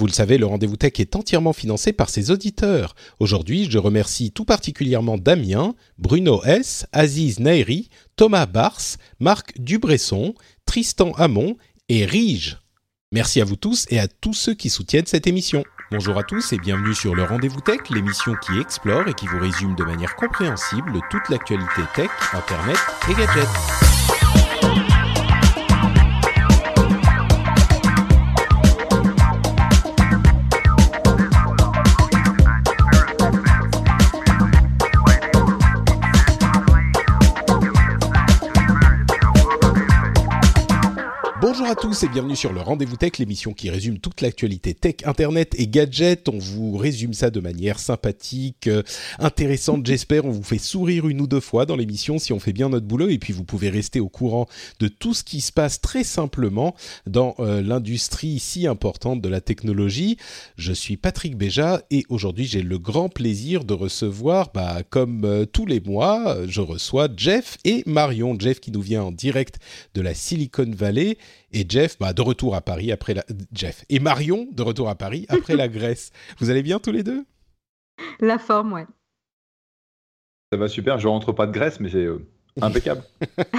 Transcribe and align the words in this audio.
Vous 0.00 0.06
le 0.06 0.12
savez, 0.12 0.38
le 0.38 0.46
rendez-vous 0.46 0.78
tech 0.78 0.94
est 0.98 1.14
entièrement 1.14 1.52
financé 1.52 1.92
par 1.92 2.08
ses 2.08 2.30
auditeurs. 2.30 2.94
Aujourd'hui, 3.18 3.70
je 3.70 3.76
remercie 3.76 4.32
tout 4.32 4.46
particulièrement 4.46 5.18
Damien, 5.18 5.74
Bruno 5.98 6.42
S, 6.42 6.86
Aziz 6.92 7.38
Nairi, 7.38 7.90
Thomas 8.16 8.46
Bars, 8.46 8.80
Marc 9.18 9.52
Dubresson, 9.60 10.34
Tristan 10.64 11.12
Hamon 11.18 11.58
et 11.90 12.06
Rige. 12.06 12.56
Merci 13.12 13.42
à 13.42 13.44
vous 13.44 13.56
tous 13.56 13.84
et 13.90 14.00
à 14.00 14.08
tous 14.08 14.32
ceux 14.32 14.54
qui 14.54 14.70
soutiennent 14.70 15.04
cette 15.04 15.26
émission. 15.26 15.64
Bonjour 15.90 16.16
à 16.16 16.22
tous 16.22 16.54
et 16.54 16.58
bienvenue 16.58 16.94
sur 16.94 17.14
le 17.14 17.24
Rendez-vous 17.24 17.60
Tech, 17.60 17.80
l'émission 17.90 18.32
qui 18.36 18.58
explore 18.58 19.06
et 19.06 19.12
qui 19.12 19.26
vous 19.26 19.38
résume 19.38 19.74
de 19.74 19.84
manière 19.84 20.16
compréhensible 20.16 20.98
toute 21.10 21.28
l'actualité 21.28 21.82
tech, 21.94 22.08
internet 22.32 22.78
et 23.10 23.12
gadgets. 23.12 23.99
Bonjour 41.52 41.66
à 41.66 41.74
tous 41.74 42.04
et 42.04 42.08
bienvenue 42.08 42.36
sur 42.36 42.52
le 42.52 42.60
Rendez-vous 42.60 42.96
Tech, 42.96 43.18
l'émission 43.18 43.52
qui 43.52 43.70
résume 43.70 43.98
toute 43.98 44.20
l'actualité 44.20 44.72
tech, 44.72 44.94
internet 45.04 45.56
et 45.58 45.66
gadgets. 45.66 46.28
On 46.28 46.38
vous 46.38 46.76
résume 46.76 47.12
ça 47.12 47.30
de 47.30 47.40
manière 47.40 47.80
sympathique, 47.80 48.68
euh, 48.68 48.84
intéressante, 49.18 49.84
j'espère. 49.84 50.26
On 50.26 50.30
vous 50.30 50.44
fait 50.44 50.58
sourire 50.58 51.08
une 51.08 51.20
ou 51.20 51.26
deux 51.26 51.40
fois 51.40 51.66
dans 51.66 51.74
l'émission 51.74 52.20
si 52.20 52.32
on 52.32 52.38
fait 52.38 52.52
bien 52.52 52.68
notre 52.68 52.86
boulot 52.86 53.08
et 53.08 53.18
puis 53.18 53.32
vous 53.32 53.42
pouvez 53.42 53.68
rester 53.68 53.98
au 53.98 54.08
courant 54.08 54.46
de 54.78 54.86
tout 54.86 55.12
ce 55.12 55.24
qui 55.24 55.40
se 55.40 55.50
passe 55.50 55.80
très 55.80 56.04
simplement 56.04 56.76
dans 57.08 57.34
euh, 57.40 57.62
l'industrie 57.62 58.38
si 58.38 58.68
importante 58.68 59.20
de 59.20 59.28
la 59.28 59.40
technologie. 59.40 60.18
Je 60.54 60.72
suis 60.72 60.96
Patrick 60.96 61.36
Béja 61.36 61.82
et 61.90 62.04
aujourd'hui 62.10 62.46
j'ai 62.46 62.62
le 62.62 62.78
grand 62.78 63.08
plaisir 63.08 63.64
de 63.64 63.74
recevoir, 63.74 64.52
bah, 64.54 64.84
comme 64.88 65.24
euh, 65.24 65.46
tous 65.46 65.66
les 65.66 65.80
mois, 65.80 66.36
je 66.46 66.60
reçois 66.60 67.08
Jeff 67.16 67.58
et 67.64 67.82
Marion. 67.86 68.38
Jeff 68.38 68.60
qui 68.60 68.70
nous 68.70 68.82
vient 68.82 69.02
en 69.02 69.10
direct 69.10 69.58
de 69.94 70.00
la 70.00 70.14
Silicon 70.14 70.70
Valley 70.72 71.18
et 71.52 71.66
Jeff, 71.68 71.98
bah, 71.98 72.12
de 72.12 72.22
retour 72.22 72.54
à 72.54 72.60
Paris 72.60 72.92
après 72.92 73.14
la... 73.14 73.24
Jeff 73.52 73.84
et 73.88 73.98
Marion 74.00 74.46
de 74.52 74.62
retour 74.62 74.88
à 74.88 74.94
Paris 74.94 75.26
après 75.28 75.56
la 75.56 75.68
Grèce. 75.68 76.12
Vous 76.38 76.50
allez 76.50 76.62
bien 76.62 76.78
tous 76.78 76.92
les 76.92 77.02
deux? 77.02 77.24
La 78.20 78.38
forme, 78.38 78.72
ouais. 78.72 78.86
Ça 80.52 80.58
va 80.58 80.68
super. 80.68 80.98
Je 80.98 81.08
rentre 81.08 81.32
pas 81.32 81.46
de 81.46 81.52
Grèce, 81.52 81.80
mais 81.80 81.90
c'est 81.90 82.04
euh, 82.04 82.26
impeccable. 82.60 83.02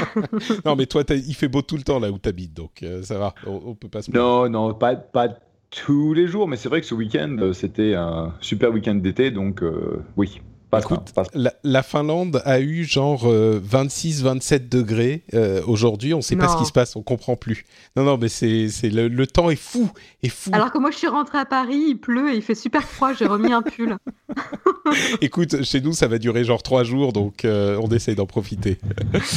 non, 0.66 0.76
mais 0.76 0.86
toi, 0.86 1.04
il 1.10 1.36
fait 1.36 1.48
beau 1.48 1.62
tout 1.62 1.78
le 1.78 1.84
temps 1.84 2.00
là 2.00 2.12
où 2.12 2.20
tu 2.20 2.28
habites, 2.28 2.54
donc 2.54 2.84
euh, 2.84 3.04
ça 3.04 3.18
va. 3.18 3.34
On, 3.46 3.62
on, 3.66 3.76
peut 3.76 3.88
pas 3.88 4.02
se. 4.02 4.12
Non, 4.12 4.50
non, 4.50 4.74
pas, 4.74 4.96
pas 4.96 5.30
tous 5.72 6.14
les 6.14 6.28
jours, 6.28 6.48
mais 6.48 6.58
c'est 6.58 6.70
vrai 6.70 6.82
que 6.82 6.88
ce 6.88 6.94
week-end, 6.94 7.36
euh, 7.40 7.54
c'était 7.54 7.96
un 7.96 8.34
super 8.42 8.72
week-end 8.72 8.96
d'été, 8.96 9.32
donc 9.32 9.64
euh, 9.64 10.04
oui. 10.18 10.42
Pas 10.72 10.80
Écoute, 10.80 11.12
pas 11.14 11.24
la, 11.34 11.54
la, 11.66 11.84
Finlande 11.84 12.42
a 12.46 12.62
eu 12.62 12.86
genre 12.86 13.26
euh, 13.26 13.60
26-27 13.60 14.70
degrés 14.70 15.26
euh, 15.34 15.62
aujourd'hui. 15.68 16.14
On 16.14 16.18
ne 16.18 16.22
sait 16.22 16.36
non. 16.36 16.46
pas 16.46 16.54
ce 16.54 16.58
qui 16.58 16.66
se 16.66 16.72
passe, 16.72 16.96
on 16.96 17.04
comprend 17.04 17.36
plus. 17.36 17.66
Non, 17.98 18.06
non, 18.06 18.18
mais 18.18 18.30
c'est, 18.30 18.70
c'est 18.70 18.90
le, 18.90 19.10
le, 19.10 19.28
temps 19.28 19.50
est 19.50 19.58
fou, 19.58 19.92
est 20.24 20.30
fou. 20.30 20.50
Alors 20.54 20.72
que 20.72 20.78
moi, 20.78 20.90
je 20.90 20.98
suis 20.98 21.10
rentrée 21.10 21.40
à 21.40 21.46
Paris, 21.46 21.84
il 21.90 21.96
pleut 21.96 22.32
et 22.32 22.38
il 22.38 22.42
fait 22.42 22.56
super 22.56 22.84
froid. 22.84 23.12
J'ai 23.12 23.26
remis 23.26 23.52
un 23.52 23.62
pull. 23.62 23.98
Écoute, 25.22 25.64
chez 25.64 25.82
nous, 25.82 25.92
ça 25.92 26.08
va 26.08 26.20
durer 26.20 26.46
genre 26.46 26.64
trois 26.64 26.86
jours, 26.86 27.12
donc 27.12 27.44
euh, 27.44 27.78
on 27.82 27.90
essaye 27.90 28.16
d'en 28.16 28.26
profiter. 28.26 28.78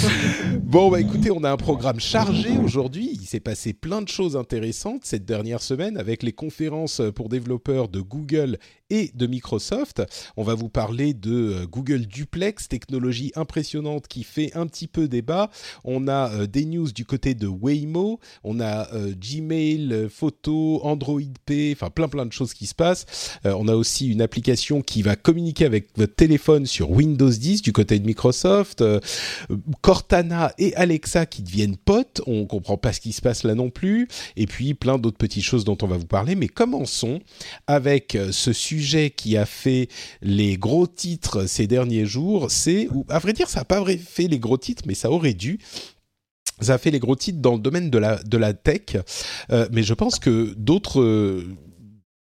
bon, 0.63 0.89
bah 0.89 1.01
écoutez, 1.01 1.33
on 1.33 1.43
a 1.43 1.51
un 1.51 1.57
programme 1.57 1.99
chargé 1.99 2.57
aujourd'hui. 2.59 3.11
Il 3.13 3.27
s'est 3.27 3.41
passé 3.41 3.73
plein 3.73 4.03
de 4.03 4.09
choses 4.09 4.37
intéressantes 4.37 5.05
cette 5.05 5.25
dernière 5.25 5.63
semaine 5.63 5.99
avec 5.99 6.23
les 6.23 6.33
conférences 6.33 7.03
pour 7.17 7.29
développeurs 7.29 7.89
de 7.89 8.01
Google 8.01 8.59
et 8.91 9.11
de 9.15 9.27
Microsoft. 9.27 10.03
On 10.37 10.45
va 10.45 10.55
vous 10.55 10.69
parler 10.69 11.15
de 11.15 11.24
Google 11.71 12.07
Duplex, 12.07 12.69
technologie 12.69 13.33
impressionnante 13.35 14.09
qui 14.09 14.25
fait 14.25 14.55
un 14.55 14.67
petit 14.67 14.87
peu 14.87 15.09
débat. 15.09 15.51
On 15.85 16.09
a 16.09 16.31
euh, 16.33 16.47
des 16.47 16.65
news 16.65 16.91
du 16.93 17.05
côté 17.05 17.35
de 17.35 17.47
Waymo, 17.47 18.21
on 18.43 18.61
a 18.61 18.93
euh, 18.95 19.13
Gmail, 19.15 20.09
photo, 20.11 20.81
Android 20.83 21.21
P, 21.47 21.73
enfin 21.75 21.91
plein 21.91 22.09
plein 22.09 22.27
de 22.27 22.33
choses 22.33 22.55
qui 22.55 22.67
se 22.67 22.75
passent. 22.75 23.07
Euh, 23.47 23.55
on 23.59 23.69
a 23.69 23.75
aussi 23.75 24.09
une 24.09 24.23
application 24.23 24.83
qui 24.83 25.03
va 25.03 25.17
communiquer 25.17 25.65
avec 25.65 25.89
votre 25.97 26.15
téléphone 26.15 26.67
sur 26.67 26.91
Windows 26.91 27.31
10 27.31 27.63
du 27.63 27.73
côté 27.73 27.99
de 27.99 28.07
Microsoft. 28.07 28.81
Euh, 28.81 29.01
Cortana 29.81 30.53
et 30.59 30.75
Alexa 30.77 31.27
qui 31.27 31.43
deviennent 31.43 31.77
potes, 31.77 32.21
on 32.27 32.47
comprend 32.47 32.77
pas 32.77 32.93
ce 32.93 33.01
qui 33.01 33.13
se 33.13 33.21
passe 33.21 33.45
là 33.45 33.55
non 33.55 33.71
plus. 33.71 34.09
Et 34.37 34.47
puis 34.47 34.75
plein 34.75 34.99
d'autres 34.99 35.17
petites 35.17 35.45
choses 35.45 35.65
dont 35.65 35.79
on 35.83 35.87
va 35.87 35.97
vous 35.97 36.07
parler. 36.07 36.35
Mais 36.35 36.49
commençons 36.49 37.21
avec 37.67 38.15
euh, 38.15 38.33
ce 38.33 38.53
sujet 38.53 39.11
qui 39.11 39.37
a 39.37 39.47
fait 39.47 39.89
les 40.23 40.57
gros 40.57 40.87
titres 40.87 41.14
ces 41.47 41.67
derniers 41.67 42.07
jours. 42.07 42.51
C'est, 42.51 42.89
à 43.09 43.19
vrai 43.19 43.33
dire, 43.33 43.49
ça 43.49 43.61
n'a 43.61 43.65
pas 43.65 43.85
fait 43.97 44.29
les 44.29 44.39
gros 44.39 44.59
titres, 44.59 44.85
mais 44.87 44.95
ça 44.95 45.11
aurait 45.11 45.35
dû 45.35 45.59
ça 46.61 46.75
a 46.75 46.79
fait 46.79 46.93
les 46.93 47.01
gros 47.01 47.17
titres 47.17 47.41
dans 47.41 47.55
le 47.55 47.59
domaine 47.59 47.91
de 47.91 47.99
la, 47.99 48.23
de 48.23 48.39
la 48.39 48.55
tech, 48.55 48.97
euh, 49.51 49.67
mais 49.73 49.83
je 49.83 49.93
pense 49.93 50.21
que 50.21 50.55
d'autres 50.57 51.43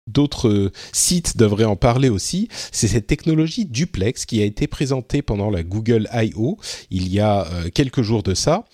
d'autres 0.07 0.71
sites 0.91 1.37
devraient 1.37 1.65
en 1.65 1.75
parler 1.75 2.09
aussi, 2.09 2.49
c'est 2.71 2.87
cette 2.87 3.07
technologie 3.07 3.65
duplex 3.65 4.25
qui 4.25 4.41
a 4.41 4.45
été 4.45 4.67
présentée 4.67 5.21
pendant 5.21 5.49
la 5.49 5.63
Google 5.63 6.09
I.O. 6.13 6.57
il 6.89 7.07
y 7.07 7.19
a 7.19 7.47
euh, 7.47 7.69
quelques 7.73 8.01
jours 8.01 8.23
de 8.23 8.33
ça. 8.33 8.65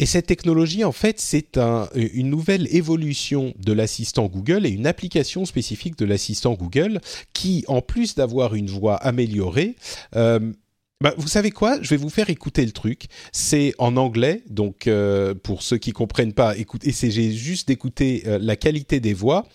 Et 0.00 0.06
cette 0.06 0.26
technologie, 0.26 0.82
en 0.82 0.92
fait, 0.92 1.20
c'est 1.20 1.56
un, 1.56 1.88
une 1.94 2.28
nouvelle 2.28 2.66
évolution 2.74 3.54
de 3.58 3.72
l'assistant 3.72 4.26
Google 4.26 4.66
et 4.66 4.70
une 4.70 4.88
application 4.88 5.44
spécifique 5.44 5.96
de 5.96 6.04
l'assistant 6.04 6.54
Google 6.54 7.00
qui, 7.32 7.64
en 7.68 7.80
plus 7.80 8.16
d'avoir 8.16 8.56
une 8.56 8.68
voix 8.68 8.96
améliorée, 8.96 9.76
euh, 10.16 10.52
bah, 11.00 11.14
vous 11.18 11.28
savez 11.28 11.50
quoi? 11.50 11.78
Je 11.82 11.90
vais 11.90 11.96
vous 11.96 12.08
faire 12.08 12.30
écouter 12.30 12.64
le 12.64 12.72
truc. 12.72 13.06
C'est 13.30 13.74
en 13.78 13.96
anglais, 13.96 14.42
donc 14.48 14.86
euh, 14.86 15.34
pour 15.34 15.62
ceux 15.62 15.76
qui 15.76 15.92
comprennent 15.92 16.32
pas, 16.32 16.56
écoutez, 16.56 16.88
essayez 16.88 17.32
juste 17.32 17.68
d'écouter 17.68 18.22
euh, 18.26 18.38
la 18.40 18.56
qualité 18.56 19.00
des 19.00 19.12
voix 19.12 19.46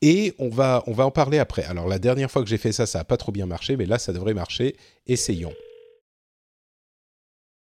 et 0.00 0.34
on 0.38 0.48
va 0.48 0.84
on 0.86 0.92
va 0.92 1.04
en 1.04 1.10
parler 1.10 1.38
après. 1.38 1.64
Alors 1.64 1.88
la 1.88 1.98
dernière 1.98 2.30
fois 2.30 2.42
que 2.42 2.48
j'ai 2.48 2.58
fait 2.58 2.72
ça, 2.72 2.86
ça 2.86 3.00
a 3.00 3.04
pas 3.04 3.16
trop 3.16 3.32
bien 3.32 3.46
marché, 3.46 3.76
mais 3.76 3.86
là 3.86 3.98
ça 3.98 4.12
devrait 4.12 4.34
marcher. 4.34 4.76
Essayons. 5.06 5.54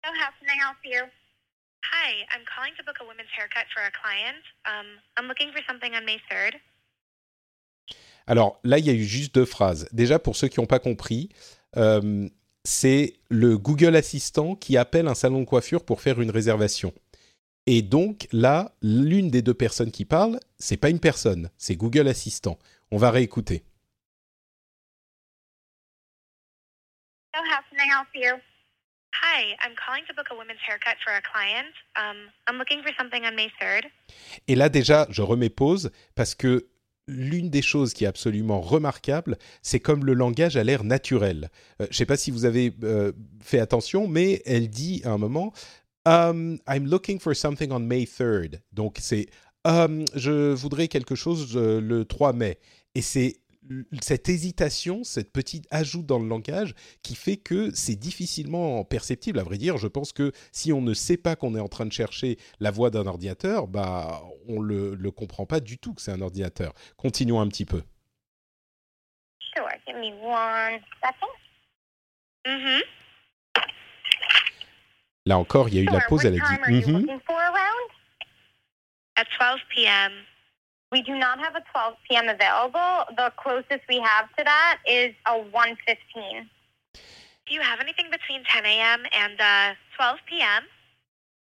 So 0.03 0.09
how 0.09 0.31
can 0.39 0.47
I 0.47 0.57
help 0.57 0.77
you? 0.83 1.05
Hi, 2.01 2.23
I'm 2.31 2.45
calling 2.45 2.71
to 2.77 2.83
book 2.85 2.97
a 3.01 3.05
women's 3.05 3.27
haircut 3.35 3.65
for 3.73 3.83
a 3.83 3.91
client. 3.91 4.43
Um, 4.65 4.87
I'm 5.17 5.27
looking 5.27 5.51
for 5.51 5.61
something 5.67 5.93
on 5.95 6.05
May 6.05 6.19
3rd. 6.31 6.55
Alors 8.25 8.59
là, 8.63 8.77
il 8.77 8.85
y 8.85 8.89
a 8.89 8.93
eu 8.93 9.03
juste 9.03 9.35
deux 9.35 9.45
phrases. 9.45 9.89
Déjà 9.91 10.17
pour 10.17 10.37
ceux 10.37 10.47
qui 10.47 10.61
n'ont 10.61 10.65
pas 10.65 10.79
compris. 10.79 11.29
Euh, 11.75 12.29
c'est 12.63 13.15
le 13.29 13.57
Google 13.57 13.97
Assistant 13.97 14.55
qui 14.55 14.77
appelle 14.77 15.09
un 15.09 15.13
salon 15.13 15.41
de 15.41 15.45
coiffure 15.45 15.83
pour 15.83 15.99
faire 15.99 16.21
une 16.21 16.31
réservation. 16.31 16.93
Et 17.65 17.81
donc 17.81 18.29
là, 18.31 18.71
l'une 18.81 19.29
des 19.29 19.41
deux 19.41 19.53
personnes 19.53 19.91
qui 19.91 20.05
parle, 20.05 20.39
c'est 20.57 20.77
pas 20.77 20.89
une 20.89 21.01
personne, 21.01 21.49
c'est 21.57 21.75
Google 21.75 22.07
Assistant. 22.07 22.57
On 22.91 22.97
va 22.97 23.11
réécouter. 23.11 23.63
So 27.35 27.41
how 27.41 27.61
can 27.69 27.77
I 27.77 27.87
help 27.89 28.07
you? 28.15 28.39
Et 34.47 34.55
là 34.55 34.69
déjà, 34.69 35.07
je 35.09 35.21
remets 35.21 35.49
pause 35.49 35.91
parce 36.15 36.35
que 36.35 36.67
l'une 37.07 37.49
des 37.49 37.61
choses 37.61 37.93
qui 37.93 38.03
est 38.05 38.07
absolument 38.07 38.61
remarquable, 38.61 39.37
c'est 39.61 39.79
comme 39.79 40.05
le 40.05 40.13
langage 40.13 40.57
a 40.57 40.63
l'air 40.63 40.83
naturel. 40.83 41.49
Euh, 41.81 41.85
je 41.85 41.89
ne 41.89 41.93
sais 41.93 42.05
pas 42.05 42.17
si 42.17 42.31
vous 42.31 42.45
avez 42.45 42.73
euh, 42.83 43.11
fait 43.41 43.59
attention, 43.59 44.07
mais 44.07 44.41
elle 44.45 44.69
dit 44.69 45.01
à 45.03 45.09
un 45.09 45.17
moment 45.17 45.51
um, 46.05 46.59
I'm 46.67 46.85
looking 46.85 47.19
for 47.19 47.35
something 47.35 47.71
on 47.71 47.79
May 47.79 48.03
3rd. 48.03 48.59
Donc 48.71 48.97
c'est 48.99 49.27
um, 49.65 50.05
je 50.15 50.53
voudrais 50.53 50.87
quelque 50.87 51.15
chose 51.15 51.57
euh, 51.57 51.81
le 51.81 52.05
3 52.05 52.33
mai. 52.33 52.59
Et 52.95 53.01
c'est 53.01 53.37
cette 54.01 54.29
hésitation, 54.29 55.03
cette 55.03 55.31
petite 55.31 55.67
ajout 55.69 56.03
dans 56.03 56.19
le 56.19 56.27
langage 56.27 56.73
qui 57.03 57.15
fait 57.15 57.37
que 57.37 57.71
c'est 57.73 57.95
difficilement 57.95 58.83
perceptible. 58.83 59.39
À 59.39 59.43
vrai 59.43 59.57
dire, 59.57 59.77
je 59.77 59.87
pense 59.87 60.13
que 60.13 60.31
si 60.51 60.71
on 60.73 60.81
ne 60.81 60.93
sait 60.93 61.17
pas 61.17 61.35
qu'on 61.35 61.55
est 61.55 61.59
en 61.59 61.67
train 61.67 61.85
de 61.85 61.91
chercher 61.91 62.37
la 62.59 62.71
voix 62.71 62.89
d'un 62.89 63.05
ordinateur, 63.05 63.67
bah, 63.67 64.21
on 64.47 64.61
le, 64.61 64.95
le 64.95 65.11
comprend 65.11 65.45
pas 65.45 65.59
du 65.59 65.77
tout 65.77 65.93
que 65.93 66.01
c'est 66.01 66.11
un 66.11 66.21
ordinateur. 66.21 66.73
Continuons 66.97 67.41
un 67.41 67.47
petit 67.47 67.65
peu. 67.65 67.83
Sure, 69.53 69.67
give 69.85 69.97
me 69.97 70.11
one 70.23 70.79
second. 71.03 71.27
Mm-hmm. 72.45 72.81
Là 75.25 75.37
encore, 75.37 75.69
il 75.69 75.75
y 75.75 75.77
a 75.79 75.81
eu 75.81 75.85
Sure, 75.85 75.93
la 75.93 76.05
pause, 76.07 76.25
elle 76.25 76.41
a 76.41 76.47
dit? 76.47 76.91
At 79.15 79.25
12 79.37 79.59
p.m. 79.75 80.13
We 80.91 81.01
do 81.03 81.17
not 81.17 81.39
have 81.39 81.55
a 81.55 81.63
12 81.71 81.93
p.m. 82.09 82.29
available. 82.29 83.05
The 83.15 83.31
closest 83.37 83.81
we 83.87 83.99
have 83.99 84.27
to 84.37 84.43
that 84.43 84.79
is 84.87 85.13
a 85.27 85.33
1:15. 85.33 86.49
Do 87.47 87.53
you 87.53 87.61
have 87.61 87.79
anything 87.79 88.09
between 88.11 88.43
10 88.43 88.65
a.m. 88.65 89.03
and 89.13 89.39
uh, 89.39 89.73
12 89.97 90.19
p.m.? 90.27 90.63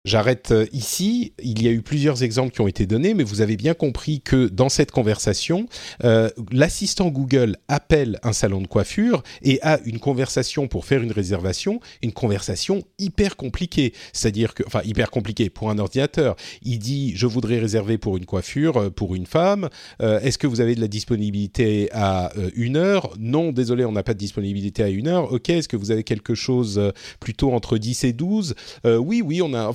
J'arrête 0.06 0.52
euh, 0.52 0.66
ici. 0.72 1.32
Il 1.42 1.60
y 1.64 1.66
a 1.66 1.72
eu 1.72 1.82
plusieurs 1.82 2.22
exemples 2.22 2.54
qui 2.54 2.60
ont 2.60 2.68
été 2.68 2.86
donnés, 2.86 3.12
mais 3.12 3.24
vous 3.24 3.40
avez 3.40 3.56
bien 3.56 3.74
compris 3.74 4.20
que 4.20 4.46
dans 4.46 4.68
cette 4.68 4.92
conversation, 4.92 5.66
euh, 6.04 6.30
l'assistant 6.52 7.08
Google 7.08 7.56
appelle 7.66 8.20
un 8.22 8.32
salon 8.32 8.60
de 8.60 8.68
coiffure 8.68 9.24
et 9.42 9.60
a 9.62 9.80
une 9.84 9.98
conversation 9.98 10.68
pour 10.68 10.84
faire 10.84 11.02
une 11.02 11.10
réservation, 11.10 11.80
une 12.02 12.12
conversation 12.12 12.84
hyper 13.00 13.36
compliquée. 13.36 13.92
C'est-à-dire 14.12 14.54
que, 14.54 14.62
enfin, 14.64 14.80
hyper 14.84 15.10
compliquée 15.10 15.50
pour 15.50 15.70
un 15.70 15.78
ordinateur. 15.80 16.36
Il 16.62 16.78
dit, 16.78 17.12
je 17.16 17.26
voudrais 17.26 17.58
réserver 17.58 17.98
pour 17.98 18.16
une 18.16 18.26
coiffure 18.26 18.76
euh, 18.76 18.90
pour 18.90 19.16
une 19.16 19.26
femme. 19.26 19.68
Est-ce 19.98 20.38
que 20.38 20.46
vous 20.46 20.60
avez 20.60 20.76
de 20.76 20.80
la 20.80 20.88
disponibilité 20.88 21.88
à 21.92 22.32
une 22.54 22.76
heure? 22.76 23.12
Non, 23.18 23.50
désolé, 23.50 23.84
on 23.84 23.92
n'a 23.92 24.04
pas 24.04 24.14
de 24.14 24.18
disponibilité 24.18 24.84
à 24.84 24.88
une 24.88 25.08
heure. 25.08 25.32
Ok, 25.32 25.48
est-ce 25.50 25.68
que 25.68 25.76
vous 25.76 25.90
avez 25.90 26.04
quelque 26.04 26.34
chose 26.34 26.92
plutôt 27.18 27.52
entre 27.52 27.78
10 27.78 28.04
et 28.04 28.12
12 28.12 28.54
Oui, 28.84 29.22
oui, 29.22 29.42
on 29.42 29.52
a, 29.54 29.72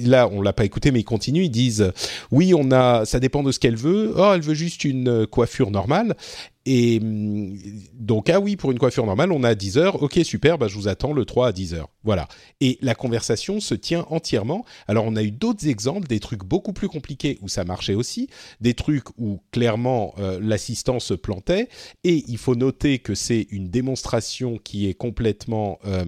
là, 0.00 0.28
on 0.30 0.42
l'a 0.42 0.52
pas 0.52 0.64
écouté, 0.64 0.90
mais 0.90 1.00
ils 1.00 1.04
continuent. 1.04 1.44
Ils 1.44 1.50
disent 1.50 1.92
oui, 2.30 2.54
on 2.56 2.70
a, 2.72 3.04
ça 3.04 3.20
dépend 3.20 3.42
de 3.42 3.52
ce 3.52 3.58
qu'elle 3.58 3.76
veut. 3.76 4.12
Oh, 4.16 4.32
elle 4.34 4.40
veut 4.40 4.54
juste 4.54 4.84
une 4.84 5.26
coiffure 5.26 5.70
normale. 5.70 6.16
Et 6.70 7.00
mm, 7.00 7.56
donc, 7.94 8.28
ah 8.28 8.40
oui, 8.40 8.56
pour 8.56 8.70
une 8.70 8.78
coiffure 8.78 9.06
normale, 9.06 9.32
on 9.32 9.42
a 9.42 9.54
10 9.54 9.78
heures. 9.78 10.02
Ok, 10.02 10.20
super, 10.22 10.58
bah, 10.58 10.68
je 10.68 10.74
vous 10.74 10.86
attends 10.86 11.14
le 11.14 11.24
3 11.24 11.48
à 11.48 11.52
10 11.52 11.72
heures. 11.72 11.88
Voilà. 12.04 12.28
Et 12.60 12.78
la 12.82 12.94
conversation 12.94 13.58
se 13.58 13.74
tient 13.74 14.04
entièrement. 14.10 14.66
Alors, 14.86 15.06
on 15.06 15.16
a 15.16 15.22
eu 15.22 15.30
d'autres 15.30 15.66
exemples, 15.66 16.06
des 16.06 16.20
trucs 16.20 16.44
beaucoup 16.44 16.74
plus 16.74 16.88
compliqués 16.88 17.38
où 17.40 17.48
ça 17.48 17.64
marchait 17.64 17.94
aussi, 17.94 18.28
des 18.60 18.74
trucs 18.74 19.08
où 19.16 19.40
clairement 19.50 20.14
euh, 20.18 20.38
l'assistant 20.42 21.00
se 21.00 21.14
plantait. 21.14 21.68
Et 22.04 22.24
il 22.28 22.36
faut 22.36 22.54
noter 22.54 22.98
que 22.98 23.14
c'est 23.14 23.46
une 23.50 23.70
démonstration 23.70 24.58
qui 24.58 24.88
est 24.88 24.94
complètement. 24.94 25.78
Euh, 25.86 26.04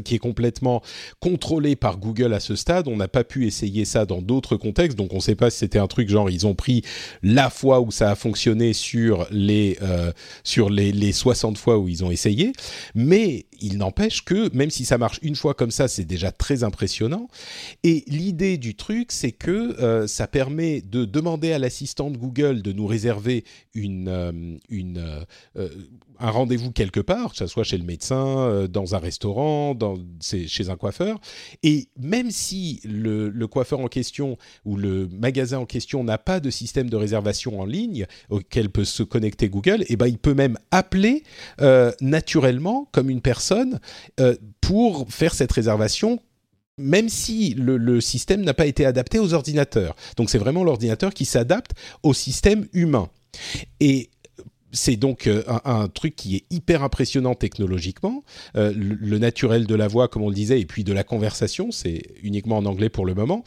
qui 0.00 0.14
est 0.14 0.18
complètement 0.18 0.82
contrôlé 1.20 1.76
par 1.76 1.98
Google 1.98 2.32
à 2.34 2.40
ce 2.40 2.56
stade. 2.56 2.88
On 2.88 2.96
n'a 2.96 3.08
pas 3.08 3.24
pu 3.24 3.46
essayer 3.46 3.84
ça 3.84 4.06
dans 4.06 4.22
d'autres 4.22 4.56
contextes, 4.56 4.96
donc 4.96 5.12
on 5.12 5.16
ne 5.16 5.20
sait 5.20 5.34
pas 5.34 5.50
si 5.50 5.58
c'était 5.58 5.78
un 5.78 5.86
truc 5.86 6.08
genre 6.08 6.30
ils 6.30 6.46
ont 6.46 6.54
pris 6.54 6.82
la 7.22 7.50
fois 7.50 7.80
où 7.80 7.90
ça 7.90 8.10
a 8.10 8.14
fonctionné 8.14 8.72
sur 8.72 9.26
les 9.30 9.78
euh, 9.82 10.12
sur 10.44 10.70
les, 10.70 10.92
les 10.92 11.12
60 11.12 11.58
fois 11.58 11.78
où 11.78 11.88
ils 11.88 12.04
ont 12.04 12.10
essayé. 12.10 12.52
Mais 12.94 13.46
il 13.62 13.78
n'empêche 13.78 14.24
que 14.24 14.54
même 14.54 14.70
si 14.70 14.84
ça 14.84 14.98
marche 14.98 15.18
une 15.22 15.36
fois 15.36 15.54
comme 15.54 15.70
ça, 15.70 15.88
c'est 15.88 16.04
déjà 16.04 16.32
très 16.32 16.64
impressionnant. 16.64 17.28
Et 17.84 18.04
l'idée 18.08 18.58
du 18.58 18.74
truc, 18.74 19.12
c'est 19.12 19.32
que 19.32 19.80
euh, 19.80 20.06
ça 20.06 20.26
permet 20.26 20.80
de 20.80 21.04
demander 21.04 21.52
à 21.52 21.58
l'assistant 21.58 22.10
de 22.10 22.16
Google 22.16 22.62
de 22.62 22.72
nous 22.72 22.86
réserver 22.86 23.44
une, 23.74 24.08
euh, 24.08 24.32
une, 24.68 25.24
euh, 25.56 25.68
un 26.22 26.30
rendez-vous 26.30 26.72
quelque 26.72 27.00
part, 27.00 27.32
que 27.32 27.36
ce 27.36 27.46
soit 27.46 27.64
chez 27.64 27.78
le 27.78 27.84
médecin, 27.84 28.66
dans 28.70 28.94
un 28.94 28.98
restaurant, 28.98 29.76
chez 30.20 30.70
un 30.70 30.76
coiffeur. 30.76 31.20
Et 31.62 31.88
même 31.98 32.30
si 32.30 32.80
le, 32.84 33.28
le, 33.28 33.46
coiffeur 33.46 33.80
en 33.80 33.88
question 33.88 34.38
ou 34.64 34.76
le 34.76 35.08
magasin 35.08 35.58
en 35.58 35.66
question 35.66 36.04
n'a 36.04 36.18
pas 36.18 36.40
de 36.40 36.50
système 36.50 36.88
de 36.88 36.96
réservation 36.96 37.60
en 37.60 37.64
ligne 37.64 38.06
auquel 38.30 38.70
peut 38.70 38.84
se 38.84 39.02
connecter 39.02 39.48
Google, 39.48 39.82
et 39.82 39.86
eh 39.90 39.96
ben 39.96 40.06
il 40.06 40.18
peut 40.18 40.34
même 40.34 40.58
appeler 40.70 41.24
naturellement 42.00 42.88
comme 42.92 43.10
une 43.10 43.20
personne 43.20 43.80
euh, 44.20 44.36
pour 44.60 45.10
faire 45.10 45.34
cette 45.34 45.52
réservation 45.52 46.20
même 46.78 47.10
si 47.10 47.54
le, 47.54 48.00
système 48.00 48.40
n'a 48.40 48.54
pas 48.54 48.64
été 48.66 48.86
adapté 48.86 49.18
aux 49.18 49.34
ordinateurs. 49.34 49.94
Donc 50.16 50.30
c'est 50.30 50.38
vraiment 50.38 50.64
l'ordinateur 50.64 51.12
qui 51.12 51.26
s'adapte 51.26 51.72
au 52.02 52.14
système 52.14 52.66
humain. 52.72 53.10
Et 53.78 54.08
c'est 54.72 54.96
donc 54.96 55.26
euh, 55.26 55.42
un, 55.64 55.88
truc 55.88 56.16
qui 56.16 56.36
est 56.36 56.44
hyper 56.50 56.82
impressionnant 56.82 57.34
technologiquement. 57.34 58.24
Euh, 58.56 58.72
le, 58.74 59.18
naturel 59.18 59.66
de 59.66 59.74
la 59.74 59.88
voix, 59.88 60.08
comme 60.08 60.22
on 60.22 60.28
le 60.28 60.34
disait, 60.34 60.60
et 60.60 60.66
puis 60.66 60.84
de 60.84 60.92
la 60.92 61.04
conversation, 61.04 61.70
c'est 61.70 62.02
uniquement 62.22 62.56
en 62.58 62.66
anglais 62.66 62.88
pour 62.88 63.06
le 63.06 63.14
moment. 63.14 63.44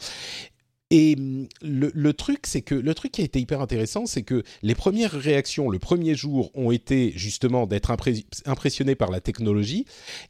Et 0.90 1.16
mm, 1.16 1.48
le, 1.62 2.12
truc, 2.12 2.46
c'est 2.46 2.62
que 2.62 2.74
le 2.74 2.94
truc 2.94 3.12
qui 3.12 3.22
a 3.22 3.24
été 3.24 3.40
hyper 3.40 3.60
intéressant, 3.60 4.06
c'est 4.06 4.22
que 4.22 4.44
les 4.62 4.74
premières 4.76 5.10
réactions 5.10 5.68
le 5.68 5.80
premier 5.80 6.14
jour 6.14 6.50
ont 6.54 6.70
été 6.70 7.12
justement 7.16 7.66
d'être 7.66 7.90
impressionnés 7.90 8.94
par 8.94 9.10
la 9.10 9.20
technologie. 9.20 9.84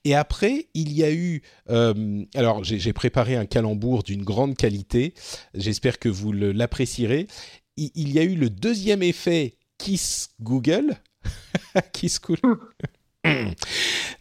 Et 0.04 0.14
après, 0.14 0.68
il 0.74 0.92
y 0.92 1.04
a 1.04 1.12
eu. 1.12 1.42
Euh, 1.68 2.24
alors, 2.34 2.64
j'ai 2.64 2.92
préparé 2.94 3.36
un 3.36 3.46
calembour 3.46 4.02
d'une 4.02 4.24
grande 4.24 4.56
qualité. 4.56 5.12
J'espère 5.54 5.98
que 5.98 6.08
vous 6.08 6.32
l'apprécierez. 6.32 7.26
Il 7.76 8.10
y 8.10 8.18
a 8.18 8.22
eu 8.22 8.36
le 8.36 8.48
deuxième 8.48 9.02
effet 9.02 9.58
Kiss 9.78 10.30
Google. 10.42 10.96
Kiss 11.92 12.20
Google. 12.20 12.58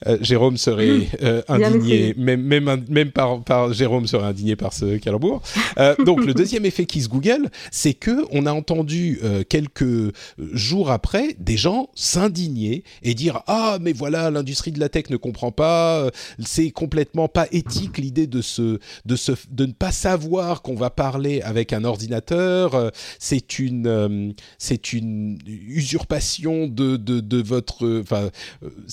Euh, 0.08 0.18
Jérôme 0.22 0.58
serait 0.58 1.08
euh, 1.24 1.42
indigné, 1.48 2.14
même, 2.18 2.42
même, 2.42 2.86
même 2.90 3.12
par, 3.12 3.42
par, 3.44 3.74
Jérôme 3.74 4.08
serait 4.08 4.26
indigné 4.26 4.56
par 4.56 4.74
ce 4.74 4.98
calembour. 4.98 5.42
Euh, 5.78 5.96
donc 6.04 6.26
le 6.26 6.34
deuxième 6.34 6.66
effet 6.66 6.86
qui 6.86 7.02
se 7.02 7.10
Google, 7.10 7.50
c'est 7.72 7.94
que 7.94 8.26
on 8.32 8.46
a 8.46 8.52
entendu 8.52 9.20
quelques 9.50 10.14
jours 10.54 10.92
après 10.92 11.36
des 11.40 11.58
gens 11.58 11.90
s'indigner 11.96 12.84
et 13.04 13.14
dire 13.14 13.42
ah 13.48 13.78
mais 13.82 13.94
voilà 13.94 14.30
l'industrie 14.32 14.72
de 14.72 14.80
la 14.80 14.90
tech 14.90 15.10
ne 15.10 15.18
comprend 15.18 15.52
pas, 15.52 16.10
c'est 16.40 16.72
complètement 16.72 17.28
pas 17.28 17.48
éthique 17.52 17.98
l'idée 17.98 18.28
de 18.28 18.42
se 18.42 18.80
de 19.06 19.16
se 19.16 19.32
de 19.52 19.66
ne 19.66 19.72
pas 19.72 19.92
savoir 19.92 20.62
qu'on 20.62 20.76
va 20.76 20.90
parler 20.90 21.42
avec 21.42 21.74
un 21.74 21.84
ordinateur, 21.84 22.92
c'est 23.20 23.60
une 23.60 24.34
c'est 24.58 24.94
une 24.94 25.38
usurpation 25.48 26.68
de 26.68 26.98
de, 26.98 27.20
de 27.20 27.42
votre 27.42 28.02
enfin 28.02 28.30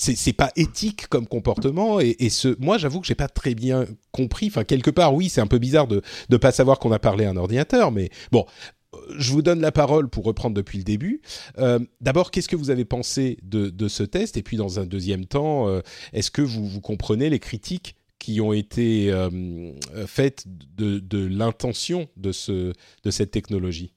c'est 0.03 0.33
pas 0.33 0.51
éthique 0.55 1.07
comme 1.07 1.27
comportement 1.27 1.99
et, 1.99 2.29
ce 2.29 2.55
moi 2.59 2.77
j'avoue 2.77 2.99
que 2.99 3.07
j'ai 3.07 3.15
pas 3.15 3.27
très 3.27 3.55
bien 3.55 3.85
compris 4.11 4.47
enfin 4.47 4.63
quelque 4.63 4.89
part 4.89 5.13
oui 5.13 5.29
c'est 5.29 5.41
un 5.41 5.47
peu 5.47 5.59
bizarre 5.59 5.87
de 5.87 6.01
ne 6.29 6.37
pas 6.37 6.51
savoir 6.51 6.79
qu'on 6.79 6.91
a 6.91 6.99
parlé 6.99 7.25
à 7.25 7.29
un 7.29 7.37
ordinateur 7.37 7.91
mais 7.91 8.09
bon 8.31 8.45
je 9.15 9.31
vous 9.31 9.41
donne 9.41 9.61
la 9.61 9.71
parole 9.71 10.09
pour 10.09 10.23
reprendre 10.25 10.55
depuis 10.55 10.77
le 10.77 10.83
début. 10.83 11.21
Euh, 11.57 11.79
d'abord, 12.01 12.31
qu'est-ce 12.31 12.47
que 12.47 12.55
vous 12.55 12.69
avez 12.69 12.85
pensé 12.85 13.37
de, 13.43 13.87
ce 13.87 14.03
test? 14.03 14.37
Et 14.37 14.43
puis, 14.43 14.57
dans 14.57 14.79
un 14.79 14.85
deuxième 14.85 15.25
temps, 15.25 15.67
euh, 15.67 15.81
est-ce 16.13 16.31
que 16.31 16.41
vous, 16.41 16.81
comprenez 16.81 17.29
les 17.29 17.39
critiques 17.39 17.95
qui 18.19 18.39
ont 18.41 18.53
été 18.53 19.11
euh, 19.11 19.71
faites 20.07 20.45
de, 20.47 21.27
l'intention 21.27 22.07
de, 22.17 22.31
ce, 22.31 22.73
de 23.03 23.11
cette 23.11 23.31
technologie? 23.31 23.93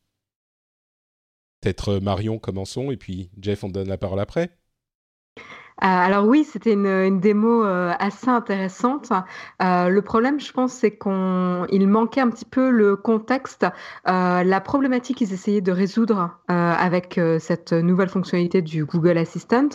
Peut-être 1.61 1.99
Marion, 1.99 2.39
commençons, 2.39 2.91
et 2.91 2.97
puis 2.97 3.31
Jeff, 3.41 3.65
on 3.65 3.69
donne 3.69 3.89
la 3.89 3.99
parole 3.99 4.21
après. 4.21 4.51
Euh, 5.83 5.87
alors 5.87 6.27
oui, 6.27 6.45
c'était 6.45 6.73
une, 6.73 7.21
démo 7.21 7.63
euh, 7.65 7.93
assez 7.99 8.29
intéressante. 8.29 9.13
Euh, 9.63 9.89
le 9.89 10.03
problème, 10.03 10.41
je 10.41 10.51
pense, 10.53 10.73
c'est 10.73 10.97
qu'il 10.97 11.89
manquait 11.89 12.23
un 12.23 12.31
petit 12.31 12.47
peu 12.47 12.71
le 12.71 12.97
contexte, 12.97 13.67
la 14.07 14.61
problématique 14.61 15.19
qu'ils 15.19 15.33
essayaient 15.33 15.61
de 15.61 15.73
résoudre 15.73 16.39
avec 16.49 17.21
cette 17.41 17.73
nouvelle 17.73 18.09
fonctionnalité 18.09 18.63
du 18.63 18.85
Google 18.85 19.19
Assistant. 19.19 19.69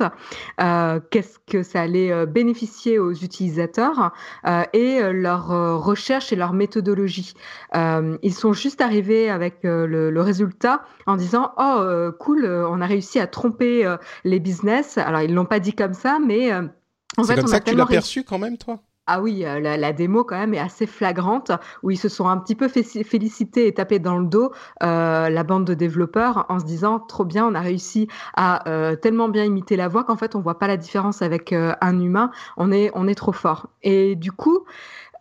Qu'est-ce 0.58 1.40
que 1.48 1.64
ça 1.64 1.82
allait 1.82 2.25
bénéficier 2.25 3.00
aux 3.00 3.14
utilisateurs 3.14 4.14
et 4.74 5.02
leur 5.12 5.48
recherche 5.84 6.34
et 6.34 6.36
leur 6.36 6.54
méthodologie. 6.54 7.34
ils 7.74 8.34
sont 8.34 8.54
juste 8.54 8.82
arrivés 8.82 9.30
avec 9.30 9.60
le, 9.64 10.10
le, 10.10 10.22
résultat 10.22 10.84
en 11.06 11.16
disant 11.16 11.52
oh 11.58 12.12
cool, 12.20 12.46
on 12.46 12.82
a 12.82 12.86
réussi 12.86 13.20
à 13.20 13.28
tromper 13.28 13.96
les 14.24 14.40
business. 14.40 14.98
Alors 14.98 15.22
ils 15.22 15.34
l'ont 15.34 15.46
pas 15.46 15.60
dit 15.60 15.74
comme 15.74 15.91
ça, 15.94 16.20
mais 16.20 16.52
euh, 16.52 16.64
en 17.18 17.24
fait, 17.24 17.36
comme 17.36 17.48
ça 17.48 17.60
que 17.60 17.70
tu 17.70 17.76
l'as 17.76 17.86
perçu 17.86 18.24
quand 18.24 18.40
même, 18.40 18.58
toi? 18.58 18.80
Ah 19.08 19.20
oui, 19.20 19.44
euh, 19.46 19.60
la, 19.60 19.94
démo 19.94 20.24
quand 20.24 20.38
même 20.38 20.54
est 20.54 20.60
assez 20.60 20.86
flagrante, 20.86 21.52
où 21.84 21.92
ils 21.92 21.98
se 21.98 22.08
sont 22.08 22.28
un 22.28 22.38
petit 22.38 22.56
peu 22.56 22.70
félicités 22.70 23.68
et 23.68 23.74
tapés 23.74 24.00
dans 24.00 24.18
le 24.18 24.26
dos 24.26 24.52
euh, 24.84 25.28
la 25.28 25.44
bande 25.44 25.66
de 25.66 25.74
développeurs 25.74 26.46
en 26.50 26.60
se 26.60 26.66
disant 26.66 27.00
trop 27.00 27.26
bien, 27.26 27.46
on 27.46 27.56
a 27.56 27.60
réussi 27.60 28.08
à 28.38 28.64
tellement 29.02 29.28
bien 29.28 29.44
imiter 29.44 29.76
la 29.76 29.88
voix 29.88 30.04
qu'en 30.04 30.16
fait 30.16 30.36
on 30.36 30.40
voit 30.40 30.60
pas 30.60 30.68
la 30.68 30.78
différence 30.78 31.22
avec 31.22 31.52
un 31.52 32.00
humain, 32.00 32.32
on 32.58 32.72
est 32.72 32.92
on 32.94 33.08
est 33.08 33.16
trop 33.16 33.34
fort. 33.34 33.70
Et 33.82 34.16
du 34.16 34.32
coup, 34.32 34.66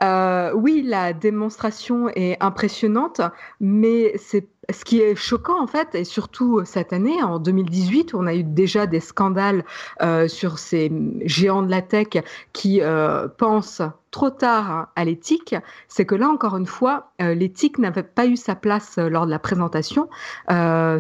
oui, 0.02 0.84
la 0.86 1.12
démonstration 1.12 2.10
est 2.10 2.36
impressionnante, 2.40 3.22
mais 3.60 4.12
c'est 4.18 4.46
ce 4.68 4.84
qui 4.84 5.00
est 5.00 5.14
choquant 5.14 5.60
en 5.60 5.66
fait, 5.66 5.94
et 5.94 6.04
surtout 6.04 6.62
cette 6.64 6.92
année, 6.92 7.22
en 7.22 7.38
2018, 7.38 8.12
où 8.12 8.18
on 8.18 8.26
a 8.26 8.34
eu 8.34 8.44
déjà 8.44 8.86
des 8.86 9.00
scandales 9.00 9.64
euh, 10.02 10.28
sur 10.28 10.58
ces 10.58 10.92
géants 11.24 11.62
de 11.62 11.70
la 11.70 11.82
tech 11.82 12.08
qui 12.52 12.80
euh, 12.82 13.26
pensent 13.28 13.82
trop 14.10 14.30
tard 14.30 14.88
à 14.96 15.04
l'éthique, 15.04 15.54
c'est 15.88 16.04
que 16.04 16.16
là 16.16 16.28
encore 16.28 16.56
une 16.56 16.66
fois, 16.66 17.12
euh, 17.22 17.32
l'éthique 17.32 17.78
n'avait 17.78 18.02
pas 18.02 18.26
eu 18.26 18.36
sa 18.36 18.56
place 18.56 18.98
lors 18.98 19.24
de 19.24 19.30
la 19.30 19.38
présentation, 19.38 20.08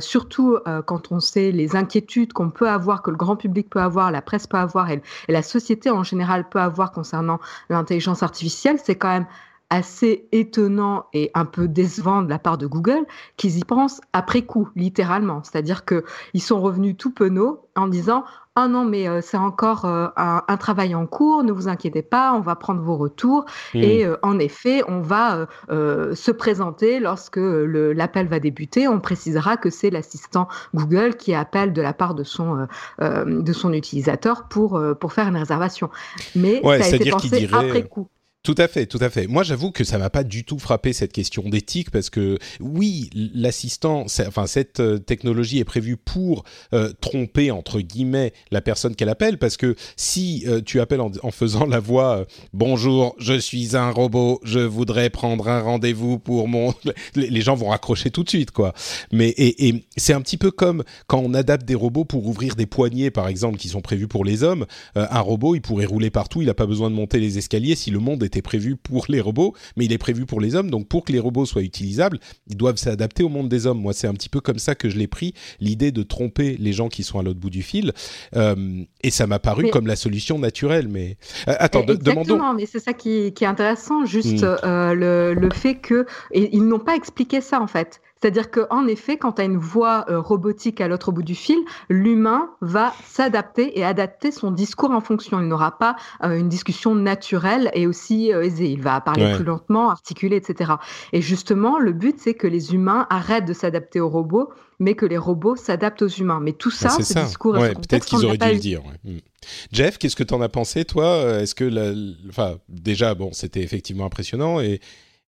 surtout 0.00 0.58
quand 0.86 1.12
on 1.12 1.20
sait 1.20 1.50
les 1.50 1.76
inquiétudes 1.76 2.32
qu'on 2.32 2.50
peut 2.50 2.68
avoir, 2.68 3.02
que 3.02 3.10
le 3.10 3.16
grand 3.16 3.36
public 3.36 3.68
peut 3.68 3.80
avoir, 3.80 4.10
la 4.10 4.22
presse 4.22 4.46
peut 4.46 4.58
avoir 4.58 4.90
et 4.90 5.02
la 5.28 5.42
société 5.42 5.90
en 5.90 6.04
général 6.04 6.48
peut 6.48 6.60
avoir 6.60 6.92
concernant 6.92 7.40
l'intelligence 7.68 8.22
artificielle, 8.22 8.78
c'est 8.82 8.94
quand 8.94 9.08
même 9.08 9.26
assez 9.70 10.28
étonnant 10.32 11.06
et 11.12 11.30
un 11.34 11.44
peu 11.44 11.68
décevant 11.68 12.22
de 12.22 12.28
la 12.28 12.38
part 12.38 12.58
de 12.58 12.66
Google 12.66 13.06
qu'ils 13.36 13.58
y 13.58 13.64
pensent 13.64 14.00
après 14.12 14.42
coup, 14.42 14.68
littéralement. 14.76 15.42
C'est-à-dire 15.44 15.84
qu'ils 15.84 16.42
sont 16.42 16.60
revenus 16.60 16.96
tout 16.98 17.12
penauds 17.12 17.68
en 17.76 17.86
disant 17.86 18.24
ah 18.56 18.66
non, 18.66 18.84
mais 18.84 19.08
euh, 19.08 19.20
c'est 19.22 19.36
encore 19.36 19.84
euh, 19.84 20.08
un, 20.16 20.42
un, 20.46 20.56
travail 20.56 20.94
en 20.94 21.06
cours, 21.06 21.44
ne 21.44 21.52
vous 21.52 21.68
inquiétez 21.68 22.02
pas, 22.02 22.34
on 22.34 22.40
va 22.40 22.56
prendre 22.56 22.82
vos 22.82 22.96
retours. 22.96 23.44
Mmh. 23.74 23.78
Et 23.78 24.04
euh, 24.04 24.16
en 24.22 24.38
effet, 24.38 24.82
on 24.88 25.00
va 25.00 25.46
se 25.68 26.30
présenter 26.30 27.00
lorsque 27.00 27.38
l'appel 27.38 28.26
va 28.26 28.40
débuter. 28.40 28.88
On 28.88 29.00
précisera 29.00 29.56
que 29.56 29.70
c'est 29.70 29.90
l'assistant 29.90 30.48
Google 30.74 31.16
qui 31.16 31.32
appelle 31.34 31.72
de 31.72 31.80
la 31.80 31.92
part 31.92 32.14
de 32.14 32.24
son, 32.24 32.66
de 33.00 33.52
son 33.52 33.72
utilisateur 33.72 34.48
pour, 34.48 34.80
pour 34.98 35.12
faire 35.12 35.28
une 35.28 35.36
réservation. 35.36 35.90
Mais 36.34 36.64
ouais, 36.64 36.82
ça 36.82 36.92
a 36.92 36.96
été 36.96 37.10
pensé 37.10 37.28
dirait... 37.28 37.68
après 37.68 37.82
coup. 37.84 38.08
Tout 38.42 38.54
à 38.56 38.68
fait, 38.68 38.86
tout 38.86 38.98
à 39.02 39.10
fait. 39.10 39.26
Moi, 39.26 39.42
j'avoue 39.42 39.70
que 39.70 39.84
ça 39.84 39.98
m'a 39.98 40.08
pas 40.08 40.24
du 40.24 40.44
tout 40.44 40.58
frappé 40.58 40.94
cette 40.94 41.12
question 41.12 41.46
d'éthique 41.50 41.90
parce 41.90 42.08
que 42.08 42.38
oui, 42.58 43.10
l'assistant, 43.34 44.06
enfin 44.26 44.46
cette 44.46 44.80
euh, 44.80 44.98
technologie 44.98 45.58
est 45.58 45.64
prévue 45.64 45.98
pour 45.98 46.44
euh, 46.72 46.90
tromper 47.02 47.50
entre 47.50 47.82
guillemets 47.82 48.32
la 48.50 48.62
personne 48.62 48.96
qu'elle 48.96 49.10
appelle 49.10 49.36
parce 49.36 49.58
que 49.58 49.76
si 49.94 50.44
euh, 50.46 50.62
tu 50.62 50.80
appelles 50.80 51.02
en, 51.02 51.30
faisant 51.30 51.66
la 51.66 51.80
voix 51.80 52.24
bonjour, 52.54 53.14
je 53.18 53.38
suis 53.38 53.76
un 53.76 53.90
robot, 53.90 54.40
je 54.42 54.60
voudrais 54.60 55.10
prendre 55.10 55.46
un 55.48 55.60
rendez-vous 55.60 56.18
pour 56.18 56.48
mon, 56.48 56.72
les 57.16 57.42
gens 57.42 57.56
vont 57.56 57.68
raccrocher 57.68 58.10
tout 58.10 58.24
de 58.24 58.30
suite 58.30 58.52
quoi. 58.52 58.72
Mais 59.12 59.28
et, 59.28 59.68
et 59.68 59.84
c'est 59.98 60.14
un 60.14 60.22
petit 60.22 60.38
peu 60.38 60.50
comme 60.50 60.82
quand 61.08 61.18
on 61.18 61.34
adapte 61.34 61.66
des 61.66 61.74
robots 61.74 62.06
pour 62.06 62.26
ouvrir 62.26 62.56
des 62.56 62.66
poignées 62.66 63.10
par 63.10 63.28
exemple 63.28 63.58
qui 63.58 63.68
sont 63.68 63.82
prévus 63.82 64.08
pour 64.08 64.24
les 64.24 64.44
hommes. 64.44 64.64
un 64.94 65.20
robot, 65.20 65.56
il 65.56 65.60
pourrait 65.60 65.84
rouler 65.84 66.08
partout, 66.08 66.40
il 66.40 66.46
n'a 66.46 66.54
pas 66.54 66.66
besoin 66.66 66.88
de 66.88 66.94
monter 66.94 67.20
les 67.20 67.36
escaliers 67.36 67.74
si 67.74 67.90
le 67.90 67.98
monde 67.98 68.22
est 68.22 68.29
était 68.30 68.42
prévu 68.42 68.76
pour 68.76 69.06
les 69.08 69.20
robots, 69.20 69.54
mais 69.76 69.84
il 69.84 69.92
est 69.92 69.98
prévu 69.98 70.24
pour 70.24 70.40
les 70.40 70.54
hommes. 70.54 70.70
Donc 70.70 70.88
pour 70.88 71.04
que 71.04 71.12
les 71.12 71.18
robots 71.18 71.46
soient 71.46 71.62
utilisables, 71.62 72.18
ils 72.48 72.56
doivent 72.56 72.76
s'adapter 72.76 73.22
au 73.22 73.28
monde 73.28 73.48
des 73.48 73.66
hommes. 73.66 73.80
Moi, 73.80 73.92
c'est 73.92 74.06
un 74.06 74.14
petit 74.14 74.28
peu 74.28 74.40
comme 74.40 74.58
ça 74.58 74.74
que 74.74 74.88
je 74.88 74.98
l'ai 74.98 75.08
pris, 75.08 75.34
l'idée 75.60 75.90
de 75.90 76.02
tromper 76.02 76.56
les 76.58 76.72
gens 76.72 76.88
qui 76.88 77.02
sont 77.02 77.18
à 77.18 77.22
l'autre 77.22 77.40
bout 77.40 77.50
du 77.50 77.62
fil. 77.62 77.92
Euh, 78.36 78.84
et 79.02 79.10
ça 79.10 79.26
m'a 79.26 79.38
paru 79.38 79.64
mais... 79.64 79.70
comme 79.70 79.86
la 79.86 79.96
solution 79.96 80.38
naturelle. 80.38 80.88
Mais 80.88 81.16
euh, 81.48 81.54
attends, 81.58 81.82
de, 81.82 81.94
demandons. 81.94 82.54
mais 82.54 82.66
c'est 82.66 82.78
ça 82.78 82.92
qui, 82.92 83.32
qui, 83.32 83.44
est 83.44 83.48
intéressant, 83.48 84.04
juste 84.06 84.42
mm. 84.42 84.56
euh, 84.64 84.94
le, 84.94 85.34
le, 85.34 85.50
fait 85.50 85.74
que 85.74 86.06
et 86.32 86.54
ils 86.54 86.66
n'ont 86.66 86.78
pas 86.78 86.94
expliqué 86.94 87.40
ça 87.40 87.60
en 87.60 87.66
fait. 87.66 88.00
C'est-à-dire 88.20 88.50
qu'en 88.50 88.86
effet, 88.86 89.16
quand 89.16 89.32
tu 89.32 89.42
as 89.42 89.44
une 89.44 89.56
voix 89.56 90.04
euh, 90.08 90.20
robotique 90.20 90.80
à 90.80 90.88
l'autre 90.88 91.10
bout 91.10 91.22
du 91.22 91.34
fil, 91.34 91.58
l'humain 91.88 92.50
va 92.60 92.92
s'adapter 93.04 93.78
et 93.78 93.84
adapter 93.84 94.30
son 94.30 94.50
discours 94.50 94.90
en 94.90 95.00
fonction. 95.00 95.40
Il 95.40 95.48
n'aura 95.48 95.78
pas 95.78 95.96
euh, 96.22 96.36
une 96.36 96.48
discussion 96.48 96.94
naturelle 96.94 97.70
et 97.72 97.86
aussi 97.86 98.32
euh, 98.32 98.42
aisée. 98.42 98.68
Il 98.68 98.82
va 98.82 99.00
parler 99.00 99.24
ouais. 99.24 99.36
plus 99.36 99.44
lentement, 99.44 99.90
articuler, 99.90 100.36
etc. 100.36 100.72
Et 101.12 101.22
justement, 101.22 101.78
le 101.78 101.92
but, 101.92 102.16
c'est 102.18 102.34
que 102.34 102.46
les 102.46 102.74
humains 102.74 103.06
arrêtent 103.08 103.46
de 103.46 103.54
s'adapter 103.54 104.00
aux 104.00 104.10
robots, 104.10 104.50
mais 104.78 104.94
que 104.94 105.06
les 105.06 105.18
robots 105.18 105.56
s'adaptent 105.56 106.02
aux 106.02 106.08
humains. 106.08 106.40
Mais 106.40 106.52
tout 106.52 106.70
ça, 106.70 106.88
bah, 106.88 106.94
ce 106.98 107.02
ça. 107.14 107.24
discours... 107.24 107.54
Ouais, 107.54 107.72
Peut-être 107.72 108.04
qu'ils 108.04 108.24
auraient 108.26 108.36
dû 108.36 108.52
le 108.52 108.58
dire. 108.58 108.82
Ouais. 108.84 109.22
Jeff, 109.72 109.96
qu'est-ce 109.96 110.16
que 110.16 110.24
tu 110.24 110.34
en 110.34 110.42
as 110.42 110.50
pensé, 110.50 110.84
toi? 110.84 111.40
Est-ce 111.40 111.54
que... 111.54 111.64
La... 111.64 111.92
Enfin, 112.28 112.58
déjà, 112.68 113.14
bon, 113.14 113.30
c'était 113.32 113.62
effectivement 113.62 114.04
impressionnant 114.04 114.60
et... 114.60 114.80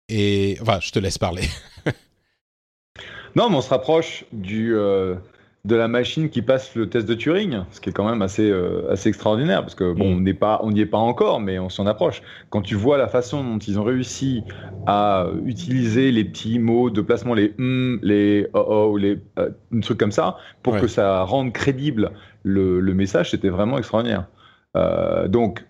Et... 0.10 0.58
Enfin, 0.62 0.80
je 0.82 0.92
te 0.92 1.00
laisse 1.00 1.18
parler. 1.18 1.48
Non, 3.36 3.50
mais 3.50 3.56
on 3.56 3.62
se 3.62 3.70
rapproche 3.70 4.26
du, 4.32 4.76
euh, 4.76 5.16
de 5.64 5.76
la 5.76 5.88
machine 5.88 6.30
qui 6.30 6.42
passe 6.42 6.76
le 6.76 6.90
test 6.90 7.08
de 7.08 7.14
Turing, 7.14 7.64
ce 7.72 7.80
qui 7.80 7.90
est 7.90 7.94
quand 7.94 8.10
même 8.10 8.22
assez, 8.22 8.50
euh, 8.50 8.92
assez 8.92 9.10
extraordinaire, 9.10 9.62
parce 9.62 9.76
que 9.76 9.94
bon, 9.94 10.16
mm. 10.16 10.18
on 10.62 10.72
n'y 10.72 10.80
est 10.80 10.86
pas 10.86 10.98
encore, 10.98 11.40
mais 11.40 11.60
on 11.60 11.70
s'en 11.70 11.86
approche. 11.86 12.24
Quand 12.50 12.62
tu 12.62 12.76
vois 12.76 12.98
la 12.98 13.08
façon 13.08 13.44
dont 13.44 13.60
ils 13.60 13.80
ont 13.80 13.84
réussi 13.84 14.44
à 14.88 15.28
utiliser 15.46 16.12
les 16.12 16.26
petits 16.26 16.58
mots 16.58 16.90
de 16.90 17.02
placement, 17.02 17.36
les 17.36 17.54
mm, 17.58 18.00
les 18.02 18.48
oh 18.54 18.66
oh, 18.68 18.98
les 18.98 19.20
euh, 19.38 19.50
trucs 19.82 20.00
comme 20.00 20.12
ça, 20.12 20.38
pour 20.64 20.74
ouais. 20.74 20.82
que 20.82 20.88
ça 20.88 21.24
rende 21.24 21.54
crédible 21.54 22.12
le, 22.44 22.80
le 22.80 22.94
message, 22.94 23.32
c'était 23.32 23.50
vraiment 23.50 23.78
extraordinaire. 23.78 24.26
Euh, 24.76 25.28
donc, 25.28 25.64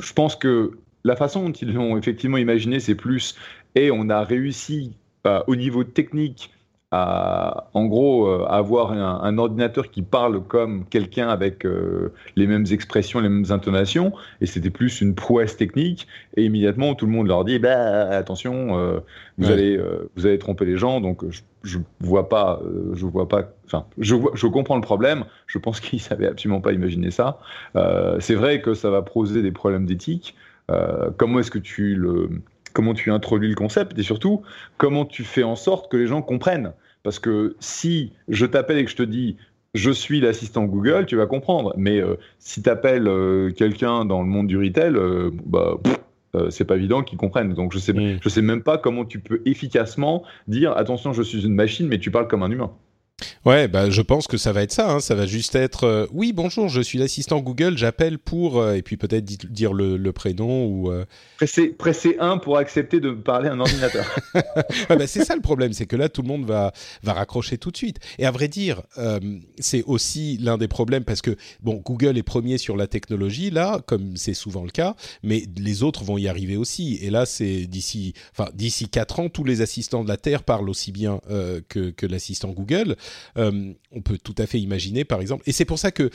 je 0.00 0.12
pense 0.12 0.36
que 0.36 0.72
la 1.04 1.16
façon 1.16 1.48
dont 1.48 1.52
ils 1.52 1.72
l'ont 1.72 1.96
effectivement 1.96 2.36
imaginé, 2.36 2.78
c'est 2.80 2.94
plus 2.94 3.34
et 3.74 3.90
on 3.90 4.08
a 4.08 4.22
réussi 4.22 4.96
euh, 5.26 5.42
au 5.46 5.56
niveau 5.56 5.84
technique 5.84 6.50
à, 6.92 7.68
en 7.72 7.86
gros, 7.86 8.26
euh, 8.26 8.44
avoir 8.46 8.92
un, 8.92 9.20
un, 9.22 9.38
ordinateur 9.38 9.90
qui 9.92 10.02
parle 10.02 10.42
comme 10.42 10.84
quelqu'un 10.86 11.28
avec 11.28 11.64
euh, 11.64 12.12
les 12.34 12.48
mêmes 12.48 12.66
expressions, 12.72 13.20
les 13.20 13.28
mêmes 13.28 13.50
intonations, 13.50 14.12
et 14.40 14.46
c'était 14.46 14.70
plus 14.70 15.00
une 15.00 15.14
prouesse 15.14 15.56
technique. 15.56 16.08
Et 16.36 16.44
immédiatement, 16.44 16.96
tout 16.96 17.06
le 17.06 17.12
monde 17.12 17.28
leur 17.28 17.44
dit 17.44 17.60
bah, 17.60 18.08
attention, 18.10 18.76
euh, 18.76 18.98
vous 19.38 19.46
ouais. 19.46 19.52
allez 19.52 19.80
vous 20.16 20.26
allez 20.26 20.38
tromper 20.38 20.64
les 20.64 20.76
gens. 20.76 21.00
Donc, 21.00 21.28
je, 21.30 21.42
je 21.62 21.78
vois 22.00 22.28
pas, 22.28 22.60
je 22.94 23.06
vois 23.06 23.28
pas. 23.28 23.44
Enfin, 23.66 23.86
je, 23.98 24.16
je 24.34 24.46
comprends 24.48 24.76
le 24.76 24.82
problème. 24.82 25.24
Je 25.46 25.58
pense 25.58 25.78
qu'ils 25.80 26.00
savaient 26.00 26.26
absolument 26.26 26.60
pas 26.60 26.72
imaginer 26.72 27.12
ça. 27.12 27.38
c'est 28.18 28.34
vrai 28.34 28.60
que 28.62 28.74
ça 28.74 28.90
va 28.90 29.02
poser 29.02 29.42
des 29.42 29.52
problèmes 29.52 29.86
d'éthique. 29.86 30.34
comment 31.16 31.38
est-ce 31.38 31.52
que 31.52 31.60
tu 31.60 31.94
le 31.94 32.30
comment 32.72 32.94
tu 32.94 33.10
introduis 33.10 33.48
le 33.48 33.54
concept 33.54 33.98
et 33.98 34.02
surtout 34.02 34.42
comment 34.78 35.04
tu 35.04 35.24
fais 35.24 35.42
en 35.42 35.56
sorte 35.56 35.90
que 35.90 35.96
les 35.96 36.06
gens 36.06 36.22
comprennent. 36.22 36.72
Parce 37.02 37.18
que 37.18 37.56
si 37.60 38.12
je 38.28 38.46
t'appelle 38.46 38.78
et 38.78 38.84
que 38.84 38.90
je 38.90 38.96
te 38.96 39.02
dis 39.02 39.36
je 39.74 39.90
suis 39.90 40.20
l'assistant 40.20 40.64
Google, 40.64 41.06
tu 41.06 41.16
vas 41.16 41.26
comprendre. 41.26 41.72
Mais 41.76 42.00
euh, 42.00 42.16
si 42.38 42.62
tu 42.62 42.68
appelles 42.68 43.06
euh, 43.06 43.52
quelqu'un 43.52 44.04
dans 44.04 44.20
le 44.22 44.28
monde 44.28 44.48
du 44.48 44.58
retail, 44.58 44.94
euh, 44.96 45.30
bah, 45.46 45.76
c'est 46.48 46.64
pas 46.64 46.76
évident 46.76 47.02
qu'ils 47.02 47.18
comprennent. 47.18 47.54
Donc 47.54 47.72
je 47.72 47.78
sais, 47.78 47.92
mmh. 47.92 48.18
je 48.20 48.28
sais 48.28 48.42
même 48.42 48.62
pas 48.62 48.78
comment 48.78 49.04
tu 49.04 49.18
peux 49.18 49.42
efficacement 49.46 50.22
dire 50.48 50.76
attention, 50.76 51.12
je 51.12 51.22
suis 51.22 51.44
une 51.44 51.54
machine, 51.54 51.88
mais 51.88 51.98
tu 51.98 52.10
parles 52.10 52.28
comme 52.28 52.42
un 52.42 52.50
humain. 52.50 52.72
Ouais, 53.44 53.68
bah, 53.68 53.90
je 53.90 54.02
pense 54.02 54.26
que 54.26 54.36
ça 54.36 54.52
va 54.52 54.62
être 54.62 54.72
ça. 54.72 54.90
Hein. 54.90 55.00
Ça 55.00 55.14
va 55.14 55.26
juste 55.26 55.54
être 55.54 55.84
euh, 55.84 56.06
oui, 56.12 56.32
bonjour, 56.32 56.68
je 56.68 56.80
suis 56.80 56.98
l'assistant 56.98 57.40
Google, 57.40 57.76
j'appelle 57.76 58.18
pour 58.18 58.60
euh, 58.60 58.74
et 58.74 58.82
puis 58.82 58.96
peut-être 58.96 59.24
dire 59.24 59.72
le, 59.72 59.96
le, 59.96 60.12
prénom 60.12 60.66
ou 60.66 60.90
euh... 60.90 61.04
presser 61.36 61.68
presser 61.68 62.16
un 62.20 62.38
pour 62.38 62.58
accepter 62.58 63.00
de 63.00 63.10
parler 63.10 63.48
à 63.48 63.52
un 63.52 63.60
ordinateur. 63.60 64.04
ah, 64.34 64.96
bah, 64.96 65.06
c'est 65.06 65.24
ça 65.24 65.34
le 65.34 65.40
problème, 65.40 65.72
c'est 65.72 65.86
que 65.86 65.96
là 65.96 66.08
tout 66.08 66.22
le 66.22 66.28
monde 66.28 66.44
va 66.44 66.72
va 67.02 67.12
raccrocher 67.14 67.58
tout 67.58 67.70
de 67.70 67.76
suite. 67.76 67.98
Et 68.18 68.26
à 68.26 68.30
vrai 68.30 68.48
dire, 68.48 68.82
euh, 68.98 69.20
c'est 69.58 69.82
aussi 69.84 70.38
l'un 70.38 70.58
des 70.58 70.68
problèmes 70.68 71.04
parce 71.04 71.22
que 71.22 71.36
bon, 71.62 71.76
Google 71.76 72.18
est 72.18 72.22
premier 72.22 72.58
sur 72.58 72.76
la 72.76 72.86
technologie 72.86 73.50
là, 73.50 73.80
comme 73.86 74.16
c'est 74.16 74.34
souvent 74.34 74.64
le 74.64 74.70
cas, 74.70 74.96
mais 75.22 75.44
les 75.56 75.82
autres 75.82 76.04
vont 76.04 76.18
y 76.18 76.28
arriver 76.28 76.56
aussi. 76.56 76.98
Et 77.02 77.10
là, 77.10 77.26
c'est 77.26 77.66
d'ici 77.66 78.14
enfin 78.32 78.50
d'ici 78.54 78.88
quatre 78.88 79.20
ans, 79.20 79.28
tous 79.28 79.44
les 79.44 79.60
assistants 79.60 80.04
de 80.04 80.08
la 80.08 80.16
Terre 80.16 80.42
parlent 80.42 80.68
aussi 80.68 80.92
bien 80.92 81.20
que 81.68 81.90
que 81.90 82.06
l'assistant 82.06 82.50
Google. 82.50 82.96
Euh, 83.38 83.72
on 83.92 84.02
peut 84.02 84.18
tout 84.18 84.34
à 84.38 84.46
fait 84.46 84.60
imaginer, 84.60 85.04
par 85.04 85.20
exemple, 85.20 85.42
et 85.46 85.52
c'est 85.52 85.64
pour 85.64 85.78
ça 85.78 85.90
que 85.90 86.10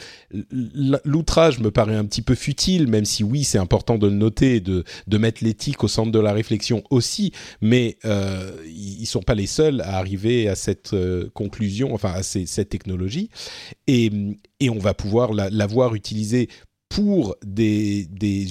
l'outrage 0.52 1.60
me 1.60 1.72
paraît 1.72 1.96
un 1.96 2.06
petit 2.06 2.22
peu 2.22 2.36
futile, 2.36 2.88
même 2.88 3.06
si 3.06 3.24
oui, 3.24 3.44
c'est 3.44 3.58
important 3.58 3.98
de 3.98 4.08
le 4.08 4.14
noter, 4.14 4.60
de, 4.60 4.84
de 5.08 5.18
mettre 5.18 5.44
l'éthique 5.44 5.84
au 5.84 5.88
centre 5.88 6.12
de 6.12 6.20
la 6.20 6.34
réflexion 6.34 6.84
aussi, 6.90 7.32
mais 7.62 7.98
euh, 8.06 8.52
ils 8.66 9.06
sont 9.06 9.22
pas 9.22 9.36
les 9.36 9.48
seuls 9.48 9.82
à 9.82 9.98
arriver 9.98 10.48
à 10.48 10.56
cette 10.56 10.94
euh, 10.94 11.30
conclusion, 11.34 11.94
enfin 11.94 12.12
à 12.14 12.24
cette 12.24 12.70
technologie, 12.70 13.30
et, 13.88 14.12
on 14.70 14.80
va 14.80 14.94
pouvoir 14.94 15.32
la, 15.34 15.68
voir 15.68 15.96
utilisée 15.96 16.50
pour 16.90 17.36
des, 17.46 18.08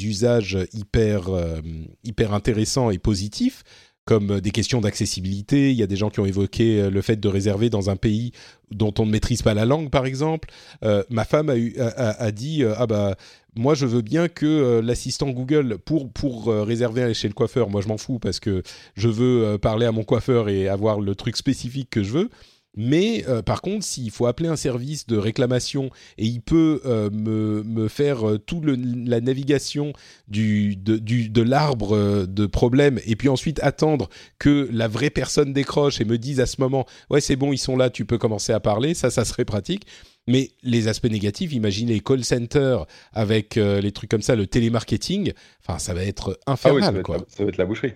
usages 0.06 0.58
hyper 0.72 2.32
intéressants 2.32 2.90
et 2.90 2.98
positifs, 2.98 3.64
comme 4.04 4.40
des 4.40 4.50
questions 4.50 4.80
d'accessibilité. 4.80 5.70
Il 5.70 5.76
y 5.76 5.82
a 5.82 5.87
des 5.87 5.96
gens 5.96 6.11
qui 6.11 6.20
ont 6.20 6.26
évoqué 6.26 6.80
euh, 6.82 6.90
le 6.90 7.02
fait 7.02 7.16
de 7.16 7.28
réserver 7.28 7.70
dans 7.70 7.90
un 7.90 7.96
pays 7.96 8.32
dont 8.70 8.92
on 8.99 9.06
ne 9.06 9.11
maîtrise 9.11 9.42
pas 9.42 9.54
la 9.54 9.64
langue, 9.64 9.90
par 9.90 10.06
exemple. 10.06 10.50
Euh, 10.82 11.02
ma 11.11 11.25
femme 11.25 11.49
a, 11.49 11.56
eu, 11.56 11.76
a, 11.78 12.11
a 12.23 12.30
dit 12.32 12.62
euh, 12.62 12.75
ah 12.76 12.87
bah 12.87 13.16
moi 13.56 13.75
je 13.75 13.87
veux 13.87 14.02
bien 14.02 14.28
que 14.28 14.46
euh, 14.46 14.82
l'assistant 14.82 15.30
Google 15.30 15.78
pour 15.78 16.11
pour 16.11 16.49
euh, 16.49 16.64
réserver 16.64 17.14
chez 17.14 17.28
le 17.28 17.34
coiffeur, 17.34 17.70
moi 17.70 17.80
je 17.80 17.88
m'en 17.88 17.99
fous 17.99 18.18
parce 18.18 18.40
que 18.40 18.62
je 18.96 19.08
veux 19.08 19.58
parler 19.58 19.87
à 19.87 19.92
mon 19.92 20.04
coiffeur 20.04 20.49
et 20.49 20.68
avoir 20.68 21.00
le 21.00 21.14
truc 21.14 21.37
spécifique 21.37 21.90
que 21.90 22.02
je 22.02 22.12
veux. 22.12 22.30
Mais 22.76 23.25
euh, 23.28 23.43
par 23.43 23.62
contre, 23.62 23.85
s'il 23.85 24.11
faut 24.11 24.26
appeler 24.26 24.49
un 24.49 24.57
service 24.57 25.07
de 25.07 25.16
réclamation 25.16 25.90
et 26.19 26.26
il 26.26 26.40
peut 26.40 26.81
euh, 26.85 27.11
me, 27.11 27.62
me, 27.62 27.88
faire 27.88 28.28
euh, 28.28 28.38
toute 28.38 28.64
la 28.64 29.21
navigation 29.21 29.93
du, 30.28 30.76
de, 30.76 30.97
du, 30.97 31.28
de 31.28 31.43
l'arbre 31.43 32.26
de 32.26 32.47
problème 32.47 32.99
et 33.07 33.16
puis 33.16 33.28
ensuite 33.28 33.61
attendre 33.62 34.09
que 34.38 34.69
la 34.73 34.88
vraie 34.88 35.11
personne 35.11 35.52
décroche 35.52 36.00
et 36.00 36.04
me 36.04 36.19
dise 36.19 36.40
à 36.40 36.47
ce 36.47 36.61
moment 36.61 36.87
ouais 37.11 37.21
c'est 37.21 37.37
bon 37.37 37.52
ils 37.52 37.59
sont 37.59 37.76
là 37.76 37.90
tu 37.90 38.04
peux 38.04 38.19
commencer 38.19 38.52
à 38.52 38.61
parler 38.61 38.95
ça 38.95 39.11
ça 39.11 39.25
serait 39.25 39.45
pratique. 39.45 39.87
Mais 40.26 40.52
les 40.62 40.88
aspects 40.88 41.11
négatifs 41.11 41.52
imaginez 41.52 41.93
les 41.93 42.00
call 42.00 42.25
centers 42.25 42.87
avec 43.12 43.57
les 43.57 43.93
trucs 43.93 44.11
comme 44.11 44.23
ça 44.23 44.35
le 44.37 44.47
télémarketing 44.47 45.33
enfin 45.61 45.78
ça 45.78 45.93
va 45.93 46.02
être 46.02 46.38
infernal 46.47 46.83
ah 46.83 46.90
oui, 46.90 46.97
ça 46.97 47.02
quoi. 47.02 47.16
la, 47.19 47.25
ça 47.28 47.45
va 47.45 47.50
être 47.50 47.59
la 47.59 47.66
boucherie 47.66 47.93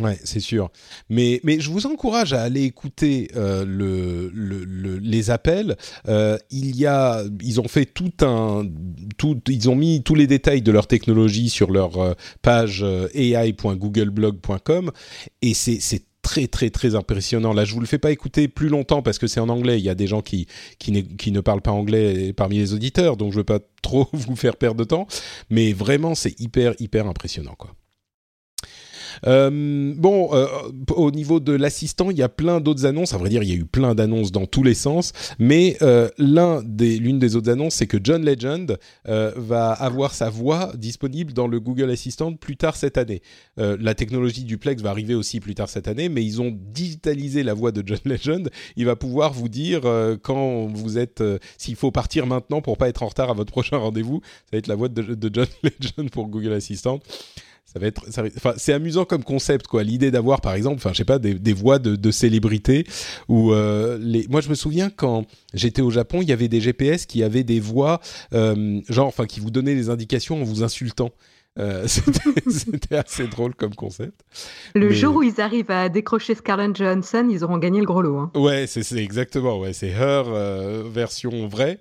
Ouais, 0.00 0.18
c'est 0.24 0.40
sûr. 0.40 0.70
Mais, 1.08 1.40
mais 1.42 1.60
je 1.60 1.70
vous 1.70 1.86
encourage 1.86 2.32
à 2.32 2.42
aller 2.42 2.62
écouter 2.62 3.28
euh, 3.36 3.64
le, 3.64 4.30
le, 4.32 4.64
le, 4.64 4.98
les 4.98 5.30
appels. 5.30 5.76
Euh, 6.08 6.38
il 6.50 6.76
y 6.76 6.86
a, 6.86 7.24
ils 7.42 7.60
ont 7.60 7.68
fait 7.68 7.84
tout 7.84 8.12
un, 8.22 8.64
tout, 9.16 9.40
ils 9.48 9.68
ont 9.68 9.74
mis 9.74 10.02
tous 10.02 10.14
les 10.14 10.26
détails 10.26 10.62
de 10.62 10.70
leur 10.70 10.86
technologie 10.86 11.48
sur 11.48 11.70
leur 11.70 11.98
euh, 11.98 12.14
page 12.42 12.84
ai.googleblog.com 13.14 14.92
et 15.42 15.54
c'est, 15.54 15.80
très 16.20 16.46
très 16.46 16.68
très 16.68 16.94
impressionnant. 16.94 17.54
Là, 17.54 17.64
je 17.64 17.72
vous 17.72 17.80
le 17.80 17.86
fais 17.86 17.98
pas 17.98 18.10
écouter 18.10 18.48
plus 18.48 18.68
longtemps 18.68 19.00
parce 19.00 19.18
que 19.18 19.26
c'est 19.26 19.40
en 19.40 19.48
anglais. 19.48 19.78
Il 19.78 19.84
y 19.84 19.88
a 19.88 19.94
des 19.94 20.06
gens 20.06 20.20
qui 20.20 20.46
qui, 20.78 20.92
ne 20.92 21.40
parlent 21.40 21.62
pas 21.62 21.70
anglais 21.70 22.34
parmi 22.34 22.58
les 22.58 22.74
auditeurs, 22.74 23.16
donc 23.16 23.32
je 23.32 23.38
veux 23.38 23.44
pas 23.44 23.60
trop 23.82 24.08
vous 24.12 24.36
faire 24.36 24.56
perdre 24.56 24.78
de 24.78 24.84
temps. 24.84 25.06
Mais 25.48 25.72
vraiment, 25.72 26.14
c'est 26.14 26.38
hyper 26.38 26.74
hyper 26.80 27.06
impressionnant, 27.06 27.54
quoi. 27.56 27.77
Euh, 29.26 29.94
bon, 29.96 30.30
euh, 30.32 30.46
au 30.94 31.10
niveau 31.10 31.40
de 31.40 31.52
l'assistant, 31.52 32.10
il 32.10 32.18
y 32.18 32.22
a 32.22 32.28
plein 32.28 32.60
d'autres 32.60 32.86
annonces. 32.86 33.14
À 33.14 33.18
vrai 33.18 33.28
dire, 33.28 33.42
il 33.42 33.48
y 33.48 33.52
a 33.52 33.56
eu 33.56 33.64
plein 33.64 33.94
d'annonces 33.94 34.32
dans 34.32 34.46
tous 34.46 34.62
les 34.62 34.74
sens. 34.74 35.12
Mais 35.38 35.76
euh, 35.82 36.08
l'un 36.18 36.62
des, 36.64 36.98
l'une 36.98 37.18
des 37.18 37.36
autres 37.36 37.50
annonces, 37.50 37.74
c'est 37.74 37.86
que 37.86 37.98
John 38.02 38.24
Legend 38.24 38.78
va 39.04 39.72
avoir 39.72 40.14
sa 40.14 40.30
voix 40.30 40.72
disponible 40.76 41.32
dans 41.32 41.46
le 41.46 41.60
Google 41.60 41.90
Assistant 41.90 42.34
plus 42.34 42.56
tard 42.56 42.76
cette 42.76 42.98
année. 42.98 43.22
la 43.56 43.94
technologie 43.94 44.44
duplex 44.44 44.82
va 44.82 44.90
arriver 44.90 45.14
aussi 45.14 45.40
plus 45.40 45.54
tard 45.54 45.68
cette 45.68 45.88
année, 45.88 46.08
mais 46.08 46.24
ils 46.24 46.40
ont 46.40 46.54
digitalisé 46.54 47.42
la 47.42 47.54
voix 47.54 47.72
de 47.72 47.82
John 47.86 47.98
Legend. 48.04 48.50
Il 48.76 48.86
va 48.86 48.96
pouvoir 48.96 49.32
vous 49.32 49.48
dire 49.48 49.80
quand 50.22 50.66
vous 50.66 50.98
êtes, 50.98 51.22
s'il 51.56 51.76
faut 51.76 51.90
partir 51.90 52.26
maintenant 52.26 52.60
pour 52.60 52.76
pas 52.76 52.88
être 52.88 53.02
en 53.02 53.08
retard 53.08 53.30
à 53.30 53.34
votre 53.34 53.52
prochain 53.52 53.78
rendez-vous. 53.78 54.20
Ça 54.22 54.50
va 54.52 54.58
être 54.58 54.66
la 54.66 54.74
voix 54.74 54.88
de 54.88 55.30
John 55.32 55.46
Legend 55.62 56.10
pour 56.10 56.28
Google 56.28 56.52
Assistant 56.52 57.00
ça 57.70 57.78
va 57.78 57.86
être, 57.86 58.02
enfin, 58.08 58.54
c'est 58.56 58.72
amusant 58.72 59.04
comme 59.04 59.22
concept, 59.22 59.66
quoi. 59.66 59.82
L'idée 59.82 60.10
d'avoir, 60.10 60.40
par 60.40 60.54
exemple, 60.54 60.76
enfin, 60.76 60.90
je 60.92 60.96
sais 60.96 61.04
pas, 61.04 61.18
des, 61.18 61.34
des 61.34 61.52
voix 61.52 61.78
de, 61.78 61.96
de 61.96 62.10
célébrités 62.10 62.86
ou 63.28 63.52
euh, 63.52 63.98
les. 64.00 64.26
Moi, 64.28 64.40
je 64.40 64.48
me 64.48 64.54
souviens 64.54 64.88
quand 64.88 65.26
j'étais 65.52 65.82
au 65.82 65.90
Japon, 65.90 66.22
il 66.22 66.28
y 66.30 66.32
avait 66.32 66.48
des 66.48 66.62
GPS 66.62 67.04
qui 67.04 67.22
avaient 67.22 67.44
des 67.44 67.60
voix, 67.60 68.00
euh, 68.32 68.80
genre, 68.88 69.06
enfin, 69.06 69.26
qui 69.26 69.40
vous 69.40 69.50
donnaient 69.50 69.74
des 69.74 69.90
indications 69.90 70.40
en 70.40 70.44
vous 70.44 70.62
insultant. 70.62 71.10
Euh, 71.58 71.86
C'était 72.48 72.96
assez 72.96 73.26
drôle 73.26 73.54
comme 73.54 73.74
concept. 73.74 74.22
Le 74.74 74.90
jour 74.90 75.16
où 75.16 75.22
ils 75.22 75.38
arrivent 75.38 75.70
à 75.70 75.90
décrocher 75.90 76.34
Scarlett 76.36 76.74
Johansson, 76.74 77.28
ils 77.30 77.44
auront 77.44 77.58
gagné 77.58 77.80
le 77.80 77.86
gros 77.86 78.00
lot. 78.00 78.16
Hein. 78.16 78.30
Ouais, 78.34 78.66
c'est 78.66 78.96
exactement. 78.96 79.58
Ouais, 79.58 79.74
c'est 79.74 79.88
Her 79.88 80.24
version 80.88 81.46
vraie. 81.48 81.78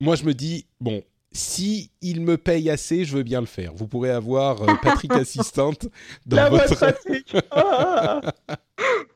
Moi, 0.00 0.14
je 0.14 0.24
me 0.24 0.32
dis, 0.32 0.66
bon, 0.80 1.02
si 1.34 1.90
il 2.00 2.20
me 2.20 2.38
paye 2.38 2.70
assez, 2.70 3.04
je 3.04 3.16
veux 3.16 3.22
bien 3.22 3.40
le 3.40 3.46
faire. 3.46 3.74
Vous 3.74 3.86
pourrez 3.88 4.10
avoir 4.10 4.62
euh, 4.62 4.74
Patrick 4.82 5.12
assistante 5.14 5.88
dans 6.26 6.36
La 6.36 6.48
votre... 6.48 6.74
voix 6.76 6.76
de 6.76 6.92
Patrick 6.92 7.36
Ah 7.50 8.20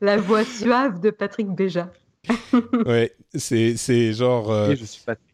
La 0.01 0.17
voix 0.17 0.43
suave 0.43 0.99
de 0.99 1.09
Patrick 1.09 1.47
Béja. 1.47 1.91
ouais, 2.85 3.15
c'est 3.33 3.77
c'est 3.77 4.13
genre. 4.13 4.51
euh, 4.51 4.71
Et 4.71 4.75
je 4.75 4.85
suis 4.85 5.01
Patrick. 5.03 5.25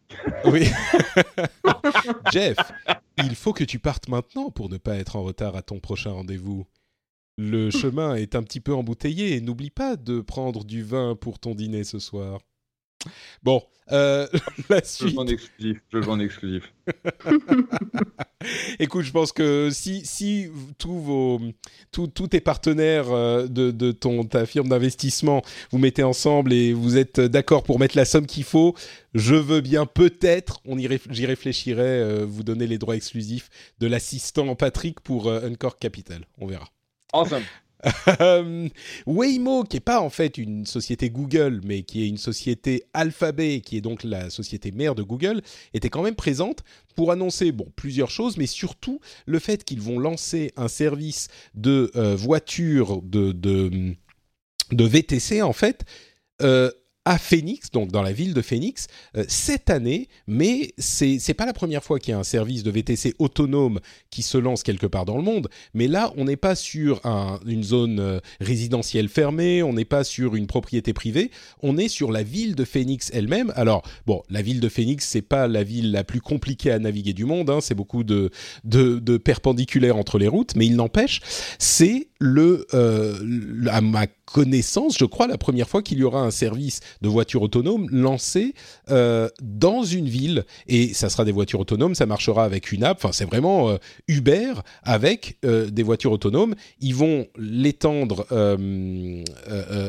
Oui. 0.46 0.68
Jeff, 2.32 2.58
il 3.18 3.36
faut 3.36 3.54
que 3.54 3.64
tu 3.64 3.80
partes 3.80 4.08
maintenant 4.08 4.52
pour 4.52 4.70
ne 4.70 4.78
pas 4.78 4.96
être 4.96 5.16
en 5.16 5.24
retard 5.24 5.56
à 5.56 5.62
ton 5.62 5.80
prochain 5.80 6.12
rendez-vous. 6.12 6.66
Le 7.38 7.70
chemin 7.70 8.16
est 8.16 8.36
un 8.36 8.44
petit 8.44 8.62
peu 8.62 8.74
embouteillé 8.74 9.36
et 9.36 9.42
n'oublie 9.42 9.72
pas 9.72 9.96
de 9.98 10.22
prendre 10.22 10.64
du 10.64 10.84
vin 10.84 11.16
pour 11.20 11.40
ton 11.40 11.54
dîner 11.56 11.84
ce 11.84 12.00
soir. 12.00 12.40
Bon, 13.44 13.62
euh, 13.92 14.28
la 14.70 14.80
Je 14.80 14.86
suite. 14.86 15.16
vends 15.16 15.22
en 15.24 15.28
exclusif. 15.28 15.78
Je 15.92 15.98
en 16.10 16.20
exclusif. 16.20 16.74
Écoute, 18.80 19.04
je 19.06 19.12
pense 19.12 19.32
que 19.32 19.70
si, 19.72 20.06
si 20.06 20.48
tous 20.78 21.00
vos, 21.00 21.40
tous, 21.92 22.08
tous 22.08 22.28
tes 22.28 22.42
partenaires 22.42 23.12
euh, 23.12 23.48
de, 23.48 23.72
de 23.72 23.92
ton, 23.92 24.24
ta 24.24 24.46
firme 24.46 24.68
d'investissement 24.70 25.42
vous 25.72 25.78
mettez 25.80 26.04
ensemble 26.04 26.54
et 26.54 26.74
vous 26.74 26.98
êtes 26.98 27.20
d'accord 27.20 27.64
pour 27.64 27.80
mettre 27.80 27.98
la 27.98 28.06
somme 28.06 28.28
qu'il 28.28 28.44
faut, 28.44 28.76
je 29.14 29.36
veux 29.36 29.62
bien 29.62 29.86
peut-être, 29.86 30.60
on 30.66 30.78
y 30.78 30.88
réf- 30.88 31.08
j'y 31.12 31.26
réfléchirai, 31.26 31.82
euh, 31.82 32.26
vous 32.28 32.44
donner 32.44 32.68
les 32.68 32.78
droits 32.78 32.96
exclusifs 32.96 33.50
de 33.80 33.88
l'assistant 33.88 34.56
Patrick 34.56 35.00
pour 35.00 35.28
euh, 35.28 35.48
Uncork 35.48 35.80
Capital. 35.80 36.26
On 36.40 36.46
verra. 36.48 36.68
Awesome. 37.14 37.44
Euh, 38.22 38.68
Waymo, 39.06 39.64
qui 39.64 39.78
est 39.78 39.82
pas 39.82 40.00
en 40.02 40.10
fait 40.10 40.38
une 40.38 40.66
société 40.66 41.10
Google, 41.10 41.62
mais 41.64 41.84
qui 41.84 42.04
est 42.04 42.08
une 42.08 42.18
société 42.18 42.84
Alphabet, 42.94 43.62
qui 43.62 43.78
est 43.78 43.82
donc 43.82 44.04
la 44.04 44.30
société 44.30 44.72
mère 44.72 44.96
de 44.96 45.04
Google, 45.04 45.42
était 45.74 45.90
quand 45.90 46.02
même 46.04 46.16
présente 46.16 46.64
pour 46.96 47.12
annoncer 47.12 47.52
bon 47.52 47.72
plusieurs 47.76 48.10
choses, 48.10 48.38
mais 48.38 48.48
surtout 48.48 49.00
le 49.26 49.40
fait 49.40 49.64
qu'ils 49.64 49.82
vont 49.82 50.00
lancer 50.00 50.52
un 50.56 50.68
service 50.68 51.28
de 51.56 51.92
euh, 51.96 52.16
voitures 52.16 53.02
de, 53.02 53.32
de 53.32 53.94
de 54.72 54.84
VTC 54.86 55.42
en 55.42 55.54
fait. 55.54 55.86
euh, 56.42 56.72
à 57.06 57.18
Phoenix, 57.20 57.70
donc 57.72 57.92
dans 57.92 58.02
la 58.02 58.12
ville 58.12 58.34
de 58.34 58.42
Phoenix, 58.42 58.88
euh, 59.16 59.24
cette 59.28 59.70
année, 59.70 60.10
mais 60.28 60.74
c'est 60.78 61.20
c'est 61.20 61.34
pas 61.36 61.46
la 61.46 61.54
première 61.54 61.84
fois 61.84 62.00
qu'il 62.00 62.12
y 62.12 62.14
a 62.16 62.20
un 62.20 62.24
service 62.24 62.64
de 62.64 62.72
VTC 62.72 63.14
autonome 63.20 63.80
qui 64.10 64.24
se 64.24 64.38
lance 64.38 64.64
quelque 64.64 64.88
part 64.88 65.06
dans 65.06 65.16
le 65.18 65.24
monde. 65.24 65.48
Mais 65.74 65.88
là, 65.88 66.12
on 66.18 66.26
n'est 66.26 66.36
pas 66.36 66.56
sur 66.56 67.06
un- 67.06 67.40
une 67.46 67.64
zone 67.64 68.00
euh, 68.00 68.20
résidentielle 68.42 69.08
fermée, 69.08 69.62
on 69.64 69.74
n'est 69.74 69.86
pas 69.86 70.04
sur 70.04 70.36
une 70.36 70.48
propriété 70.48 70.94
privée, 70.94 71.30
on 71.62 71.78
est 71.78 71.88
sur 71.90 72.12
la 72.12 72.24
ville 72.24 72.56
de 72.56 72.64
Phoenix 72.66 73.12
elle-même. 73.14 73.54
Alors, 73.56 73.84
bon, 74.08 74.24
la 74.30 74.42
ville 74.42 74.60
de 74.60 74.70
Phoenix, 74.70 75.08
c'est 75.08 75.22
pas 75.22 75.48
la 75.48 75.64
ville 75.64 75.92
la 75.92 76.04
plus 76.04 76.22
compliquée 76.22 76.72
à 76.72 76.80
naviguer 76.80 77.14
du 77.14 77.26
monde, 77.26 77.50
hein, 77.50 77.60
c'est 77.62 77.76
beaucoup 77.76 78.04
de, 78.04 78.32
de, 78.64 79.00
de 79.00 79.18
perpendiculaires 79.18 79.98
entre 79.98 80.18
les 80.18 80.28
routes, 80.28 80.56
mais 80.56 80.66
il 80.66 80.76
n'empêche, 80.76 81.22
c'est 81.60 82.08
le, 82.20 82.66
euh, 82.74 83.16
à 83.70 83.82
ma 83.82 84.08
connaissance, 84.08 84.98
je 84.98 85.06
crois, 85.06 85.28
la 85.28 85.38
première 85.38 85.68
fois 85.68 85.82
qu'il 85.82 86.00
y 86.00 86.04
aura 86.04 86.22
un 86.22 86.32
service 86.32 86.80
de 87.02 87.10
voitures 87.10 87.42
autonomes 87.42 87.88
lancé 87.92 88.54
euh, 88.90 89.30
dans 89.42 89.84
une 89.84 90.08
ville. 90.08 90.46
Et 90.68 90.94
ça 90.94 91.10
sera 91.10 91.26
des 91.26 91.32
voitures 91.32 91.60
autonomes, 91.60 91.96
ça 91.96 92.06
marchera 92.06 92.46
avec 92.46 92.72
une 92.72 92.84
app. 92.84 92.98
Enfin, 92.98 93.12
c'est 93.12 93.26
vraiment 93.26 93.70
euh, 93.70 93.78
Uber 94.08 94.54
avec 94.84 95.38
des 95.44 95.84
voitures 95.84 96.12
autonomes. 96.12 96.56
Ils 96.80 96.96
vont 96.96 97.28
l'étendre 97.38 98.26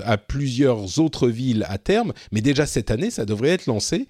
à 0.04 0.18
plusieurs 0.18 0.98
autres 0.98 1.28
villes 1.28 1.64
à 1.68 1.78
terme, 1.78 2.12
mais 2.32 2.40
déjà 2.40 2.66
cette 2.66 2.90
année, 2.90 3.10
ça 3.10 3.24
devrait 3.24 3.50
être 3.50 3.66
lancé. 3.66 4.06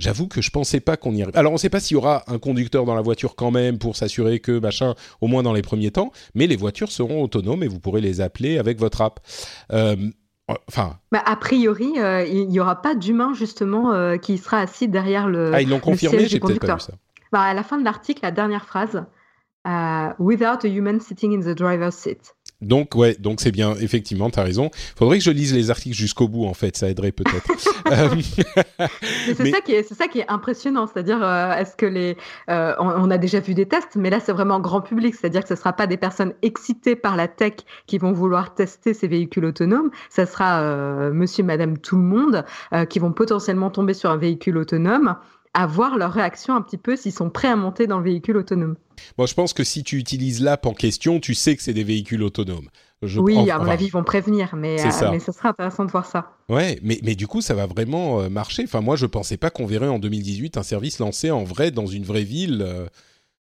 J'avoue 0.00 0.26
que 0.26 0.42
je 0.42 0.50
pensais 0.50 0.80
pas 0.80 0.96
qu'on 0.96 1.14
y 1.14 1.22
arrive. 1.22 1.36
Alors, 1.36 1.52
on 1.52 1.54
ne 1.54 1.58
sait 1.60 1.70
pas 1.70 1.78
s'il 1.80 1.94
y 1.94 1.98
aura 1.98 2.24
un 2.26 2.38
conducteur 2.38 2.84
dans 2.84 2.94
la 2.94 3.02
voiture 3.02 3.36
quand 3.36 3.52
même 3.52 3.78
pour 3.78 3.96
s'assurer 3.96 4.40
que 4.40 4.58
machin, 4.58 4.94
au 5.20 5.28
moins 5.28 5.42
dans 5.42 5.52
les 5.52 5.62
premiers 5.62 5.92
temps, 5.92 6.10
mais 6.34 6.46
les 6.46 6.56
voitures 6.56 6.90
seront 6.90 7.22
autonomes 7.22 7.62
et 7.62 7.68
vous 7.68 7.78
pourrez 7.78 8.00
les 8.00 8.20
appeler 8.20 8.58
avec 8.58 8.78
votre 8.78 9.00
app. 9.00 9.20
Euh, 9.72 9.96
Enfin, 10.68 10.98
Bah, 11.10 11.22
a 11.24 11.36
priori, 11.36 11.94
euh, 11.98 12.26
il 12.26 12.48
n'y 12.48 12.60
aura 12.60 12.82
pas 12.82 12.94
d'humain 12.94 13.32
justement 13.32 13.94
euh, 13.94 14.18
qui 14.18 14.36
sera 14.36 14.58
assis 14.58 14.88
derrière 14.88 15.26
le. 15.26 15.54
ah, 15.54 15.62
ils 15.62 15.68
l'ont 15.70 15.80
confirmé, 15.80 16.26
j'ai 16.26 16.38
peut-être 16.38 16.60
pas 16.60 16.74
vu 16.74 16.80
ça. 16.80 16.92
Bah, 17.32 17.40
à 17.40 17.54
la 17.54 17.62
fin 17.62 17.78
de 17.78 17.84
l'article, 17.84 18.20
la 18.22 18.30
dernière 18.30 18.66
phrase, 18.66 19.04
Without 20.18 20.64
a 20.64 20.68
human 20.68 21.00
sitting 21.00 21.32
in 21.32 21.40
the 21.40 21.56
driver's 21.56 21.94
seat. 21.94 22.34
Donc, 22.64 22.94
ouais, 22.94 23.16
donc 23.18 23.40
c'est 23.40 23.50
bien, 23.52 23.74
effectivement, 23.80 24.30
tu 24.30 24.38
as 24.38 24.42
raison. 24.42 24.70
Faudrait 24.96 25.18
que 25.18 25.24
je 25.24 25.30
lise 25.30 25.54
les 25.54 25.70
articles 25.70 25.96
jusqu'au 25.96 26.28
bout, 26.28 26.46
en 26.46 26.54
fait, 26.54 26.76
ça 26.76 26.88
aiderait 26.88 27.12
peut-être. 27.12 27.44
Euh, 27.92 28.08
c'est 29.26 29.38
Mais- 29.40 29.50
ça 29.50 29.60
qui 29.60 29.72
est, 29.72 29.82
c'est 29.82 29.94
ça 29.94 30.08
qui 30.08 30.20
est 30.20 30.28
impressionnant, 30.28 30.86
c'est-à-dire 30.86 31.22
euh, 31.22 31.52
est-ce 31.52 31.76
que 31.76 31.84
les, 31.84 32.16
euh, 32.48 32.74
on, 32.78 32.86
on 32.88 33.10
a 33.10 33.18
déjà 33.18 33.40
vu 33.40 33.52
des 33.52 33.66
tests, 33.66 33.96
mais 33.96 34.08
là 34.08 34.20
c'est 34.20 34.32
vraiment 34.32 34.58
grand 34.58 34.80
public, 34.80 35.14
c'est-à-dire 35.14 35.42
que 35.42 35.48
ce 35.48 35.54
sera 35.54 35.74
pas 35.74 35.86
des 35.86 35.98
personnes 35.98 36.32
excitées 36.40 36.96
par 36.96 37.14
la 37.14 37.28
tech 37.28 37.52
qui 37.86 37.98
vont 37.98 38.12
vouloir 38.12 38.54
tester 38.54 38.94
ces 38.94 39.06
véhicules 39.06 39.44
autonomes, 39.44 39.90
ça 40.08 40.24
sera 40.24 40.62
Monsieur, 41.10 41.44
Madame, 41.44 41.76
tout 41.76 41.96
le 41.96 42.02
monde 42.02 42.44
qui 42.88 42.98
vont 42.98 43.12
potentiellement 43.12 43.68
tomber 43.70 43.92
sur 43.92 44.10
un 44.10 44.16
véhicule 44.16 44.56
autonome, 44.56 45.16
à 45.54 45.66
voir 45.66 45.96
leur 45.96 46.12
réaction 46.12 46.54
un 46.54 46.62
petit 46.62 46.76
peu 46.78 46.96
s'ils 46.96 47.12
sont 47.12 47.30
prêts 47.30 47.48
à 47.48 47.56
monter 47.56 47.86
dans 47.86 47.98
le 47.98 48.04
véhicule 48.04 48.36
autonome. 48.36 48.76
bon, 49.16 49.26
je 49.26 49.34
pense 49.34 49.52
que 49.52 49.64
si 49.64 49.82
tu 49.84 49.96
utilises 49.98 50.42
l'app 50.42 50.66
en 50.66 50.74
question, 50.74 51.20
tu 51.20 51.34
sais 51.34 51.56
que 51.56 51.62
c'est 51.62 51.72
des 51.72 51.84
véhicules 51.84 52.22
autonomes. 52.22 52.68
Je 53.02 53.20
oui, 53.20 53.36
à 53.50 53.58
mon 53.58 53.64
enfin, 53.64 53.72
avis 53.72 53.86
ils 53.86 53.90
vont 53.90 54.02
prévenir, 54.04 54.54
mais 54.56 54.80
euh, 54.84 54.90
ça. 54.90 55.10
mais 55.10 55.18
ce 55.20 55.30
sera 55.30 55.50
intéressant 55.50 55.84
de 55.84 55.90
voir 55.90 56.06
ça. 56.06 56.32
Ouais, 56.48 56.78
mais, 56.82 56.98
mais 57.04 57.14
du 57.14 57.26
coup, 57.26 57.40
ça 57.42 57.54
va 57.54 57.66
vraiment 57.66 58.20
euh, 58.22 58.28
marcher. 58.30 58.64
Enfin, 58.64 58.80
moi, 58.80 58.96
je 58.96 59.04
pensais 59.06 59.36
pas 59.36 59.50
qu'on 59.50 59.66
verrait 59.66 59.88
en 59.88 59.98
2018 59.98 60.56
un 60.56 60.62
service 60.62 60.98
lancé 61.00 61.30
en 61.30 61.44
vrai 61.44 61.70
dans 61.70 61.86
une 61.86 62.04
vraie 62.04 62.22
ville. 62.24 62.62
euh, 62.66 62.86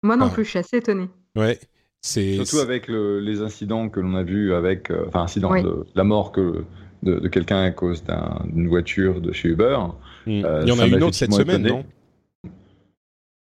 Moi 0.04 0.18
non 0.18 0.30
plus, 0.30 0.46
je 0.46 0.50
suis 0.50 0.60
assez 0.60 0.78
étonnée. 0.78 1.10
ouais, 1.36 1.60
c'est. 2.02 2.36
Surtout 2.44 2.58
avec 2.60 2.88
le- 2.88 3.20
les 3.20 3.42
incidents 3.42 3.88
que 3.90 4.00
l'on 4.00 4.16
a 4.16 4.24
vus 4.24 4.54
avec, 4.54 4.90
euh, 4.90 5.06
enfin, 5.08 5.22
incident 5.22 5.52
Oui. 5.52 5.62
de 5.64 5.86
la 5.94 6.04
mort 6.04 6.32
que, 6.32 6.64
de, 7.04 7.20
de 7.20 7.28
quelqu'un 7.28 7.62
à 7.62 7.70
cause 7.72 8.04
d'un- 8.04 8.42
d'une 8.52 8.68
voiture 8.68 9.22
de 9.22 9.32
chez 9.32 9.50
Uber. 9.50 9.78
Hmm. 10.26 10.44
Euh, 10.44 10.62
il 10.64 10.70
y 10.70 10.72
en 10.72 10.80
a 10.80 10.88
une 10.88 11.04
autre 11.04 11.16
cette 11.16 11.34
semaine, 11.34 11.66
étonné. 11.66 11.70
non? 11.70 11.86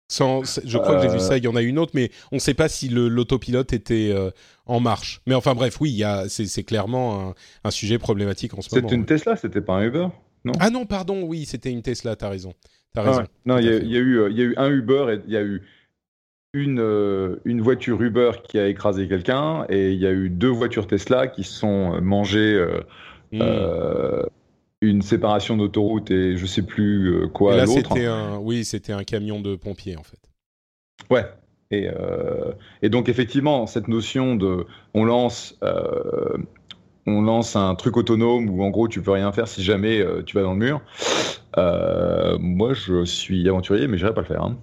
Sans, 0.08 0.44
c'est- 0.44 0.66
je 0.66 0.78
crois 0.78 0.96
que 0.96 1.02
j'ai 1.02 1.08
vu 1.08 1.16
Euh, 1.16 1.18
ça. 1.18 1.36
Il 1.36 1.44
y 1.44 1.48
en 1.48 1.56
a 1.56 1.62
une 1.62 1.78
autre, 1.78 1.92
mais 1.94 2.10
on 2.30 2.36
ne 2.36 2.40
sait 2.40 2.54
pas 2.54 2.68
si 2.68 2.88
l'autopilote 2.88 3.72
était 3.72 4.10
euh, 4.14 4.30
en 4.66 4.78
marche. 4.80 5.20
Mais 5.26 5.34
enfin, 5.34 5.54
bref, 5.54 5.80
oui, 5.80 6.02
c'est, 6.28 6.46
c'est 6.46 6.62
clairement 6.62 7.30
un, 7.30 7.34
un 7.64 7.70
sujet 7.70 7.98
problématique 7.98 8.54
en 8.56 8.60
ce 8.62 8.72
moment. 8.74 8.86
C'était 8.88 8.96
une 9.00 9.06
Tesla, 9.06 9.36
c'était 9.36 9.60
pas 9.60 9.74
un 9.74 9.84
Uber 9.84 10.06
Ah 10.60 10.70
non, 10.70 10.86
pardon, 10.86 11.22
oui, 11.24 11.44
c'était 11.44 11.70
une 11.72 11.82
Tesla. 11.82 12.14
T'as 12.14 12.28
raison. 12.28 12.52
T'as 12.94 13.02
Ah 13.02 13.04
raison. 13.04 13.20
ouais. 13.22 13.26
Non, 13.46 13.58
il 13.58 13.64
y, 13.64 13.68
a- 13.68 13.78
y 13.78 13.96
eu, 13.96 14.30
il 14.30 14.36
y 14.38 14.42
a 14.42 14.44
eu 14.44 14.54
un 14.56 14.70
Uber 14.70 15.06
et 15.14 15.20
il 15.26 15.32
y 15.32 15.36
a 15.36 15.42
eu 15.42 15.62
une, 16.54 16.78
euh, 16.80 17.36
une 17.44 17.60
voiture 17.60 18.00
Uber 18.00 18.30
qui 18.48 18.58
a 18.58 18.68
écrasé 18.68 19.08
quelqu'un 19.08 19.66
et 19.68 19.90
il 19.92 19.98
y 19.98 20.06
a 20.06 20.12
eu 20.12 20.30
deux 20.30 20.48
voitures 20.48 20.86
Tesla 20.86 21.26
qui 21.26 21.42
se 21.44 21.52
sont 21.52 22.00
mangées 22.00 22.54
euh, 22.54 22.80
Hmm. 23.32 23.42
euh, 23.42 24.22
une 24.82 25.02
séparation 25.02 25.56
d'autoroute 25.56 26.10
et 26.10 26.36
je 26.36 26.46
sais 26.46 26.62
plus 26.62 27.14
euh, 27.14 27.26
Et 27.26 27.30
quoi 27.30 27.54
à 27.54 27.56
là, 27.56 27.64
l'autre. 27.64 27.90
c'était 27.94 28.06
un, 28.06 28.38
oui, 28.38 28.64
c'était 28.64 28.92
un 28.92 29.04
camion 29.04 29.40
de 29.40 29.56
pompiers 29.56 29.96
en 29.96 30.02
fait. 30.02 30.18
Ouais. 31.10 31.24
Et, 31.70 31.88
euh, 31.88 32.52
et 32.82 32.88
donc 32.88 33.08
effectivement, 33.08 33.66
cette 33.66 33.88
notion 33.88 34.36
de, 34.36 34.66
on 34.94 35.04
lance 35.04 35.58
euh, 35.64 36.36
on 37.06 37.22
lance 37.22 37.56
un 37.56 37.74
truc 37.74 37.96
autonome 37.96 38.50
où 38.50 38.62
en 38.62 38.70
gros 38.70 38.88
tu 38.88 39.00
peux 39.02 39.12
rien 39.12 39.32
faire 39.32 39.48
si 39.48 39.62
jamais 39.62 40.04
tu 40.26 40.36
vas 40.36 40.42
dans 40.42 40.54
le 40.54 40.58
mur. 40.58 40.80
moi, 42.40 42.74
je 42.74 43.04
suis 43.04 43.48
aventurier, 43.48 43.86
mais 43.88 43.96
j'irai 43.98 44.12
pas 44.12 44.22
le 44.22 44.26
faire. 44.26 44.42
Hein. 44.42 44.58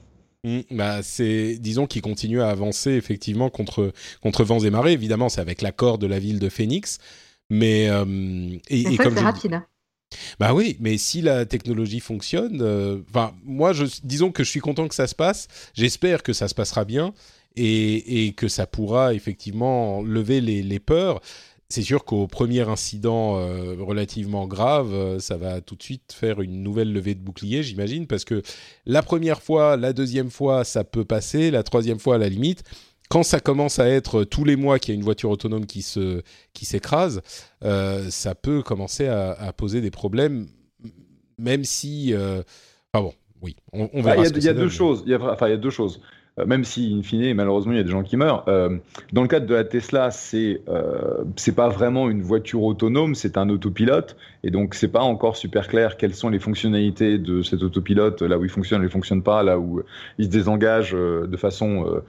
Mmh, 0.45 0.59
bah 0.71 1.01
c'est, 1.03 1.57
disons 1.57 1.87
qu'il 1.87 2.01
continue 2.01 2.41
à 2.41 2.49
avancer 2.49 2.91
effectivement 2.91 3.49
contre 3.49 3.93
contre 4.21 4.43
vents 4.43 4.59
et 4.59 4.69
marées. 4.69 4.91
Évidemment, 4.91 5.29
c'est 5.29 5.39
avec 5.39 5.61
l'accord 5.61 5.97
de 5.97 6.07
la 6.07 6.19
ville 6.19 6.39
de 6.39 6.49
Phoenix, 6.49 6.99
mais 7.49 7.85
et, 8.69 8.97
comme 8.97 9.15
c'est 9.15 9.21
rapide. 9.21 9.61
Bah 10.39 10.53
oui, 10.53 10.77
mais 10.79 10.97
si 10.97 11.21
la 11.21 11.45
technologie 11.45 11.99
fonctionne, 11.99 12.59
euh, 12.61 12.99
enfin 13.09 13.33
moi, 13.43 13.73
je, 13.73 13.85
disons 14.03 14.31
que 14.31 14.43
je 14.43 14.49
suis 14.49 14.59
content 14.59 14.87
que 14.87 14.95
ça 14.95 15.07
se 15.07 15.15
passe. 15.15 15.47
J'espère 15.73 16.23
que 16.23 16.33
ça 16.33 16.47
se 16.47 16.55
passera 16.55 16.85
bien 16.85 17.13
et, 17.55 18.25
et 18.27 18.33
que 18.33 18.47
ça 18.47 18.67
pourra 18.67 19.13
effectivement 19.13 20.01
lever 20.01 20.41
les, 20.41 20.63
les 20.63 20.79
peurs. 20.79 21.21
C'est 21.69 21.81
sûr 21.81 22.05
qu'au 22.05 22.27
premier 22.27 22.69
incident 22.69 23.39
euh, 23.39 23.75
relativement 23.79 24.45
grave, 24.45 24.93
euh, 24.93 25.19
ça 25.19 25.37
va 25.37 25.59
tout 25.59 25.75
de 25.75 25.81
suite 25.81 26.13
faire 26.13 26.39
une 26.41 26.61
nouvelle 26.61 26.93
levée 26.93 27.15
de 27.15 27.19
bouclier, 27.19 27.63
j'imagine, 27.63 28.05
parce 28.05 28.25
que 28.25 28.43
la 28.85 29.01
première 29.01 29.41
fois, 29.41 29.75
la 29.75 29.91
deuxième 29.91 30.29
fois, 30.29 30.65
ça 30.65 30.83
peut 30.83 31.03
passer, 31.03 31.49
la 31.49 31.63
troisième 31.63 31.97
fois, 31.97 32.15
à 32.15 32.17
la 32.19 32.29
limite, 32.29 32.63
quand 33.13 33.21
ça 33.21 33.39
commence 33.39 33.77
à 33.77 33.87
être 33.87 34.23
tous 34.23 34.43
les 34.43 34.55
mois 34.55 34.79
qu'il 34.79 34.91
y 34.91 34.97
a 34.97 34.99
une 34.99 35.03
voiture 35.03 35.29
autonome 35.29 35.67
qui 35.67 35.83
se 35.83 36.23
qui 36.51 36.65
s'écrase, 36.65 37.21
euh, 37.63 38.09
ça 38.09 38.33
peut 38.33 38.63
commencer 38.63 39.07
à, 39.07 39.53
poser 39.55 39.81
des 39.81 39.91
problèmes, 39.91 40.47
même 41.37 41.63
si, 41.63 42.11
euh, 42.11 42.41
enfin 42.91 43.03
bon, 43.03 43.13
oui, 43.43 43.55
on, 43.71 43.87
on 43.93 44.01
verra. 44.01 44.25
Il 44.25 44.43
y 44.43 44.49
a, 44.49 44.53
deux 44.55 44.67
choses. 44.67 45.03
Il 45.05 45.11
y 45.11 45.13
a, 45.13 45.31
enfin, 45.31 45.47
il 45.47 45.51
y 45.51 45.53
a 45.53 45.57
deux 45.57 45.69
choses. 45.69 46.01
Euh, 46.39 46.45
même 46.45 46.63
si, 46.63 46.95
in 46.97 47.03
fine, 47.03 47.33
malheureusement, 47.35 47.73
il 47.73 47.77
y 47.77 47.81
a 47.81 47.83
des 47.83 47.91
gens 47.91 48.03
qui 48.03 48.17
meurent. 48.17 48.43
Euh, 48.47 48.77
dans 49.11 49.21
le 49.21 49.27
cadre 49.27 49.45
de 49.45 49.53
la 49.53 49.63
Tesla, 49.63 50.09
c'est 50.09 50.61
euh, 50.67 51.23
c'est 51.35 51.55
pas 51.55 51.69
vraiment 51.69 52.09
une 52.09 52.23
voiture 52.23 52.63
autonome, 52.63 53.13
c'est 53.13 53.37
un 53.37 53.49
autopilote, 53.49 54.15
et 54.43 54.49
donc 54.49 54.73
c'est 54.73 54.87
pas 54.87 55.01
encore 55.01 55.35
super 55.35 55.67
clair 55.67 55.97
quelles 55.97 56.15
sont 56.15 56.29
les 56.29 56.39
fonctionnalités 56.39 57.19
de 57.19 57.43
cet 57.43 57.61
autopilote, 57.61 58.21
là 58.23 58.37
où 58.37 58.43
il 58.43 58.49
fonctionne, 58.49 58.81
il 58.81 58.85
ne 58.85 58.89
fonctionne 58.89 59.21
pas, 59.21 59.43
là 59.43 59.59
où 59.59 59.83
il 60.17 60.25
se 60.25 60.29
désengage 60.29 60.93
de 60.93 61.37
façon 61.37 62.01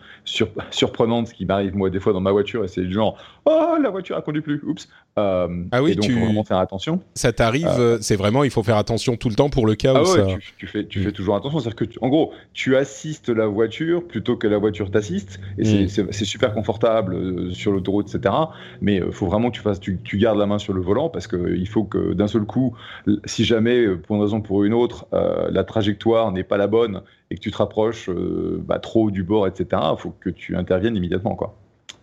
surprenante, 0.71 1.29
ce 1.29 1.35
qui 1.35 1.45
m'arrive 1.45 1.77
moi 1.77 1.91
des 1.91 2.01
fois 2.01 2.13
dans 2.13 2.21
ma 2.21 2.33
voiture, 2.33 2.65
et 2.65 2.69
c'est 2.69 2.83
du 2.83 2.93
genre, 2.93 3.19
oh 3.45 3.77
la 3.81 3.91
voiture 3.91 4.17
a 4.17 4.23
conduit 4.23 4.43
plus, 4.43 4.61
oups. 4.65 4.89
Ah 5.17 5.83
oui, 5.83 5.93
et 5.93 5.95
donc 5.95 6.05
tu... 6.05 6.13
faut 6.13 6.25
vraiment 6.25 6.45
faire 6.45 6.59
attention. 6.59 7.01
Ça 7.15 7.33
t'arrive, 7.33 7.99
c'est 8.01 8.17
vraiment, 8.17 8.45
il 8.45 8.51
faut 8.51 8.63
faire 8.63 8.77
attention 8.77 9.17
tout 9.17 9.29
le 9.29 9.35
temps 9.35 9.51
pour 9.51 9.67
le 9.67 9.75
cas 9.75 9.95
ah 9.97 10.03
où 10.03 10.07
ça... 10.07 10.27
tu, 10.27 10.55
tu, 10.59 10.67
fais, 10.67 10.87
tu 10.87 11.03
fais 11.03 11.11
mm. 11.11 11.13
toujours 11.13 11.37
attention, 11.37 11.61
c'est-à-dire 11.61 11.89
que, 11.89 11.99
en 12.01 12.09
gros, 12.09 12.33
tu 12.53 12.77
assistes 12.77 13.29
la 13.29 13.47
voiture 13.47 14.07
plutôt 14.07 14.37
que 14.37 14.47
la 14.47 14.59
voiture 14.59 14.91
t'assiste. 14.91 15.41
Et 15.59 15.89
c'est 15.89 16.03
mm. 16.03 16.13
super 16.13 16.55
confortable 16.55 17.15
euh, 17.15 17.53
sur 17.53 17.73
l'autoroute, 17.73 18.15
etc. 18.15 18.35
Mais 18.81 18.97
il 18.97 19.03
euh, 19.03 19.13
faut 19.13 19.27
vraiment 19.27 19.51
que 19.51 19.57
tu, 19.57 19.63
fasses, 19.63 19.81
tu, 19.81 19.99
gardes 20.19 20.39
la 20.39 20.47
main 20.47 20.59
sur 20.59 20.73
le 20.73 20.81
volant 20.81 21.09
parce 21.09 21.27
qu'il 21.27 21.39
euh, 21.39 21.65
faut 21.67 21.85
que 21.85 22.13
d'un 22.13 22.29
seul 22.29 22.45
coup, 22.45 22.77
si 23.25 23.45
jamais, 23.45 23.87
pour 23.97 24.17
une 24.17 24.23
raison 24.23 24.39
ou 24.39 24.43
pour 24.43 24.65
une 24.65 24.75
autre, 24.75 25.07
la 25.13 25.65
trajectoire 25.65 26.33
n'est 26.33 26.45
pas 26.45 26.57
la 26.57 26.67
bonne 26.67 27.03
et 27.31 27.37
que 27.37 27.41
tu 27.41 27.51
te 27.51 27.57
rapproches 27.57 28.11
bah, 28.11 28.79
trop 28.79 29.11
du 29.11 29.23
bord, 29.23 29.47
etc., 29.47 29.83
il 29.93 29.99
faut 29.99 30.15
que 30.21 30.31
tu 30.31 30.57
interviennes 30.57 30.97
immédiatement. 30.97 31.35
quoi. 31.35 31.57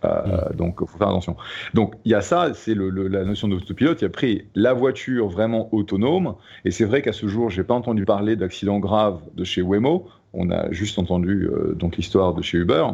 Mm. 0.03 0.55
Donc, 0.55 0.77
il 0.81 0.87
faut 0.87 0.97
faire 0.97 1.09
attention. 1.09 1.35
Donc, 1.73 1.95
il 2.05 2.11
y 2.11 2.15
a 2.15 2.21
ça, 2.21 2.53
c'est 2.53 2.75
la 2.75 3.23
notion 3.23 3.47
d'autopilote. 3.47 4.01
Il 4.01 4.03
y 4.03 4.05
a 4.05 4.09
après 4.09 4.45
la 4.55 4.73
voiture 4.73 5.27
vraiment 5.27 5.73
autonome. 5.73 6.35
Et 6.65 6.71
c'est 6.71 6.85
vrai 6.85 7.01
qu'à 7.01 7.13
ce 7.13 7.27
jour, 7.27 7.49
j'ai 7.49 7.63
pas 7.63 7.73
entendu 7.73 8.05
parler 8.05 8.35
d'accident 8.35 8.79
grave 8.79 9.21
de 9.35 9.43
chez 9.43 9.61
Waymo. 9.61 10.07
On 10.33 10.49
a 10.51 10.71
juste 10.71 10.99
entendu 10.99 11.47
euh, 11.47 11.73
donc 11.73 11.97
l'histoire 11.97 12.33
de 12.33 12.41
chez 12.41 12.57
Uber. 12.57 12.85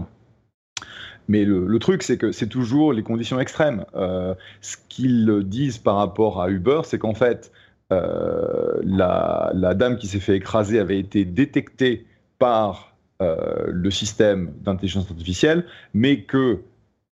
Mais 1.28 1.44
le, 1.44 1.78
truc, 1.80 2.04
c'est 2.04 2.18
que 2.18 2.32
c'est 2.32 2.48
toujours 2.48 2.94
les 2.94 3.04
conditions 3.04 3.40
extrêmes. 3.40 3.84
Euh, 3.96 4.34
ce 4.62 4.78
qu'ils 4.88 5.44
disent 5.44 5.78
par 5.78 5.98
rapport 5.98 6.42
à 6.42 6.50
Uber, 6.50 6.82
c'est 6.86 6.98
qu'en 6.98 7.14
fait, 7.14 7.52
euh, 7.92 8.80
la, 8.84 9.52
dame 9.76 9.98
qui 9.98 10.08
s'est 10.08 10.22
fait 10.22 10.38
écraser 10.38 10.80
avait 10.80 11.00
été 11.00 11.26
détectée 11.26 12.06
par 12.40 12.94
le 13.20 13.90
système 13.90 14.54
d'intelligence 14.62 15.10
artificielle, 15.10 15.66
mais 15.96 16.22
que 16.22 16.62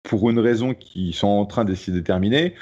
pour 0.04 0.30
une 0.30 0.38
raison 0.38 0.72
qu'ils 0.74 1.14
sont 1.14 1.26
en 1.26 1.46
train 1.46 1.64
d'essayer 1.64 1.92
de 1.92 1.98
déterminer, 1.98 2.54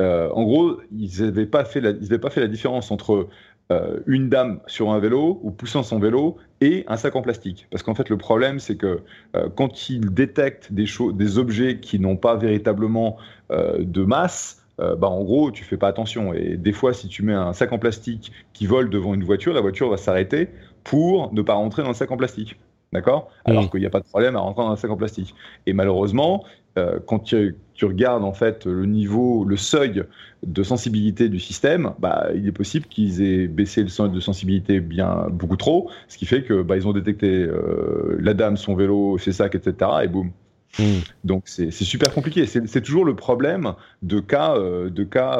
en 0.00 0.44
gros, 0.44 0.78
ils 0.92 1.24
n'avaient 1.24 1.46
pas, 1.46 1.64
fait 1.64 1.80
pas 2.20 2.30
fait 2.30 2.40
la 2.40 2.46
différence 2.46 2.92
entre 2.92 3.28
euh, 3.70 4.00
une 4.06 4.30
dame 4.30 4.60
sur 4.66 4.90
un 4.92 4.98
vélo 4.98 5.40
ou 5.42 5.50
poussant 5.50 5.82
son 5.82 5.98
vélo 5.98 6.38
et 6.62 6.86
un 6.88 6.96
sac 6.96 7.14
en 7.16 7.20
plastique. 7.20 7.66
Parce 7.70 7.82
qu'en 7.82 7.94
fait, 7.94 8.08
le 8.08 8.16
problème, 8.16 8.60
c'est 8.60 8.76
que 8.76 9.02
euh, 9.36 9.50
quand 9.54 9.90
ils 9.90 10.14
détectent 10.14 10.72
des, 10.72 10.86
des 11.12 11.38
objets 11.38 11.78
qui 11.78 11.98
n'ont 11.98 12.16
pas 12.16 12.34
véritablement 12.36 13.18
euh, 13.50 13.78
de 13.80 14.04
masse, 14.04 14.64
bah, 14.78 15.08
en 15.08 15.24
gros, 15.24 15.50
tu 15.50 15.64
fais 15.64 15.76
pas 15.76 15.88
attention. 15.88 16.32
Et 16.32 16.56
des 16.56 16.72
fois, 16.72 16.94
si 16.94 17.08
tu 17.08 17.24
mets 17.24 17.34
un 17.34 17.52
sac 17.52 17.72
en 17.72 17.80
plastique 17.80 18.30
qui 18.52 18.68
vole 18.68 18.90
devant 18.90 19.12
une 19.12 19.24
voiture, 19.24 19.52
la 19.52 19.60
voiture 19.60 19.90
va 19.90 19.96
s'arrêter 19.96 20.50
pour 20.84 21.34
ne 21.34 21.42
pas 21.42 21.54
rentrer 21.54 21.82
dans 21.82 21.88
le 21.88 21.94
sac 21.96 22.12
en 22.12 22.16
plastique. 22.16 22.60
D'accord? 22.92 23.28
Alors 23.44 23.68
qu'il 23.72 23.80
n'y 23.80 23.86
a 23.86 23.90
pas 23.90 23.98
de 23.98 24.06
problème 24.06 24.36
à 24.36 24.38
rentrer 24.38 24.62
dans 24.62 24.70
un 24.70 24.76
sac 24.76 24.88
en 24.92 24.96
plastique. 24.96 25.34
Et 25.66 25.72
malheureusement, 25.72 26.44
euh, 26.78 26.98
quand 27.06 27.20
tu, 27.20 27.56
regardes 27.82 28.24
en 28.24 28.32
fait 28.32 28.66
le 28.66 28.86
niveau, 28.86 29.44
le 29.44 29.56
seuil 29.56 30.04
de 30.44 30.62
sensibilité 30.62 31.28
du 31.28 31.38
système, 31.38 31.92
bah, 31.98 32.28
il 32.34 32.46
est 32.48 32.52
possible 32.52 32.86
qu'ils 32.86 33.22
aient 33.22 33.46
baissé 33.46 33.82
le 33.82 33.88
seuil 33.88 34.10
de 34.10 34.20
sensibilité 34.20 34.80
bien 34.80 35.26
beaucoup 35.30 35.56
trop, 35.56 35.90
ce 36.08 36.18
qui 36.18 36.26
fait 36.26 36.42
que 36.42 36.62
bah, 36.62 36.76
ils 36.76 36.88
ont 36.88 36.92
détecté 36.92 37.28
euh, 37.28 38.16
la 38.20 38.34
dame, 38.34 38.56
son 38.56 38.74
vélo, 38.74 39.18
ses 39.18 39.32
sacs, 39.32 39.54
etc. 39.54 39.90
Et 40.02 40.08
boum. 40.08 40.30
Hmm. 40.78 41.00
Donc 41.24 41.44
c'est 41.46 41.70
super 41.70 42.12
compliqué. 42.12 42.46
C'est 42.46 42.82
toujours 42.82 43.04
le 43.04 43.16
problème 43.16 43.74
de 44.02 44.20
cas, 44.20 44.56
euh, 44.56 44.90
de 44.90 45.04
cas 45.04 45.38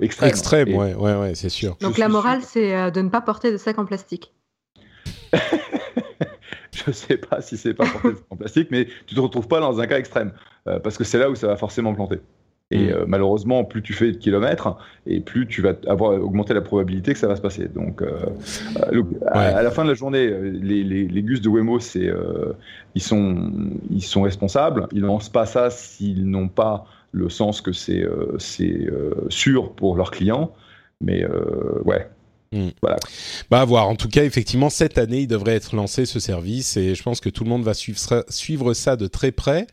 extrêmes. 0.00 0.28
Extrême, 0.28 0.74
ouais, 0.74 0.94
ouais, 0.94 1.16
ouais, 1.16 1.34
c'est 1.34 1.48
sûr. 1.48 1.76
Donc 1.80 1.98
la 1.98 2.08
morale, 2.08 2.40
c'est 2.42 2.90
de 2.90 3.00
ne 3.00 3.08
pas 3.08 3.20
porter 3.20 3.52
de 3.52 3.56
sac 3.56 3.78
en 3.78 3.84
plastique. 3.84 4.32
je 6.86 6.90
sais 6.92 7.16
pas 7.16 7.40
si 7.40 7.56
c'est 7.56 7.74
pas 7.74 7.86
porté 7.86 8.18
en 8.30 8.36
plastique, 8.36 8.68
mais 8.70 8.86
tu 9.06 9.14
te 9.14 9.20
retrouves 9.20 9.48
pas 9.48 9.60
dans 9.60 9.80
un 9.80 9.86
cas 9.86 9.98
extrême, 9.98 10.32
euh, 10.66 10.78
parce 10.78 10.98
que 10.98 11.04
c'est 11.04 11.18
là 11.18 11.30
où 11.30 11.34
ça 11.34 11.46
va 11.46 11.56
forcément 11.56 11.94
planter. 11.94 12.20
Et 12.72 12.86
mm. 12.86 12.90
euh, 12.90 13.04
malheureusement, 13.06 13.64
plus 13.64 13.82
tu 13.82 13.92
fais 13.92 14.12
de 14.12 14.16
kilomètres, 14.16 14.76
et 15.06 15.20
plus 15.20 15.46
tu 15.46 15.62
vas 15.62 15.74
avoir 15.86 16.20
augmenter 16.20 16.54
la 16.54 16.62
probabilité 16.62 17.12
que 17.12 17.18
ça 17.18 17.28
va 17.28 17.36
se 17.36 17.40
passer. 17.40 17.68
Donc, 17.68 18.02
euh, 18.02 18.26
à, 19.26 19.62
la 19.62 19.70
fin 19.70 19.84
de 19.84 19.88
la 19.88 19.94
journée, 19.94 20.28
les, 20.28 20.82
les, 20.82 21.22
gus 21.22 21.40
de 21.40 21.48
Wemo, 21.48 21.78
c'est 21.78 22.10
ils 22.94 23.02
sont 23.02 23.52
ils 23.90 24.02
sont 24.02 24.22
responsables. 24.22 24.88
Ils 24.92 25.02
lancent 25.02 25.28
pas 25.28 25.46
ça 25.46 25.70
s'ils 25.70 26.28
n'ont 26.28 26.48
pas 26.48 26.86
le 27.12 27.28
sens 27.28 27.60
que 27.60 27.72
c'est 27.72 28.04
c'est 28.38 28.88
sûr 29.28 29.72
pour 29.72 29.96
leurs 29.96 30.10
clients. 30.10 30.52
Mais 31.00 31.24
ouais, 31.84 32.08
Hmm. 32.52 32.68
Voilà. 32.80 32.98
Bah 33.50 33.60
à 33.60 33.64
voir. 33.64 33.88
En 33.88 33.96
tout 33.96 34.08
cas, 34.08 34.24
effectivement, 34.24 34.70
cette 34.70 34.98
année, 34.98 35.20
il 35.20 35.26
devrait 35.26 35.54
être 35.54 35.74
lancé 35.74 36.06
ce 36.06 36.20
service 36.20 36.76
et 36.76 36.94
je 36.94 37.02
pense 37.02 37.20
que 37.20 37.28
tout 37.28 37.44
le 37.44 37.50
monde 37.50 37.64
va 37.64 37.74
suivre 37.74 37.98
ça, 37.98 38.24
suivre 38.28 38.74
ça 38.74 38.96
de 38.96 39.06
très 39.06 39.32
près. 39.32 39.66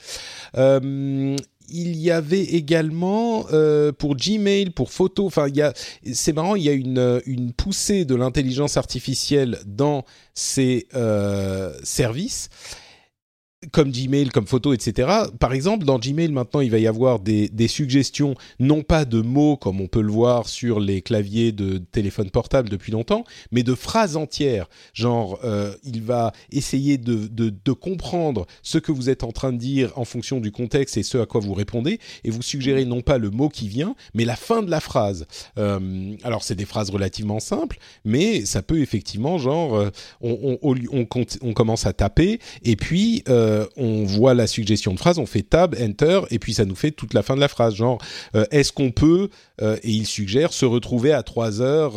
Euh, 0.57 1.36
il 1.69 1.95
y 1.95 2.12
avait 2.12 2.43
également 2.43 3.45
euh, 3.51 3.91
pour 3.91 4.15
Gmail, 4.15 4.69
pour 4.71 4.91
photo, 4.91 5.25
enfin 5.25 5.47
il 5.47 5.55
y 5.55 5.62
a, 5.62 5.73
c'est 6.13 6.33
marrant, 6.33 6.55
il 6.55 6.63
y 6.63 6.69
a 6.69 6.73
une, 6.73 7.21
une 7.25 7.53
poussée 7.53 8.05
de 8.05 8.15
l'intelligence 8.15 8.77
artificielle 8.77 9.59
dans 9.65 10.05
ces 10.33 10.88
euh, 10.93 11.73
services 11.83 12.49
comme 13.71 13.91
Gmail, 13.91 14.30
comme 14.30 14.47
photo, 14.47 14.73
etc. 14.73 15.10
Par 15.39 15.54
exemple, 15.54 15.86
dans 15.86 15.99
Gmail, 15.99 16.32
maintenant, 16.32 16.62
il 16.62 16.71
va 16.71 16.80
y 16.80 16.88
avoir 16.88 17.19
des, 17.19 17.49
des, 17.49 17.67
suggestions, 17.67 18.36
non 18.60 18.84
pas 18.84 19.06
de 19.06 19.21
mots 19.21 19.58
comme 19.58 19.82
on 19.82 19.88
peut 19.88 20.02
le 20.02 20.12
voir 20.12 20.47
sur 20.47 20.80
les 20.80 21.02
claviers 21.02 21.52
de 21.52 21.78
téléphone 21.78 22.30
portable 22.30 22.69
depuis 22.69 22.91
longtemps, 22.91 23.23
mais 23.52 23.63
de 23.63 23.76
phrases 23.76 24.17
entières. 24.17 24.69
Genre, 24.93 25.39
euh, 25.43 25.73
il 25.84 26.02
va 26.02 26.34
essayer 26.52 26.97
de, 26.97 27.28
de, 27.28 27.54
de, 27.63 27.71
comprendre 27.71 28.45
ce 28.62 28.78
que 28.78 28.91
vous 28.91 29.10
êtes 29.10 29.23
en 29.23 29.32
train 29.32 29.52
de 29.52 29.58
dire 29.58 29.91
en 29.95 30.06
fonction 30.06 30.39
du 30.39 30.52
contexte 30.52 30.97
et 30.97 31.04
ce 31.04 31.17
à 31.17 31.26
quoi 31.26 31.41
vous 31.41 31.54
répondez, 31.54 31.99
et 32.23 32.30
vous 32.30 32.41
suggérez 32.41 32.86
non 32.86 33.02
pas 33.02 33.17
le 33.17 33.30
mot 33.30 33.49
qui 33.49 33.67
vient, 33.67 33.95
mais 34.13 34.26
la 34.26 34.36
fin 34.36 34.62
de 34.62 34.69
la 34.69 34.80
phrase. 34.80 35.26
Euh, 35.58 36.15
alors, 36.23 36.43
c'est 36.43 36.56
des 36.56 36.65
phrases 36.65 36.89
relativement 36.89 37.39
simples, 37.39 37.78
mais 38.06 38.45
ça 38.45 38.62
peut 38.62 38.82
effectivement, 38.82 39.38
genre, 39.38 39.76
euh, 39.76 39.89
on, 40.21 40.60
on, 40.62 40.76
on, 40.91 41.08
on, 41.41 41.54
commence 41.54 41.86
à 41.86 41.93
taper, 41.93 42.39
et 42.63 42.76
puis... 42.76 43.23
Euh, 43.30 43.52
euh, 43.53 43.65
on 43.77 44.03
voit 44.03 44.33
la 44.33 44.47
suggestion 44.47 44.93
de 44.93 44.99
phrase, 44.99 45.19
on 45.19 45.25
fait 45.25 45.43
tab, 45.43 45.75
enter, 45.79 46.21
et 46.31 46.39
puis 46.39 46.53
ça 46.53 46.65
nous 46.65 46.75
fait 46.75 46.91
toute 46.91 47.13
la 47.13 47.21
fin 47.21 47.35
de 47.35 47.39
la 47.39 47.47
phrase. 47.47 47.75
Genre, 47.75 47.99
euh, 48.35 48.45
est-ce 48.51 48.71
qu'on 48.71 48.91
peut, 48.91 49.29
euh, 49.61 49.77
et 49.83 49.91
il 49.91 50.05
suggère, 50.05 50.53
se 50.53 50.65
retrouver 50.65 51.13
à 51.13 51.23
3 51.23 51.61
heures 51.61 51.93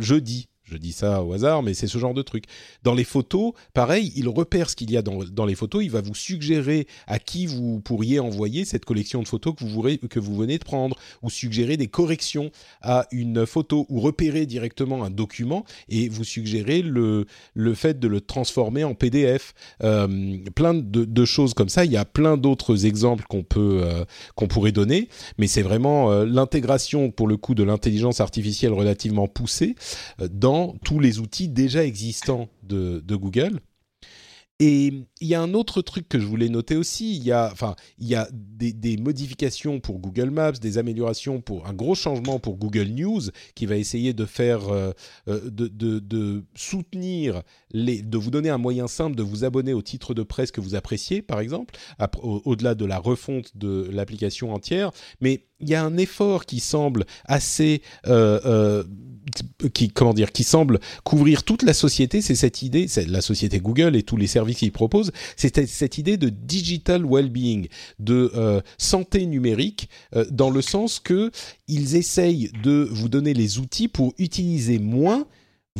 jeudi 0.00 0.48
Je 0.70 0.76
dis 0.76 0.92
ça 0.92 1.22
au 1.22 1.32
hasard, 1.32 1.62
mais 1.62 1.74
c'est 1.74 1.86
ce 1.86 1.98
genre 1.98 2.14
de 2.14 2.22
truc. 2.22 2.44
Dans 2.82 2.94
les 2.94 3.04
photos, 3.04 3.52
pareil, 3.74 4.12
il 4.16 4.28
repère 4.28 4.70
ce 4.70 4.76
qu'il 4.76 4.90
y 4.90 4.96
a 4.96 5.02
dans, 5.02 5.24
dans, 5.24 5.46
les 5.46 5.54
photos. 5.54 5.82
Il 5.82 5.90
va 5.90 6.00
vous 6.00 6.14
suggérer 6.14 6.86
à 7.06 7.18
qui 7.18 7.46
vous 7.46 7.80
pourriez 7.80 8.20
envoyer 8.20 8.64
cette 8.64 8.84
collection 8.84 9.22
de 9.22 9.28
photos 9.28 9.54
que 9.56 9.64
vous, 9.64 9.82
que 10.08 10.20
vous 10.20 10.36
venez 10.36 10.58
de 10.58 10.64
prendre, 10.64 10.96
ou 11.22 11.30
suggérer 11.30 11.76
des 11.76 11.88
corrections 11.88 12.50
à 12.82 13.06
une 13.10 13.46
photo, 13.46 13.86
ou 13.88 14.00
repérer 14.00 14.46
directement 14.46 15.02
un 15.04 15.10
document 15.10 15.64
et 15.88 16.08
vous 16.08 16.24
suggérer 16.24 16.82
le, 16.82 17.26
le 17.54 17.74
fait 17.74 17.98
de 17.98 18.08
le 18.08 18.20
transformer 18.20 18.84
en 18.84 18.94
PDF. 18.94 19.54
Euh, 19.82 20.36
plein 20.54 20.74
de, 20.74 21.24
choses 21.24 21.54
comme 21.54 21.68
ça. 21.68 21.84
Il 21.84 21.92
y 21.92 21.96
a 21.96 22.04
plein 22.04 22.36
d'autres 22.36 22.86
exemples 22.86 23.24
qu'on 23.28 23.42
peut 23.42 23.80
euh, 23.82 24.04
qu'on 24.34 24.46
pourrait 24.46 24.72
donner, 24.72 25.08
mais 25.38 25.46
c'est 25.46 25.62
vraiment 25.62 26.10
euh, 26.10 26.24
l'intégration 26.24 27.10
pour 27.10 27.28
le 27.28 27.36
coup 27.36 27.54
de 27.54 27.62
l'intelligence 27.62 28.20
artificielle 28.20 28.72
relativement 28.72 29.28
poussée 29.28 29.74
dans 30.30 30.59
tous 30.84 30.98
les 30.98 31.18
outils 31.18 31.48
déjà 31.48 31.84
existants 31.84 32.48
de, 32.62 33.02
Google. 33.08 33.60
Et 34.62 34.92
il 35.22 35.26
y 35.26 35.34
a 35.34 35.40
un 35.40 35.54
autre 35.54 35.80
truc 35.80 36.06
que 36.06 36.20
je 36.20 36.26
voulais 36.26 36.50
noter 36.50 36.76
aussi. 36.76 37.16
Il 37.16 37.24
y 37.24 37.32
a, 37.32 37.48
enfin, 37.50 37.76
il 37.98 38.06
y 38.06 38.14
a 38.14 38.28
des, 38.30 38.98
modifications 38.98 39.80
pour 39.80 40.00
Google 40.00 40.28
Maps, 40.28 40.52
des 40.52 40.76
améliorations 40.76 41.40
pour 41.40 41.66
un 41.66 41.72
gros 41.72 41.94
changement 41.94 42.38
pour 42.38 42.58
Google 42.58 42.88
News 42.88 43.22
qui 43.54 43.64
va 43.64 43.76
essayer 43.76 44.12
de 44.12 44.26
faire, 44.26 44.68
euh, 44.68 44.92
de, 45.26 45.66
de, 45.66 45.98
de, 45.98 46.44
soutenir 46.54 47.42
les, 47.70 48.02
de 48.02 48.18
vous 48.18 48.30
donner 48.30 48.50
un 48.50 48.58
moyen 48.58 48.86
simple 48.86 49.16
de 49.16 49.22
vous 49.22 49.44
abonner 49.44 49.72
au 49.72 49.80
titre 49.80 50.12
de 50.12 50.22
presse 50.22 50.50
que 50.50 50.60
vous 50.60 50.74
appréciez, 50.74 51.22
par 51.22 51.40
exemple, 51.40 51.74
au-delà 52.22 52.74
de 52.74 52.84
la 52.84 52.98
refonte 52.98 53.56
de 53.56 53.88
l'application 53.90 54.52
entière. 54.52 54.90
Mais 55.22 55.46
il 55.60 55.68
y 55.68 55.74
a 55.74 55.84
un 55.84 55.96
effort 55.96 56.46
qui 56.46 56.60
semble 56.60 57.04
assez 57.26 57.82
euh, 58.06 58.40
euh, 58.44 58.84
qui 59.72 59.90
comment 59.90 60.14
dire 60.14 60.32
qui 60.32 60.44
semble 60.44 60.80
couvrir 61.04 61.44
toute 61.44 61.62
la 61.62 61.74
société. 61.74 62.20
C'est 62.22 62.34
cette 62.34 62.62
idée 62.62 62.88
c'est 62.88 63.06
la 63.06 63.20
société 63.20 63.60
Google 63.60 63.96
et 63.96 64.02
tous 64.02 64.16
les 64.16 64.26
services 64.26 64.58
qu'ils 64.58 64.72
proposent. 64.72 65.12
C'est 65.36 65.66
cette 65.66 65.98
idée 65.98 66.16
de 66.16 66.28
digital 66.28 67.04
well-being 67.04 67.68
de 67.98 68.32
euh, 68.34 68.60
santé 68.78 69.26
numérique 69.26 69.88
euh, 70.14 70.24
dans 70.30 70.50
le 70.50 70.62
sens 70.62 71.00
que 71.00 71.30
ils 71.68 71.96
essayent 71.96 72.50
de 72.62 72.88
vous 72.90 73.08
donner 73.08 73.34
les 73.34 73.58
outils 73.58 73.88
pour 73.88 74.14
utiliser 74.18 74.78
moins 74.78 75.26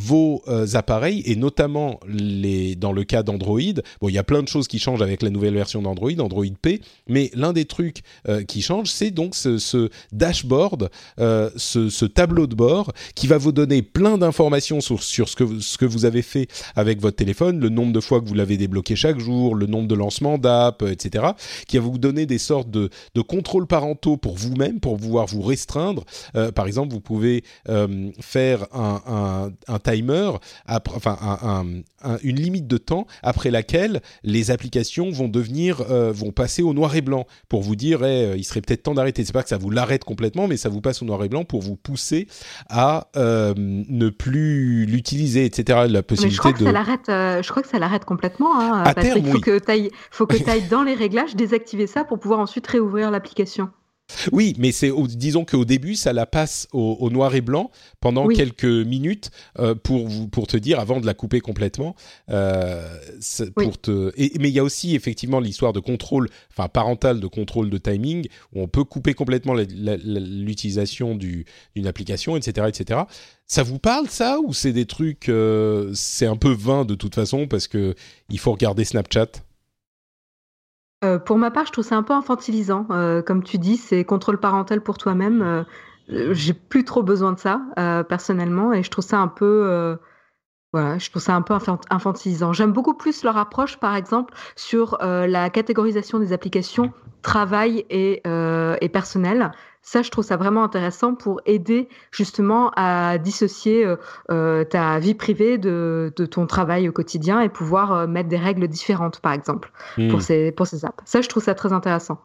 vos 0.00 0.42
euh, 0.48 0.66
appareils 0.74 1.22
et 1.26 1.36
notamment 1.36 2.00
les 2.08 2.74
dans 2.74 2.92
le 2.92 3.04
cas 3.04 3.22
d'Android. 3.22 3.60
Bon, 4.00 4.08
il 4.08 4.14
y 4.14 4.18
a 4.18 4.24
plein 4.24 4.42
de 4.42 4.48
choses 4.48 4.66
qui 4.66 4.78
changent 4.78 5.02
avec 5.02 5.22
la 5.22 5.30
nouvelle 5.30 5.54
version 5.54 5.82
d'Android, 5.82 6.18
Android 6.18 6.44
P, 6.62 6.80
mais 7.06 7.30
l'un 7.34 7.52
des 7.52 7.66
trucs 7.66 8.00
euh, 8.28 8.42
qui 8.42 8.62
change, 8.62 8.88
c'est 8.88 9.10
donc 9.10 9.34
ce, 9.34 9.90
dashboard, 10.12 10.90
euh, 11.18 11.50
ce, 11.56 11.90
ce, 11.90 12.06
tableau 12.06 12.46
de 12.46 12.54
bord 12.54 12.92
qui 13.14 13.26
va 13.26 13.36
vous 13.36 13.52
donner 13.52 13.82
plein 13.82 14.16
d'informations 14.16 14.80
sur, 14.80 15.02
sur 15.02 15.28
ce 15.28 15.36
que 15.36 15.60
ce 15.60 15.76
que 15.76 15.84
vous 15.84 16.04
avez 16.04 16.22
fait 16.22 16.48
avec 16.74 17.00
votre 17.00 17.16
téléphone, 17.16 17.60
le 17.60 17.68
nombre 17.68 17.92
de 17.92 18.00
fois 18.00 18.20
que 18.20 18.26
vous 18.26 18.34
l'avez 18.34 18.56
débloqué 18.56 18.96
chaque 18.96 19.18
jour, 19.18 19.54
le 19.54 19.66
nombre 19.66 19.88
de 19.88 19.94
lancements 19.94 20.38
d'app, 20.38 20.82
etc. 20.82 21.26
Qui 21.68 21.76
va 21.76 21.84
vous 21.84 21.98
donner 21.98 22.24
des 22.24 22.38
sortes 22.38 22.70
de, 22.70 22.88
de 23.14 23.20
contrôles 23.20 23.66
parentaux 23.66 24.16
pour 24.16 24.36
vous-même, 24.36 24.80
pour 24.80 24.96
pouvoir 24.96 25.26
vous 25.26 25.42
restreindre. 25.42 26.04
par 26.54 26.66
exemple, 26.66 26.92
vous 26.92 27.00
pouvez 27.00 27.44
faire 28.20 28.66
un, 28.72 29.02
un, 29.06 29.52
un 29.68 29.78
timer, 29.90 30.32
enfin 30.76 31.64
une 32.22 32.36
limite 32.36 32.66
de 32.66 32.78
temps 32.78 33.06
après 33.22 33.50
laquelle 33.50 34.00
les 34.22 34.50
applications 34.50 35.10
vont 35.10 35.28
devenir, 35.28 35.82
euh, 35.90 36.12
vont 36.12 36.32
passer 36.32 36.62
au 36.62 36.72
noir 36.72 36.94
et 36.96 37.00
blanc 37.00 37.26
pour 37.48 37.62
vous 37.62 37.76
dire, 37.76 38.04
eh, 38.04 38.34
il 38.36 38.44
serait 38.44 38.60
peut-être 38.60 38.82
temps 38.82 38.94
d'arrêter. 38.94 39.24
C'est 39.24 39.32
pas 39.32 39.42
que 39.42 39.48
ça 39.48 39.58
vous 39.58 39.70
l'arrête 39.70 40.04
complètement, 40.04 40.48
mais 40.48 40.56
ça 40.56 40.68
vous 40.68 40.80
passe 40.80 41.02
au 41.02 41.04
noir 41.04 41.22
et 41.24 41.28
blanc 41.28 41.44
pour 41.44 41.60
vous 41.60 41.76
pousser 41.76 42.26
à 42.68 43.08
euh, 43.16 43.54
ne 43.56 44.08
plus 44.08 44.86
l'utiliser, 44.86 45.44
etc. 45.44 45.86
La 45.88 46.02
possibilité 46.02 46.36
je 46.36 46.40
crois 46.40 46.52
que 46.52 46.64
ça 46.64 46.72
l'arrête. 46.72 47.08
Euh, 47.08 47.42
je 47.42 47.50
crois 47.50 47.62
que 47.62 47.68
ça 47.68 47.78
l'arrête 47.78 48.04
complètement. 48.04 48.58
Hein, 48.58 48.82
à 48.84 48.94
terme, 48.94 49.24
faut 49.24 49.40
que 49.40 49.58
tu 49.58 49.90
faut 50.10 50.26
que 50.26 50.36
tu 50.42 50.48
ailles 50.48 50.68
dans 50.68 50.82
les 50.82 50.94
réglages, 50.94 51.36
désactiver 51.36 51.86
ça 51.86 52.04
pour 52.04 52.18
pouvoir 52.18 52.40
ensuite 52.40 52.66
réouvrir 52.66 53.10
l'application. 53.10 53.70
Oui, 54.32 54.54
mais 54.58 54.72
c'est 54.72 54.90
disons 55.08 55.44
qu'au 55.44 55.64
début, 55.64 55.94
ça 55.94 56.12
la 56.12 56.26
passe 56.26 56.68
au, 56.72 57.10
noir 57.10 57.34
et 57.34 57.40
blanc 57.40 57.70
pendant 58.00 58.28
quelques 58.28 58.64
minutes 58.64 59.30
euh, 59.58 59.74
pour 59.74 60.08
pour 60.30 60.46
te 60.46 60.56
dire 60.56 60.80
avant 60.80 61.00
de 61.00 61.06
la 61.06 61.14
couper 61.14 61.40
complètement. 61.40 61.94
Euh, 62.30 62.88
pour 63.56 63.80
te. 63.80 64.12
mais 64.38 64.48
il 64.48 64.54
y 64.54 64.58
a 64.58 64.64
aussi 64.64 64.94
effectivement 64.94 65.40
l'histoire 65.40 65.72
de 65.72 65.80
contrôle, 65.80 66.28
enfin 66.50 66.68
parental 66.68 67.20
de 67.20 67.26
contrôle 67.26 67.70
de 67.70 67.78
timing 67.78 68.26
où 68.54 68.62
on 68.62 68.68
peut 68.68 68.84
couper 68.84 69.14
complètement 69.14 69.54
l'utilisation 69.54 71.14
d'une 71.14 71.86
application, 71.86 72.36
etc., 72.36 72.68
etc. 72.68 73.00
Ça 73.46 73.62
vous 73.62 73.78
parle 73.78 74.08
ça 74.08 74.38
ou 74.40 74.54
c'est 74.54 74.72
des 74.72 74.86
trucs, 74.86 75.28
euh, 75.28 75.90
c'est 75.92 76.26
un 76.26 76.36
peu 76.36 76.52
vain 76.52 76.84
de 76.84 76.94
toute 76.94 77.14
façon 77.14 77.48
parce 77.48 77.66
que 77.66 77.94
il 78.28 78.38
faut 78.38 78.52
regarder 78.52 78.84
Snapchat? 78.84 79.26
Euh, 81.02 81.18
pour 81.18 81.38
ma 81.38 81.50
part, 81.50 81.66
je 81.66 81.72
trouve 81.72 81.84
ça 81.84 81.96
un 81.96 82.02
peu 82.02 82.12
infantilisant. 82.12 82.86
Euh, 82.90 83.22
comme 83.22 83.42
tu 83.42 83.58
dis, 83.58 83.76
c'est 83.76 84.04
contrôle 84.04 84.38
parental 84.38 84.82
pour 84.82 84.98
toi-même. 84.98 85.42
Euh, 85.42 85.64
j'ai 86.32 86.52
plus 86.52 86.84
trop 86.84 87.02
besoin 87.02 87.32
de 87.32 87.38
ça, 87.38 87.62
personnellement, 88.08 88.72
et 88.72 88.82
je 88.82 88.90
trouve 88.90 89.04
ça 89.04 89.18
un 89.18 89.28
peu. 89.28 89.96
voilà, 90.72 90.98
je 90.98 91.08
trouve 91.08 91.22
ça 91.22 91.36
un 91.36 91.42
peu 91.42 91.54
infantilisant. 91.88 92.52
J'aime 92.52 92.72
beaucoup 92.72 92.94
plus 92.94 93.22
leur 93.22 93.36
approche, 93.36 93.76
par 93.76 93.94
exemple, 93.94 94.34
sur 94.56 94.98
la 95.00 95.50
catégorisation 95.50 96.18
des 96.18 96.32
applications 96.32 96.92
travail 97.22 97.84
et, 97.90 98.22
et 98.24 98.88
personnel. 98.88 99.52
Ça, 99.82 100.02
je 100.02 100.10
trouve 100.10 100.24
ça 100.24 100.36
vraiment 100.36 100.62
intéressant 100.62 101.14
pour 101.14 101.40
aider 101.46 101.88
justement 102.10 102.70
à 102.76 103.18
dissocier 103.18 103.84
euh, 103.84 103.96
euh, 104.30 104.64
ta 104.64 104.98
vie 104.98 105.14
privée 105.14 105.58
de, 105.58 106.12
de, 106.16 106.26
ton 106.26 106.46
travail 106.46 106.88
au 106.88 106.92
quotidien 106.92 107.40
et 107.40 107.48
pouvoir 107.48 107.92
euh, 107.92 108.06
mettre 108.06 108.28
des 108.28 108.36
règles 108.36 108.68
différentes, 108.68 109.20
par 109.20 109.32
exemple, 109.32 109.72
pour, 110.10 110.18
hmm. 110.18 110.20
ces, 110.20 110.52
pour 110.52 110.66
ces 110.66 110.84
apps. 110.84 111.02
Ça, 111.06 111.22
je 111.22 111.28
trouve 111.28 111.42
ça 111.42 111.54
très 111.54 111.72
intéressant. 111.72 112.20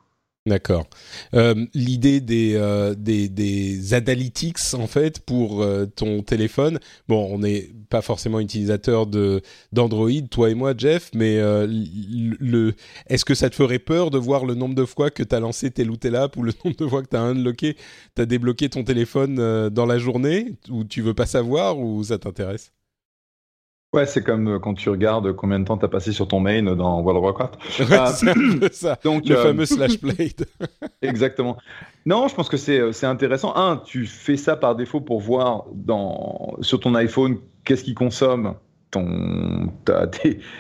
D'accord. 0.47 0.85
Euh, 1.33 1.65
L'idée 1.73 2.21
des, 2.21 2.53
euh, 2.53 2.93
des, 2.93 3.29
des 3.29 3.95
analytics 3.95 4.59
en 4.75 4.85
fait 4.85 5.19
pour 5.19 5.63
euh, 5.63 5.87
ton 5.87 6.21
téléphone. 6.21 6.79
Bon, 7.07 7.27
on 7.33 7.39
n'est 7.39 7.71
pas 7.89 8.03
forcément 8.03 8.39
utilisateur 8.39 9.07
d'Android, 9.07 10.11
toi 10.29 10.51
et 10.51 10.53
moi, 10.53 10.73
Jeff, 10.77 11.09
mais 11.15 11.39
le, 11.39 12.73
est-ce 13.07 13.25
que 13.25 13.33
ça 13.33 13.49
te 13.49 13.55
ferait 13.55 13.79
peur 13.79 14.11
de 14.11 14.19
voir 14.19 14.45
le 14.45 14.53
nombre 14.53 14.75
de 14.75 14.85
fois 14.85 15.09
que 15.09 15.23
tu 15.23 15.33
as 15.33 15.39
lancé 15.39 15.71
telle 15.71 15.89
ou 15.89 15.97
telle 15.97 16.15
app 16.15 16.37
ou 16.37 16.43
le 16.43 16.51
nombre 16.65 16.77
de 16.77 16.87
fois 16.87 17.01
que 17.01 17.09
tu 17.09 17.15
as 17.17 17.21
unlocké, 17.21 17.75
tu 18.15 18.21
as 18.21 18.25
débloqué 18.25 18.69
ton 18.69 18.83
téléphone 18.83 19.69
dans 19.69 19.85
la 19.87 19.97
journée 19.97 20.53
ou 20.69 20.83
tu 20.83 21.01
veux 21.01 21.13
pas 21.15 21.25
savoir 21.25 21.79
ou 21.79 22.03
ça 22.03 22.19
t'intéresse? 22.19 22.71
Ouais, 23.95 24.05
c'est 24.05 24.21
comme 24.21 24.49
euh, 24.49 24.59
quand 24.59 24.73
tu 24.73 24.89
regardes 24.89 25.31
combien 25.31 25.57
de 25.57 25.63
temps 25.63 25.77
tu 25.77 25.85
as 25.85 25.87
passé 25.87 26.11
sur 26.11 26.27
ton 26.27 26.41
main 26.41 26.61
dans 26.61 26.99
World 27.01 27.17
of 27.17 27.23
Warcraft. 27.23 27.79
Ouais, 27.79 28.69
ça. 28.73 28.99
Donc, 29.01 29.25
le 29.25 29.37
euh, 29.37 29.43
fameux 29.43 29.65
slash 29.65 30.01
blade. 30.01 30.45
exactement. 31.01 31.55
Non, 32.05 32.27
je 32.27 32.35
pense 32.35 32.49
que 32.49 32.57
c'est, 32.57 33.05
intéressant. 33.05 33.55
Un, 33.55 33.77
tu 33.77 34.05
fais 34.05 34.35
ça 34.35 34.57
par 34.57 34.75
défaut 34.75 34.99
pour 34.99 35.21
voir 35.21 35.63
dans, 35.73 36.57
sur 36.59 36.81
ton 36.81 36.93
iPhone 36.95 37.37
qu'est-ce 37.63 37.85
qui 37.85 37.93
consomme 37.93 38.55
ton, 38.91 39.69
ta, 39.85 40.07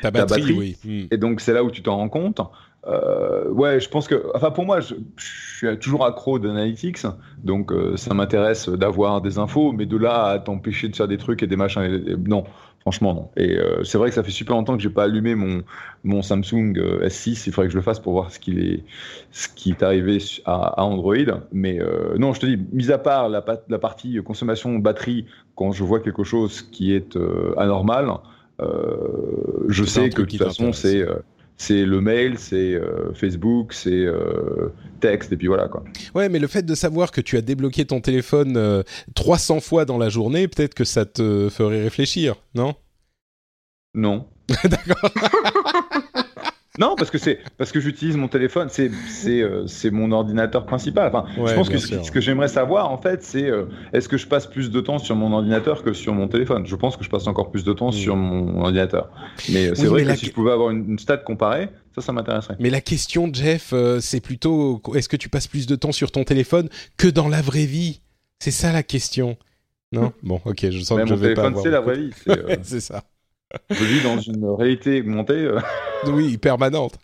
ta 0.01 0.11
batterie. 0.11 0.53
Oui. 0.57 0.77
Hmm. 0.85 1.07
Et 1.11 1.17
donc, 1.17 1.41
c'est 1.41 1.51
là 1.51 1.61
où 1.65 1.71
tu 1.71 1.83
t'en 1.83 1.97
rends 1.97 2.09
compte. 2.09 2.39
Euh, 2.87 3.49
ouais, 3.49 3.81
je 3.81 3.89
pense 3.89 4.07
que, 4.07 4.27
enfin, 4.33 4.51
pour 4.51 4.63
moi, 4.63 4.79
je, 4.79 4.95
je 5.17 5.57
suis 5.57 5.79
toujours 5.79 6.05
accro 6.05 6.39
d'analytics, 6.39 6.99
donc 7.43 7.73
ça 7.95 8.13
m'intéresse 8.13 8.69
d'avoir 8.69 9.21
des 9.21 9.39
infos, 9.39 9.73
mais 9.73 9.87
de 9.87 9.97
là 9.97 10.25
à 10.25 10.39
t'empêcher 10.39 10.87
de 10.87 10.95
faire 10.95 11.07
des 11.07 11.17
trucs 11.17 11.43
et 11.43 11.47
des 11.47 11.57
machins, 11.57 12.15
non. 12.27 12.45
Franchement, 12.85 13.15
non. 13.15 13.29
Et 13.35 13.57
euh, 13.57 13.83
c'est 13.83 13.97
vrai 13.97 14.09
que 14.09 14.15
ça 14.15 14.21
fait 14.21 14.29
super 14.29 14.55
longtemps 14.55 14.77
que 14.77 14.83
j'ai 14.83 14.91
pas 14.91 15.05
allumé 15.05 15.33
mon, 15.33 15.63
mon 16.03 16.21
Samsung 16.21 16.77
euh, 16.77 17.07
S6. 17.07 17.45
Il 17.47 17.51
faudrait 17.51 17.65
que 17.65 17.71
je 17.71 17.77
le 17.77 17.81
fasse 17.81 17.99
pour 17.99 18.13
voir 18.13 18.31
ce, 18.31 18.37
qu'il 18.37 18.59
est, 18.63 18.83
ce 19.31 19.47
qui 19.49 19.71
est 19.71 19.81
arrivé 19.81 20.19
à, 20.45 20.83
Android. 20.83 21.15
Mais 21.51 21.81
euh, 21.81 22.15
non, 22.19 22.33
je 22.33 22.41
te 22.41 22.45
dis, 22.45 22.63
mis 22.71 22.91
à 22.91 22.99
part 22.99 23.27
la, 23.27 23.43
la 23.69 23.79
partie 23.79 24.21
consommation 24.23 24.77
batterie, 24.77 25.25
quand 25.55 25.71
je 25.71 25.83
vois 25.83 25.99
quelque 25.99 26.23
chose 26.23 26.61
qui 26.61 26.93
est 26.93 27.17
anormal, 27.57 28.11
je 28.59 29.83
sais 29.83 30.11
que 30.11 30.21
de 30.21 30.27
toute 30.27 30.43
façon, 30.43 30.71
c'est 30.71 31.03
c'est 31.57 31.85
le 31.85 32.01
mail, 32.01 32.37
c'est 32.37 32.79
Facebook, 33.13 33.73
c'est 33.73 34.05
texte, 34.99 35.31
et 35.31 35.37
puis 35.37 35.47
voilà 35.47 35.67
quoi. 35.67 35.83
Ouais, 36.13 36.29
mais 36.29 36.39
le 36.39 36.47
fait 36.47 36.63
de 36.63 36.75
savoir 36.75 37.11
que 37.11 37.21
tu 37.21 37.37
as 37.37 37.41
débloqué 37.41 37.85
ton 37.85 38.01
téléphone 38.01 38.83
300 39.13 39.59
fois 39.61 39.85
dans 39.85 39.97
la 39.97 40.09
journée, 40.09 40.47
peut-être 40.47 40.73
que 40.73 40.83
ça 40.83 41.05
te 41.05 41.49
ferait 41.49 41.83
réfléchir, 41.83 42.35
non? 42.55 42.75
Non. 43.93 44.27
D'accord. 44.63 45.11
Non, 46.79 46.95
parce 46.97 47.11
que 47.11 47.17
c'est 47.17 47.39
parce 47.57 47.71
que 47.71 47.79
j'utilise 47.79 48.17
mon 48.17 48.27
téléphone, 48.27 48.67
c'est 48.69 48.91
c'est 49.07 49.41
euh, 49.41 49.65
mon 49.91 50.11
ordinateur 50.11 50.65
principal. 50.65 51.07
Enfin, 51.07 51.25
je 51.45 51.53
pense 51.53 51.69
que 51.69 51.77
ce, 51.77 52.11
que 52.11 52.21
j'aimerais 52.21 52.47
savoir 52.47 52.91
en 52.91 52.97
fait, 52.97 53.23
c'est 53.23 53.49
euh, 53.49 53.65
est-ce 53.93 54.09
que 54.09 54.17
je 54.17 54.27
passe 54.27 54.47
plus 54.47 54.71
de 54.71 54.81
temps 54.81 54.97
sur 54.99 55.15
mon 55.15 55.31
ordinateur 55.33 55.83
que 55.83 55.93
sur 55.93 56.13
mon 56.13 56.27
téléphone? 56.27 56.65
Je 56.65 56.75
pense 56.75 56.97
que 56.97 57.03
je 57.03 57.09
passe 57.09 57.27
encore 57.27 57.51
plus 57.51 57.63
de 57.63 57.73
temps 57.73 57.89
mm. 57.89 57.93
sur 57.93 58.15
mon 58.15 58.61
ordinateur. 58.61 59.09
Mais 59.49 59.67
euh, 59.67 59.75
c'est 59.75 59.87
vrai 59.87 60.03
que 60.03 60.15
si 60.15 60.25
je 60.27 60.31
pouvais 60.31 60.51
avoir 60.51 60.69
une, 60.69 60.91
une 60.91 60.99
stat 60.99 61.17
comparée, 61.17 61.69
ça, 61.93 62.01
ça 62.01 62.11
m'intéresserait. 62.11 62.57
Mais 62.59 62.69
la 62.69 62.81
question, 62.81 63.29
Jeff, 63.31 63.73
c'est 63.99 64.21
plutôt 64.21 64.81
est-ce 64.95 65.09
que 65.09 65.17
tu 65.17 65.29
passes 65.29 65.47
plus 65.47 65.67
de 65.67 65.75
temps 65.75 65.91
sur 65.91 66.11
ton 66.11 66.23
téléphone 66.23 66.69
que 66.97 67.07
dans 67.07 67.27
la 67.27 67.41
vraie 67.41 67.65
vie? 67.65 68.01
C'est 68.39 68.51
ça 68.51 68.71
la 68.71 68.83
question. 68.83 69.37
Non? 69.91 70.11
Bon, 70.23 70.41
ok, 70.45 70.69
je 70.69 70.79
sens 70.81 70.97
Mais 70.97 71.03
que 71.03 71.09
je 71.09 71.13
mon 71.13 71.19
vais 71.19 71.33
pas 71.33 71.43
téléphone, 71.43 71.45
avoir 71.45 71.63
c'est 71.63 71.69
la 71.69 71.81
vraie 71.81 71.97
vie. 71.97 72.11
c'est, 72.23 72.29
euh, 72.29 72.55
c'est 72.63 72.79
ça. 72.79 73.03
Je 73.69 73.83
vis 73.83 74.01
dans 74.03 74.19
une 74.19 74.45
réalité 74.45 75.01
augmentée. 75.01 75.33
euh. 75.33 75.59
Oui, 76.07 76.37
permanente. 76.37 76.97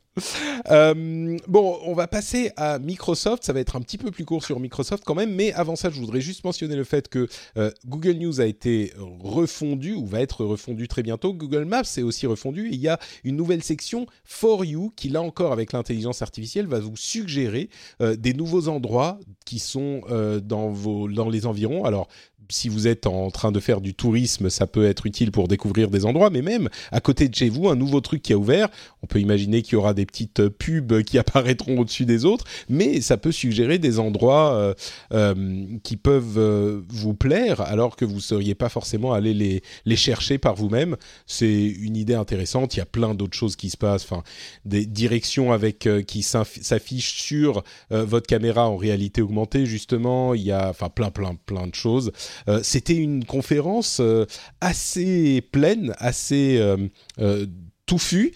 Euh, 0.70 1.38
bon, 1.48 1.80
on 1.86 1.94
va 1.94 2.06
passer 2.06 2.52
à 2.58 2.80
Microsoft. 2.80 3.44
Ça 3.44 3.54
va 3.54 3.62
être 3.62 3.78
un 3.78 3.82
petit 3.82 3.98
peu 3.98 4.12
plus 4.12 4.26
court 4.26 4.44
sur 4.44 4.60
Microsoft 4.60 5.04
quand 5.06 5.16
même, 5.16 5.34
mais 5.34 5.54
avant 5.54 5.78
ça, 5.78 5.90
je 5.90 6.00
voudrais 6.00 6.20
juste 6.20 6.44
mentionner 6.44 6.76
le 6.76 6.84
fait 6.84 7.08
que 7.08 7.28
euh, 7.58 7.72
Google 7.86 8.18
News 8.18 8.42
a 8.42 8.46
été 8.46 8.94
refondu 9.22 9.94
ou 9.94 10.06
va 10.06 10.20
être 10.20 10.44
refondu 10.44 10.88
très 10.88 11.02
bientôt. 11.02 11.34
Google 11.34 11.64
Maps 11.64 11.84
est 11.98 12.02
aussi 12.02 12.28
refondu. 12.28 12.68
Et 12.68 12.74
il 12.74 12.82
y 12.82 12.90
a 12.90 13.00
une 13.24 13.38
nouvelle 13.38 13.64
section 13.64 14.06
For 14.26 14.66
You 14.66 14.92
qui, 14.96 15.10
là 15.10 15.22
encore, 15.22 15.54
avec 15.54 15.72
l'intelligence 15.72 16.22
artificielle, 16.22 16.68
va 16.68 16.80
vous 16.80 16.98
suggérer 16.98 17.70
des 18.00 18.34
nouveaux 18.34 18.68
endroits 18.68 19.20
qui 19.46 19.60
sont 19.60 20.02
dans 20.44 20.70
vos 20.70 21.08
dans 21.08 21.30
les 21.30 21.46
environs. 21.46 21.86
Alors 21.86 22.08
si 22.52 22.70
vous 22.70 22.88
êtes 22.88 23.08
en 23.08 23.32
train 23.32 23.52
de 23.52 23.60
faire 23.60 23.82
du 23.82 23.94
tourisme, 23.94 24.50
ça 24.50 24.68
peut 24.68 24.86
être 24.86 25.06
utile 25.06 25.32
pour 25.32 25.48
découvrir 25.48 25.90
des 25.90 26.06
endroits, 26.06 26.30
mais 26.30 26.42
même 26.42 26.70
à 26.92 27.00
côté 27.02 27.28
de 27.28 27.36
chez 27.36 27.50
vous, 27.50 27.70
un 27.70 27.76
nouveau 27.76 28.02
truc 28.02 28.22
qui 28.22 28.34
a 28.34 28.38
ouvert, 28.38 28.70
on 29.02 29.08
peut 29.08 29.20
imaginer 29.20 29.62
qu'il 29.62 29.74
y 29.74 29.76
aura 29.78 29.94
des 29.94 30.06
petites 30.06 30.48
pubs 30.50 31.04
qui 31.04 31.18
apparaîtront 31.18 31.80
au-dessus 31.80 32.06
des 32.06 32.26
autres, 32.26 32.46
mais 32.70 33.02
ça 33.02 33.18
peut 33.18 33.32
suggérer 33.32 33.80
des 33.80 34.00
endroits 34.00 34.54
euh, 34.54 34.74
euh, 35.14 35.66
qui 35.84 35.98
peuvent 35.98 36.38
euh, 36.38 36.82
vous 36.90 37.14
plaire 37.14 37.62
alors 37.62 37.96
que 37.96 38.06
vous 38.06 38.16
ne 38.16 38.20
seriez 38.20 38.56
pas 38.56 38.70
forcément 38.70 39.14
allé 39.14 39.34
les, 39.34 39.64
les 39.86 39.96
chercher 39.96 40.38
par 40.38 40.56
vous-même. 40.56 40.98
C'est 41.26 41.64
une 41.66 41.96
idée 41.96 42.14
intéressante, 42.16 42.76
il 42.76 42.80
y 42.80 42.82
a 42.82 42.86
plein 42.86 43.16
d'autres 43.16 43.38
choses 43.38 43.56
qui 43.56 43.70
se 43.70 43.78
passent, 43.78 44.04
enfin, 44.04 44.24
des 44.66 44.86
directions 44.86 45.52
avec, 45.52 45.88
euh, 45.88 46.02
qui 46.02 46.22
s'aff- 46.22 46.62
s'affichent 46.62 47.22
sur 47.22 47.64
euh, 47.92 48.06
votre 48.06 48.28
caméra 48.28 48.70
en 48.70 48.78
réalité 48.78 49.22
augmentée, 49.22 49.66
justement, 49.66 50.34
il 50.34 50.42
y 50.44 50.52
a 50.52 50.70
enfin, 50.70 50.90
plein, 50.90 51.10
plein, 51.12 51.36
plein 51.46 51.68
de 51.68 51.76
choses. 51.76 52.12
Euh, 52.48 52.62
C'était 52.64 52.96
une 52.96 53.26
conférence 53.26 54.00
euh, 54.00 54.26
assez 54.60 55.42
pleine, 55.52 55.94
assez 55.98 56.58
euh, 56.60 57.46
touffue. 57.86 58.34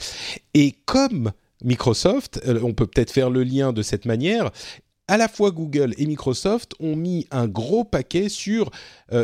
Et 0.53 0.73
comme 0.85 1.31
Microsoft, 1.63 2.41
on 2.63 2.73
peut 2.73 2.87
peut-être 2.87 3.11
faire 3.11 3.29
le 3.29 3.43
lien 3.43 3.73
de 3.73 3.81
cette 3.81 4.05
manière, 4.05 4.51
à 5.07 5.17
la 5.17 5.27
fois 5.27 5.51
Google 5.51 5.93
et 5.97 6.05
Microsoft 6.07 6.73
ont 6.79 6.95
mis 6.95 7.27
un 7.29 7.47
gros 7.47 7.83
paquet 7.83 8.27
sur 8.27 8.71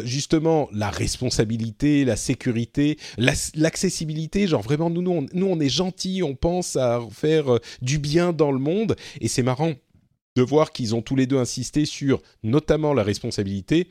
justement 0.03 0.69
la 0.71 0.91
responsabilité, 0.91 2.05
la 2.05 2.15
sécurité, 2.15 2.97
l'ac- 3.17 3.51
l'accessibilité. 3.55 4.47
Genre 4.47 4.61
vraiment, 4.61 4.89
nous, 4.91 5.01
nous, 5.01 5.11
on, 5.11 5.25
nous, 5.33 5.47
on 5.47 5.59
est 5.59 5.69
gentils, 5.69 6.21
on 6.23 6.35
pense 6.35 6.75
à 6.75 7.01
faire 7.11 7.59
du 7.81 7.97
bien 7.97 8.31
dans 8.31 8.51
le 8.51 8.59
monde. 8.59 8.95
Et 9.21 9.27
c'est 9.27 9.43
marrant 9.43 9.73
de 10.35 10.41
voir 10.43 10.71
qu'ils 10.71 10.95
ont 10.95 11.01
tous 11.01 11.15
les 11.15 11.25
deux 11.25 11.37
insisté 11.39 11.85
sur 11.85 12.21
notamment 12.43 12.93
la 12.93 13.03
responsabilité 13.03 13.87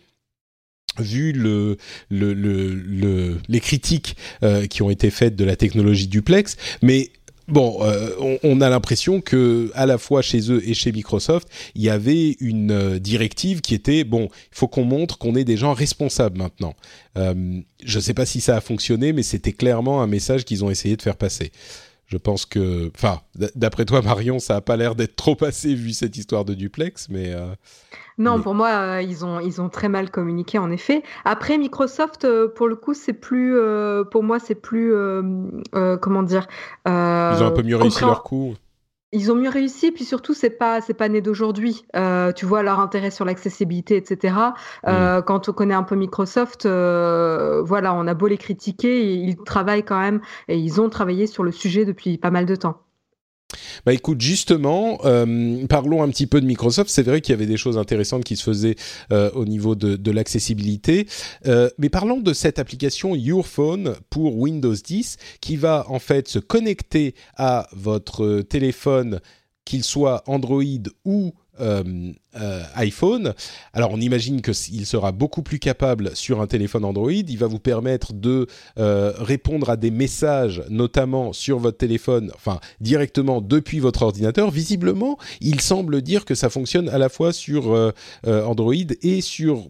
vu 0.98 1.32
le, 1.32 1.76
le, 2.10 2.34
le, 2.34 2.74
le- 2.74 3.38
les 3.48 3.60
critiques 3.60 4.16
euh, 4.42 4.66
qui 4.66 4.82
ont 4.82 4.90
été 4.90 5.10
faites 5.10 5.36
de 5.36 5.44
la 5.44 5.56
technologie 5.56 6.08
duplex, 6.08 6.56
mais 6.82 7.10
bon, 7.48 7.78
euh, 7.82 8.10
on, 8.42 8.60
a 8.60 8.68
l'impression 8.68 9.20
que 9.20 9.70
à 9.74 9.86
la 9.86 9.98
fois 9.98 10.22
chez 10.22 10.50
eux 10.52 10.62
et 10.68 10.74
chez 10.74 10.92
Microsoft, 10.92 11.48
il 11.74 11.82
y 11.82 11.90
avait 11.90 12.36
une 12.40 12.70
euh, 12.72 12.98
directive 12.98 13.60
qui 13.60 13.74
était 13.74 14.04
bon, 14.04 14.28
il 14.52 14.56
faut 14.56 14.68
qu'on 14.68 14.84
montre 14.84 15.18
qu'on 15.18 15.34
est 15.36 15.44
des 15.44 15.56
gens 15.56 15.72
responsables 15.72 16.38
maintenant. 16.38 16.74
Je 17.16 17.96
ne 17.96 18.00
sais 18.00 18.14
pas 18.14 18.26
si 18.26 18.40
ça 18.40 18.56
a 18.56 18.60
fonctionné, 18.60 19.12
mais 19.12 19.22
c'était 19.22 19.52
clairement 19.52 20.02
un 20.02 20.06
message 20.06 20.44
qu'ils 20.44 20.64
ont 20.64 20.70
essayé 20.70 20.96
de 20.96 21.02
faire 21.02 21.16
passer. 21.16 21.50
Je 22.06 22.16
pense 22.16 22.44
que, 22.44 22.90
enfin, 22.96 23.20
d'après 23.54 23.84
toi, 23.84 24.02
Marion, 24.02 24.40
ça 24.40 24.56
a 24.56 24.60
pas 24.60 24.76
l'air 24.76 24.96
d'être 24.96 25.14
trop 25.16 25.34
passé 25.36 25.74
vu 25.74 25.92
cette 25.92 26.16
histoire 26.16 26.44
de 26.44 26.54
duplex, 26.54 27.08
mais 27.08 27.32
Non, 28.20 28.36
Mais- 28.36 28.42
pour 28.42 28.54
moi, 28.54 28.68
euh, 28.68 29.02
ils 29.02 29.24
ont 29.24 29.40
ils 29.40 29.60
ont 29.60 29.68
très 29.68 29.88
mal 29.88 30.10
communiqué 30.10 30.58
en 30.58 30.70
effet. 30.70 31.02
Après, 31.24 31.58
Microsoft, 31.58 32.24
euh, 32.24 32.48
pour 32.48 32.68
le 32.68 32.76
coup, 32.76 32.94
c'est 32.94 33.14
plus, 33.14 33.56
euh, 33.56 34.04
pour 34.04 34.22
moi, 34.22 34.38
c'est 34.38 34.54
plus, 34.54 34.92
comment 36.00 36.22
dire, 36.22 36.46
ils 36.86 36.90
ont 36.90 37.46
un 37.46 37.50
peu 37.50 37.62
mieux 37.62 37.76
réussi 37.76 38.04
leur 38.04 38.22
coup. 38.22 38.54
Ils 39.12 39.32
ont 39.32 39.34
mieux 39.34 39.48
réussi, 39.48 39.90
puis 39.90 40.04
surtout, 40.04 40.34
c'est 40.34 40.50
pas, 40.50 40.80
c'est 40.80 40.94
pas 40.94 41.08
né 41.08 41.20
d'aujourd'hui. 41.20 41.84
Euh, 41.96 42.30
tu 42.32 42.46
vois 42.46 42.62
leur 42.62 42.78
intérêt 42.78 43.10
sur 43.10 43.24
l'accessibilité, 43.24 43.96
etc. 43.96 44.34
Euh, 44.86 45.20
Quand 45.22 45.48
on 45.48 45.52
connaît 45.52 45.74
un 45.74 45.82
peu 45.82 45.96
Microsoft, 45.96 46.64
euh, 46.66 47.60
voilà, 47.64 47.92
on 47.94 48.06
a 48.06 48.14
beau 48.14 48.28
les 48.28 48.38
critiquer, 48.38 49.12
ils 49.14 49.36
travaillent 49.36 49.82
quand 49.84 49.98
même 49.98 50.20
et 50.46 50.56
ils 50.58 50.80
ont 50.80 50.88
travaillé 50.88 51.26
sur 51.26 51.42
le 51.42 51.50
sujet 51.50 51.84
depuis 51.84 52.18
pas 52.18 52.30
mal 52.30 52.46
de 52.46 52.54
temps. 52.54 52.82
Bah 53.86 53.92
écoute, 53.92 54.20
justement, 54.20 54.98
euh, 55.04 55.66
parlons 55.66 56.02
un 56.02 56.08
petit 56.08 56.26
peu 56.26 56.40
de 56.40 56.46
Microsoft. 56.46 56.90
C'est 56.90 57.02
vrai 57.02 57.20
qu'il 57.20 57.32
y 57.32 57.34
avait 57.34 57.46
des 57.46 57.56
choses 57.56 57.78
intéressantes 57.78 58.24
qui 58.24 58.36
se 58.36 58.44
faisaient 58.44 58.76
euh, 59.12 59.30
au 59.34 59.44
niveau 59.44 59.74
de, 59.74 59.96
de 59.96 60.10
l'accessibilité. 60.10 61.06
Euh, 61.46 61.70
mais 61.78 61.88
parlons 61.88 62.20
de 62.20 62.32
cette 62.32 62.58
application 62.58 63.14
Your 63.14 63.46
Phone 63.46 63.94
pour 64.10 64.38
Windows 64.38 64.74
10 64.74 65.16
qui 65.40 65.56
va 65.56 65.84
en 65.88 65.98
fait 65.98 66.28
se 66.28 66.38
connecter 66.38 67.14
à 67.36 67.68
votre 67.72 68.42
téléphone, 68.42 69.20
qu'il 69.64 69.84
soit 69.84 70.22
Android 70.26 70.62
ou 71.04 71.32
euh, 71.60 72.12
euh, 72.40 72.62
iPhone. 72.76 73.34
Alors 73.72 73.90
on 73.92 74.00
imagine 74.00 74.40
que 74.40 74.52
s- 74.52 74.68
il 74.72 74.86
sera 74.86 75.12
beaucoup 75.12 75.42
plus 75.42 75.58
capable 75.58 76.14
sur 76.16 76.40
un 76.40 76.46
téléphone 76.46 76.84
Android. 76.84 77.10
Il 77.12 77.38
va 77.38 77.46
vous 77.46 77.58
permettre 77.58 78.12
de 78.12 78.46
euh, 78.78 79.12
répondre 79.18 79.68
à 79.70 79.76
des 79.76 79.90
messages, 79.90 80.62
notamment 80.68 81.32
sur 81.32 81.58
votre 81.58 81.78
téléphone, 81.78 82.30
enfin 82.34 82.60
directement 82.80 83.40
depuis 83.40 83.78
votre 83.80 84.02
ordinateur. 84.02 84.50
Visiblement, 84.50 85.18
il 85.40 85.60
semble 85.60 86.02
dire 86.02 86.24
que 86.24 86.34
ça 86.34 86.50
fonctionne 86.50 86.88
à 86.88 86.98
la 86.98 87.08
fois 87.08 87.32
sur 87.32 87.92
Android 88.26 88.74
et 89.02 89.20
sur 89.20 89.68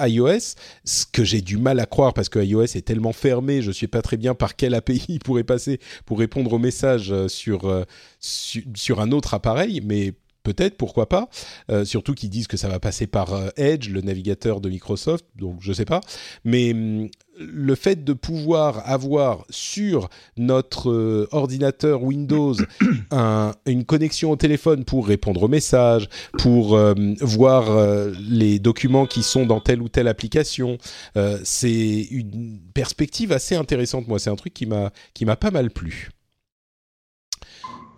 iOS, 0.00 0.54
ce 0.84 1.04
que 1.10 1.24
j'ai 1.24 1.40
du 1.40 1.56
mal 1.58 1.78
à 1.80 1.86
croire 1.86 2.14
parce 2.14 2.28
que 2.28 2.38
iOS 2.38 2.62
est 2.76 2.86
tellement 2.86 3.12
fermé. 3.12 3.62
Je 3.62 3.68
ne 3.68 3.72
sais 3.74 3.86
pas 3.88 4.02
très 4.02 4.16
bien 4.16 4.34
par 4.34 4.56
quelle 4.56 4.74
API 4.74 5.04
il 5.08 5.18
pourrait 5.18 5.44
passer 5.44 5.78
pour 6.06 6.18
répondre 6.18 6.52
aux 6.52 6.58
messages 6.58 7.12
sur 7.28 7.84
su- 8.20 8.66
sur 8.74 9.00
un 9.00 9.12
autre 9.12 9.34
appareil, 9.34 9.80
mais 9.84 10.14
peut-être, 10.42 10.76
pourquoi 10.76 11.08
pas. 11.08 11.28
Euh, 11.70 11.84
surtout 11.84 12.14
qu'ils 12.14 12.30
disent 12.30 12.46
que 12.46 12.56
ça 12.56 12.68
va 12.68 12.78
passer 12.80 13.06
par 13.06 13.32
euh, 13.34 13.48
Edge, 13.56 13.88
le 13.90 14.00
navigateur 14.00 14.60
de 14.60 14.68
Microsoft, 14.68 15.24
donc 15.36 15.58
je 15.60 15.72
sais 15.72 15.84
pas. 15.84 16.00
Mais 16.44 16.72
hum, 16.72 17.08
le 17.40 17.74
fait 17.76 18.02
de 18.02 18.12
pouvoir 18.14 18.82
avoir 18.88 19.44
sur 19.48 20.08
notre 20.36 20.90
euh, 20.90 21.28
ordinateur 21.30 22.02
Windows 22.02 22.54
un- 23.12 23.52
une 23.66 23.84
connexion 23.84 24.30
au 24.32 24.36
téléphone 24.36 24.84
pour 24.84 25.06
répondre 25.06 25.42
aux 25.44 25.48
messages, 25.48 26.08
pour 26.38 26.76
voir 27.20 27.66
les 28.28 28.58
documents 28.58 29.06
qui 29.06 29.22
sont 29.22 29.46
dans 29.46 29.60
telle 29.60 29.82
ou 29.82 29.88
telle 29.88 30.08
application, 30.08 30.78
c'est 31.44 32.00
une 32.10 32.58
perspective 32.74 33.32
assez 33.32 33.54
intéressante. 33.54 34.08
Moi, 34.08 34.18
c'est 34.18 34.30
un 34.30 34.36
truc 34.36 34.54
qui 34.54 34.66
m'a 34.66 35.36
pas 35.36 35.50
mal 35.50 35.70
plu. 35.70 36.10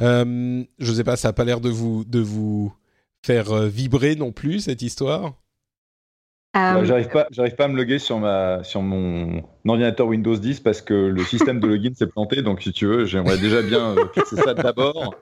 Euh, 0.00 0.64
je 0.78 0.92
sais 0.92 1.04
pas, 1.04 1.16
ça 1.16 1.28
a 1.28 1.32
pas 1.32 1.44
l'air 1.44 1.60
de 1.60 1.68
vous 1.68 2.04
de 2.04 2.20
vous 2.20 2.72
faire 3.24 3.52
euh, 3.52 3.68
vibrer 3.68 4.16
non 4.16 4.32
plus 4.32 4.60
cette 4.60 4.82
histoire? 4.82 5.34
Euh, 6.56 6.74
Bah, 6.74 6.84
J'arrive 6.84 7.08
pas, 7.08 7.26
j'arrive 7.30 7.54
pas 7.54 7.64
à 7.64 7.68
me 7.68 7.76
loguer 7.76 7.98
sur 7.98 8.18
ma, 8.18 8.64
sur 8.64 8.82
mon 8.82 9.42
ordinateur 9.68 10.07
Windows 10.07 10.37
10 10.37 10.61
parce 10.61 10.81
que 10.81 10.94
le 10.94 11.23
système 11.25 11.61
de 11.61 11.66
login 11.66 11.92
s'est 11.94 12.07
planté. 12.07 12.42
Donc, 12.42 12.62
si 12.62 12.73
tu 12.73 12.87
veux, 12.87 13.05
j'aimerais 13.05 13.38
déjà 13.38 13.62
bien 13.62 13.90
euh, 13.96 14.05
fixer 14.14 14.37
ça 14.37 14.55
d'abord. 14.55 15.14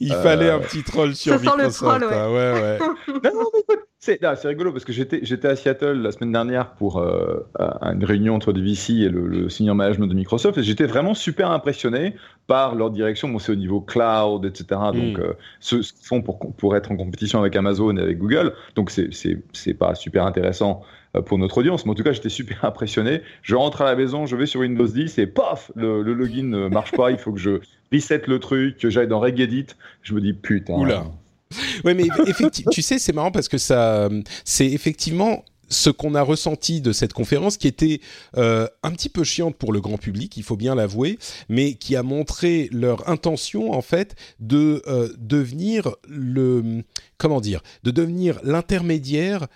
Il 0.00 0.12
Euh, 0.12 0.22
fallait 0.22 0.50
un 0.50 0.58
petit 0.60 0.82
troll 0.82 1.14
sur 1.14 1.32
ça 1.34 1.38
sent 1.38 1.44
le 1.44 1.50
Microsoft. 1.64 2.00
troll, 2.00 2.04
ouais. 2.10 2.16
hein, 2.16 2.28
ouais, 2.32 2.60
ouais. 2.60 3.20
Non, 3.34 3.40
non, 3.40 3.74
c'est 4.00 4.22
non, 4.22 4.30
c'est 4.36 4.48
rigolo 4.48 4.72
parce 4.72 4.84
que 4.84 4.92
j'étais 4.92 5.20
j'étais 5.22 5.48
à 5.48 5.56
Seattle 5.56 6.00
la 6.00 6.12
semaine 6.12 6.30
dernière 6.32 6.70
pour 6.74 6.98
euh, 6.98 7.44
une 7.82 8.04
réunion 8.04 8.34
entre 8.36 8.52
des 8.52 8.62
VC 8.62 8.90
et 9.02 9.08
le, 9.08 9.26
le 9.26 9.48
senior 9.48 9.74
management 9.74 10.06
de 10.06 10.14
Microsoft 10.14 10.56
et 10.58 10.62
j'étais 10.62 10.86
vraiment 10.86 11.14
super 11.14 11.50
impressionné 11.50 12.14
par 12.46 12.74
leur 12.76 12.90
direction. 12.90 13.28
Bon, 13.28 13.38
c'est 13.40 13.52
au 13.52 13.56
niveau 13.56 13.80
cloud, 13.80 14.44
etc. 14.44 14.64
Donc, 14.94 15.18
Mm. 15.18 15.20
euh, 15.20 15.32
ce, 15.60 15.82
ce 15.82 15.92
qu'ils 15.92 16.06
font 16.06 16.22
pour, 16.22 16.38
pour 16.54 16.76
être 16.76 16.90
en 16.92 16.96
compétition 16.96 17.40
avec 17.40 17.54
Amazon 17.56 17.96
et 17.96 18.00
avec 18.00 18.18
Google. 18.18 18.54
Donc, 18.76 18.90
c'est- 18.90 19.12
c'est 19.12 19.42
c'est 19.52 19.74
pas 19.74 19.94
super 19.94 20.24
intéressant 20.24 20.82
euh, 20.82 21.07
pour 21.22 21.38
notre 21.38 21.58
audience, 21.58 21.84
mais 21.84 21.92
en 21.92 21.94
tout 21.94 22.02
cas, 22.02 22.12
j'étais 22.12 22.28
super 22.28 22.64
impressionné. 22.64 23.22
Je 23.42 23.54
rentre 23.54 23.82
à 23.82 23.84
la 23.86 23.96
maison, 23.96 24.26
je 24.26 24.36
vais 24.36 24.46
sur 24.46 24.60
Windows 24.60 24.86
10 24.86 25.18
et 25.18 25.26
paf, 25.26 25.70
le, 25.74 26.02
login 26.02 26.44
ne 26.44 26.68
marche 26.68 26.92
pas. 26.92 27.10
Il 27.10 27.18
faut 27.18 27.32
que 27.32 27.40
je 27.40 27.60
reset 27.92 28.22
le 28.26 28.38
truc, 28.38 28.78
que 28.78 28.90
j'aille 28.90 29.08
dans 29.08 29.20
Regedit. 29.20 29.66
Je 30.02 30.14
me 30.14 30.20
dis 30.20 30.32
putain. 30.32 30.74
Oula. 30.74 31.06
Ouais, 31.84 31.94
mais 31.94 32.04
tu 32.70 32.82
sais, 32.82 32.98
c'est 32.98 33.12
marrant 33.12 33.30
parce 33.30 33.48
que 33.48 33.58
ça, 33.58 34.08
c'est 34.44 34.66
effectivement 34.66 35.44
ce 35.68 35.90
qu'on 35.90 36.14
a 36.14 36.22
ressenti 36.22 36.80
de 36.80 36.92
cette 36.92 37.12
conférence 37.12 37.56
qui 37.56 37.68
était 37.68 38.00
euh, 38.36 38.66
un 38.82 38.90
petit 38.90 39.08
peu 39.08 39.24
chiante 39.24 39.56
pour 39.56 39.72
le 39.72 39.80
grand 39.80 39.98
public, 39.98 40.36
il 40.36 40.42
faut 40.42 40.56
bien 40.56 40.74
l'avouer, 40.74 41.18
mais 41.48 41.74
qui 41.74 41.96
a 41.96 42.02
montré 42.02 42.68
leur 42.72 43.08
intention 43.08 43.72
en 43.72 43.82
fait 43.82 44.14
de 44.40 44.82
euh, 44.86 45.08
devenir 45.18 45.94
le 46.08 46.82
comment 47.18 47.40
dire, 47.40 47.62
de 47.82 47.90
devenir 47.90 48.38
l'intermédiaire 48.44 49.46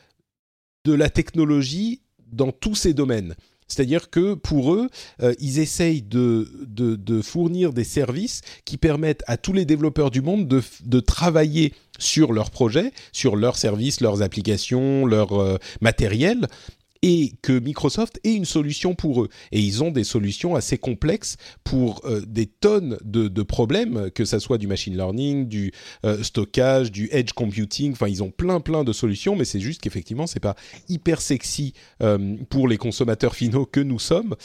de 0.84 0.92
la 0.92 1.10
technologie 1.10 2.02
dans 2.32 2.52
tous 2.52 2.74
ces 2.74 2.94
domaines. 2.94 3.34
C'est-à-dire 3.68 4.10
que 4.10 4.34
pour 4.34 4.74
eux, 4.74 4.88
euh, 5.22 5.32
ils 5.38 5.58
essayent 5.58 6.02
de, 6.02 6.50
de, 6.66 7.22
fournir 7.22 7.72
des 7.72 7.84
services 7.84 8.42
qui 8.66 8.76
permettent 8.76 9.22
à 9.26 9.38
tous 9.38 9.54
les 9.54 9.64
développeurs 9.64 10.10
du 10.10 10.20
monde 10.20 10.46
de, 10.46 10.62
de 10.84 11.00
travailler 11.00 11.72
sur 11.98 12.34
leurs 12.34 12.50
projets, 12.50 12.92
sur 13.12 13.34
leurs 13.34 13.56
services, 13.56 14.02
leurs 14.02 14.20
applications, 14.20 15.06
leur 15.06 15.40
euh, 15.40 15.56
matériel, 15.80 16.48
et 17.03 17.33
que 17.42 17.59
Microsoft 17.59 18.21
ait 18.23 18.35
une 18.35 18.44
solution 18.44 18.94
pour 18.94 19.23
eux. 19.23 19.29
Et 19.50 19.61
ils 19.61 19.83
ont 19.83 19.90
des 19.90 20.05
solutions 20.05 20.55
assez 20.55 20.79
complexes 20.79 21.37
pour 21.65 22.00
euh, 22.05 22.23
des 22.27 22.46
tonnes 22.46 22.96
de, 23.05 23.42
problèmes, 23.42 24.11
que 24.15 24.25
ça 24.25 24.38
soit 24.38 24.57
du 24.57 24.69
machine 24.69 24.96
learning, 24.96 25.48
du 25.48 25.73
euh, 26.07 26.23
stockage, 26.23 26.92
du 26.92 27.09
edge 27.11 27.33
computing. 27.33 27.92
Enfin, 27.92 28.07
ils 28.07 28.23
ont 28.23 28.31
plein 28.31 28.61
plein 28.61 28.85
de 28.85 28.92
solutions, 28.92 29.35
mais 29.35 29.44
c'est 29.44 29.59
juste 29.59 29.81
qu'effectivement, 29.81 30.29
c'est 30.29 30.40
pas 30.40 30.55
hyper 30.88 31.21
sexy 31.21 31.75
euh, 32.03 32.37
pour 32.48 32.69
les 32.69 32.77
consommateurs 32.77 33.35
finaux 33.35 33.67
que 33.67 33.81
nous 33.81 33.98
sommes. 33.98 34.37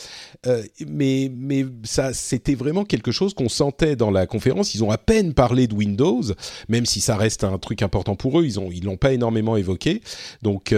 Mais 0.88 1.32
mais 1.34 1.66
ça, 1.84 2.14
c'était 2.14 2.56
vraiment 2.56 2.86
quelque 2.86 3.12
chose 3.12 3.34
qu'on 3.34 3.50
sentait 3.50 3.96
dans 3.96 4.10
la 4.10 4.26
conférence. 4.26 4.74
Ils 4.74 4.84
ont 4.84 4.92
à 4.92 4.98
peine 4.98 5.34
parlé 5.34 5.68
de 5.68 5.76
Windows, 5.76 6.24
même 6.70 6.86
si 6.86 7.02
ça 7.02 7.16
reste 7.16 7.44
un 7.44 7.58
truc 7.60 7.84
important 7.84 8.16
pour 8.16 8.40
eux. 8.40 8.46
Ils 8.46 8.60
ont 8.60 8.72
ils 8.72 8.84
l'ont 8.84 8.98
pas 8.98 9.14
énormément 9.14 9.58
évoqué. 9.58 10.02
Donc 10.42 10.74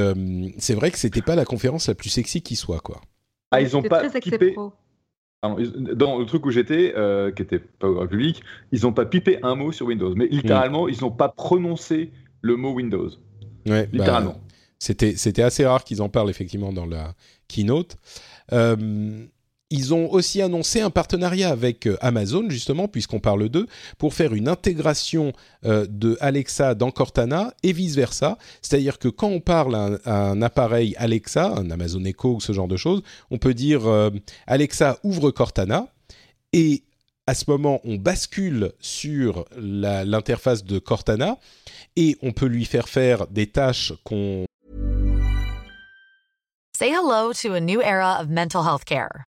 c'est 0.58 0.74
vrai 0.74 0.92
que 0.92 0.98
c'était 0.98 1.22
pas 1.22 1.36
la 1.36 1.46
conférence 1.46 1.69
la 1.88 1.96
plus 1.96 2.10
sexy 2.10 2.42
qui 2.42 2.56
soit, 2.56 2.80
quoi. 2.80 3.02
Ah, 3.52 3.62
ils 3.62 3.76
ont 3.76 3.82
pas 3.82 4.08
pipé. 4.10 4.56
dans 5.44 6.20
le 6.20 6.26
truc 6.26 6.46
où 6.46 6.52
j'étais, 6.52 6.94
euh, 6.96 7.32
qui 7.32 7.42
était 7.42 7.60
pas 7.60 7.88
au 7.88 8.08
public, 8.08 8.42
ils 8.72 8.82
n'ont 8.84 8.94
pas 8.94 9.06
pipé 9.06 9.40
un 9.44 9.56
mot 9.56 9.72
sur 9.72 9.88
Windows, 9.88 10.14
mais 10.16 10.28
littéralement, 10.28 10.86
mm. 10.86 10.90
ils 10.90 11.02
n'ont 11.02 11.12
pas 11.12 11.30
prononcé 11.30 12.12
le 12.42 12.56
mot 12.56 12.74
Windows. 12.74 13.10
Ouais, 13.66 13.84
bah, 13.84 13.90
littéralement. 13.92 14.40
c'était, 14.78 15.16
c'était 15.16 15.42
assez 15.42 15.66
rare 15.66 15.84
qu'ils 15.84 16.02
en 16.02 16.10
parlent 16.10 16.30
effectivement 16.30 16.72
dans 16.72 16.86
la 16.86 17.14
keynote. 17.48 17.98
Euh, 18.52 19.26
ils 19.70 19.94
ont 19.94 20.12
aussi 20.12 20.42
annoncé 20.42 20.82
un 20.82 20.90
partenariat 20.90 21.50
avec 21.50 21.86
euh, 21.86 21.98
Amazon, 22.02 22.50
justement, 22.50 22.88
puisqu'on 22.88 23.20
parle 23.20 23.50
d'eux, 23.50 23.68
pour 23.98 24.14
faire 24.14 24.34
une 24.34 24.48
intégration 24.48 25.34
euh, 25.66 25.86
de 25.88 26.18
Alexa 26.22 26.74
dans 26.74 26.92
Cortana 26.92 27.54
et 27.62 27.72
vice-versa. 27.72 28.38
C'est-à-dire 28.62 28.98
que 28.98 29.08
quand 29.08 29.28
on 29.28 29.40
parle 29.40 29.76
à 29.76 30.30
un, 30.32 30.42
appareil 30.42 30.96
Alexa, 30.98 31.54
un 31.56 31.70
Amazon 31.70 32.04
Echo 32.06 32.36
ou 32.36 32.42
ce 32.42 32.52
genre 32.52 32.68
de 32.68 32.78
choses, 32.78 33.04
on 33.30 33.38
peut 33.38 33.54
dire 33.54 33.88
euh, 33.88 34.10
Alexa 34.48 34.98
ouvre 35.04 35.30
Cortana 35.32 35.88
et 36.52 36.84
à 37.28 37.36
ce 37.36 37.46
moment, 37.48 37.80
on 37.84 37.96
bascule 37.96 38.72
sur 38.80 39.46
l'interface 39.56 40.64
de 40.64 40.80
Cortana 40.80 41.38
et 41.96 42.18
on 42.24 42.32
peut 42.32 42.48
lui 42.48 42.66
faire 42.66 42.90
faire 42.90 43.28
des 43.28 43.46
tâches 43.46 43.94
qu'on... 44.04 44.46
Say 46.76 46.90
hello 46.90 47.34
to 47.34 47.54
a 47.54 47.60
new 47.60 47.82
era 47.84 48.20
of 48.20 48.30
mental 48.30 48.64
health 48.64 48.84
care. 48.84 49.29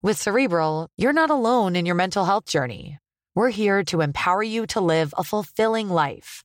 With 0.00 0.16
Cerebral, 0.22 0.86
you're 0.96 1.12
not 1.12 1.28
alone 1.28 1.74
in 1.74 1.84
your 1.84 1.96
mental 1.96 2.24
health 2.24 2.44
journey. 2.44 2.98
We're 3.34 3.50
here 3.50 3.82
to 3.86 4.00
empower 4.00 4.44
you 4.44 4.64
to 4.68 4.80
live 4.80 5.12
a 5.18 5.24
fulfilling 5.24 5.88
life. 5.88 6.44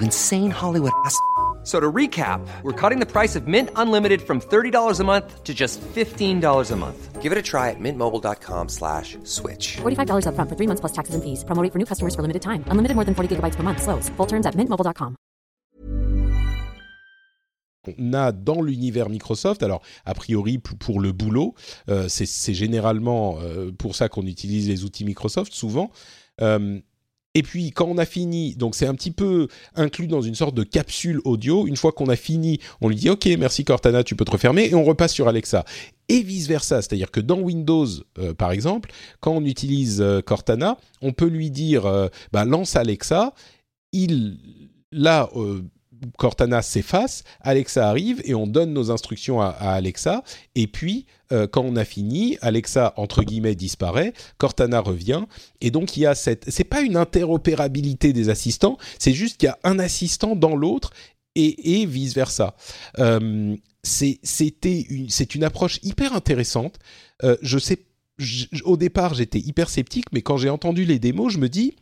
insane 0.00 0.52
Hollywood 0.52 0.92
ass? 1.04 1.18
So 1.66 1.80
to 1.80 1.90
recap, 1.92 2.46
we're 2.62 2.80
cutting 2.80 3.00
the 3.00 3.10
price 3.10 3.34
of 3.34 3.48
Mint 3.48 3.70
Unlimited 3.74 4.22
from 4.22 4.40
$30 4.40 5.00
a 5.00 5.02
month 5.02 5.42
to 5.42 5.52
just 5.52 5.80
$15 5.80 6.70
a 6.70 6.76
month. 6.76 7.20
Give 7.20 7.32
it 7.32 7.38
a 7.38 7.42
try 7.42 7.70
at 7.70 7.80
mintmobile.com 7.80 8.68
slash 8.68 9.18
switch. 9.24 9.78
$45 9.78 10.28
up 10.28 10.36
front 10.36 10.48
for 10.48 10.54
three 10.54 10.68
months 10.68 10.78
plus 10.78 10.92
taxes 10.92 11.16
and 11.16 11.24
fees. 11.24 11.42
Promoting 11.42 11.72
for 11.72 11.78
new 11.78 11.84
customers 11.84 12.14
for 12.14 12.22
limited 12.22 12.42
time. 12.42 12.62
Unlimited 12.68 12.94
more 12.94 13.04
than 13.04 13.16
40 13.16 13.34
gigabytes 13.34 13.56
per 13.56 13.64
month. 13.64 13.82
Slows. 13.82 14.08
Full 14.10 14.26
terms 14.26 14.46
at 14.46 14.54
mintmobile.com. 14.54 15.16
On 17.98 18.12
a 18.14 18.30
dans 18.30 18.62
l'univers 18.62 19.08
Microsoft, 19.08 19.62
alors 19.62 19.82
a 20.04 20.14
priori 20.14 20.58
pour 20.58 21.00
le 21.00 21.12
boulot, 21.12 21.54
euh, 21.88 22.08
c'est 22.08 22.54
généralement 22.54 23.38
euh, 23.40 23.70
pour 23.72 23.94
ça 23.94 24.08
qu'on 24.08 24.26
utilise 24.26 24.68
les 24.68 24.84
outils 24.84 25.04
Microsoft 25.04 25.52
souvent. 25.52 25.90
Euh, 26.40 26.80
Et 27.36 27.42
puis 27.42 27.70
quand 27.70 27.84
on 27.84 27.98
a 27.98 28.06
fini, 28.06 28.54
donc 28.54 28.74
c'est 28.74 28.86
un 28.86 28.94
petit 28.94 29.10
peu 29.10 29.48
inclus 29.74 30.06
dans 30.06 30.22
une 30.22 30.34
sorte 30.34 30.54
de 30.54 30.62
capsule 30.62 31.20
audio. 31.24 31.66
Une 31.66 31.76
fois 31.76 31.92
qu'on 31.92 32.08
a 32.08 32.16
fini, 32.16 32.60
on 32.80 32.88
lui 32.88 32.96
dit 32.96 33.10
OK, 33.10 33.28
merci 33.38 33.62
Cortana, 33.62 34.02
tu 34.02 34.16
peux 34.16 34.24
te 34.24 34.30
refermer 34.30 34.70
et 34.70 34.74
on 34.74 34.84
repasse 34.84 35.12
sur 35.12 35.28
Alexa. 35.28 35.66
Et 36.08 36.22
vice 36.22 36.46
versa, 36.48 36.80
c'est-à-dire 36.80 37.10
que 37.10 37.20
dans 37.20 37.38
Windows, 37.38 37.88
euh, 38.18 38.32
par 38.32 38.52
exemple, 38.52 38.90
quand 39.20 39.32
on 39.32 39.44
utilise 39.44 40.00
euh, 40.00 40.22
Cortana, 40.22 40.78
on 41.02 41.12
peut 41.12 41.26
lui 41.26 41.50
dire 41.50 41.84
euh, 41.84 42.08
bah, 42.32 42.46
lance 42.46 42.74
Alexa. 42.74 43.34
Il 43.92 44.38
là 44.90 45.28
Cortana 46.18 46.62
s'efface, 46.62 47.24
Alexa 47.40 47.88
arrive 47.88 48.20
et 48.24 48.34
on 48.34 48.46
donne 48.46 48.72
nos 48.72 48.90
instructions 48.90 49.40
à, 49.40 49.48
Alexa. 49.48 50.22
Et 50.54 50.66
puis, 50.66 51.06
euh, 51.32 51.46
quand 51.46 51.62
on 51.62 51.76
a 51.76 51.84
fini, 51.84 52.38
Alexa, 52.40 52.94
entre 52.96 53.22
guillemets, 53.22 53.54
disparaît, 53.54 54.12
Cortana 54.38 54.80
revient. 54.80 55.24
Et 55.60 55.70
donc, 55.70 55.96
il 55.96 56.00
y 56.00 56.06
a 56.06 56.14
cette... 56.14 56.50
C'est 56.50 56.64
pas 56.64 56.80
une 56.80 56.96
interopérabilité 56.96 58.12
des 58.12 58.28
assistants, 58.28 58.78
c'est 58.98 59.12
juste 59.12 59.38
qu'il 59.38 59.48
y 59.48 59.50
a 59.50 59.58
un 59.64 59.78
assistant 59.78 60.36
dans 60.36 60.56
l'autre 60.56 60.90
et, 61.34 61.86
vice-versa. 61.86 62.56
Euh, 62.98 63.54
c'était 63.82 64.80
une, 64.88 65.10
c'est 65.10 65.34
une 65.34 65.44
approche 65.44 65.78
hyper 65.82 66.14
intéressante. 66.14 66.78
Euh, 67.22 67.36
je 67.42 67.58
sais 67.58 67.84
au 68.64 68.76
départ, 68.76 69.14
j'étais 69.14 69.38
hyper 69.38 69.68
sceptique, 69.68 70.06
mais 70.12 70.22
quand 70.22 70.36
j'ai 70.36 70.48
entendu 70.48 70.84
les 70.84 70.98
démos, 70.98 71.32
je 71.32 71.38
me 71.38 71.48
dis 71.48 71.76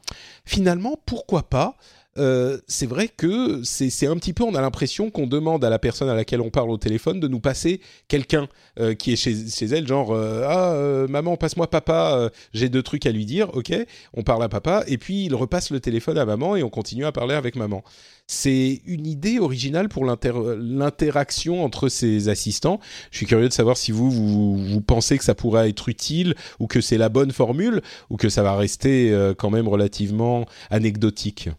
finalement 0.45 0.99
pourquoi 1.07 1.49
pas 1.49 1.77
euh, 2.17 2.59
c'est 2.69 2.87
vrai 2.87 3.09
que 3.09 3.63
c'est 3.65 4.07
un 4.07 4.17
petit 4.17 4.33
peu, 4.33 4.45
on 4.45 4.55
a 4.55 4.61
l'impression 4.61 5.11
qu'on 5.11 5.27
demande 5.27 5.65
à 5.65 5.71
la 5.71 5.79
personne 5.79 6.09
à 6.09 6.15
laquelle 6.15 6.41
on 6.41 6.51
parle 6.51 6.71
au 6.71 6.77
téléphone 6.77 7.19
de 7.19 7.27
nous 7.27 7.41
passer 7.41 7.81
quelqu'un 8.09 8.49
euh, 8.79 8.95
qui 8.95 9.13
est 9.13 9.17
chez, 9.17 9.67
elle, 9.67 9.87
genre 9.87 10.13
euh, 10.13 10.45
ah 10.47 11.09
maman 11.09 11.37
passe-moi 11.37 11.69
papa, 11.69 12.31
j'ai 12.53 12.69
deux 12.69 12.83
trucs 12.83 13.07
à 13.07 13.13
lui 13.13 13.27
dire, 13.27 13.51
ok, 13.55 13.73
on 14.13 14.23
parle 14.23 14.43
à 14.45 14.49
papa 14.49 14.85
et 14.87 14.99
puis 14.99 15.25
il 15.25 15.35
repasse 15.35 15.71
le 15.71 15.81
téléphone 15.81 16.19
à 16.19 16.25
maman 16.25 16.57
et 16.57 16.63
on 16.63 16.71
continue 16.71 17.05
à 17.05 17.13
parler 17.13 17.35
avec 17.35 17.57
maman. 17.57 17.83
C'est 18.27 18.81
une 18.87 19.07
idée 19.07 19.39
originale 19.39 19.89
pour 19.89 20.05
l'interaction 20.07 21.63
entre 21.63 21.89
ces 21.89 22.29
assistants. 22.29 22.81
Je 23.11 23.19
suis 23.19 23.27
curieux 23.27 23.49
de 23.49 23.53
savoir 23.53 23.77
si 23.77 23.93
vous, 23.93 24.11
vous, 24.11 24.57
vous 24.57 24.81
pensez 24.81 25.19
que 25.19 25.25
ça 25.25 25.35
pourrait 25.35 25.69
être 25.69 25.89
utile 25.89 26.35
ou 26.59 26.67
que 26.67 26.81
c'est 26.81 26.97
la 26.97 27.11
bonne 27.11 27.33
formule 27.33 27.83
ou 28.09 28.17
que 28.17 28.31
ça 28.31 28.43
va 28.43 28.57
rester 28.57 29.15
quand 29.37 29.51
même 29.51 29.69
relativement 29.69 30.47
anecdotique. 30.71 31.51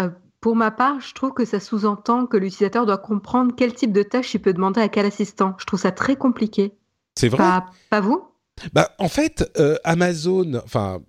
Euh, 0.00 0.10
pour 0.40 0.56
ma 0.56 0.70
part, 0.70 1.00
je 1.00 1.12
trouve 1.14 1.32
que 1.32 1.44
ça 1.44 1.60
sous-entend 1.60 2.26
que 2.26 2.36
l'utilisateur 2.36 2.86
doit 2.86 2.98
comprendre 2.98 3.52
quel 3.54 3.74
type 3.74 3.92
de 3.92 4.02
tâche 4.02 4.32
il 4.34 4.40
peut 4.40 4.54
demander 4.54 4.80
à 4.80 4.88
quel 4.88 5.04
assistant. 5.04 5.54
Je 5.58 5.66
trouve 5.66 5.80
ça 5.80 5.92
très 5.92 6.16
compliqué. 6.16 6.72
C'est 7.14 7.28
vrai? 7.28 7.60
Pas, 7.90 8.00
vous? 8.00 8.24
Bah, 8.72 8.90
en 8.98 9.08
fait, 9.08 9.50
euh, 9.58 9.76
Amazon, 9.84 10.54
enfin, 10.64 11.02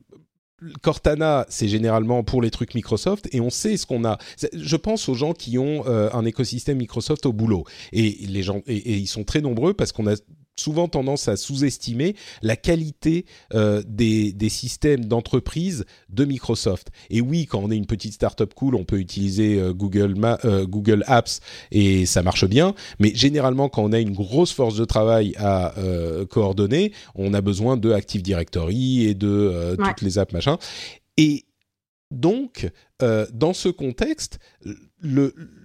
Cortana, 0.81 1.45
c'est 1.49 1.69
généralement 1.69 2.23
pour 2.23 2.41
les 2.41 2.51
trucs 2.51 2.75
Microsoft 2.75 3.29
et 3.31 3.39
on 3.39 3.49
sait 3.49 3.77
ce 3.77 3.85
qu'on 3.85 4.05
a. 4.05 4.17
Je 4.53 4.75
pense 4.75 5.07
aux 5.09 5.13
gens 5.13 5.33
qui 5.33 5.57
ont 5.57 5.85
euh, 5.87 6.09
un 6.13 6.25
écosystème 6.25 6.77
Microsoft 6.77 7.25
au 7.25 7.33
boulot 7.33 7.63
et 7.93 8.11
les 8.27 8.43
gens 8.43 8.61
et 8.67 8.97
ils 8.97 9.07
sont 9.07 9.23
très 9.23 9.41
nombreux 9.41 9.73
parce 9.73 9.91
qu'on 9.91 10.07
a 10.07 10.15
souvent 10.61 10.87
tendance 10.87 11.27
à 11.27 11.35
sous-estimer 11.35 12.15
la 12.41 12.55
qualité 12.55 13.25
euh, 13.53 13.81
des, 13.87 14.31
des, 14.31 14.49
systèmes 14.49 15.05
d'entreprise 15.05 15.85
de 16.09 16.25
Microsoft. 16.25 16.89
Et 17.09 17.21
oui, 17.21 17.45
quand 17.45 17.59
on 17.59 17.71
est 17.71 17.77
une 17.77 17.87
petite 17.87 18.13
startup 18.13 18.53
cool, 18.53 18.75
on 18.75 18.83
peut 18.83 18.99
utiliser 18.99 19.59
euh, 19.59 19.73
Google, 19.73 20.15
euh, 20.45 20.65
Google 20.65 21.03
Apps 21.07 21.39
et 21.71 22.05
ça 22.05 22.21
marche 22.21 22.45
bien. 22.45 22.75
Mais 22.99 23.13
généralement, 23.15 23.69
quand 23.69 23.83
on 23.83 23.91
a 23.91 23.99
une 23.99 24.13
grosse 24.13 24.53
force 24.53 24.75
de 24.75 24.85
travail 24.85 25.33
à 25.37 25.73
coordonner, 26.29 26.91
on 27.15 27.33
a 27.33 27.41
besoin 27.41 27.77
de 27.77 27.91
Active 27.91 28.21
Directory 28.21 29.05
et 29.05 29.13
de 29.13 29.75
toutes 29.77 30.01
les 30.01 30.17
apps 30.17 30.33
machin. 30.33 30.57
Et 31.17 31.45
donc, 32.11 32.69
dans 32.99 33.53
ce 33.53 33.69
contexte, 33.69 34.39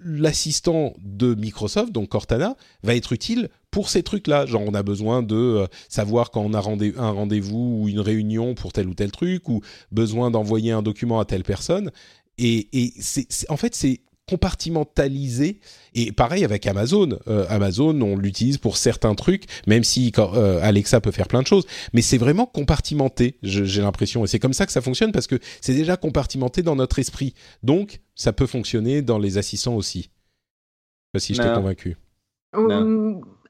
l'assistant 0.05 0.94
de 0.99 1.34
Microsoft, 1.34 1.92
donc 1.92 2.09
Cortana, 2.09 2.57
va 2.82 2.94
être 2.94 3.12
utile 3.12 3.51
pour 3.71 3.89
ces 3.89 4.03
trucs-là. 4.03 4.47
Genre, 4.47 4.62
on 4.64 4.75
a 4.75 4.83
besoin 4.83 5.23
de 5.23 5.37
euh, 5.37 5.67
savoir 5.89 6.31
quand 6.31 6.43
on 6.43 6.55
a 6.55 6.61
rendez 6.61 6.95
un 6.97 7.11
rendez-vous 7.11 7.81
ou 7.83 7.89
une 7.89 8.01
réunion 8.01 8.55
pour 8.55 8.73
tel 8.73 8.89
ou 8.89 8.95
tel 8.95 9.11
truc, 9.11 9.49
ou 9.49 9.61
besoin 9.93 10.31
d'envoyer 10.31 10.73
un 10.73 10.83
document 10.83 11.21
à 11.21 11.25
telle 11.25 11.45
personne. 11.45 11.91
Et, 12.39 12.69
et 12.73 12.93
c'est, 12.99 13.27
en 13.51 13.57
fait, 13.57 13.75
c'est 13.75 14.01
compartimentalisé. 14.29 15.61
Et 15.95 16.12
pareil 16.12 16.45
avec 16.45 16.67
Amazon. 16.67 17.19
Euh, 17.29 17.47
Amazon, 17.49 18.01
on 18.01 18.17
l'utilise 18.17 18.59
pour 18.59 18.77
certains 18.77 19.14
trucs, 19.14 19.45
même 19.67 19.85
si 19.85 20.12
euh, 20.19 20.59
Alexa 20.62 21.01
peut 21.01 21.12
faire 21.12 21.29
plein 21.29 21.43
de 21.43 21.47
choses. 21.47 21.64
Mais 21.93 22.03
c'est 22.03 22.19
vraiment 22.19 22.47
compartimenté, 22.47 23.39
j'ai 23.43 23.81
l'impression. 23.81 24.25
Et 24.25 24.27
c'est 24.27 24.39
comme 24.39 24.53
ça 24.53 24.67
que 24.67 24.73
ça 24.73 24.81
fonctionne 24.81 25.12
parce 25.12 25.27
que 25.27 25.39
c'est 25.61 25.75
déjà 25.75 25.97
compartimenté 25.97 26.62
dans 26.62 26.77
notre 26.77 26.99
esprit. 26.99 27.35
Donc, 27.62 28.01
ça 28.14 28.33
peut 28.33 28.47
fonctionner 28.47 29.03
dans 29.03 29.19
les 29.19 29.39
assistants 29.39 29.77
aussi. 29.77 30.01
Je 30.01 30.05
sais 30.05 31.12
pas 31.12 31.19
si 31.21 31.35
je 31.35 31.43
t'ai 31.43 31.55
convaincu. 31.55 31.97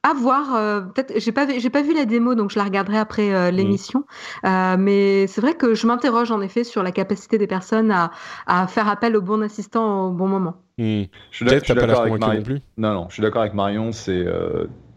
À 0.03 0.13
voir. 0.13 0.55
Euh, 0.55 0.81
peut-être, 0.81 1.19
j'ai 1.19 1.31
pas, 1.31 1.47
j'ai 1.57 1.69
pas 1.69 1.81
vu 1.81 1.93
la 1.93 2.05
démo, 2.05 2.35
donc 2.35 2.51
je 2.51 2.57
la 2.57 2.65
regarderai 2.65 2.97
après 2.97 3.33
euh, 3.33 3.51
l'émission. 3.51 4.05
Euh, 4.45 4.75
mais 4.77 5.27
c'est 5.27 5.41
vrai 5.41 5.53
que 5.55 5.73
je 5.73 5.87
m'interroge 5.87 6.31
en 6.31 6.41
effet 6.41 6.63
sur 6.63 6.83
la 6.83 6.91
capacité 6.91 7.37
des 7.37 7.47
personnes 7.47 7.91
à, 7.91 8.11
à 8.45 8.67
faire 8.67 8.87
appel 8.87 9.15
au 9.15 9.21
bon 9.21 9.41
assistant 9.41 10.07
au 10.07 10.11
bon 10.11 10.27
moment. 10.27 10.55
Hmm. 10.77 11.03
Je 11.31 11.37
suis 11.37 11.45
d'accord 11.45 12.01
avec 12.01 12.19
Marion. 12.19 12.43
plus 12.43 12.61
non, 12.77 12.93
non, 12.93 13.05
je 13.09 13.15
suis 13.15 13.23
d'accord 13.23 13.41
avec 13.41 13.53
Marion. 13.53 13.91
C'est 13.91 14.25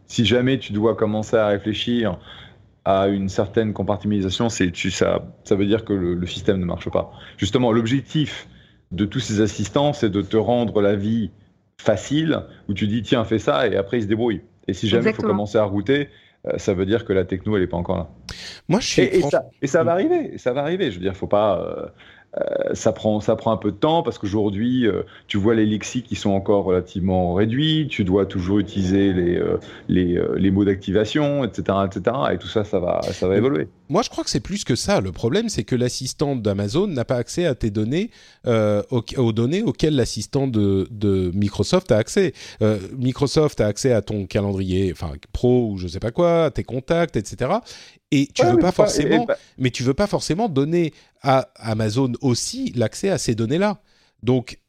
si 0.07 0.25
jamais 0.25 0.59
tu 0.59 0.73
dois 0.73 0.97
commencer 0.97 1.37
à 1.37 1.47
réfléchir 1.47 2.19
à 2.85 3.09
une 3.09 3.29
certaine 3.29 3.73
compartimentalisation, 3.73 4.49
c'est 4.49 4.71
tu, 4.73 4.91
ça, 4.91 5.23
ça 5.45 5.55
veut 5.55 5.67
dire 5.67 5.85
que 5.85 5.93
le, 5.93 6.15
le 6.15 6.27
système 6.27 6.59
ne 6.59 6.65
marche 6.65 6.91
pas. 6.91 7.13
Justement, 7.37 7.73
l'objectif 7.73 8.49
de 8.91 9.05
tous 9.05 9.21
ces 9.21 9.41
assistants, 9.41 9.93
c'est 9.93 10.11
de 10.11 10.23
te 10.23 10.37
rendre 10.37 10.81
la 10.81 10.97
vie 10.97 11.31
facile, 11.81 12.43
où 12.69 12.75
tu 12.75 12.87
dis 12.87 13.03
tiens 13.03 13.25
fais 13.25 13.39
ça 13.39 13.67
et 13.67 13.77
après 13.77 13.99
il 13.99 14.03
se 14.03 14.07
débrouille. 14.07 14.43
Et 14.69 14.75
si 14.75 14.89
jamais 14.89 15.11
il 15.11 15.15
faut 15.15 15.23
commencer 15.23 15.59
à 15.59 15.65
router, 15.65 16.09
euh, 16.47 16.59
ça 16.59 16.75
veut 16.75 16.87
dire 16.87 17.05
que 17.05 17.13
la 17.13 17.25
techno, 17.25 17.57
elle 17.57 17.63
n'est 17.63 17.69
pas 17.69 17.77
encore 17.77 17.97
là. 17.99 18.09
Moi, 18.69 18.81
je 18.81 18.87
suis. 18.87 19.03
Et, 19.03 19.23
ça, 19.23 19.45
et 19.61 19.67
ça, 19.67 19.85
va 19.85 19.93
arriver. 19.93 20.39
Ça 20.39 20.53
va 20.53 20.63
arriver. 20.63 20.91
Je 20.91 20.97
veux 20.97 21.05
dire, 21.05 21.17
faut 21.17 21.27
pas. 21.27 21.93
Euh, 22.39 22.75
ça, 22.75 22.93
prend, 22.93 23.21
ça 23.21 23.35
prend 23.35 23.51
un 23.51 23.57
peu 23.57 23.73
de 23.73 23.77
temps 23.77 24.05
parce 24.05 24.17
qu'aujourd'hui, 24.17 24.87
euh, 24.87 25.03
tu 25.27 25.37
vois 25.37 25.57
les 25.57 25.67
lexiques 25.67 26.07
qui 26.07 26.15
sont 26.15 26.31
encore 26.31 26.65
relativement 26.65 27.35
réduits, 27.35 27.89
tu 27.91 28.05
dois 28.05 28.25
toujours 28.25 28.61
utiliser 28.61 29.13
les, 29.13 29.37
euh, 29.37 29.59
les, 29.89 30.23
les, 30.37 30.51
mots 30.53 30.65
d'activation, 30.65 31.43
etc., 31.45 31.79
etc. 31.87 32.17
Et 32.33 32.39
tout 32.39 32.47
ça, 32.47 32.63
ça 32.63 32.79
va, 32.79 33.01
ça 33.03 33.27
va 33.27 33.37
évoluer. 33.37 33.67
Moi, 33.89 34.03
je 34.03 34.11
crois 34.11 34.23
que 34.23 34.31
c'est 34.31 34.39
plus 34.39 34.63
que 34.63 34.77
ça. 34.77 35.01
Le 35.01 35.11
problème, 35.11 35.49
c'est 35.49 35.65
que 35.65 35.75
l'assistant 35.75 36.37
d'Amazon 36.37 36.87
n'a 36.87 37.05
pas 37.05 37.17
accès 37.17 37.47
à 37.47 37.57
tes 37.57 37.71
données, 37.71 38.11
aux, 38.47 39.03
aux, 39.17 39.33
données 39.33 39.63
auxquelles 39.63 39.97
l'assistant 39.97 40.47
de, 40.47 40.87
de, 40.93 41.33
Microsoft 41.35 41.91
a 41.91 41.97
accès. 41.97 42.33
Microsoft 42.97 43.61
a 43.61 43.67
accès 43.67 43.93
à 43.93 44.03
ton 44.03 44.27
calendrier, 44.27 44.93
enfin 44.93 45.15
pro 45.33 45.71
ou 45.73 45.79
je 45.79 45.89
sais 45.89 45.99
pas 45.99 46.13
quoi, 46.13 46.45
à 46.45 46.51
tes 46.53 46.63
contacts, 46.63 47.17
etc. 47.17 47.51
Et 48.13 48.29
tu 48.35 48.45
veux 48.45 48.59
pas 48.59 48.73
forcément, 48.73 49.27
mais 49.59 49.71
tu 49.71 49.85
veux 49.85 49.95
pas 49.95 50.09
forcément 50.09 50.49
donner 50.49 50.93
à 51.23 51.51
Amazon 51.57 52.13
aussi 52.21 52.73
l'accès 52.75 53.11
à 53.11 53.19
ces 53.19 53.35
données-là. 53.35 53.81
Donc 54.23 54.61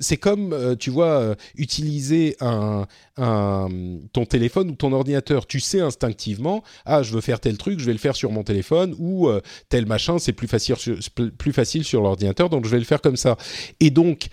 c'est 0.00 0.16
comme, 0.16 0.52
euh, 0.52 0.74
tu 0.74 0.90
vois, 0.90 1.20
euh, 1.20 1.34
utiliser 1.56 2.36
un, 2.40 2.86
ton 3.16 4.26
téléphone 4.26 4.70
ou 4.70 4.74
ton 4.74 4.92
ordinateur. 4.92 5.46
Tu 5.46 5.60
sais 5.60 5.80
instinctivement, 5.80 6.62
ah, 6.84 7.02
je 7.02 7.12
veux 7.12 7.20
faire 7.20 7.40
tel 7.40 7.56
truc, 7.58 7.80
je 7.80 7.84
vais 7.84 7.92
le 7.92 7.98
faire 7.98 8.16
sur 8.16 8.30
mon 8.30 8.42
téléphone, 8.42 8.94
ou 8.98 9.28
euh, 9.28 9.40
tel 9.68 9.86
machin, 9.86 10.18
c'est 10.18 10.32
plus 10.32 10.48
facile 10.48 10.76
sur, 10.76 10.96
plus 11.38 11.52
facile 11.52 11.84
sur 11.84 12.02
l'ordinateur, 12.02 12.48
donc 12.50 12.64
je 12.64 12.70
vais 12.70 12.78
le 12.78 12.84
faire 12.84 13.00
comme 13.00 13.16
ça. 13.16 13.36
Et 13.80 13.90
donc, 13.90 14.28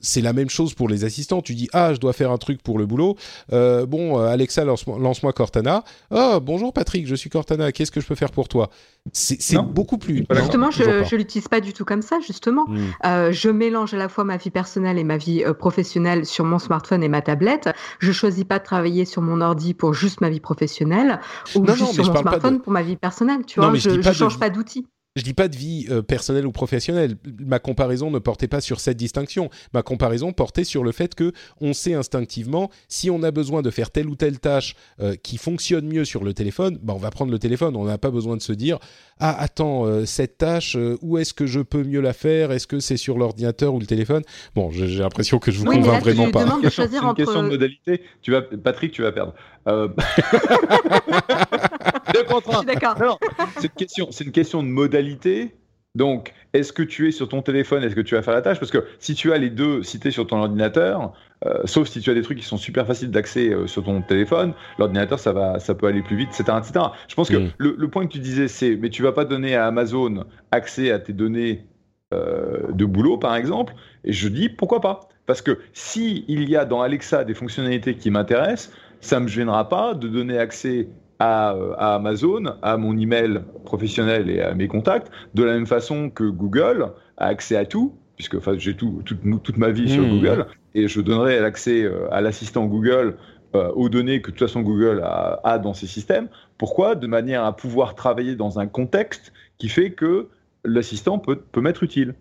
c'est 0.00 0.20
la 0.20 0.32
même 0.32 0.50
chose 0.50 0.74
pour 0.74 0.88
les 0.88 1.04
assistants. 1.04 1.42
Tu 1.42 1.54
dis, 1.54 1.68
ah, 1.72 1.94
je 1.94 2.00
dois 2.00 2.12
faire 2.12 2.30
un 2.30 2.38
truc 2.38 2.62
pour 2.62 2.78
le 2.78 2.86
boulot. 2.86 3.16
bon, 3.50 4.18
Alexa, 4.18 4.64
lance-moi 4.64 5.32
Cortana. 5.32 5.84
Oh, 6.10 6.38
bonjour 6.40 6.72
Patrick, 6.72 7.06
je 7.06 7.14
suis 7.14 7.30
Cortana, 7.30 7.72
qu'est-ce 7.72 7.90
que 7.90 8.00
je 8.00 8.06
peux 8.06 8.14
faire 8.14 8.30
pour 8.30 8.48
toi? 8.48 8.70
C'est 9.12 9.38
beaucoup 9.58 9.98
plus... 9.98 10.24
Justement, 10.30 10.70
je 10.70 10.82
ne 10.82 11.16
l'utilise 11.16 11.48
pas 11.48 11.60
du 11.60 11.72
tout 11.72 11.84
comme 11.84 12.02
ça, 12.02 12.18
justement. 12.20 12.66
Hmm. 12.66 13.30
je 13.30 13.50
mélange 13.50 13.94
à 13.94 13.96
la 13.96 14.08
fois 14.08 14.24
ma 14.24 14.36
vie 14.36 14.50
personnelle 14.50 14.98
et 14.98 15.04
ma 15.04 15.16
vie 15.16 15.44
euh, 15.44 15.54
professionnelle 15.54 16.26
sur 16.26 16.44
mon 16.44 16.58
smartphone 16.58 17.02
et 17.02 17.08
ma 17.08 17.22
tablette. 17.22 17.68
Je 17.98 18.12
choisis 18.12 18.44
pas 18.44 18.58
de 18.58 18.64
travailler 18.64 19.04
sur 19.04 19.22
mon 19.22 19.40
ordi 19.40 19.74
pour 19.74 19.94
juste 19.94 20.20
ma 20.20 20.30
vie 20.30 20.40
professionnelle 20.40 21.20
ou 21.54 21.66
juste 21.66 21.92
sur 21.92 22.04
mon 22.04 22.20
smartphone 22.20 22.60
pour 22.60 22.72
ma 22.72 22.82
vie 22.82 22.96
personnelle. 22.96 23.44
Tu 23.46 23.60
vois, 23.60 23.74
je, 23.74 23.90
ne 23.90 24.12
change 24.12 24.38
pas 24.38 24.50
d'outil. 24.50 24.86
Je 25.16 25.22
dis 25.22 25.34
pas 25.34 25.48
de 25.48 25.56
vie 25.56 25.86
euh, 25.90 26.02
personnelle 26.02 26.46
ou 26.46 26.52
professionnelle. 26.52 27.16
Ma 27.40 27.58
comparaison 27.58 28.10
ne 28.10 28.18
portait 28.18 28.48
pas 28.48 28.60
sur 28.60 28.80
cette 28.80 28.98
distinction. 28.98 29.50
Ma 29.72 29.82
comparaison 29.82 30.32
portait 30.32 30.64
sur 30.64 30.84
le 30.84 30.92
fait 30.92 31.14
que 31.14 31.32
on 31.60 31.72
sait 31.72 31.94
instinctivement 31.94 32.70
si 32.88 33.10
on 33.10 33.22
a 33.22 33.30
besoin 33.30 33.62
de 33.62 33.70
faire 33.70 33.90
telle 33.90 34.08
ou 34.08 34.14
telle 34.14 34.38
tâche 34.38 34.76
euh, 35.00 35.14
qui 35.20 35.38
fonctionne 35.38 35.86
mieux 35.86 36.04
sur 36.04 36.22
le 36.22 36.34
téléphone, 36.34 36.78
bah 36.82 36.92
on 36.94 36.98
va 36.98 37.10
prendre 37.10 37.32
le 37.32 37.38
téléphone. 37.38 37.76
On 37.76 37.86
n'a 37.86 37.98
pas 37.98 38.10
besoin 38.10 38.36
de 38.36 38.42
se 38.42 38.52
dire 38.52 38.78
ah 39.18 39.34
attends 39.40 39.86
euh, 39.86 40.04
cette 40.04 40.36
tâche 40.36 40.76
où 41.00 41.16
est-ce 41.16 41.32
que 41.32 41.46
je 41.46 41.60
peux 41.60 41.82
mieux 41.82 42.00
la 42.00 42.12
faire? 42.12 42.52
Est-ce 42.52 42.66
que 42.66 42.80
c'est 42.80 42.98
sur 42.98 43.16
l'ordinateur 43.16 43.74
ou 43.74 43.80
le 43.80 43.86
téléphone? 43.86 44.22
Bon, 44.54 44.70
j'ai 44.70 44.86
l'impression 44.98 45.38
que 45.38 45.50
je 45.50 45.58
vous 45.58 45.64
convainc 45.64 46.02
vraiment 46.02 46.30
pas. 46.30 46.44
C'est 46.70 46.94
une 46.94 47.14
question 47.14 47.42
de 47.42 47.48
modalité. 47.48 48.02
Tu 48.20 48.32
vas, 48.32 48.42
Patrick, 48.42 48.92
tu 48.92 49.02
vas 49.02 49.12
perdre. 49.12 49.34
Euh... 49.68 49.88
d'accord. 52.64 53.18
C'est 53.56 53.64
une 53.64 53.70
question, 53.70 54.08
c'est 54.10 54.24
une 54.24 54.32
question 54.32 54.62
de 54.62 54.68
modalité. 54.68 55.54
Donc, 55.94 56.34
est-ce 56.52 56.74
que 56.74 56.82
tu 56.82 57.08
es 57.08 57.10
sur 57.10 57.28
ton 57.28 57.40
téléphone 57.40 57.82
Est-ce 57.82 57.94
que 57.94 58.02
tu 58.02 58.14
vas 58.16 58.22
faire 58.22 58.34
la 58.34 58.42
tâche? 58.42 58.60
Parce 58.60 58.70
que 58.70 58.84
si 58.98 59.14
tu 59.14 59.32
as 59.32 59.38
les 59.38 59.48
deux 59.48 59.82
cités 59.82 60.10
sur 60.10 60.26
ton 60.26 60.36
ordinateur, 60.38 61.14
euh, 61.46 61.62
sauf 61.64 61.88
si 61.88 62.00
tu 62.00 62.10
as 62.10 62.14
des 62.14 62.20
trucs 62.20 62.38
qui 62.38 62.44
sont 62.44 62.58
super 62.58 62.86
faciles 62.86 63.10
d'accès 63.10 63.48
euh, 63.48 63.66
sur 63.66 63.82
ton 63.82 64.02
téléphone, 64.02 64.52
l'ordinateur 64.78 65.18
ça 65.18 65.32
va, 65.32 65.58
ça 65.58 65.74
peut 65.74 65.86
aller 65.86 66.02
plus 66.02 66.16
vite, 66.16 66.28
etc., 66.38 66.58
etc. 66.58 66.86
Je 67.08 67.14
pense 67.14 67.30
que 67.30 67.36
mm. 67.36 67.52
le, 67.56 67.88
point 67.88 68.06
que 68.06 68.12
tu 68.12 68.18
disais, 68.18 68.46
c'est, 68.46 68.76
mais 68.76 68.90
tu 68.90 69.02
vas 69.02 69.12
pas 69.12 69.24
donner 69.24 69.56
à 69.56 69.66
Amazon 69.66 70.24
accès 70.50 70.90
à 70.90 70.98
tes 70.98 71.14
données 71.14 71.64
euh, 72.12 72.70
de 72.72 72.84
boulot, 72.84 73.16
par 73.16 73.34
exemple. 73.34 73.72
Et 74.04 74.12
je 74.12 74.28
dis 74.28 74.50
pourquoi 74.50 74.82
pas? 74.82 75.08
Parce 75.24 75.40
que 75.40 75.60
si 75.72 76.26
il 76.28 76.48
y 76.48 76.56
a 76.56 76.66
dans 76.66 76.82
Alexa 76.82 77.24
des 77.24 77.34
fonctionnalités 77.34 77.94
qui 77.94 78.10
m'intéressent, 78.10 78.70
ça 79.06 79.20
me 79.20 79.28
gênera 79.28 79.68
pas 79.68 79.94
de 79.94 80.08
donner 80.08 80.38
accès 80.38 80.88
euh, 81.22 81.72
à, 81.78 81.94
Amazon, 81.94 82.44
à 82.60 82.76
mon 82.76 82.98
email 82.98 83.40
professionnel 83.64 84.28
et 84.28 84.42
à 84.42 84.54
mes 84.54 84.68
contacts, 84.68 85.10
de 85.34 85.44
la 85.44 85.54
même 85.54 85.66
façon 85.66 86.10
que 86.10 86.24
Google 86.24 86.92
a 87.16 87.26
accès 87.26 87.56
à 87.56 87.64
tout, 87.64 87.94
puisque 88.16 88.34
enfin, 88.34 88.54
j'ai 88.58 88.74
tout, 88.74 89.02
toute, 89.04 89.56
ma 89.56 89.70
vie 89.70 89.88
sur 89.88 90.02
mmh. 90.02 90.10
Google, 90.10 90.46
et 90.74 90.88
je 90.88 91.00
donnerai 91.00 91.40
l'accès 91.40 91.84
euh, 91.84 92.12
à 92.12 92.20
l'assistant 92.20 92.66
Google 92.66 93.16
euh, 93.54 93.70
aux 93.70 93.88
données 93.88 94.20
que 94.20 94.30
de 94.30 94.36
toute 94.36 94.46
façon 94.46 94.60
Google 94.60 95.02
a, 95.02 95.58
dans 95.58 95.72
ses 95.72 95.86
systèmes. 95.86 96.28
Pourquoi? 96.58 96.96
De 96.96 97.06
manière 97.06 97.44
à 97.44 97.54
pouvoir 97.56 97.94
travailler 97.94 98.34
dans 98.34 98.58
un 98.58 98.66
contexte 98.66 99.32
qui 99.56 99.68
fait 99.68 99.92
que 99.92 100.28
l'assistant 100.64 101.18
peut, 101.18 101.36
peut 101.36 101.60
m'être 101.60 101.82
utile. 101.82 102.14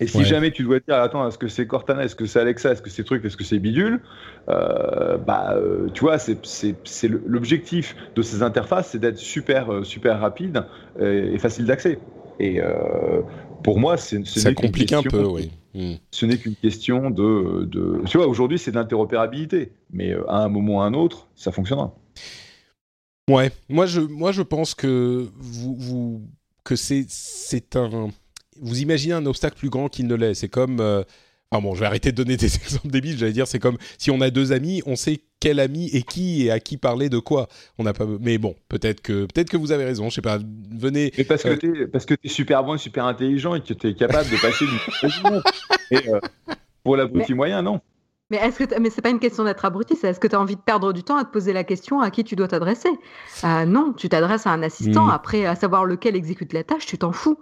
Et 0.00 0.06
si 0.06 0.24
jamais 0.24 0.50
tu 0.50 0.64
dois 0.64 0.80
dire, 0.80 0.96
attends, 0.96 1.26
est-ce 1.28 1.38
que 1.38 1.48
c'est 1.48 1.66
Cortana, 1.66 2.04
est-ce 2.04 2.16
que 2.16 2.26
c'est 2.26 2.40
Alexa, 2.40 2.72
est-ce 2.72 2.82
que 2.82 2.90
c'est 2.90 3.04
truc, 3.04 3.24
est-ce 3.24 3.36
que 3.36 3.44
c'est 3.44 3.58
bidule, 3.58 4.00
euh, 4.48 5.18
bah, 5.18 5.54
euh, 5.54 5.88
tu 5.92 6.00
vois, 6.00 6.18
c'est 6.18 7.08
l'objectif 7.26 7.94
de 8.16 8.22
ces 8.22 8.42
interfaces, 8.42 8.90
c'est 8.90 8.98
d'être 8.98 9.18
super, 9.18 9.72
euh, 9.72 9.84
super 9.84 10.18
rapide 10.18 10.64
et, 10.98 11.38
facile 11.38 11.66
d'accès. 11.66 11.98
Et 12.40 12.60
pour 13.62 13.78
moi, 13.78 13.96
c'est 13.96 14.26
ça 14.26 14.52
complique 14.54 14.92
un 14.92 15.02
peu, 15.02 15.24
oui. 15.24 15.52
Hmm. 15.74 15.94
Ce 16.10 16.26
n'est 16.26 16.36
qu'une 16.36 16.56
question 16.56 17.08
de, 17.08 17.64
de, 17.64 18.02
tu 18.06 18.18
vois, 18.18 18.26
aujourd'hui 18.26 18.58
c'est 18.58 18.72
de 18.72 18.76
l'interopérabilité, 18.76 19.72
mais 19.90 20.14
à 20.28 20.42
un 20.42 20.48
moment 20.48 20.76
ou 20.76 20.80
à 20.80 20.84
un 20.84 20.92
autre, 20.92 21.28
ça 21.34 21.50
fonctionnera. 21.50 21.94
Ouais, 23.30 23.50
moi 23.70 23.86
je, 23.86 24.00
moi 24.00 24.32
je 24.32 24.42
pense 24.42 24.74
que 24.74 25.28
vous, 25.34 25.74
vous 25.78 26.22
que 26.64 26.76
c'est 26.76 27.06
c'est 27.08 27.76
un 27.76 28.10
vous 28.62 28.80
imaginez 28.80 29.12
un 29.12 29.26
obstacle 29.26 29.56
plus 29.56 29.68
grand 29.68 29.88
qu'il 29.88 30.06
ne 30.06 30.14
l'est. 30.14 30.34
C'est 30.34 30.48
comme. 30.48 30.80
Euh, 30.80 31.02
bon, 31.50 31.74
je 31.74 31.80
vais 31.80 31.86
arrêter 31.86 32.12
de 32.12 32.16
donner 32.16 32.36
des 32.38 32.54
exemples 32.56 32.88
débiles. 32.88 33.18
J'allais 33.18 33.32
dire, 33.32 33.46
c'est 33.46 33.58
comme 33.58 33.76
si 33.98 34.10
on 34.10 34.20
a 34.20 34.30
deux 34.30 34.52
amis, 34.52 34.82
on 34.86 34.96
sait 34.96 35.20
quel 35.40 35.60
ami 35.60 35.86
est 35.92 36.08
qui 36.08 36.46
et 36.46 36.50
à 36.50 36.60
qui 36.60 36.76
parler 36.76 37.08
de 37.08 37.18
quoi. 37.18 37.48
On 37.78 37.82
n'a 37.82 37.92
pas. 37.92 38.06
Mais 38.20 38.38
bon, 38.38 38.54
peut-être 38.68 39.02
que 39.02 39.26
peut-être 39.26 39.50
que 39.50 39.56
vous 39.56 39.72
avez 39.72 39.84
raison. 39.84 40.08
Je 40.08 40.14
sais 40.14 40.22
pas. 40.22 40.38
Venez. 40.70 41.12
Mais 41.18 41.24
parce 41.24 41.42
que 41.42 41.48
euh, 41.48 41.56
tu 41.56 41.88
parce 41.88 42.06
que 42.06 42.14
es 42.22 42.28
super 42.28 42.64
bon 42.64 42.76
et 42.76 42.78
super 42.78 43.04
intelligent 43.04 43.54
et 43.54 43.60
que 43.60 43.74
tu 43.74 43.88
es 43.88 43.94
capable 43.94 44.30
de 44.30 44.36
passer 44.40 44.64
du 44.64 44.76
et 45.90 46.08
euh, 46.08 46.20
pour 46.84 46.96
l'abruti 46.96 47.34
moyen, 47.34 47.62
non. 47.62 47.80
Mais 48.30 48.38
est-ce 48.38 48.64
que 48.64 48.80
mais 48.80 48.88
c'est 48.88 49.02
pas 49.02 49.10
une 49.10 49.18
question 49.18 49.44
d'être 49.44 49.64
abruti, 49.66 49.94
c'est 49.94 50.08
est-ce 50.08 50.20
que 50.20 50.26
tu 50.26 50.36
as 50.36 50.40
envie 50.40 50.56
de 50.56 50.60
perdre 50.60 50.94
du 50.94 51.02
temps 51.02 51.18
à 51.18 51.24
te 51.24 51.30
poser 51.30 51.52
la 51.52 51.64
question 51.64 52.00
à 52.00 52.10
qui 52.10 52.24
tu 52.24 52.34
dois 52.34 52.48
t'adresser? 52.48 52.88
Non, 53.44 53.92
tu 53.94 54.08
t'adresses 54.08 54.46
à 54.46 54.50
un 54.52 54.62
assistant. 54.62 55.06
Hmm. 55.06 55.10
Après, 55.10 55.44
à 55.44 55.54
savoir 55.54 55.84
lequel 55.84 56.16
exécute 56.16 56.54
la 56.54 56.64
tâche, 56.64 56.86
tu 56.86 56.96
t'en 56.96 57.12
fous. 57.12 57.38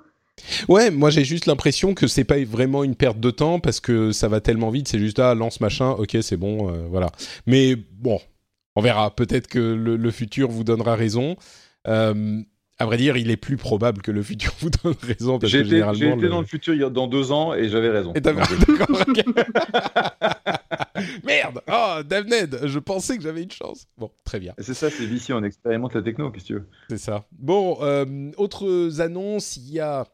Ouais, 0.69 0.91
moi 0.91 1.11
j'ai 1.11 1.25
juste 1.25 1.47
l'impression 1.47 1.95
que 1.95 2.07
c'est 2.07 2.25
pas 2.25 2.43
vraiment 2.45 2.85
une 2.85 2.95
perte 2.95 3.21
de 3.21 3.31
temps 3.31 3.61
parce 3.61 3.81
que 3.81 4.13
ça 4.13 4.29
va 4.29 4.41
tellement 4.41 4.71
vite, 4.71 4.89
c'est 4.89 4.99
juste 4.99 5.19
ah 5.19 5.35
lance 5.35 5.61
machin, 5.61 5.91
ok 5.91 6.17
c'est 6.23 6.37
bon, 6.37 6.71
euh, 6.71 6.87
voilà. 6.89 7.11
Mais 7.47 7.77
bon, 7.77 8.21
on 8.77 8.83
verra. 8.83 9.15
Peut-être 9.15 9.47
que 9.47 9.59
le, 9.59 10.11
futur 10.11 10.49
vous 10.49 10.65
donnera 10.65 10.97
raison. 10.97 11.37
Euh, 11.87 12.41
à 12.79 12.87
vrai 12.87 12.97
dire, 12.97 13.19
il 13.19 13.31
est 13.31 13.37
plus 13.37 13.59
probable 13.59 14.01
que 14.01 14.11
le 14.11 14.23
futur 14.23 14.55
vous 14.61 14.71
donne 14.71 14.95
raison 15.03 15.39
parce 15.39 15.53
que 15.53 15.65
généralement. 15.65 15.99
J'ai 15.99 16.13
été 16.13 16.29
dans 16.29 16.41
le 16.41 16.47
futur 16.47 16.75
il 16.75 16.81
y 16.81 16.85
a, 16.85 16.89
dans 16.89 17.07
deux 17.07 17.31
ans 17.31 17.53
et 17.55 17.69
j'avais 17.69 17.91
raison. 17.91 18.15
Et 18.15 18.21
Merde 21.25 21.61
Oh, 21.71 22.03
Davned, 22.05 22.61
je 22.65 22.79
pensais 22.79 23.17
que 23.17 23.23
j'avais 23.23 23.43
une 23.43 23.51
chance. 23.51 23.87
Bon, 23.99 24.11
très 24.25 24.41
bien. 24.41 24.55
C'est 24.59 24.75
ça, 24.75 24.91
c'est 24.91 25.05
vicieux, 25.05 25.35
on 25.35 25.43
expérimente 25.43 25.95
la 25.95 26.03
techno, 26.03 26.31
qu'est-ce 26.31 26.45
que 26.45 26.49
tu 26.49 26.55
veux? 26.55 26.69
C'est 26.89 26.99
ça. 26.99 27.27
Bon, 27.33 27.79
euh, 27.83 28.31
autres 28.39 29.01
annonces, 29.01 29.57
il 29.57 29.73
y 29.73 29.81
a 29.81 30.07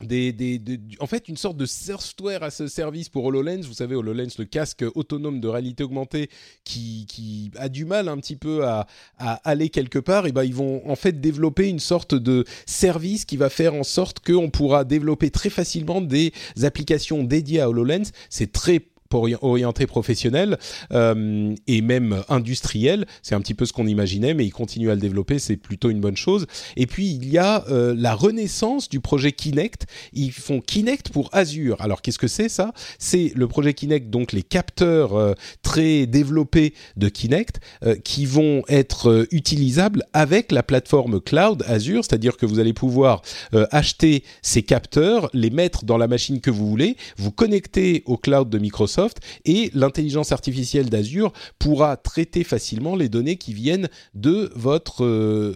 en 0.00 1.06
fait 1.06 1.28
une 1.28 1.36
sorte 1.36 1.56
de 1.56 1.66
software 1.66 2.42
à 2.42 2.50
ce 2.50 2.68
service 2.68 3.08
pour 3.08 3.24
HoloLens. 3.24 3.62
Vous 3.62 3.74
savez, 3.74 3.94
HoloLens, 3.94 4.38
le 4.38 4.44
casque 4.44 4.84
autonome 4.94 5.40
de 5.40 5.48
réalité 5.48 5.82
augmentée 5.82 6.30
qui, 6.64 7.50
a 7.56 7.68
du 7.68 7.84
mal 7.84 8.08
un 8.08 8.16
petit 8.18 8.36
peu 8.36 8.64
à, 8.64 8.86
à 9.18 9.34
aller 9.48 9.70
quelque 9.70 9.98
part. 9.98 10.26
Et 10.26 10.32
ben, 10.32 10.44
ils 10.44 10.54
vont 10.54 10.88
en 10.88 10.96
fait 10.96 11.20
développer 11.20 11.68
une 11.68 11.80
sorte 11.80 12.14
de 12.14 12.44
service 12.66 13.24
qui 13.24 13.36
va 13.36 13.50
faire 13.50 13.74
en 13.74 13.84
sorte 13.84 14.20
qu'on 14.20 14.50
pourra 14.50 14.84
développer 14.84 15.30
très 15.30 15.50
facilement 15.50 16.00
des 16.00 16.32
applications 16.62 17.24
dédiées 17.24 17.60
à 17.60 17.68
HoloLens. 17.68 18.10
C'est 18.30 18.52
très 18.52 18.82
ori- 19.16 19.36
orienté 19.40 19.86
professionnel 19.86 20.58
euh, 20.92 21.54
et 21.66 21.80
même 21.80 22.22
industriel. 22.28 23.06
C'est 23.22 23.34
un 23.34 23.40
petit 23.40 23.54
peu 23.54 23.64
ce 23.64 23.72
qu'on 23.72 23.86
imaginait, 23.86 24.34
mais 24.34 24.44
ils 24.44 24.52
continuent 24.52 24.90
à 24.90 24.94
le 24.94 25.00
développer, 25.00 25.38
c'est 25.38 25.56
plutôt 25.56 25.90
une 25.90 26.00
bonne 26.00 26.16
chose. 26.16 26.46
Et 26.76 26.86
puis 26.86 27.10
il 27.10 27.28
y 27.30 27.38
a 27.38 27.64
euh, 27.68 27.94
la 27.96 28.14
renaissance 28.14 28.88
du 28.88 29.00
projet 29.00 29.32
Kinect. 29.32 29.86
Ils 30.12 30.32
font 30.32 30.60
Kinect 30.60 31.10
pour 31.10 31.30
Azure. 31.32 31.80
Alors 31.80 32.02
qu'est-ce 32.02 32.18
que 32.18 32.28
c'est 32.28 32.48
ça? 32.48 32.72
C'est 32.98 33.32
le 33.34 33.48
projet 33.48 33.74
Kinect, 33.74 34.10
donc 34.10 34.32
les 34.32 34.42
capteurs 34.42 35.14
euh, 35.14 35.32
très 35.62 36.06
développés 36.06 36.74
de 36.96 37.08
Kinect 37.08 37.60
qui 38.04 38.26
vont 38.26 38.62
être 38.68 39.26
utilisables 39.30 40.04
avec 40.12 40.52
la 40.52 40.62
plateforme 40.62 41.20
cloud 41.20 41.64
Azure, 41.66 42.04
c'est-à-dire 42.04 42.36
que 42.36 42.46
vous 42.46 42.58
allez 42.58 42.72
pouvoir 42.72 43.22
acheter 43.70 44.24
ces 44.42 44.62
capteurs, 44.62 45.30
les 45.32 45.50
mettre 45.50 45.84
dans 45.84 45.96
la 45.96 46.08
machine 46.08 46.40
que 46.40 46.50
vous 46.50 46.68
voulez, 46.68 46.96
vous 47.16 47.30
connecter 47.30 48.02
au 48.06 48.16
cloud 48.16 48.48
de 48.48 48.58
Microsoft 48.58 48.97
et 49.44 49.70
l'intelligence 49.74 50.32
artificielle 50.32 50.90
d'Azure 50.90 51.32
pourra 51.58 51.96
traiter 51.96 52.44
facilement 52.44 52.96
les 52.96 53.08
données 53.08 53.36
qui 53.36 53.52
viennent 53.52 53.88
de 54.14 54.50
votre 54.54 55.04
euh, 55.04 55.54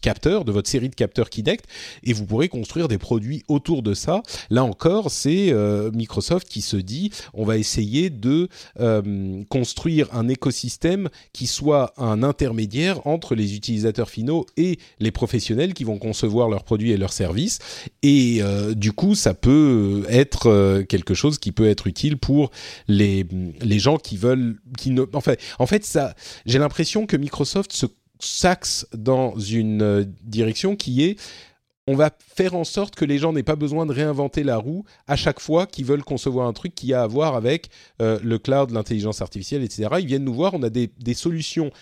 capteur, 0.00 0.44
de 0.44 0.52
votre 0.52 0.68
série 0.68 0.88
de 0.88 0.94
capteurs 0.94 1.30
Kinect 1.30 1.64
et 2.02 2.12
vous 2.12 2.26
pourrez 2.26 2.48
construire 2.48 2.88
des 2.88 2.98
produits 2.98 3.42
autour 3.48 3.82
de 3.82 3.94
ça. 3.94 4.22
Là 4.50 4.64
encore, 4.64 5.10
c'est 5.10 5.52
euh, 5.52 5.90
Microsoft 5.92 6.48
qui 6.48 6.62
se 6.62 6.76
dit 6.76 7.10
on 7.34 7.44
va 7.44 7.56
essayer 7.58 8.10
de 8.10 8.48
euh, 8.80 9.42
construire 9.48 10.08
un 10.12 10.28
écosystème 10.28 11.08
qui 11.32 11.46
soit 11.46 11.92
un 11.96 12.22
intermédiaire 12.22 13.06
entre 13.06 13.34
les 13.34 13.54
utilisateurs 13.54 14.10
finaux 14.10 14.46
et 14.56 14.78
les 14.98 15.10
professionnels 15.10 15.74
qui 15.74 15.84
vont 15.84 15.98
concevoir 15.98 16.48
leurs 16.48 16.64
produits 16.64 16.90
et 16.90 16.96
leurs 16.96 17.12
services. 17.12 17.58
Et 18.02 18.40
du 18.74 18.92
coup, 18.92 19.14
ça 19.14 19.34
peut 19.34 20.04
être 20.08 20.82
quelque 20.88 21.14
chose 21.14 21.38
qui 21.38 21.52
peut 21.52 21.68
être 21.68 21.86
utile 21.86 22.16
pour 22.16 22.50
les, 22.88 23.26
gens 23.78 23.96
qui 23.96 24.16
veulent, 24.16 24.58
qui 24.78 24.90
ne, 24.90 25.04
en 25.12 25.20
fait, 25.20 25.40
en 25.58 25.66
fait, 25.66 25.84
ça, 25.84 26.14
j'ai 26.46 26.58
l'impression 26.58 27.06
que 27.06 27.16
Microsoft 27.16 27.72
se 27.72 27.86
s'axe 28.24 28.86
dans 28.94 29.36
une 29.36 29.82
euh, 29.82 30.04
direction 30.22 30.76
qui 30.76 31.02
est 31.02 31.20
on 31.88 31.96
va 31.96 32.10
faire 32.36 32.54
en 32.54 32.62
sorte 32.62 32.94
que 32.94 33.04
les 33.04 33.18
gens 33.18 33.32
n'aient 33.32 33.42
pas 33.42 33.56
besoin 33.56 33.86
de 33.86 33.92
réinventer 33.92 34.44
la 34.44 34.56
roue 34.56 34.84
à 35.08 35.16
chaque 35.16 35.40
fois 35.40 35.66
qu'ils 35.66 35.84
veulent 35.84 36.04
concevoir 36.04 36.46
un 36.46 36.52
truc 36.52 36.76
qui 36.76 36.94
a 36.94 37.02
à 37.02 37.06
voir 37.08 37.34
avec 37.34 37.70
euh, 38.00 38.20
le 38.22 38.38
cloud, 38.38 38.70
l'intelligence 38.70 39.20
artificielle, 39.20 39.64
etc. 39.64 39.88
Ils 39.98 40.06
viennent 40.06 40.22
nous 40.22 40.32
voir, 40.32 40.54
on 40.54 40.62
a 40.62 40.70
des 40.70 41.14
solutions 41.14 41.72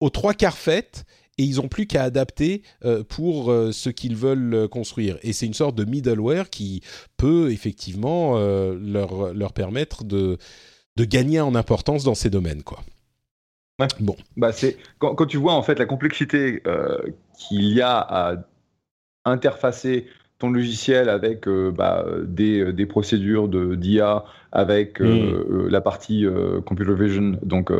aux 0.00 0.08
trois 0.08 0.32
quarts 0.32 0.56
faites 0.56 1.04
et 1.40 1.42
ils 1.42 1.56
n'ont 1.56 1.68
plus 1.68 1.86
qu'à 1.86 2.02
adapter 2.02 2.62
euh, 2.84 3.02
pour 3.02 3.50
euh, 3.50 3.72
ce 3.72 3.88
qu'ils 3.88 4.14
veulent 4.14 4.54
euh, 4.54 4.68
construire. 4.68 5.16
Et 5.22 5.32
c'est 5.32 5.46
une 5.46 5.54
sorte 5.54 5.74
de 5.74 5.86
middleware 5.86 6.50
qui 6.50 6.82
peut 7.16 7.50
effectivement 7.50 8.38
leur, 8.38 9.32
leur 9.32 9.52
permettre 9.52 10.04
de, 10.04 10.36
de 10.96 11.04
gagner 11.04 11.40
en 11.40 11.54
importance 11.54 12.04
dans 12.04 12.14
ces 12.14 12.28
domaines. 12.28 12.62
Quoi. 12.62 12.80
Ouais. 13.78 13.88
Bon. 14.00 14.16
Bah, 14.36 14.52
c'est 14.52 14.76
quand, 14.98 15.14
quand 15.14 15.26
tu 15.26 15.38
vois 15.38 15.54
en 15.54 15.62
fait 15.62 15.78
la 15.78 15.86
complexité 15.86 16.62
qu'il 17.38 17.64
y 17.64 17.80
a 17.80 17.98
à 17.98 18.36
interfacer 19.24 20.06
ton 20.38 20.50
logiciel 20.50 21.08
avec 21.08 21.46
euh, 21.46 21.70
bah, 21.70 22.04
des, 22.24 22.72
des 22.72 22.86
procédures 22.86 23.48
de 23.48 23.74
d'IA, 23.74 24.24
avec 24.52 25.00
euh, 25.00 25.46
euh, 25.50 25.68
la 25.70 25.80
partie 25.80 26.24
euh, 26.24 26.60
computer 26.62 26.94
vision, 26.94 27.38
donc 27.42 27.70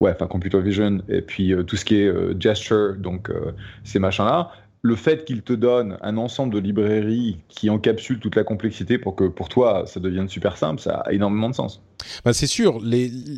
ouais, 0.00 0.12
enfin 0.12 0.26
computer 0.26 0.60
vision, 0.60 0.98
et 1.08 1.22
puis 1.22 1.52
euh, 1.52 1.62
tout 1.62 1.76
ce 1.76 1.84
qui 1.84 1.96
est 1.96 2.06
euh, 2.06 2.38
gesture, 2.38 2.96
donc 2.96 3.30
euh, 3.30 3.52
ces 3.84 3.98
machins-là. 3.98 4.50
Le 4.82 4.96
fait 4.96 5.24
qu'il 5.24 5.40
te 5.40 5.54
donne 5.54 5.96
un 6.02 6.18
ensemble 6.18 6.52
de 6.52 6.58
librairies 6.58 7.38
qui 7.48 7.70
encapsulent 7.70 8.20
toute 8.20 8.36
la 8.36 8.44
complexité 8.44 8.98
pour 8.98 9.16
que 9.16 9.24
pour 9.24 9.48
toi 9.48 9.84
ça 9.86 9.98
devienne 9.98 10.28
super 10.28 10.58
simple, 10.58 10.78
ça 10.78 10.96
a 10.96 11.12
énormément 11.12 11.48
de 11.48 11.54
sens. 11.54 11.82
Bah, 12.22 12.34
c'est 12.34 12.46
sûr, 12.46 12.82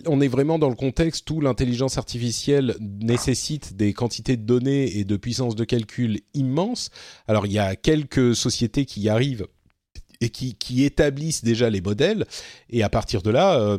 on 0.07 0.20
est 0.20 0.28
vraiment 0.28 0.59
dans 0.59 0.68
le 0.68 0.74
contexte 0.74 1.30
où 1.30 1.40
l'intelligence 1.40 1.98
artificielle 1.98 2.74
nécessite 2.80 3.76
des 3.76 3.92
quantités 3.92 4.36
de 4.36 4.42
données 4.42 4.98
et 4.98 5.04
de 5.04 5.16
puissance 5.16 5.54
de 5.54 5.62
calcul 5.62 6.18
immenses. 6.34 6.90
Alors 7.28 7.46
il 7.46 7.52
y 7.52 7.61
a 7.61 7.76
quelques 7.76 8.34
sociétés 8.34 8.84
qui 8.84 9.02
y 9.02 9.09
arrivent 9.09 9.46
et 10.20 10.30
qui, 10.30 10.82
établissent 10.82 11.44
déjà 11.44 11.70
les 11.70 11.82
modèles, 11.82 12.24
et 12.70 12.82
à 12.82 12.88
partir 12.88 13.22
de 13.22 13.30
là, 13.30 13.76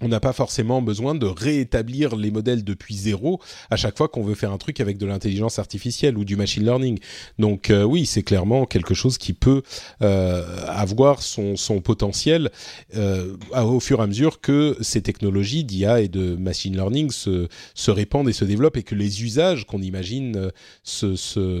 on 0.00 0.08
n'a 0.08 0.20
pas 0.20 0.32
forcément 0.32 0.82
besoin 0.82 1.14
de 1.14 1.26
réétablir 1.26 2.16
les 2.16 2.30
modèles 2.30 2.64
depuis 2.64 2.96
zéro 2.96 3.40
à 3.70 3.76
chaque 3.76 3.96
fois 3.96 4.08
qu'on 4.08 4.22
veut 4.22 4.34
faire 4.34 4.52
un 4.52 4.58
truc 4.58 4.80
avec 4.80 4.98
de 4.98 5.06
l'intelligence 5.06 5.58
artificielle 5.58 6.18
ou 6.18 6.24
du 6.24 6.36
machine 6.36 6.64
learning. 6.64 6.98
Donc 7.38 7.70
euh, 7.70 7.84
oui, 7.84 8.04
c'est 8.04 8.22
clairement 8.22 8.66
quelque 8.66 8.94
chose 8.94 9.18
qui 9.18 9.32
peut 9.32 9.62
euh, 10.02 10.66
avoir 10.66 11.22
son, 11.22 11.54
potentiel 11.82 12.50
euh, 12.96 13.36
au 13.54 13.80
fur 13.80 14.00
et 14.00 14.02
à 14.02 14.06
mesure 14.06 14.40
que 14.40 14.76
ces 14.80 15.02
technologies 15.02 15.64
d'IA 15.64 16.00
et 16.00 16.08
de 16.08 16.36
machine 16.36 16.74
learning 16.74 17.10
se, 17.10 17.90
répandent 17.90 18.28
et 18.28 18.32
se 18.32 18.44
développent 18.44 18.76
et 18.76 18.82
que 18.82 18.94
les 18.94 19.22
usages 19.22 19.66
qu'on 19.66 19.82
imagine 19.82 20.50
se, 20.82 21.54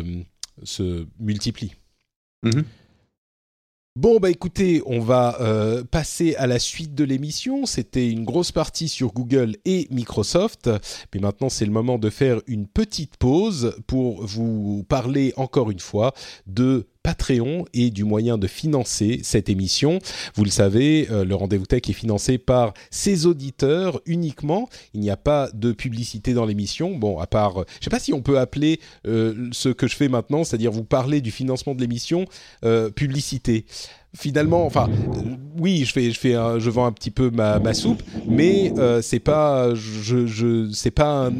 multiplient. 1.20 1.74
Mhm. 2.42 2.64
Bon, 3.96 4.18
bah 4.18 4.28
écoutez, 4.28 4.82
on 4.86 4.98
va 4.98 5.40
euh, 5.40 5.84
passer 5.84 6.34
à 6.34 6.48
la 6.48 6.58
suite 6.58 6.96
de 6.96 7.04
l'émission. 7.04 7.64
C'était 7.64 8.10
une 8.10 8.24
grosse 8.24 8.50
partie 8.50 8.88
sur 8.88 9.12
Google 9.12 9.54
et 9.64 9.86
Microsoft, 9.92 10.68
mais 11.14 11.20
maintenant 11.20 11.48
c'est 11.48 11.64
le 11.64 11.70
moment 11.70 11.96
de 11.96 12.10
faire 12.10 12.40
une 12.48 12.66
petite 12.66 13.16
pause 13.18 13.76
pour 13.86 14.26
vous 14.26 14.84
parler 14.88 15.32
encore 15.36 15.70
une 15.70 15.78
fois 15.78 16.12
de 16.48 16.88
Patreon 17.04 17.66
et 17.74 17.90
du 17.90 18.02
moyen 18.02 18.38
de 18.38 18.46
financer 18.48 19.20
cette 19.22 19.48
émission. 19.50 20.00
Vous 20.34 20.42
le 20.42 20.50
savez, 20.50 21.06
euh, 21.10 21.24
le 21.24 21.34
Rendez-vous 21.34 21.66
Tech 21.66 21.82
est 21.88 21.92
financé 21.92 22.38
par 22.38 22.72
ses 22.90 23.26
auditeurs 23.26 24.00
uniquement. 24.06 24.68
Il 24.94 25.00
n'y 25.00 25.10
a 25.10 25.16
pas 25.18 25.50
de 25.52 25.70
publicité 25.72 26.32
dans 26.32 26.46
l'émission. 26.46 26.96
Bon, 26.96 27.18
à 27.20 27.26
part, 27.26 27.60
euh, 27.60 27.64
je 27.78 27.84
sais 27.84 27.90
pas 27.90 28.00
si 28.00 28.14
on 28.14 28.22
peut 28.22 28.38
appeler 28.38 28.80
euh, 29.06 29.48
ce 29.52 29.68
que 29.68 29.86
je 29.86 29.94
fais 29.94 30.08
maintenant, 30.08 30.44
c'est-à-dire 30.44 30.72
vous 30.72 30.82
parler 30.82 31.20
du 31.20 31.30
financement 31.30 31.74
de 31.74 31.80
l'émission, 31.80 32.24
publicité 32.96 33.66
finalement, 34.16 34.64
enfin, 34.64 34.88
oui, 35.58 35.84
je 35.84 35.92
fais, 35.92 36.10
je 36.12 36.18
fais, 36.18 36.34
un- 36.34 36.58
je 36.60 36.70
vends 36.70 36.86
un 36.86 36.92
petit 36.92 37.10
peu 37.10 37.30
ma, 37.30 37.74
soupe, 37.74 38.00
mais 38.28 38.72
euh, 38.78 39.02
c'est 39.02 39.18
pas, 39.18 39.74
je, 39.74 40.26
je, 40.26 40.70
c'est 40.72 40.92
pas 40.92 41.30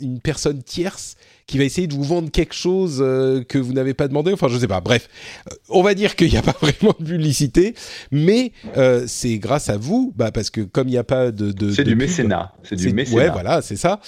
une 0.00 0.20
personne 0.20 0.62
tierce 0.62 1.16
qui 1.46 1.58
va 1.58 1.64
essayer 1.64 1.86
de 1.86 1.94
vous 1.94 2.02
vendre 2.02 2.30
quelque 2.30 2.54
chose 2.54 2.98
euh, 3.00 3.42
que 3.42 3.58
vous 3.58 3.72
n'avez 3.72 3.94
pas 3.94 4.08
demandé. 4.08 4.32
Enfin, 4.32 4.48
je 4.48 4.58
sais 4.58 4.68
pas. 4.68 4.80
Bref, 4.80 5.08
Euh, 5.50 5.54
on 5.68 5.82
va 5.82 5.94
dire 5.94 6.16
qu'il 6.16 6.30
n'y 6.30 6.36
a 6.36 6.42
pas 6.42 6.56
vraiment 6.60 6.94
de 6.98 7.04
publicité, 7.04 7.74
mais 8.10 8.52
euh, 8.76 9.04
c'est 9.06 9.38
grâce 9.38 9.68
à 9.68 9.76
vous, 9.76 10.12
bah, 10.16 10.32
parce 10.32 10.50
que 10.50 10.62
comme 10.62 10.88
il 10.88 10.92
n'y 10.92 10.98
a 10.98 11.04
pas 11.04 11.30
de, 11.30 11.52
de 11.52 11.70
C'est 11.70 11.84
du 11.84 11.96
mécénat. 11.96 12.52
C'est 12.62 12.76
du 12.76 12.92
mécénat. 12.92 13.16
Ouais, 13.16 13.30
voilà, 13.30 13.62
c'est 13.62 13.76
ça. 13.76 14.00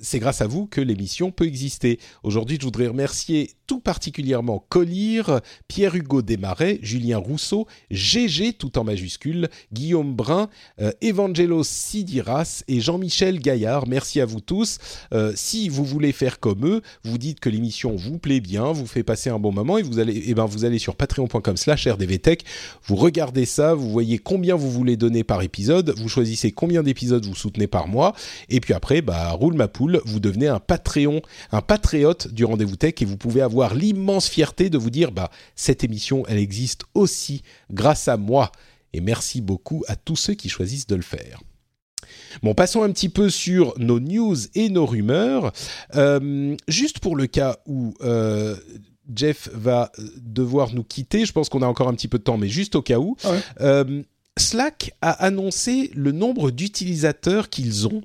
C'est 0.00 0.18
grâce 0.18 0.40
à 0.40 0.46
vous 0.46 0.66
que 0.66 0.80
l'émission 0.80 1.30
peut 1.30 1.46
exister. 1.46 1.98
Aujourd'hui, 2.22 2.58
je 2.60 2.64
voudrais 2.64 2.86
remercier 2.88 3.50
tout 3.66 3.80
particulièrement 3.80 4.64
Colire, 4.68 5.40
Pierre-Hugo 5.68 6.22
Desmarais, 6.22 6.78
Julien 6.82 7.18
Rousseau, 7.18 7.66
GG 7.90 8.54
tout 8.54 8.78
en 8.78 8.84
majuscule, 8.84 9.48
Guillaume 9.72 10.14
Brun, 10.14 10.48
euh, 10.80 10.92
Evangelos 11.00 11.64
Sidiras 11.64 12.62
et 12.68 12.80
Jean-Michel 12.80 13.40
Gaillard. 13.40 13.86
Merci 13.86 14.20
à 14.20 14.26
vous 14.26 14.40
tous. 14.40 14.78
Euh, 15.12 15.32
si 15.34 15.68
vous 15.68 15.84
voulez 15.84 16.12
faire 16.12 16.40
comme 16.40 16.66
eux, 16.66 16.82
vous 17.04 17.18
dites 17.18 17.40
que 17.40 17.48
l'émission 17.48 17.96
vous 17.96 18.18
plaît 18.18 18.40
bien, 18.40 18.72
vous 18.72 18.86
fait 18.86 19.02
passer 19.02 19.30
un 19.30 19.38
bon 19.38 19.52
moment 19.52 19.78
et 19.78 19.82
vous 19.82 19.98
allez, 19.98 20.24
eh 20.26 20.34
ben, 20.34 20.44
vous 20.44 20.64
allez 20.64 20.78
sur 20.78 20.96
patreon.com 20.96 21.56
slash 21.56 21.86
rdvtech, 21.86 22.44
vous 22.86 22.96
regardez 22.96 23.46
ça, 23.46 23.74
vous 23.74 23.90
voyez 23.90 24.18
combien 24.18 24.56
vous 24.56 24.70
voulez 24.70 24.96
donner 24.96 25.24
par 25.24 25.42
épisode, 25.42 25.94
vous 25.96 26.08
choisissez 26.08 26.52
combien 26.52 26.82
d'épisodes 26.82 27.24
vous 27.24 27.34
soutenez 27.34 27.66
par 27.66 27.88
mois, 27.88 28.14
et 28.48 28.60
puis 28.60 28.74
après, 28.74 29.02
bah, 29.02 29.30
roule 29.30 29.54
ma 29.54 29.68
poule, 29.68 30.00
vous 30.04 30.20
devenez 30.20 30.48
un 30.48 30.60
Patreon, 30.60 31.22
un 31.52 31.60
patriote 31.60 32.28
du 32.32 32.44
rendez-vous 32.44 32.76
tech 32.76 32.94
et 33.00 33.04
vous 33.04 33.16
pouvez 33.16 33.40
avoir 33.40 33.53
l'immense 33.74 34.28
fierté 34.28 34.70
de 34.70 34.78
vous 34.78 34.90
dire, 34.90 35.12
bah, 35.12 35.30
cette 35.54 35.84
émission, 35.84 36.24
elle 36.28 36.38
existe 36.38 36.82
aussi 36.94 37.42
grâce 37.70 38.08
à 38.08 38.16
moi. 38.16 38.50
Et 38.92 39.00
merci 39.00 39.40
beaucoup 39.40 39.84
à 39.88 39.96
tous 39.96 40.16
ceux 40.16 40.34
qui 40.34 40.48
choisissent 40.48 40.86
de 40.86 40.96
le 40.96 41.02
faire. 41.02 41.40
Bon, 42.42 42.54
passons 42.54 42.82
un 42.82 42.90
petit 42.90 43.08
peu 43.08 43.30
sur 43.30 43.74
nos 43.78 44.00
news 44.00 44.36
et 44.54 44.68
nos 44.68 44.86
rumeurs. 44.86 45.52
Euh, 45.94 46.56
juste 46.68 46.98
pour 46.98 47.16
le 47.16 47.26
cas 47.26 47.58
où 47.66 47.94
euh, 48.02 48.56
Jeff 49.14 49.48
va 49.52 49.90
devoir 50.16 50.74
nous 50.74 50.84
quitter, 50.84 51.24
je 51.26 51.32
pense 51.32 51.48
qu'on 51.48 51.62
a 51.62 51.66
encore 51.66 51.88
un 51.88 51.94
petit 51.94 52.08
peu 52.08 52.18
de 52.18 52.24
temps, 52.24 52.38
mais 52.38 52.48
juste 52.48 52.74
au 52.74 52.82
cas 52.82 52.98
où. 52.98 53.16
Ah 53.24 53.30
ouais. 53.30 53.40
Euh, 53.60 54.02
Slack 54.36 54.92
a 55.00 55.10
annoncé 55.10 55.90
le 55.94 56.10
nombre 56.12 56.50
d'utilisateurs 56.50 57.48
qu'ils 57.48 57.86
ont 57.86 58.02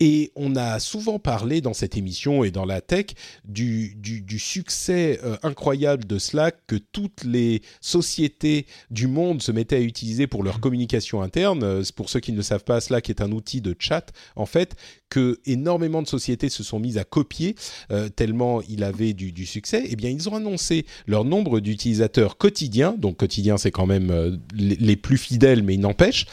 et 0.00 0.32
on 0.36 0.56
a 0.56 0.78
souvent 0.78 1.18
parlé 1.18 1.60
dans 1.60 1.74
cette 1.74 1.96
émission 1.96 2.44
et 2.44 2.50
dans 2.50 2.64
la 2.64 2.80
tech 2.80 3.06
du, 3.44 3.96
succès 4.38 5.18
euh, 5.24 5.36
incroyable 5.42 6.04
de 6.04 6.18
Slack 6.18 6.56
que 6.66 6.76
toutes 6.76 7.24
les 7.24 7.62
sociétés 7.80 8.66
du 8.90 9.06
monde 9.06 9.42
se 9.42 9.50
mettaient 9.50 9.76
à 9.76 9.80
utiliser 9.80 10.26
pour 10.26 10.42
leur 10.42 10.60
communication 10.60 11.22
interne. 11.22 11.62
Euh, 11.64 11.82
pour 11.96 12.08
ceux 12.08 12.20
qui 12.20 12.32
ne 12.32 12.36
le 12.36 12.42
savent 12.42 12.64
pas, 12.64 12.80
Slack 12.80 13.10
est 13.10 13.20
un 13.20 13.32
outil 13.32 13.60
de 13.60 13.74
chat, 13.78 14.12
en 14.36 14.46
fait, 14.46 14.76
que 15.10 15.40
énormément 15.46 16.02
de 16.02 16.06
sociétés 16.06 16.48
se 16.50 16.62
sont 16.62 16.78
mises 16.78 16.98
à 16.98 17.04
copier 17.04 17.56
euh, 17.90 18.08
tellement 18.08 18.62
il 18.68 18.84
avait 18.84 19.14
du, 19.14 19.46
succès. 19.46 19.84
Eh 19.88 19.96
bien, 19.96 20.10
ils 20.10 20.28
ont 20.28 20.36
annoncé 20.36 20.86
leur 21.06 21.24
nombre 21.24 21.60
d'utilisateurs 21.60 22.36
quotidiens. 22.36 22.94
Donc, 22.96 23.16
quotidien, 23.16 23.56
c'est 23.56 23.70
quand 23.70 23.86
même 23.86 24.38
les, 24.54 24.96
plus 24.96 25.18
fidèles, 25.18 25.62
mais 25.62 25.74
il 25.74 25.80
n'empêche 25.80 26.26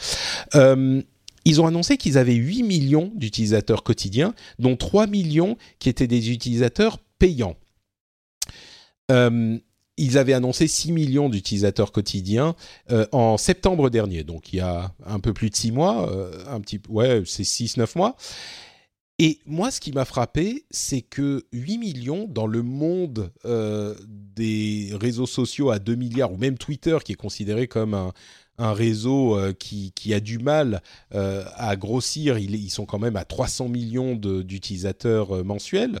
ils 1.46 1.60
ont 1.60 1.66
annoncé 1.66 1.96
qu'ils 1.96 2.18
avaient 2.18 2.34
8 2.34 2.64
millions 2.64 3.12
d'utilisateurs 3.14 3.84
quotidiens, 3.84 4.34
dont 4.58 4.76
3 4.76 5.06
millions 5.06 5.56
qui 5.78 5.88
étaient 5.88 6.08
des 6.08 6.32
utilisateurs 6.32 6.98
payants. 7.20 7.56
Euh, 9.12 9.56
ils 9.96 10.18
avaient 10.18 10.32
annoncé 10.32 10.66
6 10.66 10.90
millions 10.90 11.28
d'utilisateurs 11.28 11.92
quotidiens 11.92 12.56
euh, 12.90 13.06
en 13.12 13.38
septembre 13.38 13.90
dernier, 13.90 14.24
donc 14.24 14.52
il 14.52 14.56
y 14.56 14.60
a 14.60 14.92
un 15.06 15.20
peu 15.20 15.32
plus 15.32 15.48
de 15.48 15.54
6 15.54 15.70
mois, 15.70 16.10
euh, 16.10 16.44
un 16.48 16.60
petit, 16.60 16.80
ouais, 16.88 17.22
c'est 17.24 17.44
6-9 17.44 17.96
mois. 17.96 18.16
Et 19.20 19.38
moi, 19.46 19.70
ce 19.70 19.80
qui 19.80 19.92
m'a 19.92 20.04
frappé, 20.04 20.66
c'est 20.70 21.00
que 21.00 21.46
8 21.52 21.78
millions 21.78 22.26
dans 22.28 22.46
le 22.46 22.62
monde 22.62 23.32
des 24.36 24.90
réseaux 25.00 25.24
sociaux 25.26 25.70
à 25.70 25.78
2 25.78 25.94
milliards, 25.94 26.32
ou 26.32 26.36
même 26.36 26.58
Twitter, 26.58 26.98
qui 27.02 27.12
est 27.12 27.16
considéré 27.16 27.66
comme 27.66 27.94
un, 27.94 28.12
un 28.58 28.72
réseau 28.72 29.36
euh, 29.36 29.52
qui, 29.52 29.92
a 30.14 30.20
du 30.20 30.38
mal 30.38 30.82
euh, 31.14 31.44
à 31.56 31.76
grossir. 31.76 32.38
Ils, 32.38 32.70
sont 32.70 32.86
quand 32.86 32.98
même 32.98 33.16
à 33.16 33.24
300 33.24 33.68
millions 33.68 34.14
d'utilisateurs 34.14 35.36
euh, 35.36 35.42
mensuels. 35.42 35.98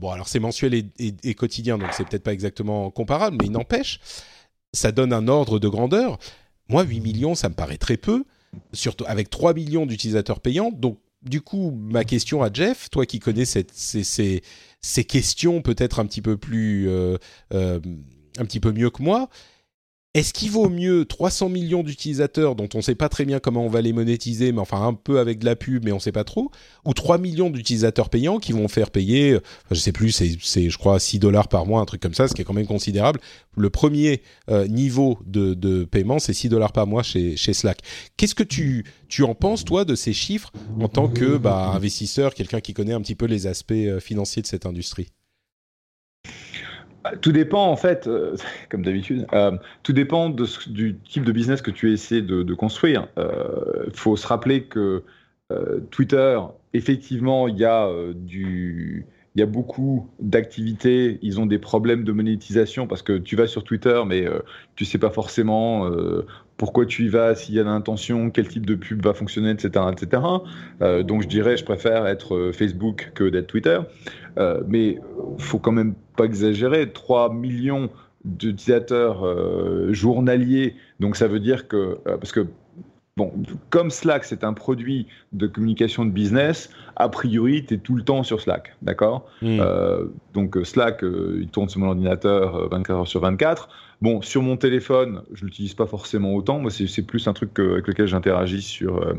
bon, 0.00 0.10
alors 0.10 0.28
c'est 0.28 0.40
mensuel 0.40 0.74
et, 0.98 1.34
quotidien, 1.34 1.78
donc 1.78 1.90
c'est 1.92 2.06
peut-être 2.08 2.22
pas 2.22 2.32
exactement 2.32 2.90
comparable, 2.90 3.36
mais 3.40 3.46
il 3.46 3.52
n'empêche, 3.52 4.00
ça 4.72 4.92
donne 4.92 5.12
un 5.12 5.28
ordre 5.28 5.58
de 5.58 5.68
grandeur. 5.68 6.18
Moi, 6.68 6.84
8 6.84 7.00
millions, 7.00 7.34
ça 7.34 7.50
me 7.50 7.54
paraît 7.54 7.76
très 7.76 7.98
peu, 7.98 8.24
surtout 8.72 9.04
avec 9.06 9.28
3 9.28 9.52
millions 9.52 9.84
d'utilisateurs 9.84 10.40
payants. 10.40 10.70
Donc, 10.72 10.98
du 11.20 11.42
coup, 11.42 11.70
ma 11.70 12.04
question 12.04 12.42
à 12.42 12.50
Jeff, 12.52 12.88
toi 12.90 13.04
qui 13.04 13.18
connais 13.18 13.44
ces, 13.44 13.66
ces, 13.72 15.04
questions 15.04 15.60
peut-être 15.60 15.98
un 15.98 16.06
petit 16.06 16.22
peu 16.22 16.38
plus, 16.38 16.88
un 17.50 17.80
petit 18.44 18.60
peu 18.60 18.72
mieux 18.72 18.90
que 18.90 19.02
moi, 19.02 19.28
est-ce 20.14 20.32
qu'il 20.32 20.52
vaut 20.52 20.68
mieux 20.68 21.04
300 21.04 21.48
millions 21.48 21.82
d'utilisateurs 21.82 22.54
dont 22.54 22.68
on 22.74 22.78
ne 22.78 22.82
sait 22.82 22.94
pas 22.94 23.08
très 23.08 23.24
bien 23.24 23.40
comment 23.40 23.64
on 23.64 23.68
va 23.68 23.80
les 23.80 23.92
monétiser, 23.92 24.52
mais 24.52 24.60
enfin 24.60 24.86
un 24.86 24.94
peu 24.94 25.18
avec 25.18 25.40
de 25.40 25.44
la 25.44 25.56
pub, 25.56 25.84
mais 25.84 25.90
on 25.90 25.96
ne 25.96 26.00
sait 26.00 26.12
pas 26.12 26.22
trop, 26.22 26.52
ou 26.84 26.94
3 26.94 27.18
millions 27.18 27.50
d'utilisateurs 27.50 28.08
payants 28.10 28.38
qui 28.38 28.52
vont 28.52 28.68
faire 28.68 28.92
payer, 28.92 29.38
je 29.72 29.74
sais 29.74 29.90
plus, 29.90 30.12
c'est 30.12 30.70
je 30.70 30.78
crois 30.78 31.00
6 31.00 31.18
dollars 31.18 31.48
par 31.48 31.66
mois, 31.66 31.80
un 31.80 31.84
truc 31.84 32.00
comme 32.00 32.14
ça, 32.14 32.28
ce 32.28 32.34
qui 32.34 32.42
est 32.42 32.44
quand 32.44 32.54
même 32.54 32.66
considérable. 32.66 33.20
Le 33.56 33.70
premier 33.70 34.22
euh, 34.50 34.68
niveau 34.68 35.18
de, 35.26 35.84
paiement, 35.84 36.20
c'est 36.20 36.32
6 36.32 36.48
dollars 36.48 36.72
par 36.72 36.86
mois 36.86 37.02
chez, 37.02 37.36
Slack. 37.36 37.80
Qu'est-ce 38.16 38.36
que 38.36 38.44
tu, 38.44 38.84
tu 39.08 39.24
en 39.24 39.34
penses, 39.34 39.64
toi, 39.64 39.84
de 39.84 39.96
ces 39.96 40.12
chiffres 40.12 40.52
en 40.80 40.88
tant 40.88 41.08
que 41.08 41.36
bah, 41.36 41.72
investisseur, 41.74 42.34
quelqu'un 42.34 42.60
qui 42.60 42.72
connaît 42.72 42.94
un 42.94 43.00
petit 43.00 43.16
peu 43.16 43.26
les 43.26 43.48
aspects 43.48 43.72
euh, 43.72 43.98
financiers 43.98 44.42
de 44.42 44.46
cette 44.46 44.64
industrie? 44.64 45.08
Tout 47.20 47.32
dépend 47.32 47.66
en 47.66 47.76
fait, 47.76 48.06
euh, 48.06 48.36
comme 48.70 48.82
d'habitude, 48.82 49.26
euh, 49.32 49.56
tout 49.82 49.92
dépend 49.92 50.30
du 50.30 50.96
type 50.96 51.24
de 51.24 51.32
business 51.32 51.62
que 51.62 51.70
tu 51.70 51.92
essaies 51.92 52.22
de, 52.22 52.54
construire. 52.54 53.08
Il 53.16 53.22
euh, 53.22 53.90
faut 53.92 54.16
se 54.16 54.26
rappeler 54.26 54.64
que 54.64 55.02
Twitter, 55.90 56.40
effectivement, 56.72 57.46
il 57.46 57.58
y 57.58 57.64
a 57.64 57.88
y 59.36 59.42
a 59.42 59.46
beaucoup 59.46 60.08
d'activités, 60.20 61.18
ils 61.22 61.38
ont 61.40 61.46
des 61.46 61.58
problèmes 61.58 62.02
de 62.02 62.12
monétisation 62.12 62.86
parce 62.86 63.02
que 63.02 63.18
tu 63.18 63.36
vas 63.36 63.46
sur 63.46 63.62
Twitter, 63.62 64.02
mais 64.06 64.26
tu 64.74 64.84
sais 64.84 64.98
pas 64.98 65.10
forcément 65.10 65.88
pourquoi 66.56 66.86
tu 66.86 67.04
y 67.04 67.08
vas, 67.08 67.34
s'il 67.34 67.54
y 67.54 67.60
a 67.60 67.64
l'intention, 67.64 68.30
quel 68.30 68.48
type 68.48 68.64
de 68.64 68.74
pub 68.74 69.02
va 69.02 69.12
fonctionner, 69.12 69.50
etc. 69.50 69.86
etc. 69.90 70.22
donc 71.02 71.22
je 71.22 71.28
dirais, 71.28 71.56
je 71.56 71.64
préfère 71.64 72.06
être 72.06 72.52
Facebook 72.52 73.10
que 73.14 73.24
d'être 73.24 73.48
Twitter. 73.48 73.80
Euh, 74.38 74.62
mais 74.66 74.98
faut 75.38 75.58
quand 75.58 75.72
même 75.72 75.94
pas 76.16 76.24
exagérer, 76.24 76.90
3 76.90 77.32
millions 77.32 77.90
d'utilisateurs 78.24 79.26
euh, 79.26 79.92
journaliers, 79.92 80.76
donc 80.98 81.16
ça 81.16 81.28
veut 81.28 81.40
dire 81.40 81.64
euh, 81.72 81.96
que 82.32 82.46
Bon, 83.16 83.32
comme 83.70 83.90
Slack, 83.90 84.24
c'est 84.24 84.42
un 84.42 84.52
produit 84.52 85.06
de 85.32 85.46
communication 85.46 86.04
de 86.04 86.10
business, 86.10 86.70
a 86.96 87.08
priori, 87.08 87.64
tu 87.64 87.74
es 87.74 87.78
tout 87.78 87.94
le 87.94 88.02
temps 88.02 88.24
sur 88.24 88.40
Slack, 88.40 88.74
d'accord 88.82 89.30
hmm. 89.40 89.60
Donc 90.32 90.58
Slack, 90.64 91.02
il 91.02 91.46
tourne 91.48 91.68
sur 91.68 91.78
mon 91.78 91.90
ordinateur 91.90 92.68
24 92.70 92.90
heures 92.90 93.06
sur 93.06 93.20
24. 93.20 93.68
Bon, 94.02 94.20
sur 94.20 94.42
mon 94.42 94.56
téléphone, 94.56 95.22
je 95.32 95.44
l'utilise 95.44 95.74
pas 95.74 95.86
forcément 95.86 96.34
autant. 96.34 96.58
Moi, 96.58 96.72
c'est 96.72 97.06
plus 97.06 97.28
un 97.28 97.32
truc 97.34 97.56
avec 97.60 97.86
lequel 97.86 98.08
j'interagis 98.08 98.62
sur 98.62 99.14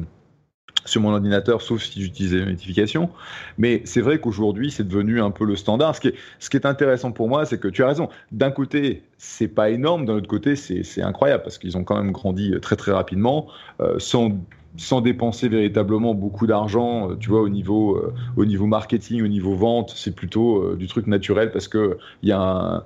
sur 0.85 1.01
mon 1.01 1.11
ordinateur, 1.11 1.61
sauf 1.61 1.83
si 1.83 2.01
j'utilisais 2.01 2.37
les 2.37 2.45
notifications. 2.45 3.09
Mais 3.57 3.81
c'est 3.85 4.01
vrai 4.01 4.19
qu'aujourd'hui, 4.19 4.71
c'est 4.71 4.87
devenu 4.87 5.21
un 5.21 5.31
peu 5.31 5.45
le 5.45 5.55
standard. 5.55 5.95
Ce 5.95 6.01
qui 6.01 6.57
est, 6.57 6.65
intéressant 6.65 7.11
pour 7.11 7.27
moi, 7.27 7.45
c'est 7.45 7.59
que 7.59 7.67
tu 7.67 7.83
as 7.83 7.87
raison. 7.87 8.09
D'un 8.31 8.51
côté, 8.51 9.03
c'est 9.17 9.47
pas 9.47 9.69
énorme. 9.69 10.05
D'un 10.05 10.13
autre 10.13 10.27
côté, 10.27 10.55
c'est 10.55 11.01
incroyable 11.01 11.43
parce 11.43 11.57
qu'ils 11.57 11.77
ont 11.77 11.83
quand 11.83 11.97
même 11.97 12.11
grandi 12.11 12.53
très 12.61 12.75
très 12.75 12.91
rapidement, 12.91 13.47
euh, 13.81 13.99
sans 13.99 15.01
dépenser 15.01 15.47
véritablement 15.47 16.13
beaucoup 16.13 16.47
d'argent, 16.47 17.11
euh, 17.11 17.15
tu 17.15 17.29
vois, 17.29 17.41
au 17.41 17.49
niveau, 17.49 17.95
euh, 17.95 18.13
au 18.35 18.45
niveau 18.45 18.65
marketing, 18.65 19.23
au 19.23 19.27
niveau 19.27 19.55
vente, 19.55 19.93
c'est 19.95 20.15
plutôt 20.15 20.75
du 20.75 20.87
truc 20.87 21.07
naturel 21.07 21.51
parce 21.51 21.67
que 21.67 21.97
il 22.23 22.29
y 22.29 22.31
a 22.31 22.39
un, 22.39 22.83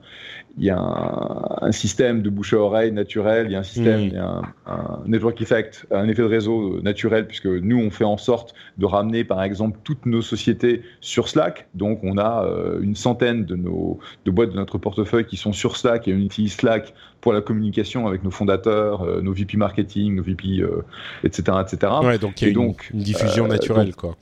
il 0.58 0.66
y 0.66 0.70
a 0.70 0.80
un, 1.62 1.72
système 1.72 2.22
de 2.22 2.30
bouche 2.30 2.54
à 2.54 2.58
oreille 2.58 2.92
naturel, 2.92 3.48
il 3.48 3.54
y 3.54 3.56
a 3.56 3.60
un 3.60 3.64
système, 3.64 4.02
il 4.02 4.14
y 4.14 4.18
a 4.18 4.42
un, 4.68 5.02
network 5.06 5.42
effect, 5.42 5.86
un 5.92 6.08
effet 6.08 6.22
de 6.22 6.28
réseau 6.28 6.82
naturel, 6.82 7.28
puisque 7.28 7.46
nous, 7.46 7.78
on 7.78 7.90
fait 7.92 8.04
en 8.04 8.18
sorte 8.18 8.54
de 8.78 8.86
ramener, 8.86 9.24
par 9.24 9.44
exemple, 9.44 9.80
toutes 9.84 10.06
nos 10.06 10.22
sociétés 10.22 10.82
sur 11.02 11.30
Slack. 11.30 11.68
Donc, 11.76 12.00
on 12.04 12.18
a 12.18 12.46
euh, 12.46 12.82
une 12.82 12.96
centaine 12.96 13.46
de, 13.46 13.56
nos, 13.56 14.00
de 14.26 14.32
boîtes 14.32 14.52
de 14.52 14.56
notre 14.56 14.78
portefeuille 14.78 15.26
qui 15.26 15.38
sont 15.38 15.54
sur 15.54 15.78
Slack 15.78 16.08
et 16.08 16.14
on 16.14 16.20
utilise 16.20 16.54
Slack 16.54 16.94
pour 17.22 17.34
la 17.34 17.42
communication 17.42 18.08
avec 18.08 18.24
nos 18.24 18.32
fondateurs, 18.32 19.04
euh, 19.04 19.22
nos 19.22 19.34
VP 19.34 19.58
marketing, 19.58 20.16
nos 20.16 20.24
VP, 20.24 20.64
etc., 21.24 21.58
etc. 21.62 21.94
Ouais, 22.04 22.18
donc 22.18 22.42
il 22.42 22.48
y 22.48 22.52
a 22.52 22.54
donc, 22.54 22.90
une, 22.94 23.00
diffusion 23.00 23.46
euh, 23.46 23.50
naturelle, 23.50 23.96
quoi 23.96 24.16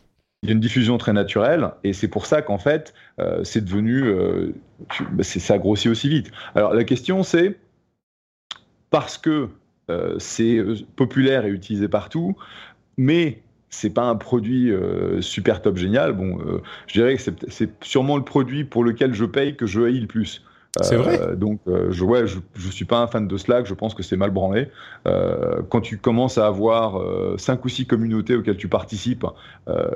il 0.44 0.50
y 0.50 0.52
a 0.52 0.54
une 0.54 0.60
diffusion 0.60 0.98
très 0.98 1.14
naturelle 1.14 1.72
et 1.84 1.94
c'est 1.94 2.08
pour 2.08 2.26
ça 2.26 2.42
qu'en 2.42 2.58
fait 2.58 2.94
euh, 3.20 3.44
c'est 3.44 3.62
devenu 3.62 4.04
euh, 4.04 4.54
bah, 5.12 5.24
ça 5.24 5.58
grossit 5.58 5.92
aussi 5.92 6.10
vite. 6.10 6.32
Alors 6.56 6.74
la 6.74 6.84
question 6.84 7.24
c'est 7.24 7.58
parce 8.90 9.18
que 9.18 9.50
euh, 9.90 10.16
c'est 10.20 10.62
populaire 10.96 11.46
et 11.46 11.50
utilisé 11.50 11.88
partout, 11.88 12.36
mais 12.98 13.42
c'est 13.70 13.90
pas 13.90 14.04
un 14.04 14.16
produit 14.16 14.72
super 15.20 15.62
top 15.62 15.76
génial. 15.76 16.14
Bon, 16.14 16.40
je 16.88 16.94
dirais 16.94 17.18
que 17.18 17.22
c'est 17.50 17.84
sûrement 17.84 18.16
le 18.16 18.24
produit 18.24 18.64
pour 18.64 18.84
lequel 18.84 19.14
je 19.14 19.26
paye 19.26 19.58
que 19.58 19.66
je 19.66 19.82
haïs 19.82 20.00
le 20.00 20.08
plus. 20.08 20.47
C'est 20.82 20.96
vrai. 20.96 21.20
Euh, 21.22 21.36
donc, 21.36 21.60
euh, 21.68 21.88
je, 21.92 22.04
ouais, 22.04 22.28
je, 22.28 22.40
je 22.56 22.70
suis 22.70 22.86
pas 22.86 23.00
un 23.00 23.08
fan 23.08 23.28
de 23.28 23.38
Slack. 23.38 23.66
Je 23.66 23.74
pense 23.74 23.94
que 23.94 24.04
c'est 24.04 24.18
mal 24.18 24.32
branlé. 24.32 24.70
Euh, 25.08 25.62
quand 25.70 25.82
tu 25.82 25.98
commences 25.98 26.38
à 26.38 26.48
avoir 26.48 27.02
cinq 27.38 27.66
ou 27.66 27.70
six 27.70 27.86
communautés 27.86 28.36
auxquelles 28.36 28.58
tu 28.58 28.68
participes, 28.68 29.26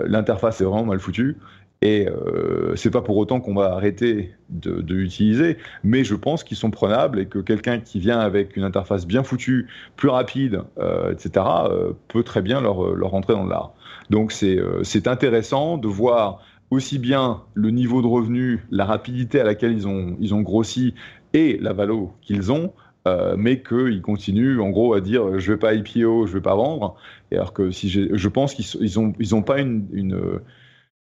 l'interface 0.06 0.62
est 0.62 0.66
vraiment 0.66 0.86
mal 0.86 1.00
foutue. 1.00 1.38
Et 1.84 2.08
euh, 2.08 2.76
c'est 2.76 2.92
pas 2.92 3.02
pour 3.02 3.18
autant 3.18 3.40
qu'on 3.40 3.56
va 3.56 3.74
arrêter 3.74 4.36
de, 4.50 4.82
de 4.82 4.94
l'utiliser, 4.94 5.58
mais 5.84 6.04
je 6.04 6.14
pense 6.14 6.44
qu'ils 6.44 6.58
sont 6.58 6.70
prenables 6.70 7.20
et 7.20 7.26
que 7.26 7.40
quelqu'un 7.40 7.80
qui 7.80 8.00
vient 8.00 8.20
avec 8.20 8.56
une 8.56 8.64
interface 8.64 9.08
bien 9.08 9.24
foutue, 9.24 9.68
plus 9.96 10.10
rapide, 10.10 10.62
etc., 11.10 11.44
peut 12.08 12.22
très 12.22 12.44
bien 12.44 12.62
leur, 12.62 12.94
leur 12.94 13.10
rentrer 13.10 13.34
dans 13.34 13.48
l'art. 13.48 13.74
Donc 14.12 14.32
c'est 14.32 15.08
intéressant 15.08 15.78
de 15.78 15.88
voir 15.88 16.44
aussi 16.72 16.98
bien 16.98 17.44
le 17.54 17.70
niveau 17.70 18.02
de 18.02 18.08
revenu, 18.08 18.66
la 18.72 18.86
rapidité 18.86 19.40
à 19.40 19.44
laquelle 19.44 19.74
ils 19.74 19.88
ont, 19.88 20.16
ils 20.20 20.34
ont 20.34 20.42
grossi 20.42 20.96
et 21.34 21.58
la 21.62 21.74
valeur 21.74 22.08
qu'ils 22.22 22.52
ont, 22.52 22.74
euh, 23.08 23.36
mais 23.38 23.62
qu'ils 23.62 24.02
continuent 24.02 24.60
en 24.62 24.70
gros 24.70 24.94
à 24.94 25.02
dire 25.02 25.40
je 25.40 25.52
vais 25.52 25.60
pas 25.60 25.74
IPO, 25.74 26.28
je 26.28 26.34
vais 26.34 26.42
pas 26.42 26.56
vendre. 26.56 26.96
Et 27.30 27.36
alors 27.36 27.54
que 27.54 27.72
si 27.72 27.90
je 27.90 28.28
pense 28.30 28.54
qu'ils 28.54 28.66
ils 28.82 29.00
ont, 29.00 29.14
ils 29.20 29.36
ont 29.36 29.44
pas 29.44 29.60
une, 29.60 29.88
une 29.92 30.40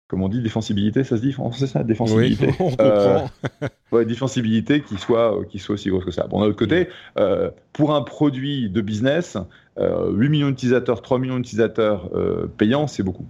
comment 0.07 0.25
on 0.25 0.29
dit 0.29 0.41
défensibilité, 0.41 1.03
ça 1.03 1.17
se 1.17 1.21
dit 1.21 1.35
en 1.37 1.49
français 1.49 1.67
ça 1.67 1.83
défensibilité? 1.83 2.47
Oui, 2.47 2.55
on 2.59 2.69
comprend. 2.69 2.85
Euh, 2.85 3.67
ouais, 3.91 4.05
défensibilité 4.05 4.81
qui 4.81 4.97
soit 4.97 5.43
qui 5.49 5.59
soit 5.59 5.73
aussi 5.73 5.89
grosse 5.89 6.05
que 6.05 6.11
ça. 6.11 6.25
Bon, 6.27 6.39
d'un 6.39 6.47
autre 6.47 6.57
côté, 6.57 6.87
euh, 7.17 7.51
pour 7.73 7.93
un 7.93 8.01
produit 8.01 8.69
de 8.69 8.79
business, 8.79 9.37
8 9.77 10.29
millions 10.29 10.49
d'utilisateurs, 10.49 11.01
3 11.01 11.19
millions 11.19 11.37
d'utilisateurs 11.37 12.09
payants, 12.57 12.87
c'est 12.87 13.03
beaucoup. 13.03 13.25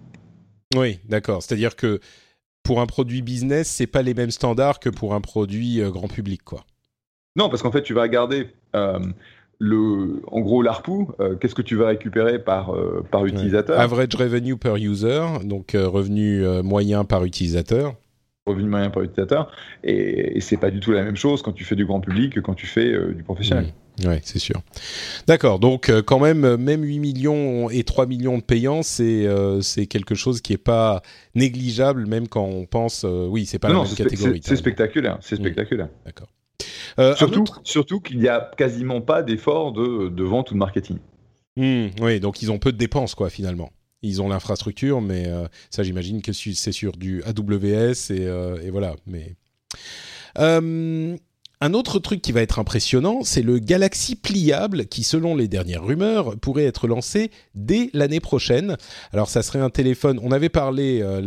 Oui, 0.75 0.99
d'accord. 1.07 1.41
C'est-à-dire 1.41 1.75
que 1.75 1.99
pour 2.63 2.79
un 2.81 2.85
produit 2.85 3.21
business, 3.21 3.67
c'est 3.67 3.87
pas 3.87 4.01
les 4.01 4.13
mêmes 4.13 4.31
standards 4.31 4.79
que 4.79 4.89
pour 4.89 5.15
un 5.15 5.21
produit 5.21 5.81
euh, 5.81 5.89
grand 5.89 6.07
public, 6.07 6.43
quoi. 6.43 6.65
Non, 7.35 7.49
parce 7.49 7.61
qu'en 7.61 7.71
fait, 7.71 7.81
tu 7.81 7.93
vas 7.93 8.03
regarder. 8.03 8.47
Euh, 8.75 8.99
le, 9.57 10.21
en 10.27 10.39
gros, 10.39 10.61
l'ARPU, 10.61 11.07
euh, 11.19 11.35
qu'est-ce 11.35 11.55
que 11.55 11.61
tu 11.61 11.75
vas 11.75 11.87
récupérer 11.87 12.39
par, 12.39 12.73
par 13.11 13.25
utilisateur? 13.25 13.79
Average 13.79 14.15
revenue 14.15 14.55
per 14.55 14.77
user, 14.77 15.21
donc 15.43 15.71
revenu 15.73 16.45
moyen 16.63 17.03
par 17.03 17.25
utilisateur. 17.25 17.95
Revenu 18.45 18.69
moyen 18.69 18.89
par 18.89 19.03
utilisateur. 19.03 19.51
Et, 19.83 20.37
et 20.37 20.41
c'est 20.41 20.57
pas 20.57 20.71
du 20.71 20.79
tout 20.79 20.91
la 20.91 21.03
même 21.03 21.17
chose 21.17 21.41
quand 21.41 21.51
tu 21.51 21.65
fais 21.65 21.75
du 21.75 21.85
grand 21.85 21.99
public 21.99 22.33
que 22.35 22.39
quand 22.39 22.53
tu 22.53 22.67
fais 22.67 23.13
du 23.13 23.23
professionnel. 23.23 23.65
Mmh. 23.65 23.88
Oui, 24.05 24.15
c'est 24.23 24.39
sûr. 24.39 24.61
D'accord, 25.27 25.59
donc 25.59 25.91
quand 26.05 26.19
même, 26.19 26.55
même 26.57 26.83
8 26.83 26.99
millions 26.99 27.69
et 27.69 27.83
3 27.83 28.05
millions 28.05 28.37
de 28.37 28.43
payants, 28.43 28.83
c'est 28.83 29.27
c'est 29.61 29.87
quelque 29.87 30.15
chose 30.15 30.41
qui 30.41 30.53
est 30.53 30.57
pas 30.57 31.01
négligeable, 31.35 32.05
même 32.05 32.27
quand 32.27 32.45
on 32.45 32.65
pense, 32.65 33.05
oui, 33.05 33.45
c'est 33.45 33.59
pas 33.59 33.69
la 33.69 33.83
même 33.83 33.95
catégorie. 33.95 34.41
C'est 34.43 34.55
spectaculaire, 34.55 35.17
c'est 35.21 35.35
mmh. 35.35 35.43
spectaculaire. 35.43 35.89
D'accord. 36.05 36.27
Euh, 36.97 37.15
surtout, 37.15 37.45
surtout 37.63 37.99
qu'il 37.99 38.19
n'y 38.19 38.27
a 38.27 38.51
quasiment 38.57 39.01
pas 39.01 39.23
d'effort 39.23 39.71
de, 39.71 40.09
de, 40.09 40.23
vente 40.23 40.51
ou 40.51 40.53
de 40.53 40.59
marketing. 40.59 40.97
Hmm, 41.55 41.87
oui, 42.01 42.19
donc 42.19 42.41
ils 42.41 42.51
ont 42.51 42.59
peu 42.59 42.71
de 42.71 42.77
dépenses, 42.77 43.15
quoi, 43.15 43.29
finalement. 43.29 43.71
Ils 44.01 44.21
ont 44.21 44.29
l'infrastructure, 44.29 45.01
mais 45.01 45.27
euh, 45.27 45.47
ça, 45.69 45.83
j'imagine 45.83 46.21
que 46.21 46.31
c'est 46.33 46.71
sur 46.71 46.93
du 46.93 47.21
AWS 47.23 48.11
et, 48.11 48.27
euh, 48.27 48.61
et 48.61 48.69
voilà. 48.69 48.95
Mais 49.05 49.35
un 51.61 51.73
autre 51.73 51.99
truc 51.99 52.21
qui 52.21 52.31
va 52.31 52.41
être 52.41 52.59
impressionnant, 52.59 53.19
c'est 53.23 53.41
le 53.41 53.59
Galaxy 53.59 54.15
pliable 54.15 54.85
qui, 54.85 55.03
selon 55.03 55.35
les 55.35 55.47
dernières 55.47 55.83
rumeurs, 55.83 56.37
pourrait 56.37 56.65
être 56.65 56.87
lancé 56.87 57.31
dès 57.53 57.89
l'année 57.93 58.21
prochaine. 58.21 58.77
Alors 59.11 59.29
ça 59.29 59.41
serait 59.41 59.59
un 59.59 59.69
téléphone, 59.69 60.19
on 60.23 60.31
avait 60.31 60.49
parlé 60.49 61.01
euh, 61.01 61.21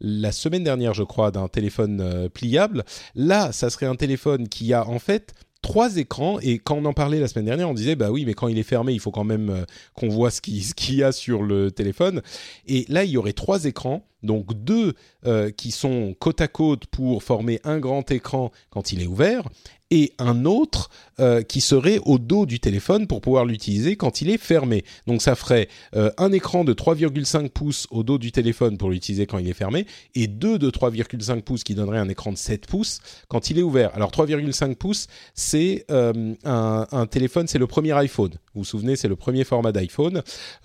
la, 0.00 0.32
semaine 0.32 0.64
dernière 0.64 0.92
je 0.92 1.02
crois 1.02 1.30
d'un 1.30 1.48
téléphone 1.48 2.00
euh, 2.02 2.28
pliable. 2.28 2.84
Là, 3.14 3.52
ça 3.52 3.70
serait 3.70 3.86
un 3.86 3.96
téléphone 3.96 4.48
qui 4.48 4.74
a 4.74 4.86
en 4.86 4.98
fait 4.98 5.32
trois 5.62 5.96
écrans 5.96 6.38
et 6.40 6.58
quand 6.58 6.76
on 6.76 6.84
en 6.84 6.92
parlait 6.92 7.18
la 7.18 7.26
semaine 7.26 7.46
dernière, 7.46 7.70
on 7.70 7.74
disait 7.74 7.96
bah 7.96 8.10
oui, 8.10 8.24
mais 8.26 8.34
quand 8.34 8.48
il 8.48 8.58
est 8.58 8.64
fermé, 8.64 8.92
il 8.92 9.00
faut 9.00 9.10
quand 9.10 9.24
même 9.24 9.48
euh, 9.48 9.64
qu'on 9.94 10.08
voit 10.08 10.30
ce 10.30 10.42
qu'il 10.42 10.62
ce 10.62 10.74
y 10.92 11.02
a 11.02 11.10
sur 11.10 11.42
le 11.42 11.70
téléphone. 11.70 12.20
Et 12.66 12.84
là, 12.88 13.04
il 13.04 13.10
y 13.10 13.16
aurait 13.16 13.32
trois 13.32 13.64
écrans, 13.64 14.06
donc 14.24 14.52
deux 14.54 14.94
euh, 15.26 15.50
qui 15.50 15.70
sont 15.70 16.14
côte 16.18 16.40
à 16.40 16.48
côte 16.48 16.86
pour 16.86 17.22
former 17.22 17.60
un 17.64 17.78
grand 17.78 18.10
écran 18.10 18.50
quand 18.70 18.92
il 18.92 19.02
est 19.02 19.06
ouvert 19.06 19.44
et 19.90 20.12
un 20.18 20.44
autre 20.44 20.90
euh, 21.20 21.42
qui 21.42 21.60
serait 21.60 22.00
au 22.04 22.18
dos 22.18 22.46
du 22.46 22.58
téléphone 22.58 23.06
pour 23.06 23.20
pouvoir 23.20 23.44
l'utiliser 23.44 23.96
quand 23.96 24.22
il 24.22 24.30
est 24.30 24.38
fermé. 24.38 24.82
Donc 25.06 25.22
ça 25.22 25.34
ferait 25.34 25.68
euh, 25.94 26.10
un 26.18 26.32
écran 26.32 26.64
de 26.64 26.72
3,5 26.72 27.50
pouces 27.50 27.86
au 27.90 28.02
dos 28.02 28.18
du 28.18 28.32
téléphone 28.32 28.76
pour 28.76 28.90
l'utiliser 28.90 29.26
quand 29.26 29.38
il 29.38 29.48
est 29.48 29.54
fermé 29.54 29.86
et 30.14 30.26
deux 30.26 30.58
de 30.58 30.70
3,5 30.70 31.42
pouces 31.42 31.64
qui 31.64 31.74
donneraient 31.74 31.98
un 31.98 32.08
écran 32.08 32.32
de 32.32 32.38
7 32.38 32.66
pouces 32.66 33.00
quand 33.28 33.50
il 33.50 33.58
est 33.58 33.62
ouvert. 33.62 33.94
Alors 33.94 34.10
3,5 34.10 34.74
pouces, 34.74 35.06
c'est 35.34 35.86
un, 35.88 37.06
téléphone, 37.10 37.46
c'est 37.46 37.58
le 37.58 37.66
premier 37.66 37.92
iPhone. 37.92 38.32
Vous 38.54 38.60
vous 38.60 38.64
souvenez, 38.64 38.96
c'est 38.96 39.08
le 39.08 39.16
premier 39.16 39.44
format 39.44 39.72
d'iPhone, 39.72 40.22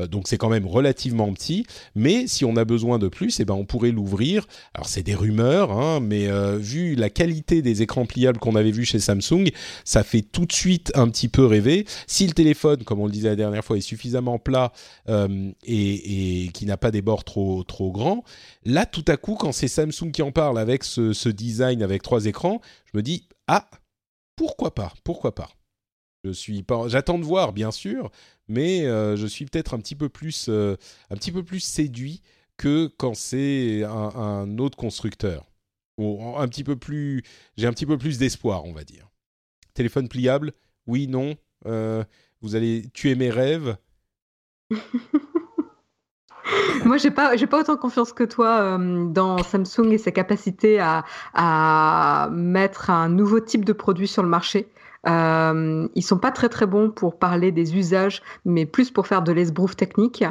donc 0.09 0.27
c'est 0.27 0.37
quand 0.37 0.49
même 0.49 0.67
relativement 0.67 1.31
petit. 1.33 1.65
Mais 1.95 2.27
si 2.27 2.45
on 2.45 2.55
a 2.55 2.65
besoin 2.65 2.99
de 2.99 3.07
plus, 3.07 3.39
eh 3.39 3.45
ben 3.45 3.55
on 3.55 3.65
pourrait 3.65 3.91
l'ouvrir. 3.91 4.47
Alors 4.73 4.87
c'est 4.87 5.03
des 5.03 5.15
rumeurs, 5.15 5.71
hein, 5.71 5.99
mais 5.99 6.27
vu 6.57 6.95
la 6.95 7.09
qualité 7.09 7.61
des 7.61 7.81
écrans 7.81 8.05
pliables 8.05 8.39
qu'on 8.39 8.55
avait 8.55 8.71
vu 8.71 8.85
chez 8.85 8.99
Samsung, 8.99 9.49
ça 9.83 10.03
fait 10.03 10.21
tout 10.21 10.45
de 10.45 10.53
suite 10.53 10.91
un 10.95 11.09
petit 11.09 11.27
peu 11.27 11.45
rêver. 11.45 11.85
Si 12.07 12.25
le 12.27 12.33
téléphone, 12.33 12.83
comme 12.83 12.99
on 12.99 13.05
le 13.05 13.11
disait 13.11 13.29
la 13.29 13.35
dernière 13.35 13.63
fois, 13.63 13.77
est 13.77 13.81
suffisamment 13.81 14.39
plat 14.39 14.71
euh, 15.09 15.51
et, 15.63 16.49
qui 16.53 16.65
n'a 16.65 16.77
pas 16.77 16.91
des 16.91 17.01
bords 17.01 17.23
trop 17.23 17.63
trop 17.63 17.91
grands, 17.91 18.23
là 18.63 18.85
tout 18.85 19.05
à 19.07 19.17
coup, 19.17 19.35
quand 19.35 19.51
c'est 19.51 19.67
Samsung 19.67 20.11
qui 20.11 20.21
en 20.21 20.31
parle 20.31 20.59
avec 20.59 20.83
ce, 20.83 21.29
design 21.29 21.83
avec 21.83 22.01
trois 22.01 22.25
écrans, 22.25 22.61
je 22.91 22.97
me 22.97 23.03
dis 23.03 23.27
ah 23.47 23.69
pourquoi 24.35 24.73
pas, 24.73 24.93
pourquoi 25.03 25.35
pas. 25.35 25.49
Je 26.23 26.31
suis 26.31 26.63
pas, 26.63 26.87
j'attends 26.87 27.17
de 27.17 27.23
voir 27.23 27.53
bien 27.53 27.71
sûr, 27.71 28.11
mais 28.47 28.85
euh, 28.85 29.15
je 29.15 29.25
suis 29.25 29.45
peut-être 29.45 29.73
un 29.73 29.79
petit 29.79 29.95
peu 29.95 30.09
plus 30.09 30.47
euh, 30.49 30.75
un 31.09 31.15
petit 31.15 31.31
peu 31.31 31.43
plus 31.43 31.61
séduit 31.61 32.21
que 32.57 32.87
quand 32.97 33.13
c'est 33.13 33.83
un 33.85 34.57
autre 34.57 34.77
constructeur 34.77 35.49
un 36.37 36.47
petit 36.47 36.63
peu 36.63 36.75
plus, 36.75 37.23
j'ai 37.57 37.67
un 37.67 37.71
petit 37.71 37.85
peu 37.85 37.97
plus 37.97 38.17
d'espoir, 38.17 38.65
on 38.65 38.73
va 38.73 38.83
dire. 38.83 39.07
Téléphone 39.73 40.07
pliable, 40.07 40.53
oui, 40.87 41.07
non. 41.07 41.35
Euh, 41.65 42.03
vous 42.41 42.55
allez 42.55 42.89
tuer 42.93 43.15
mes 43.15 43.29
rêves. 43.29 43.77
Moi, 46.85 46.97
j'ai 46.97 47.11
pas, 47.11 47.35
j'ai 47.35 47.47
pas 47.47 47.59
autant 47.59 47.77
confiance 47.77 48.13
que 48.13 48.23
toi 48.23 48.77
dans 48.79 49.43
Samsung 49.43 49.91
et 49.91 49.97
sa 49.97 50.11
capacité 50.11 50.79
à, 50.79 52.29
mettre 52.31 52.89
un 52.89 53.09
nouveau 53.09 53.39
type 53.39 53.65
de 53.65 53.73
produit 53.73 54.07
sur 54.07 54.23
le 54.23 54.29
marché. 54.29 54.69
Euh, 55.07 55.87
ils 55.95 56.03
sont 56.03 56.17
pas 56.17 56.31
très 56.31 56.49
très 56.49 56.65
bons 56.65 56.89
pour 56.89 57.17
parler 57.17 57.51
des 57.51 57.77
usages, 57.77 58.21
mais 58.45 58.65
plus 58.65 58.91
pour 58.91 59.07
faire 59.07 59.21
de 59.21 59.31
l'esbrouf 59.31 59.75
technique. 59.75 60.23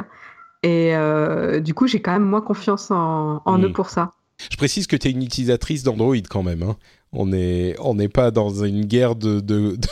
Et 0.63 0.95
euh, 0.95 1.59
du 1.59 1.73
coup, 1.73 1.87
j'ai 1.87 2.01
quand 2.01 2.11
même 2.11 2.25
moins 2.25 2.41
confiance 2.41 2.91
en, 2.91 3.41
en 3.45 3.57
eux 3.59 3.69
hmm. 3.69 3.73
pour 3.73 3.89
ça. 3.89 4.11
Je 4.51 4.57
précise 4.57 4.87
que 4.87 4.95
tu 4.95 5.07
es 5.07 5.11
une 5.11 5.23
utilisatrice 5.23 5.83
d'Android 5.83 6.15
quand 6.29 6.43
même. 6.43 6.63
Hein. 6.63 6.75
On 7.11 7.25
n'est 7.25 7.75
on 7.79 7.95
pas 8.07 8.31
dans 8.31 8.63
une 8.63 8.85
guerre 8.85 9.15
de, 9.15 9.39
de, 9.39 9.75
de, 9.75 9.87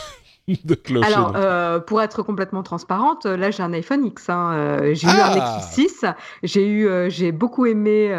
cloches. 0.84 1.06
Alors, 1.06 1.34
euh, 1.36 1.80
pour 1.80 2.02
être 2.02 2.24
complètement 2.24 2.64
transparente, 2.64 3.26
là 3.26 3.52
j'ai 3.52 3.64
un 3.64 3.74
iPhone 3.74 4.06
X. 4.06 4.30
Hein. 4.30 4.54
Euh, 4.54 4.94
j'ai 4.94 5.08
eu 5.08 5.10
un 5.10 5.36
Nexus 5.36 5.90
6. 5.90 6.06
J'ai 6.44 6.68
eu, 6.68 6.88
euh, 6.88 7.10
j'ai 7.10 7.32
beaucoup 7.32 7.66
aimé 7.66 8.10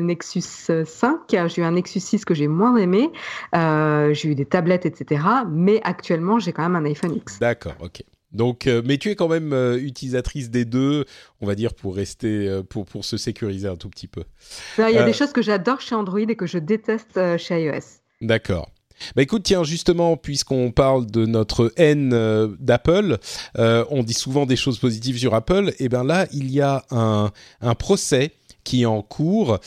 Nexus 0.00 0.42
5. 0.84 1.20
J'ai 1.30 1.62
eu 1.62 1.64
un 1.64 1.72
Nexus 1.72 2.00
6 2.00 2.24
que 2.24 2.34
j'ai 2.34 2.48
moins 2.48 2.76
aimé. 2.76 3.10
j'ai 3.52 4.28
eu 4.28 4.34
des 4.34 4.46
tablettes, 4.46 4.86
etc. 4.86 5.22
Mais 5.48 5.80
actuellement, 5.84 6.38
j'ai 6.38 6.52
quand 6.52 6.62
même 6.62 6.76
un 6.76 6.84
iPhone 6.84 7.14
X. 7.16 7.38
D'accord, 7.38 7.74
ok. 7.80 8.02
Donc, 8.36 8.66
euh, 8.66 8.82
mais 8.84 8.98
tu 8.98 9.10
es 9.10 9.16
quand 9.16 9.28
même 9.28 9.52
euh, 9.52 9.78
utilisatrice 9.78 10.50
des 10.50 10.64
deux, 10.64 11.06
on 11.40 11.46
va 11.46 11.54
dire, 11.54 11.74
pour 11.74 11.96
rester, 11.96 12.48
euh, 12.48 12.62
pour, 12.62 12.84
pour 12.84 13.04
se 13.04 13.16
sécuriser 13.16 13.66
un 13.66 13.76
tout 13.76 13.88
petit 13.88 14.08
peu. 14.08 14.24
Il 14.78 14.94
y 14.94 14.98
a 14.98 15.04
des 15.04 15.14
choses 15.14 15.32
que 15.32 15.42
j'adore 15.42 15.80
chez 15.80 15.94
Android 15.94 16.20
et 16.20 16.36
que 16.36 16.46
je 16.46 16.58
déteste 16.58 17.18
chez 17.38 17.64
iOS. 17.64 18.00
D'accord. 18.20 18.70
Bah 19.14 19.22
écoute, 19.22 19.42
tiens, 19.44 19.64
justement, 19.64 20.16
puisqu'on 20.16 20.70
parle 20.70 21.06
de 21.06 21.26
notre 21.26 21.72
haine 21.76 22.10
d'Apple, 22.58 23.18
on 23.56 24.02
dit 24.02 24.14
souvent 24.14 24.46
des 24.46 24.56
choses 24.56 24.78
positives 24.78 25.18
sur 25.18 25.34
Apple, 25.34 25.72
et 25.78 25.88
bien 25.88 26.04
là, 26.04 26.26
il 26.32 26.50
y 26.50 26.60
a 26.60 26.84
un, 26.90 27.30
un 27.60 27.74
procès 27.74 28.32
qui 28.64 28.82
est 28.82 28.86
en 28.86 29.02
cours, 29.02 29.58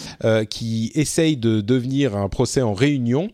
qui 0.49 0.91
essaye 0.95 1.37
de 1.37 1.61
devenir 1.61 2.17
un 2.17 2.29
procès 2.29 2.61
en 2.61 2.73
réunion 2.73 3.29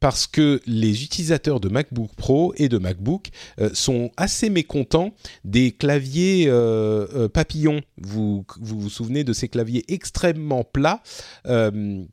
parce 0.00 0.26
que 0.26 0.60
les 0.66 1.04
utilisateurs 1.04 1.60
de 1.60 1.68
MacBook 1.68 2.10
Pro 2.16 2.54
et 2.56 2.68
de 2.68 2.78
MacBook 2.78 3.28
euh, 3.60 3.70
sont 3.74 4.10
assez 4.16 4.48
mécontents 4.48 5.14
des 5.44 5.72
claviers 5.72 6.46
euh, 6.48 7.06
euh, 7.14 7.28
papillons. 7.28 7.82
Vous, 7.98 8.44
vous, 8.60 8.88
souvenez 8.88 9.24
de 9.24 9.34
ces 9.34 9.48
claviers 9.48 9.84
extrêmement 9.88 10.64
plats 10.64 11.02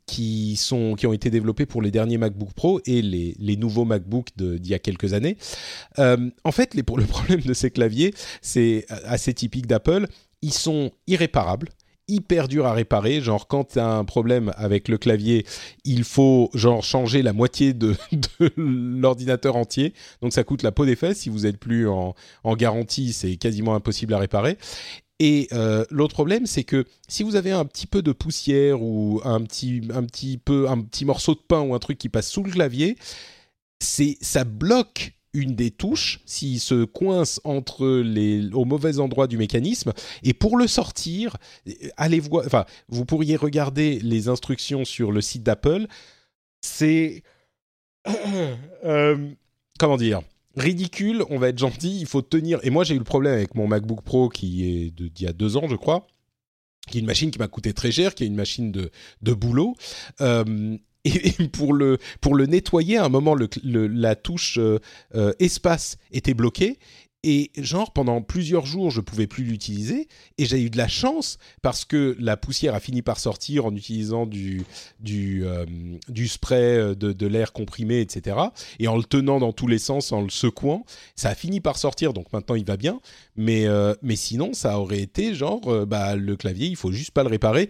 qui, 0.06 0.60
ont 0.72 1.14
été 1.14 1.30
développés 1.30 1.66
pour 1.66 1.82
les 1.82 1.92
derniers 1.92 2.18
MacBook 2.18 2.54
Pro 2.54 2.82
et 2.86 3.02
les, 3.02 3.58
nouveaux 3.58 3.86
MacBook 3.86 4.28
d'il 4.36 4.68
y 4.68 4.74
a 4.74 4.80
quelques 4.80 5.14
années. 5.14 5.38
en 5.98 6.52
fait, 6.52 6.74
les, 6.74 6.84
le 6.88 7.06
problème 7.08 7.42
de 7.42 7.54
ces 7.54 7.72
claviers, 7.72 8.14
c'est 8.42 8.86
assez 8.90 9.34
typique 9.34 9.66
d'Apple, 9.66 10.08
ils 10.42 10.54
sont 10.54 10.92
irréparables 11.08 11.70
hyper 12.08 12.48
dur 12.48 12.66
à 12.66 12.74
réparer. 12.74 13.22
Genre, 13.22 13.48
quand 13.48 13.74
tu 13.74 13.80
as 13.80 13.88
un 13.88 14.06
problème 14.06 14.54
avec 14.56 14.88
le 14.88 14.98
clavier, 14.98 15.46
il 15.84 16.04
faut 16.04 16.50
genre 16.54 16.84
changer 16.84 17.22
la 17.22 17.34
moitié 17.34 17.74
de, 17.74 17.96
l'ordinateur 18.58 19.56
entier. 19.56 19.94
Donc, 20.22 20.34
ça 20.34 20.44
coûte 20.44 20.64
la 20.64 20.72
peau 20.72 20.86
des 20.86 20.96
fesses. 20.96 21.20
Si 21.20 21.30
vous 21.30 21.46
êtes 21.46 21.58
plus 21.58 21.88
en, 21.88 22.16
garantie, 22.56 23.14
c'est 23.14 23.38
quasiment 23.38 23.76
impossible 23.76 24.14
à 24.14 24.20
réparer. 24.20 24.58
Et 25.20 25.48
euh, 25.52 25.84
l'autre 25.90 26.14
problème, 26.14 26.46
c'est 26.46 26.64
que 26.64 26.86
si 27.08 27.24
vous 27.24 27.36
avez 27.36 27.52
un 27.52 27.66
petit 27.66 27.88
peu 27.88 28.02
de 28.02 28.12
poussière 28.12 28.82
ou 28.84 29.20
un 29.24 29.42
petit, 29.42 29.82
un 29.94 30.04
petit 30.04 30.38
peu, 30.38 30.70
un 30.70 30.82
petit 30.82 31.06
morceau 31.06 31.34
de 31.34 31.40
pain 31.40 31.62
ou 31.62 31.74
un 31.74 31.80
truc 31.80 31.98
qui 31.98 32.10
passe 32.10 32.30
sous 32.30 32.44
le 32.44 32.52
clavier, 32.52 32.98
c'est 33.80 34.18
ça 34.22 34.44
bloque 34.44 35.17
une 35.38 35.56
des 35.56 35.72
touches 35.72 36.20
s'il 36.26 36.60
se 36.60 36.84
coince 36.84 37.40
entre 37.44 37.88
les 37.88 38.50
au 38.54 38.66
mauvais 38.66 39.00
endroit 39.00 39.28
du 39.28 39.38
mécanisme 39.38 39.94
et 40.24 40.34
pour 40.34 40.58
le 40.58 40.68
sortir 40.68 41.38
allez 41.96 42.20
voir 42.20 42.46
enfin 42.46 42.66
vous 42.90 43.06
pourriez 43.06 43.36
regarder 43.36 44.00
les 44.00 44.30
instructions 44.30 44.84
sur 44.84 45.12
le 45.12 45.22
site 45.22 45.44
d'Apple 45.44 45.86
c'est 46.62 47.22
euh, 48.86 49.30
comment 49.78 49.98
dire 49.98 50.22
ridicule 50.56 51.24
on 51.30 51.38
va 51.38 51.50
être 51.50 51.60
gentil 51.60 52.00
il 52.00 52.08
faut 52.08 52.24
tenir 52.24 52.60
et 52.64 52.72
moi 52.72 52.84
j'ai 52.84 52.96
eu 52.96 53.00
le 53.00 53.04
problème 53.04 53.34
avec 53.34 53.54
mon 53.54 53.68
MacBook 53.68 54.02
Pro 54.02 54.30
qui 54.30 54.66
est 54.66 54.90
d'il 54.90 55.26
y 55.26 55.28
a 55.28 55.34
deux 55.34 55.56
ans 55.56 55.68
je 55.70 55.76
crois 55.76 56.08
qui 56.90 56.98
est 56.98 57.02
une 57.02 57.08
machine 57.08 57.32
qui 57.32 57.40
m'a 57.40 57.50
coûté 57.50 57.74
très 57.74 57.92
cher, 57.92 58.16
qui 58.16 58.24
est 58.24 58.28
une 58.28 58.36
machine 58.36 58.72
de, 58.72 58.92
de 59.22 59.34
boulot. 59.34 59.76
Euh, 60.22 60.78
et, 61.08 61.48
pour 61.48 61.74
le 61.74 61.98
pour 62.22 62.36
le 62.36 62.46
nettoyer, 62.46 62.98
à 62.98 63.06
un 63.06 63.10
moment, 63.10 63.36
la 63.64 64.16
touche 64.16 64.58
euh, 64.58 64.80
euh, 65.16 65.34
espace 65.40 65.98
était 66.12 66.34
bloquée. 66.34 66.80
et 67.24 67.52
genre 67.58 67.92
pendant 67.94 68.22
plusieurs 68.22 68.66
jours, 68.66 68.92
je 68.92 69.02
pouvais 69.02 69.28
plus 69.28 69.44
l'utiliser. 69.44 70.08
Et 70.38 70.46
j'ai 70.46 70.62
eu 70.62 70.70
de 70.70 70.78
la 70.78 70.88
chance 70.88 71.40
parce 71.62 71.84
que 71.84 72.16
la 72.20 72.38
poussière 72.38 72.76
a 72.76 72.80
fini 72.80 73.02
par 73.02 73.20
sortir 73.20 73.66
en 73.66 73.76
utilisant 73.76 74.26
du 74.26 74.64
du 75.00 75.46
euh, 75.46 75.66
spray 76.28 76.96
de, 76.96 77.12
de 77.12 77.28
l'air 77.28 77.54
comprimé, 77.54 78.02
etc. 78.02 78.38
Et 78.80 78.88
en 78.88 78.98
le 78.98 79.04
tenant 79.04 79.40
dans 79.40 79.52
tous 79.54 79.68
les 79.68 79.80
sens, 79.80 80.12
en 80.12 80.22
le 80.22 80.30
secouant, 80.30 80.86
ça 81.16 81.30
a 81.30 81.36
fini 81.36 81.60
par 81.60 81.78
sortir. 81.78 82.14
Donc 82.14 82.32
maintenant, 82.34 82.56
il 82.56 82.66
va 82.66 82.78
bien. 82.78 83.00
Mais 83.36 83.66
mais 84.02 84.16
sinon, 84.16 84.54
ça 84.54 84.80
aurait 84.80 85.02
été 85.02 85.34
genre, 85.34 85.86
bah 85.86 86.16
le 86.16 86.36
clavier, 86.36 86.68
il 86.68 86.76
faut 86.76 86.92
juste 86.92 87.12
pas 87.12 87.24
le 87.24 87.30
réparer 87.30 87.70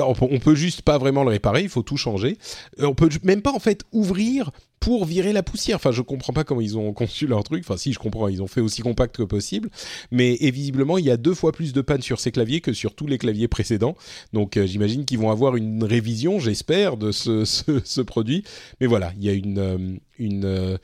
on 0.00 0.40
peut 0.40 0.56
juste 0.56 0.82
pas 0.82 0.98
vraiment 0.98 1.22
le 1.22 1.30
réparer, 1.30 1.62
il 1.62 1.68
faut 1.68 1.82
tout 1.82 1.96
changer. 1.96 2.36
Euh, 2.80 2.86
on 2.86 2.94
peut 2.94 3.08
même 3.22 3.42
pas 3.42 3.52
en 3.52 3.60
fait 3.60 3.84
ouvrir 3.92 4.50
pour 4.80 5.04
virer 5.04 5.32
la 5.32 5.44
poussière. 5.44 5.76
Enfin, 5.76 5.92
je 5.92 6.02
comprends 6.02 6.32
pas 6.32 6.42
comment 6.42 6.60
ils 6.60 6.76
ont 6.76 6.92
conçu 6.92 7.28
leur 7.28 7.44
truc. 7.44 7.62
Enfin, 7.64 7.76
si 7.76 7.92
je 7.92 7.98
comprends, 8.00 8.26
ils 8.26 8.42
ont 8.42 8.48
fait 8.48 8.60
aussi 8.60 8.82
compact 8.82 9.14
que 9.16 9.22
possible. 9.22 9.70
Mais 10.10 10.36
et 10.40 10.50
visiblement, 10.50 10.98
il 10.98 11.04
y 11.04 11.12
a 11.12 11.16
deux 11.16 11.34
fois 11.34 11.52
plus 11.52 11.72
de 11.72 11.80
panne 11.80 12.02
sur 12.02 12.18
ces 12.18 12.32
claviers 12.32 12.60
que 12.60 12.72
sur 12.72 12.94
tous 12.94 13.06
les 13.06 13.18
claviers 13.18 13.46
précédents. 13.46 13.96
Donc, 14.32 14.56
euh, 14.56 14.66
j'imagine 14.66 15.04
qu'ils 15.04 15.18
vont 15.18 15.30
avoir 15.30 15.54
une 15.54 15.84
révision, 15.84 16.40
j'espère, 16.40 16.96
de 16.96 17.12
ce, 17.12 17.44
ce, 17.84 18.00
produit. 18.00 18.42
Mais 18.80 18.88
voilà, 18.88 19.12
il 19.16 19.24
y 19.24 19.28
a 19.28 19.32
une 19.32 19.58
euh, 19.58 19.96
une 20.18 20.78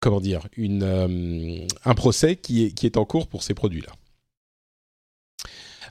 comment 0.00 0.20
dire 0.20 0.46
une 0.56 1.66
un 1.84 1.94
procès 1.94 2.36
qui 2.36 2.64
est 2.64 2.70
qui 2.70 2.86
est 2.86 2.96
en 2.96 3.04
cours 3.04 3.26
pour 3.26 3.42
ces 3.42 3.54
produits-là. 3.54 3.97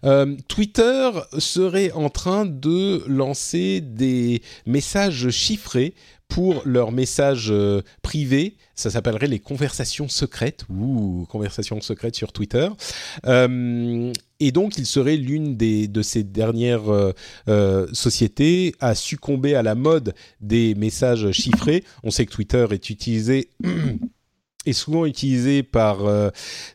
Euh, 0.04 0.36
Twitter 0.48 1.12
serait 1.38 1.92
en 1.92 2.10
train 2.10 2.46
de 2.46 3.04
lancer 3.08 3.82
des 3.82 4.42
messages 4.66 5.30
chiffrés 5.30 5.94
pour 6.28 6.62
leurs 6.66 6.92
messages 6.92 7.52
euh, 7.52 7.82
privés. 8.02 8.58
Ça 8.76 8.90
s'appellerait 8.90 9.28
les 9.28 9.40
conversations 9.40 10.10
secrètes 10.10 10.66
ou 10.70 11.26
conversations 11.30 11.80
secrètes 11.82 12.16
sur 12.16 12.34
Twitter. 12.34 12.68
Euh, 13.26 14.12
et 14.40 14.52
donc, 14.52 14.78
il 14.78 14.86
serait 14.86 15.16
l'une 15.16 15.58
de 15.58 16.02
ces 16.04 16.24
dernières 16.24 17.14
sociétés 17.92 18.76
à 18.80 18.94
succomber 18.94 19.56
à 19.56 19.64
la 19.64 19.74
mode 19.74 20.14
des 20.42 20.76
messages 20.76 21.32
chiffrés. 21.32 21.84
On 22.04 22.12
sait 22.12 22.28
que 22.28 22.34
Twitter 22.34 22.68
est 22.70 22.92
utilisé 22.92 23.50
est 24.68 24.74
souvent 24.74 25.06
utilisé 25.06 25.64
par 25.64 26.06
euh, 26.06 26.30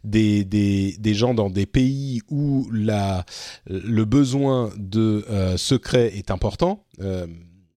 des, 0.04 0.44
des, 0.44 1.14
gens 1.14 1.34
dans 1.34 1.50
des 1.50 1.66
pays 1.66 2.20
où 2.28 2.68
la, 2.72 3.24
le 3.66 4.04
besoin 4.04 4.72
de 4.76 5.24
euh, 5.28 5.56
secret 5.56 6.16
est 6.16 6.30
important. 6.30 6.86
Euh, 7.00 7.26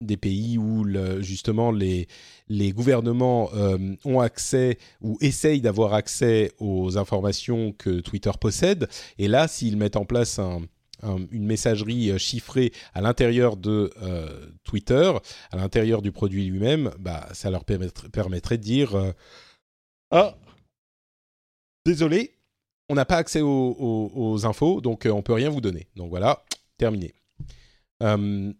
des 0.00 0.16
pays 0.16 0.58
où 0.58 0.84
justement 1.20 1.70
les, 1.70 2.08
les 2.48 2.72
gouvernements 2.72 3.50
ont 4.04 4.18
accès 4.18 4.78
ou 5.00 5.16
essayent 5.20 5.60
d'avoir 5.60 5.94
accès 5.94 6.50
aux 6.58 6.98
informations 6.98 7.70
que 7.70 8.00
Twitter 8.00 8.32
possède. 8.40 8.88
Et 9.18 9.28
là, 9.28 9.46
s'ils 9.46 9.76
mettent 9.76 9.94
en 9.94 10.04
place 10.04 10.40
un, 10.40 10.62
une 11.30 11.46
messagerie 11.46 12.18
chiffrée 12.18 12.72
à 12.94 13.00
l'intérieur 13.00 13.56
de 13.56 13.92
Twitter, 14.64 15.12
à 15.52 15.56
l'intérieur 15.56 16.02
du 16.02 16.10
produit 16.10 16.46
lui-même, 16.46 16.90
bah, 16.98 17.28
ça 17.32 17.50
leur 17.50 17.64
permettrait 17.64 18.58
de 18.58 18.62
dire 18.64 19.14
ah, 20.12 20.34
désolé, 21.86 22.34
on 22.90 22.94
n'a 22.94 23.06
pas 23.06 23.16
accès 23.16 23.40
aux, 23.42 24.40
infos, 24.44 24.82
donc 24.82 25.02
on 25.06 25.08
euh, 25.08 25.12
on 25.12 25.22
peut 25.22 25.32
rien 25.32 25.48
vous 25.48 25.62
donner. 25.62 25.88
Donc 25.96 26.10
voilà, 26.10 26.44
terminé. 26.76 27.14
Euh, 28.02 28.52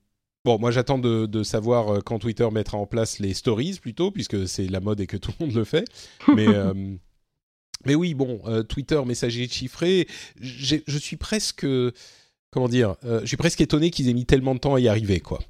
bon, 0.45 0.59
moi 0.59 0.71
j'attends 0.71 0.99
de, 0.99 1.43
savoir 1.43 1.89
euh, 1.89 2.01
quand 2.01 2.19
Twitter 2.19 2.49
mettra 2.51 2.79
en 2.79 2.87
place 2.87 3.19
les 3.19 3.35
stories 3.35 3.79
plutôt, 3.81 4.11
puisque 4.11 4.49
c'est 4.49 4.67
la 4.67 4.81
mode 4.81 5.01
et 5.01 5.07
que 5.07 5.17
tout 5.19 5.31
le 5.39 5.47
monde 5.47 5.55
le 5.55 5.65
fait. 5.65 5.85
Mais, 6.35 6.47
mais 7.85 7.95
oui, 7.95 8.15
bon, 8.15 8.41
Twitter, 8.69 9.01
messager 9.05 9.47
chiffré, 9.47 10.09
je 10.41 10.99
suis 10.99 11.17
presque, 11.17 11.67
comment 12.51 12.69
dire, 12.69 12.97
je 13.03 13.27
suis 13.27 13.37
presque 13.37 13.61
étonné 13.61 13.91
qu'ils 13.91 14.09
aient 14.09 14.15
mis 14.15 14.25
tellement 14.25 14.55
de 14.55 14.61
temps 14.61 14.75
à 14.75 14.81
y 14.81 14.89
arriver, 14.89 15.21
quoi. 15.21 15.41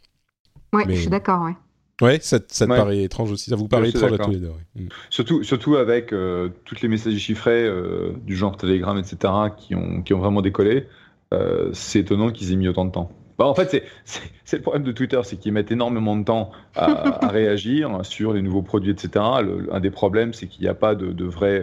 Ouais, 0.73 0.85
je 0.89 0.95
suis 0.95 1.11
d'accord, 1.11 1.43
ouais. 1.43 1.55
Ouais, 2.01 2.19
ça, 2.21 2.39
ça 2.49 2.67
te 2.67 2.71
paraît 2.71 3.03
étrange 3.03 3.31
aussi. 3.31 3.51
Ça 3.51 3.57
vous 3.57 3.69
paraît 3.69 3.91
étrange 3.91 4.13
à 4.13 4.19
tous 4.19 4.31
les 4.31 4.39
deux. 4.39 4.53
Mm. 4.77 4.89
Surtout, 5.11 5.43
surtout 5.45 5.77
avec 5.77 6.13
euh, 6.13 6.49
toutes 6.65 6.81
les 6.81 6.89
messages 6.89 7.17
chiffrés 7.17 7.65
euh, 7.65 8.13
du 8.25 8.37
genre 8.37 8.57
Telegram, 8.57 8.99
etc., 8.99 9.33
qui 9.57 9.75
ont, 9.75 10.03
qui 10.03 10.15
ont 10.15 10.19
vraiment 10.19 10.43
décollé. 10.43 10.87
Euh, 11.33 11.71
c'est 11.73 12.01
étonnant 12.01 12.31
qu'ils 12.31 12.53
aient 12.53 12.57
mis 12.57 12.69
autant 12.69 12.85
de 12.85 12.93
temps. 12.93 13.11
Bah, 13.39 13.47
en 13.47 13.55
fait, 13.55 13.85
c'est 14.05 14.57
le 14.57 14.63
problème 14.63 14.83
de 14.83 14.93
Twitter, 14.93 15.21
c'est 15.25 15.37
qu'ils 15.37 15.53
mettent 15.53 15.71
énormément 15.71 16.17
de 16.17 16.25
temps 16.25 16.51
à, 16.75 17.29
réagir 17.29 18.05
sur 18.05 18.33
les 18.33 18.43
nouveaux 18.43 18.63
produits, 18.63 18.91
etc. 18.91 19.25
un 19.71 19.81
des 19.81 19.91
problèmes, 19.91 20.33
c'est 20.35 20.47
qu'il 20.47 20.63
n'y 20.63 20.69
a 20.69 20.75
pas 20.75 20.95
de, 20.95 21.13
de 21.13 21.25
vrai 21.25 21.63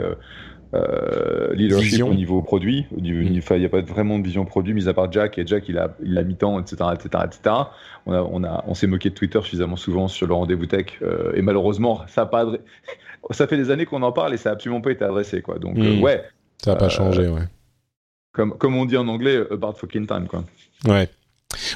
euh, 0.73 1.53
leadership 1.53 2.03
au 2.03 2.13
niveau 2.13 2.41
produit. 2.41 2.85
Mm. 2.91 3.05
Il 3.05 3.31
n'y 3.31 3.65
a 3.65 3.69
pas 3.69 3.81
vraiment 3.81 4.19
de 4.19 4.23
vision 4.23 4.45
produit, 4.45 4.73
mis 4.73 4.87
à 4.87 4.93
part 4.93 5.11
Jack, 5.11 5.37
et 5.37 5.47
Jack, 5.47 5.67
il 5.67 5.77
a, 5.77 5.95
il 6.03 6.17
a 6.17 6.23
mis 6.23 6.35
temps, 6.35 6.59
etc., 6.59 6.75
etc., 6.93 7.23
etc. 7.25 7.55
On, 8.05 8.13
a, 8.13 8.21
on, 8.21 8.43
a, 8.43 8.63
on 8.67 8.73
s'est 8.73 8.87
moqué 8.87 9.09
de 9.09 9.15
Twitter 9.15 9.39
suffisamment 9.41 9.75
souvent 9.75 10.07
sur 10.07 10.27
le 10.27 10.33
rendez-vous 10.33 10.67
tech, 10.67 10.99
euh, 11.01 11.33
et 11.35 11.41
malheureusement, 11.41 12.01
ça 12.07 12.21
a 12.21 12.25
pas 12.25 12.45
ça 13.31 13.47
fait 13.47 13.57
des 13.57 13.69
années 13.69 13.85
qu'on 13.85 14.01
en 14.01 14.11
parle 14.11 14.33
et 14.33 14.37
ça 14.37 14.49
n'a 14.49 14.53
absolument 14.53 14.81
pas 14.81 14.91
été 14.91 15.03
adressé, 15.03 15.41
quoi. 15.41 15.59
Donc, 15.59 15.77
euh, 15.77 15.97
mm. 15.97 16.01
ouais. 16.01 16.23
Ça 16.63 16.71
n'a 16.71 16.77
pas 16.77 16.89
changé, 16.89 17.27
ouais. 17.27 17.43
Comme, 18.31 18.57
comme 18.57 18.75
on 18.75 18.85
dit 18.85 18.97
en 18.97 19.07
anglais, 19.07 19.37
about 19.51 19.73
fucking 19.73 20.07
time, 20.07 20.27
quoi. 20.27 20.43
Ouais. 20.85 21.09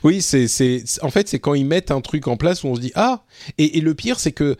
Oui, 0.03 0.21
c'est, 0.21 0.47
c'est, 0.47 0.83
en 1.01 1.09
fait, 1.09 1.27
c'est 1.27 1.39
quand 1.39 1.55
ils 1.55 1.65
mettent 1.65 1.91
un 1.91 2.01
truc 2.01 2.27
en 2.27 2.37
place 2.37 2.63
où 2.63 2.67
on 2.67 2.75
se 2.75 2.81
dit 2.81 2.91
ah. 2.95 3.23
Et, 3.57 3.79
et 3.79 3.81
le 3.81 3.93
pire, 3.95 4.19
c'est 4.19 4.31
que 4.31 4.55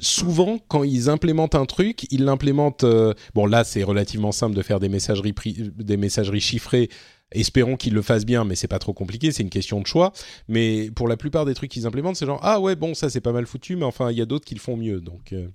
souvent, 0.00 0.58
quand 0.68 0.84
ils 0.84 1.08
implémentent 1.08 1.54
un 1.54 1.66
truc, 1.66 2.06
ils 2.10 2.24
l'implémentent. 2.24 2.84
Euh, 2.84 3.14
bon, 3.34 3.46
là, 3.46 3.64
c'est 3.64 3.82
relativement 3.82 4.32
simple 4.32 4.54
de 4.54 4.62
faire 4.62 4.80
des 4.80 4.88
messageries, 4.88 5.34
des 5.76 5.96
messageries 5.96 6.40
chiffrées. 6.40 6.88
Espérons 7.32 7.76
qu'ils 7.76 7.94
le 7.94 8.02
fassent 8.02 8.26
bien, 8.26 8.44
mais 8.44 8.56
c'est 8.56 8.68
pas 8.68 8.80
trop 8.80 8.92
compliqué. 8.92 9.30
C'est 9.30 9.42
une 9.42 9.50
question 9.50 9.80
de 9.80 9.86
choix. 9.86 10.12
Mais 10.48 10.90
pour 10.90 11.06
la 11.06 11.16
plupart 11.16 11.44
des 11.44 11.54
trucs 11.54 11.70
qu'ils 11.70 11.86
implémentent, 11.86 12.16
c'est 12.16 12.26
genre 12.26 12.40
ah 12.42 12.58
ouais 12.58 12.74
bon 12.74 12.92
ça 12.94 13.08
c'est 13.08 13.20
pas 13.20 13.30
mal 13.30 13.46
foutu, 13.46 13.76
mais 13.76 13.84
enfin 13.84 14.10
il 14.10 14.18
y 14.18 14.20
a 14.20 14.26
d'autres 14.26 14.44
qui 14.44 14.54
le 14.54 14.60
font 14.60 14.76
mieux. 14.76 15.00
Donc 15.00 15.32
euh, 15.32 15.46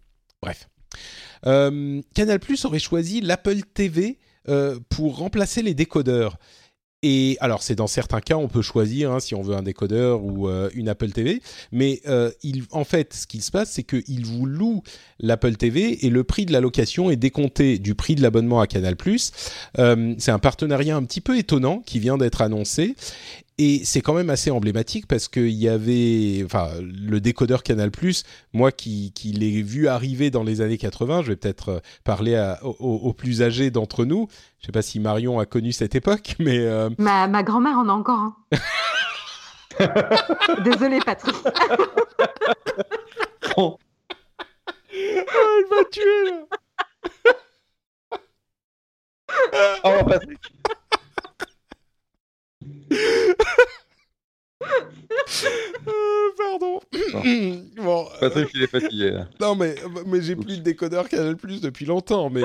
bref. 0.42 0.70
Euh, 1.46 2.02
Canal 2.14 2.40
Plus 2.40 2.64
aurait 2.64 2.80
choisi 2.80 3.20
l'Apple 3.20 3.62
TV 3.74 4.20
pour 4.90 5.18
remplacer 5.18 5.64
les 5.64 5.74
décodeurs. 5.74 6.38
Et 7.08 7.38
alors, 7.40 7.62
c'est 7.62 7.76
dans 7.76 7.86
certains 7.86 8.20
cas, 8.20 8.36
on 8.36 8.48
peut 8.48 8.64
choisir 8.64 9.12
hein, 9.12 9.20
si 9.20 9.36
on 9.36 9.44
veut 9.44 9.56
un 9.56 9.62
décodeur 9.62 10.24
ou 10.24 10.50
euh, 10.50 10.72
une 10.74 10.90
Apple 10.90 11.12
TV. 11.12 11.40
Mais 11.72 12.02
euh, 12.08 12.32
en 12.72 12.84
fait, 12.84 13.14
ce 13.14 13.28
qui 13.28 13.42
se 13.42 13.52
passe, 13.52 13.70
c'est 13.74 13.84
qu'il 13.84 14.26
vous 14.26 14.48
loue 14.48 14.82
l'Apple 15.20 15.56
TV 15.56 16.04
et 16.04 16.10
le 16.10 16.24
prix 16.24 16.48
de 16.48 16.52
la 16.52 16.62
location 16.62 17.12
est 17.12 17.16
décompté 17.16 17.78
du 17.78 17.94
prix 17.94 18.16
de 18.16 18.24
l'abonnement 18.24 18.60
à 18.60 18.66
Canal+. 18.66 18.96
Euh, 19.78 20.16
c'est 20.18 20.32
un 20.32 20.40
partenariat 20.40 20.96
un 20.96 21.04
petit 21.04 21.22
peu 21.22 21.38
étonnant 21.38 21.84
qui 21.86 22.00
vient 22.00 22.18
d'être 22.18 22.42
annoncé. 22.42 22.96
Et 23.58 23.86
c'est 23.86 24.02
quand 24.02 24.14
même 24.14 24.30
assez 24.30 24.52
emblématique 24.52 25.08
parce 25.08 25.30
qu'il 25.30 25.52
y 25.52 25.70
avait, 25.70 26.42
enfin, 26.44 26.72
le 26.82 27.22
décodeur 27.22 27.64
Canal+, 27.64 27.90
moi 28.52 28.74
qui, 28.74 29.14
qui 29.14 29.32
l'ai 29.32 29.62
vu 29.62 29.88
arriver 29.88 30.30
dans 30.30 30.44
les 30.44 30.60
années 30.60 30.78
80, 30.78 31.22
je 31.22 31.28
vais 31.30 31.38
peut-être 31.38 31.70
euh, 31.70 31.80
parler 32.04 32.54
aux, 32.64 33.14
plus 33.14 33.42
âgés 33.42 33.72
d'entre 33.72 34.04
nous. 34.04 34.28
Je 34.60 34.66
sais 34.66 34.74
pas 34.74 34.82
si 34.82 35.00
Marion 35.00 35.40
a 35.40 35.46
connu 35.46 35.72
cette 35.72 35.96
époque, 35.96 36.36
mais... 36.40 36.60
Euh, 36.60 36.90
ma, 36.98 37.28
ma 37.28 37.44
grand-mère 37.44 37.78
en 37.78 37.88
a 37.88 37.94
encore 37.94 38.20
un. 38.20 38.36
Désolée, 40.66 41.00
Patrick. 41.00 41.36
oh. 43.58 43.78
elle 44.92 45.66
m'a 45.72 45.84
tué, 45.92 46.26
là 46.26 46.42
Oh, 49.86 50.04
Patrick 50.06 50.55
Euh, 55.88 56.32
pardon. 56.38 56.80
bon, 57.78 58.08
Patrick, 58.20 58.50
il 58.56 58.64
est 58.64 58.68
fatigué. 58.68 59.22
Non, 59.40 59.56
mais, 59.56 59.76
mais 60.08 60.22
j'ai 60.22 60.36
plus 60.36 60.58
de 60.58 60.64
décodeur 60.64 61.08
Canal 61.10 61.38
Plus 61.38 61.62
depuis 61.62 61.86
longtemps, 61.86 62.30
mais. 62.30 62.44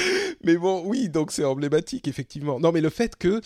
mais 0.44 0.56
bon, 0.56 0.82
oui, 0.86 1.08
donc 1.08 1.32
c'est 1.32 1.44
emblématique, 1.44 2.08
effectivement. 2.08 2.60
Non, 2.60 2.72
mais 2.72 2.80
le 2.80 2.90
fait 2.90 3.16
que 3.16 3.28
euh, 3.28 3.40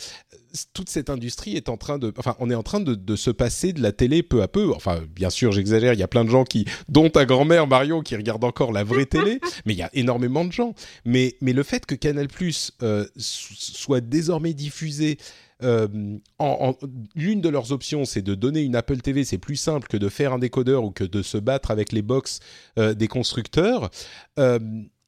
toute 0.74 0.88
cette 0.88 1.10
industrie 1.10 1.56
est 1.56 1.68
en 1.68 1.76
train 1.76 1.98
de, 1.98 2.12
enfin, 2.16 2.36
on 2.38 2.50
est 2.50 2.54
en 2.54 2.62
train 2.62 2.80
de, 2.80 2.94
de 2.94 3.16
se 3.16 3.30
passer 3.30 3.72
de 3.72 3.82
la 3.82 3.92
télé 3.92 4.22
peu 4.22 4.42
à 4.42 4.48
peu. 4.48 4.72
Enfin, 4.74 5.00
bien 5.14 5.30
sûr, 5.30 5.52
j'exagère. 5.52 5.92
Il 5.92 6.00
y 6.00 6.04
a 6.04 6.08
plein 6.08 6.24
de 6.24 6.30
gens 6.30 6.44
qui, 6.44 6.66
dont 6.88 7.10
ta 7.10 7.24
grand-mère 7.24 7.66
Marion, 7.66 8.02
qui 8.02 8.16
regarde 8.16 8.44
encore 8.44 8.72
la 8.72 8.84
vraie 8.84 9.06
télé. 9.06 9.40
Mais 9.66 9.74
il 9.74 9.78
y 9.78 9.82
a 9.82 9.90
énormément 9.94 10.44
de 10.44 10.52
gens. 10.52 10.74
Mais, 11.04 11.36
mais 11.40 11.52
le 11.52 11.62
fait 11.62 11.86
que 11.86 11.94
Canal 11.94 12.28
Plus 12.28 12.72
euh, 12.82 13.06
soit 13.16 14.00
désormais 14.00 14.54
diffusé 14.54 15.18
euh, 15.62 16.18
en, 16.38 16.74
l'une 17.14 17.40
de 17.40 17.48
leurs 17.48 17.72
options, 17.72 18.04
c'est 18.04 18.22
de 18.22 18.34
donner 18.34 18.60
une 18.62 18.76
Apple 18.76 18.98
TV. 18.98 19.24
C'est 19.24 19.38
plus 19.38 19.56
simple 19.56 19.88
que 19.88 19.96
de 19.96 20.08
faire 20.08 20.32
un 20.32 20.38
décodeur 20.38 20.84
ou 20.84 20.90
que 20.90 21.04
de 21.04 21.22
se 21.22 21.38
battre 21.38 21.70
avec 21.70 21.92
les 21.92 22.02
box 22.02 22.40
euh, 22.78 22.94
des 22.94 23.08
constructeurs. 23.08 23.90
Euh, 24.38 24.58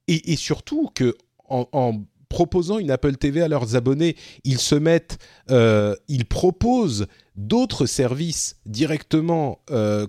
et, 0.06 0.32
et, 0.32 0.36
surtout 0.36 0.90
que 0.94 1.14
en, 1.48 1.68
en, 1.72 2.02
proposant 2.28 2.78
une 2.78 2.90
Apple 2.90 3.16
TV 3.16 3.40
à 3.40 3.48
leurs 3.48 3.74
abonnés, 3.74 4.14
ils 4.44 4.58
se 4.58 4.74
mettent, 4.74 5.18
ils 5.48 6.26
proposent 6.26 7.06
d'autres 7.36 7.86
services 7.86 8.56
directement 8.66 9.60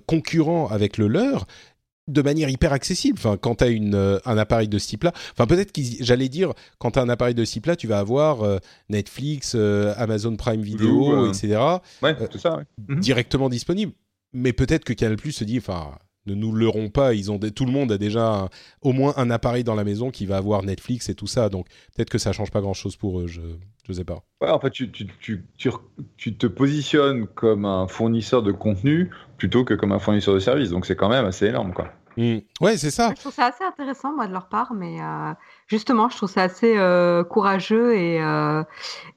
concurrents 0.06 0.68
avec 0.68 0.98
le 0.98 1.08
leur 1.08 1.46
de 2.10 2.22
manière 2.22 2.48
hyper 2.48 2.72
accessible. 2.72 3.18
Enfin, 3.18 3.36
quand 3.36 3.56
tu 3.56 3.64
as 3.64 3.68
une, 3.68 3.94
euh, 3.94 4.18
un 4.24 4.36
appareil 4.36 4.68
de 4.68 4.78
ce 4.78 4.88
type-là, 4.88 5.12
enfin 5.32 5.46
peut-être 5.46 5.72
que 5.72 5.80
j'allais 6.00 6.28
dire, 6.28 6.52
quand 6.78 6.92
tu 6.92 6.98
as 6.98 7.02
un 7.02 7.08
appareil 7.08 7.34
de 7.34 7.44
ce 7.44 7.52
type-là, 7.52 7.76
tu 7.76 7.86
vas 7.86 7.98
avoir 7.98 8.42
euh, 8.42 8.58
Netflix, 8.88 9.52
euh, 9.54 9.94
Amazon 9.96 10.36
Prime 10.36 10.62
Video, 10.62 11.28
etc. 11.28 11.58
Ouais, 12.02 12.14
tout 12.28 12.38
ça, 12.38 12.60
mhm. 12.88 13.00
Directement 13.00 13.48
disponible. 13.48 13.92
Mais 14.32 14.52
peut-être 14.52 14.84
que 14.84 14.92
Canal 14.92 15.16
Plus 15.16 15.32
se 15.32 15.44
dit, 15.44 15.58
enfin, 15.58 15.92
ne 16.26 16.34
nous 16.34 16.52
leurrons 16.52 16.90
pas, 16.90 17.14
ils 17.14 17.30
ont 17.30 17.38
tout 17.38 17.64
le 17.64 17.72
monde 17.72 17.92
a 17.92 17.98
déjà 17.98 18.48
au 18.82 18.92
moins 18.92 19.14
un 19.16 19.30
appareil 19.30 19.64
dans 19.64 19.74
la 19.74 19.84
maison 19.84 20.10
qui 20.10 20.26
va 20.26 20.36
avoir 20.36 20.62
Netflix 20.62 21.08
et 21.08 21.14
tout 21.14 21.26
ça, 21.26 21.48
donc 21.48 21.66
peut-être 21.94 22.10
que 22.10 22.18
ça 22.18 22.32
change 22.32 22.50
pas 22.50 22.60
grand-chose 22.60 22.96
pour 22.96 23.20
eux, 23.20 23.26
je 23.26 23.40
ne 23.88 23.92
sais 23.94 24.04
pas. 24.04 24.22
Ouais, 24.40 24.50
en 24.50 24.60
fait, 24.60 24.70
tu, 24.70 24.90
tu, 24.90 25.08
tu, 25.20 25.42
tu, 26.16 26.36
te 26.36 26.46
positionnes 26.46 27.26
comme 27.26 27.64
un 27.64 27.88
fournisseur 27.88 28.42
de 28.42 28.52
contenu 28.52 29.10
plutôt 29.38 29.64
que 29.64 29.74
comme 29.74 29.92
un 29.92 29.98
fournisseur 29.98 30.34
de 30.34 30.40
service, 30.40 30.70
donc 30.70 30.86
c'est 30.86 30.96
quand 30.96 31.08
même 31.08 31.24
assez 31.24 31.46
énorme, 31.46 31.72
quoi. 31.72 31.92
Mmh. 32.16 32.38
Ouais, 32.60 32.76
c'est 32.76 32.90
ça. 32.90 33.12
Je 33.16 33.20
trouve 33.20 33.32
ça 33.32 33.46
assez 33.46 33.64
intéressant, 33.64 34.12
moi, 34.12 34.26
de 34.26 34.32
leur 34.32 34.48
part, 34.48 34.74
mais 34.74 35.00
euh, 35.00 35.32
justement, 35.68 36.08
je 36.08 36.16
trouve 36.16 36.28
ça 36.28 36.42
assez 36.42 36.76
euh, 36.76 37.24
courageux 37.24 37.94
et, 37.96 38.20
euh, 38.20 38.62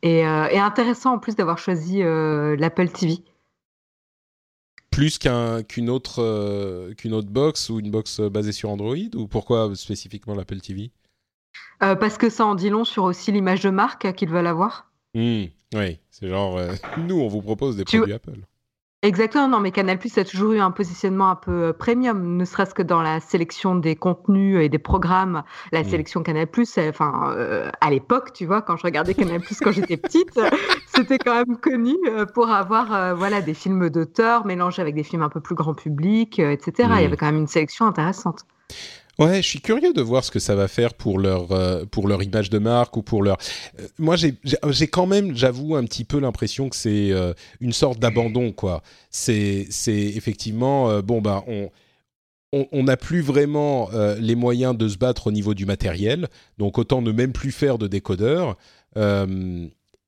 et, 0.04 0.20
et, 0.20 0.60
intéressant 0.60 1.14
en 1.14 1.20
plus 1.20 1.36
d'avoir 1.36 1.58
choisi 1.58 2.02
l'Apple 2.02 2.90
TV 2.90 3.24
plus 4.94 5.18
qu'une 5.18 5.90
autre, 5.90 6.22
euh, 6.22 6.94
qu'une 6.94 7.14
autre 7.14 7.30
box 7.30 7.70
ou 7.70 7.80
une 7.80 7.92
box 7.92 8.20
euh, 8.20 8.30
basée 8.30 8.52
sur 8.52 8.70
Android 8.70 8.96
Ou 9.16 9.28
pourquoi 9.28 9.76
spécifiquement 9.76 10.36
l'Apple 10.36 10.60
TV 10.60 10.92
euh, 11.82 11.96
Parce 11.96 12.18
que 12.18 12.30
ça 12.30 12.46
en 12.46 12.56
dit 12.56 12.70
long 12.70 12.86
sur 12.86 13.04
aussi 13.04 13.32
l'image 13.32 13.62
de 13.62 13.70
marque 13.70 14.14
qu'ils 14.14 14.30
veulent 14.30 14.48
avoir. 14.48 14.92
Mmh, 15.16 15.46
oui, 15.76 16.00
c'est 16.10 16.28
genre, 16.28 16.60
nous, 16.98 17.20
on 17.20 17.28
vous 17.28 17.42
propose 17.42 17.76
des 17.76 17.86
produits 17.86 18.14
Apple. 18.14 18.40
Exactement, 19.04 19.50
non, 19.50 19.60
mais 19.60 19.72
Canal 19.72 20.00
Plus 20.00 20.18
a 20.18 20.24
toujours 20.24 20.54
eu 20.54 20.60
un 20.60 20.72
positionnement 20.72 21.30
un 21.30 21.36
peu 21.36 21.52
euh, 21.52 21.74
premium, 21.74 22.38
ne 22.38 22.46
serait-ce 22.46 22.74
que 22.74 22.82
dans 22.82 23.02
la 23.02 23.20
sélection 23.20 23.76
des 23.76 23.98
contenus 23.98 24.64
et 24.64 24.70
des 24.70 24.80
programmes. 24.80 25.44
La 25.74 25.82
mmh. 25.82 25.90
sélection 25.90 26.24
Canal 26.24 26.48
Plus, 26.48 26.78
enfin, 26.78 27.34
euh, 27.36 27.70
à 27.82 27.92
l'époque, 27.92 28.32
tu 28.32 28.46
vois, 28.46 28.62
quand 28.62 28.78
je 28.78 28.84
regardais 28.84 29.14
Canal 29.14 29.42
Plus 29.42 29.60
quand 29.60 29.74
j'étais 29.74 29.98
petite, 29.98 30.40
c'était 30.96 31.18
quand 31.18 31.36
même 31.36 31.58
connu 31.58 31.98
euh, 32.08 32.26
pour 32.26 32.50
avoir, 32.50 33.14
voilà, 33.18 33.42
des 33.42 33.54
films 33.54 33.90
d'auteur 33.90 34.46
mélangés 34.46 34.82
avec 34.82 34.96
des 34.96 35.04
films 35.04 35.22
un 35.22 35.30
peu 35.30 35.42
plus 35.42 35.56
grand 35.56 35.74
public, 35.74 36.40
etc. 36.40 36.72
Il 36.78 36.84
y 36.84 36.88
mmh. 36.88 36.94
avait 36.94 37.18
quand 37.18 37.26
même 37.26 37.40
une 37.40 37.48
sélection 37.48 37.86
intéressante. 37.86 38.46
Ouais, 39.20 39.44
je 39.44 39.48
suis 39.48 39.62
curieux 39.62 39.94
de 39.94 40.02
voir 40.02 40.24
ce 40.24 40.32
que 40.32 40.40
ça 40.40 40.56
va 40.56 40.68
faire 40.68 40.96
pour 40.96 41.20
leur 41.20 41.52
euh, 41.52 41.86
pour 41.86 42.08
leur 42.08 42.24
image 42.24 42.50
de 42.50 42.58
marque 42.58 42.98
ou 42.98 43.04
pour 43.04 43.22
leur. 43.22 43.38
Euh, 43.80 43.88
moi, 44.00 44.16
j'ai 44.16 44.34
j'ai 44.70 44.88
quand 44.88 45.06
même, 45.06 45.36
j'avoue, 45.36 45.76
un 45.76 45.84
petit 45.84 46.04
peu 46.04 46.20
l'impression 46.20 46.68
que 46.68 46.76
c'est 46.76 47.12
euh, 47.12 47.34
une 47.60 47.74
sorte 47.74 48.00
d'abandon, 48.00 48.52
quoi. 48.52 48.82
C'est 49.12 49.68
effectivement 49.88 51.00
bon 51.02 51.22
bah 51.22 51.44
on 51.48 51.70
on 52.72 52.84
n'a 52.84 52.98
plus 52.98 53.22
vraiment 53.22 53.90
les 54.20 54.36
moyens 54.36 54.78
de 54.78 54.88
se 54.88 54.98
battre 54.98 55.28
au 55.28 55.32
niveau 55.32 55.56
du 55.56 55.66
matériel, 55.66 56.28
donc 56.60 56.78
autant 56.78 57.02
ne 57.02 57.12
même 57.12 57.34
plus 57.34 57.52
faire 57.52 57.80
de 57.80 57.88
décodeurs. 57.88 58.58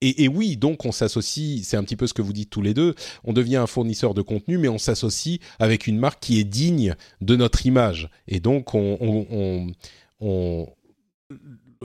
Et, 0.01 0.27
oui, 0.27 0.57
donc 0.57 0.85
on 0.85 0.91
s'associe, 0.91 1.63
c'est 1.63 1.77
un 1.77 1.83
petit 1.83 1.95
peu 1.95 2.05
ce 2.05 2.13
que 2.13 2.21
vous 2.21 2.33
dites 2.33 2.49
tous 2.49 2.61
les 2.61 2.73
deux, 2.73 2.93
on 3.23 3.33
devient 3.33 3.55
un 3.55 3.65
fournisseur 3.65 4.13
de 4.13 4.21
contenu, 4.21 4.57
mais 4.57 4.67
on 4.67 4.77
s'associe 4.77 5.39
avec 5.57 5.87
une 5.87 5.97
marque 5.97 6.21
qui 6.21 6.39
est 6.39 6.43
digne 6.43 6.95
de 7.21 7.35
notre 7.35 7.65
image. 7.65 8.09
Et 8.27 8.39
donc 8.39 8.75
on, 8.75 9.73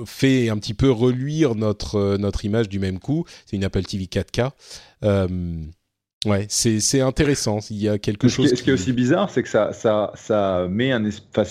fait 0.07 0.49
un 0.49 0.57
petit 0.59 0.75
peu 0.75 0.91
reluire 0.91 1.55
notre, 1.55 2.17
notre 2.17 2.45
image 2.45 2.69
du 2.69 2.79
même 2.79 2.99
coup. 2.99 3.25
C'est 3.47 3.57
une 3.57 3.65
Apple 3.65 3.85
TV 3.85 4.05
4K. 4.05 4.51
Ouais, 6.27 6.45
c'est 6.51 7.01
intéressant. 7.01 7.61
Il 7.71 7.83
y 7.83 7.89
a 7.89 7.99
quelque 7.99 8.29
ce 8.29 8.35
chose. 8.35 8.51
Qui, 8.51 8.57
Ce 8.59 8.63
qui 8.63 8.69
est 8.69 8.75
aussi 8.75 8.93
bizarre, 8.93 9.31
c'est 9.31 9.43
que 9.43 9.49
ça, 9.49 9.73
ça, 9.73 10.13
ça 10.15 10.67
met 10.69 10.93
un. 10.93 11.03
Enfin, 11.07 11.45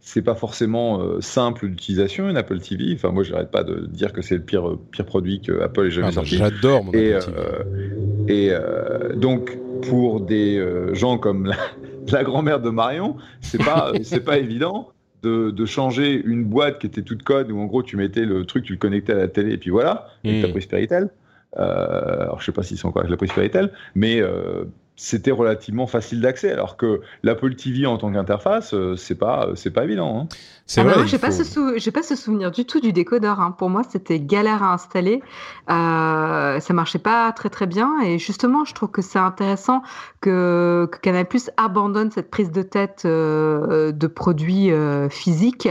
c'est 0.00 0.22
pas 0.22 0.34
forcément 0.34 1.00
euh, 1.00 1.20
simple 1.20 1.68
d'utilisation 1.68 2.28
une 2.28 2.36
Apple 2.36 2.58
TV. 2.58 2.92
Enfin, 2.94 3.12
moi, 3.12 3.22
j'arrête 3.22 3.52
pas 3.52 3.62
de 3.62 3.86
dire 3.86 4.12
que 4.12 4.22
c'est 4.22 4.34
le 4.34 4.42
pire, 4.42 4.78
pire 4.90 5.04
produit 5.04 5.40
que 5.40 5.60
Apple 5.60 5.86
ait 5.86 5.90
jamais 5.92 6.08
ah, 6.08 6.12
sorti. 6.12 6.38
J'adore 6.38 6.82
mon 6.82 6.92
et, 6.92 7.14
Apple 7.14 7.26
TV. 7.26 7.38
Euh, 7.38 8.26
et 8.26 8.48
euh, 8.50 9.14
donc, 9.14 9.56
pour 9.82 10.20
des 10.20 10.60
gens 10.92 11.18
comme 11.18 11.46
la, 11.46 11.56
la 12.10 12.24
grand-mère 12.24 12.60
de 12.60 12.70
Marion, 12.70 13.16
c'est 13.40 13.62
pas, 13.62 13.92
c'est 14.02 14.24
pas 14.24 14.38
évident. 14.38 14.90
De, 15.22 15.50
de, 15.50 15.66
changer 15.66 16.22
une 16.24 16.44
boîte 16.44 16.78
qui 16.78 16.86
était 16.86 17.02
toute 17.02 17.22
code 17.22 17.50
où 17.50 17.58
en 17.58 17.64
gros 17.64 17.82
tu 17.82 17.96
mettais 17.96 18.26
le 18.26 18.44
truc, 18.44 18.64
tu 18.64 18.74
le 18.74 18.78
connectais 18.78 19.12
à 19.12 19.16
la 19.16 19.28
télé 19.28 19.54
et 19.54 19.56
puis 19.56 19.70
voilà, 19.70 20.08
avec 20.24 20.42
ta 20.42 20.48
hmm. 20.48 20.50
prise 20.52 20.66
Péritel. 20.66 21.04
Euh, 21.04 21.25
alors, 21.56 22.40
je 22.40 22.46
sais 22.46 22.52
pas 22.52 22.62
s'ils 22.62 22.78
sont 22.78 22.88
encore 22.88 23.00
avec 23.00 23.10
la 23.10 23.16
prise 23.16 23.32
Péritel, 23.32 23.72
mais 23.94 24.20
euh, 24.20 24.64
c'était 24.96 25.30
relativement 25.30 25.86
facile 25.86 26.20
d'accès, 26.20 26.52
alors 26.52 26.76
que 26.76 27.00
l'Apple 27.22 27.54
TV 27.54 27.86
en 27.86 27.98
tant 27.98 28.12
qu'interface, 28.12 28.74
euh, 28.74 28.96
c'est 28.96 29.14
pas 29.14 29.50
c'est 29.54 29.70
pas 29.70 29.84
évident. 29.84 30.20
Hein. 30.20 30.28
C'est 30.66 30.80
ah 30.80 30.84
bah 30.84 30.94
vrai. 30.94 31.06
j'ai 31.06 31.18
pas 31.18 31.30
ce 31.30 31.90
pas 31.90 32.02
ce 32.02 32.16
souvenir 32.16 32.50
du 32.50 32.64
tout 32.64 32.80
du 32.80 32.92
décodeur. 32.92 33.40
Hein. 33.40 33.52
Pour 33.52 33.70
moi, 33.70 33.82
c'était 33.88 34.18
galère 34.18 34.62
à 34.62 34.72
installer. 34.72 35.22
Euh, 35.70 36.60
ça 36.60 36.74
marchait 36.74 36.98
pas 36.98 37.30
très 37.32 37.50
très 37.50 37.66
bien. 37.66 38.00
Et 38.04 38.18
justement, 38.18 38.64
je 38.64 38.74
trouve 38.74 38.90
que 38.90 39.02
c'est 39.02 39.18
intéressant 39.18 39.82
que, 40.20 40.88
que, 40.90 40.98
Canal 40.98 41.26
Plus 41.26 41.50
abandonne 41.56 42.10
cette 42.10 42.30
prise 42.30 42.50
de 42.50 42.62
tête 42.62 43.06
de 43.06 44.06
produits 44.08 44.70
physiques 45.10 45.68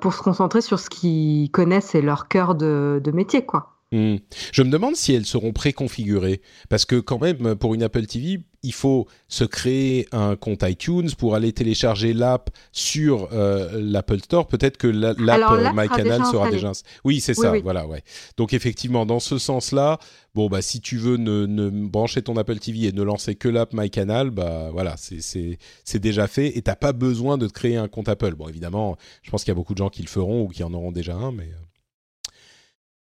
pour 0.00 0.14
se 0.14 0.22
concentrer 0.22 0.60
sur 0.60 0.78
ce 0.78 0.88
qu'ils 0.90 1.50
connaissent 1.50 1.94
et 1.94 2.02
leur 2.02 2.28
cœur 2.28 2.54
de, 2.54 3.00
de 3.02 3.10
métier, 3.10 3.44
quoi. 3.44 3.79
Hmm. 3.92 4.16
Je 4.52 4.62
me 4.62 4.70
demande 4.70 4.94
si 4.94 5.12
elles 5.12 5.26
seront 5.26 5.52
préconfigurées. 5.52 6.40
Parce 6.68 6.84
que 6.84 6.96
quand 6.96 7.20
même, 7.20 7.56
pour 7.56 7.74
une 7.74 7.82
Apple 7.82 8.06
TV, 8.06 8.40
il 8.62 8.72
faut 8.72 9.08
se 9.26 9.42
créer 9.42 10.06
un 10.12 10.36
compte 10.36 10.62
iTunes 10.62 11.10
pour 11.18 11.34
aller 11.34 11.52
télécharger 11.52 12.12
l'app 12.12 12.50
sur 12.70 13.28
euh, 13.32 13.80
l'Apple 13.80 14.20
Store. 14.20 14.46
Peut-être 14.46 14.76
que 14.76 14.86
l'app 14.86 15.18
euh, 15.50 15.72
MyCanal 15.74 16.24
sera 16.26 16.50
déjà... 16.50 16.70
Oui, 17.04 17.20
c'est 17.20 17.34
ça, 17.34 17.52
voilà, 17.62 17.86
ouais. 17.86 18.02
Donc 18.36 18.52
effectivement, 18.52 19.06
dans 19.06 19.18
ce 19.18 19.38
sens-là, 19.38 19.98
bon, 20.34 20.48
bah, 20.48 20.62
si 20.62 20.80
tu 20.80 20.96
veux 20.96 21.16
ne, 21.16 21.70
brancher 21.88 22.22
ton 22.22 22.36
Apple 22.36 22.58
TV 22.58 22.86
et 22.86 22.92
ne 22.92 23.02
lancer 23.02 23.34
que 23.34 23.48
l'app 23.48 23.72
MyCanal, 23.72 24.30
bah, 24.30 24.68
voilà, 24.70 24.94
c'est 24.96 25.98
déjà 25.98 26.28
fait 26.28 26.56
et 26.56 26.62
t'as 26.62 26.76
pas 26.76 26.92
besoin 26.92 27.38
de 27.38 27.48
te 27.48 27.52
créer 27.52 27.76
un 27.76 27.88
compte 27.88 28.08
Apple. 28.08 28.34
Bon, 28.34 28.48
évidemment, 28.48 28.96
je 29.22 29.30
pense 29.30 29.42
qu'il 29.42 29.50
y 29.50 29.52
a 29.52 29.56
beaucoup 29.56 29.74
de 29.74 29.78
gens 29.78 29.90
qui 29.90 30.02
le 30.02 30.08
feront 30.08 30.42
ou 30.42 30.48
qui 30.48 30.62
en 30.62 30.72
auront 30.74 30.92
déjà 30.92 31.14
un, 31.14 31.32
mais... 31.32 31.48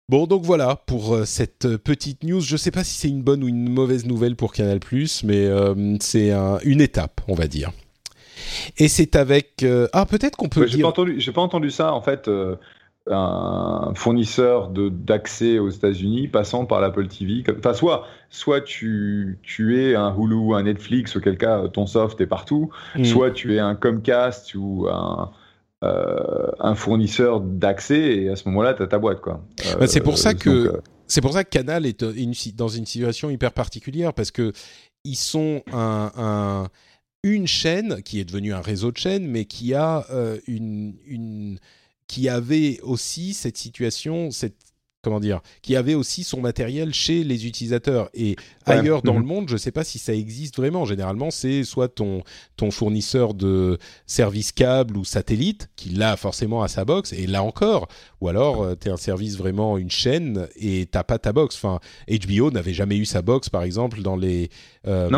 Bon, 0.09 0.25
donc 0.25 0.43
voilà 0.43 0.77
pour 0.85 1.15
euh, 1.15 1.25
cette 1.25 1.65
euh, 1.65 1.77
petite 1.77 2.23
news. 2.23 2.39
Je 2.39 2.53
ne 2.53 2.57
sais 2.57 2.71
pas 2.71 2.85
si 2.85 2.93
c'est 2.93 3.09
une 3.09 3.23
bonne 3.23 3.43
ou 3.43 3.49
une 3.49 3.69
mauvaise 3.69 4.05
nouvelle 4.05 4.37
pour 4.37 4.53
Canal+, 4.53 4.79
mais 5.25 5.45
euh, 5.45 5.97
c'est 5.99 6.31
une 6.63 6.79
étape, 6.79 7.19
on 7.27 7.35
va 7.35 7.47
dire. 7.47 7.71
Et 8.77 8.87
c'est 8.87 9.17
avec... 9.17 9.65
ah, 9.91 10.05
peut-être 10.05 10.37
qu'on 10.37 10.47
peut, 10.47 10.61
dire... 10.61 10.77
J'ai 10.77 10.81
pas, 10.81 10.87
entendu, 10.87 11.31
pas 11.33 11.41
entendu 11.41 11.71
ça, 11.71 11.93
en 11.93 12.01
fait. 12.01 12.29
un 13.09 13.91
fournisseur 13.95 14.69
d'accès 14.69 15.59
aux 15.59 15.69
États-Unis 15.69 16.29
passant 16.29 16.65
par 16.65 16.79
l'Apple 16.79 17.07
TV. 17.07 17.43
Enfin, 17.57 17.73
soit, 17.73 18.05
soit 18.29 18.61
tu, 18.61 19.39
tu 19.43 19.81
es 19.81 19.95
un 19.95 20.15
Hulu 20.17 20.35
ou 20.35 20.53
un 20.53 20.63
Netflix, 20.63 21.17
auquel 21.17 21.37
cas 21.37 21.67
ton 21.67 21.85
soft 21.85 22.21
est 22.21 22.27
partout, 22.27 22.69
mm. 22.95 23.03
soit 23.03 23.31
tu 23.31 23.55
es 23.55 23.59
un 23.59 23.75
Comcast 23.75 24.55
ou 24.55 24.87
un 24.89 25.31
euh, 25.83 26.49
un 26.59 26.73
fournisseur 26.73 27.39
d'accès 27.39 27.99
et 27.99 28.29
à 28.29 28.35
ce 28.35 28.47
moment-là, 28.49 28.73
tu 28.73 28.81
as 28.81 28.87
ta 28.87 28.97
boîte. 28.97 29.21
quoi. 29.21 29.45
Bah, 29.79 29.85
c'est 29.87 30.01
pour 30.01 30.17
ça 30.17 30.29
euh, 30.29 30.33
que 30.33 30.49
euh, 30.49 30.81
c'est 31.05 31.21
pour 31.21 31.33
ça 31.33 31.43
que 31.43 31.49
Canal 31.49 31.85
est 31.85 32.03
dans 32.55 32.67
une 32.67 32.85
situation 32.85 33.29
hyper 33.29 33.51
particulière 33.51 34.13
parce 34.13 34.31
que 34.31 34.53
ils 35.03 35.15
sont 35.15 35.61
un, 35.71 36.67
une 37.23 37.47
chaîne 37.47 38.01
qui 38.01 38.19
est 38.19 38.25
devenue 38.25 38.53
un 38.53 38.61
réseau 38.61 38.91
de 38.91 38.97
chaînes, 38.97 39.27
mais 39.27 39.45
qui 39.45 39.73
a 39.73 40.05
une, 40.47 40.95
une 41.05 41.59
qui 42.07 42.27
avait 42.27 42.79
aussi 42.81 43.33
cette 43.33 43.57
situation, 43.57 44.31
cette 44.31 44.66
comment 45.07 45.19
dire, 45.21 45.39
qui 45.61 45.77
avait 45.77 45.93
aussi 45.93 46.25
son 46.25 46.41
matériel 46.41 46.93
chez 46.93 47.23
les 47.23 47.47
utilisateurs. 47.47 48.09
Et 48.13 48.35
ailleurs 48.65 49.01
dans 49.01 49.13
le 49.13 49.21
mhm. 49.21 49.25
monde, 49.25 49.47
je 49.47 49.53
ne 49.53 49.57
sais 49.57 49.71
pas 49.71 49.85
si 49.85 49.99
ça 49.99 50.13
existe 50.13 50.57
vraiment. 50.57 50.83
Généralement, 50.83 51.31
c'est 51.31 51.63
soit 51.63 51.87
ton, 51.87 52.23
ton 52.57 52.71
fournisseur 52.71 53.33
de 53.33 53.77
service 54.05 54.51
câble 54.51 54.97
ou 54.97 55.05
satellite 55.05 55.69
qui 55.77 55.89
l'a 55.89 56.17
forcément 56.17 56.61
à 56.61 56.67
sa 56.67 56.83
box, 56.83 57.13
et 57.13 57.25
là 57.25 57.41
encore, 57.41 57.87
ou 58.19 58.27
alors 58.27 58.63
euh, 58.63 58.75
tu 58.75 58.89
es 58.89 58.91
un 58.91 58.97
service 58.97 59.37
vraiment, 59.37 59.77
une 59.77 59.91
chaîne, 59.91 60.49
et 60.57 60.87
t'as 60.87 61.03
pas 61.03 61.19
ta 61.19 61.31
box. 61.31 61.55
Enfin, 61.55 61.79
HBO 62.09 62.51
n'avait 62.51 62.73
jamais 62.73 62.97
eu 62.97 63.05
sa 63.05 63.21
box, 63.21 63.47
par 63.47 63.63
exemple, 63.63 64.01
dans 64.01 64.17
les 64.17 64.49
euh, 64.87 65.09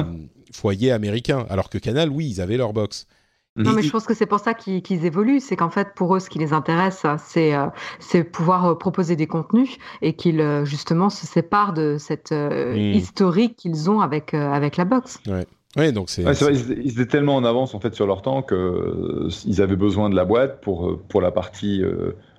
foyers 0.51 0.91
américains, 0.91 1.47
alors 1.49 1.69
que 1.69 1.79
Canal, 1.79 2.09
oui, 2.09 2.29
ils 2.29 2.41
avaient 2.41 2.57
leur 2.57 2.73
box. 2.73 3.07
Non, 3.55 3.73
mais 3.73 3.81
je 3.81 3.89
pense 3.89 4.05
que 4.05 4.13
c'est 4.13 4.25
pour 4.25 4.39
ça 4.39 4.53
qu'ils 4.53 5.05
évoluent. 5.05 5.39
C'est 5.39 5.55
qu'en 5.55 5.69
fait, 5.69 5.89
pour 5.95 6.15
eux, 6.15 6.19
ce 6.19 6.29
qui 6.29 6.39
les 6.39 6.53
intéresse, 6.53 7.05
c'est 7.17 7.53
euh, 7.53 8.23
pouvoir 8.31 8.65
euh, 8.65 8.75
proposer 8.75 9.15
des 9.15 9.27
contenus 9.27 9.77
et 10.01 10.13
qu'ils, 10.13 10.39
euh, 10.39 10.65
justement, 10.65 11.09
se 11.09 11.25
séparent 11.25 11.73
de 11.73 11.97
cette 11.99 12.31
hmm. 12.31 12.77
historique 12.77 13.55
qu'ils 13.57 13.89
ont 13.89 14.01
avec, 14.01 14.33
avec 14.33 14.77
la 14.77 14.85
box. 14.85 15.19
Ouais. 15.27 15.45
Ouais, 15.77 15.91
donc 15.91 16.09
c'est. 16.09 16.23
ils, 16.23 16.93
étaient 16.93 17.05
tellement 17.05 17.35
en 17.35 17.43
avance 17.43 17.75
en 17.75 17.79
fait 17.79 17.93
sur 17.93 18.07
leur 18.07 18.23
temps 18.23 18.41
qu'ils 18.41 19.61
avaient 19.61 19.75
besoin 19.75 20.09
de 20.09 20.15
la 20.15 20.25
boîte 20.25 20.61
pour, 20.61 20.99
pour 21.07 21.21
la 21.21 21.29
partie 21.29 21.83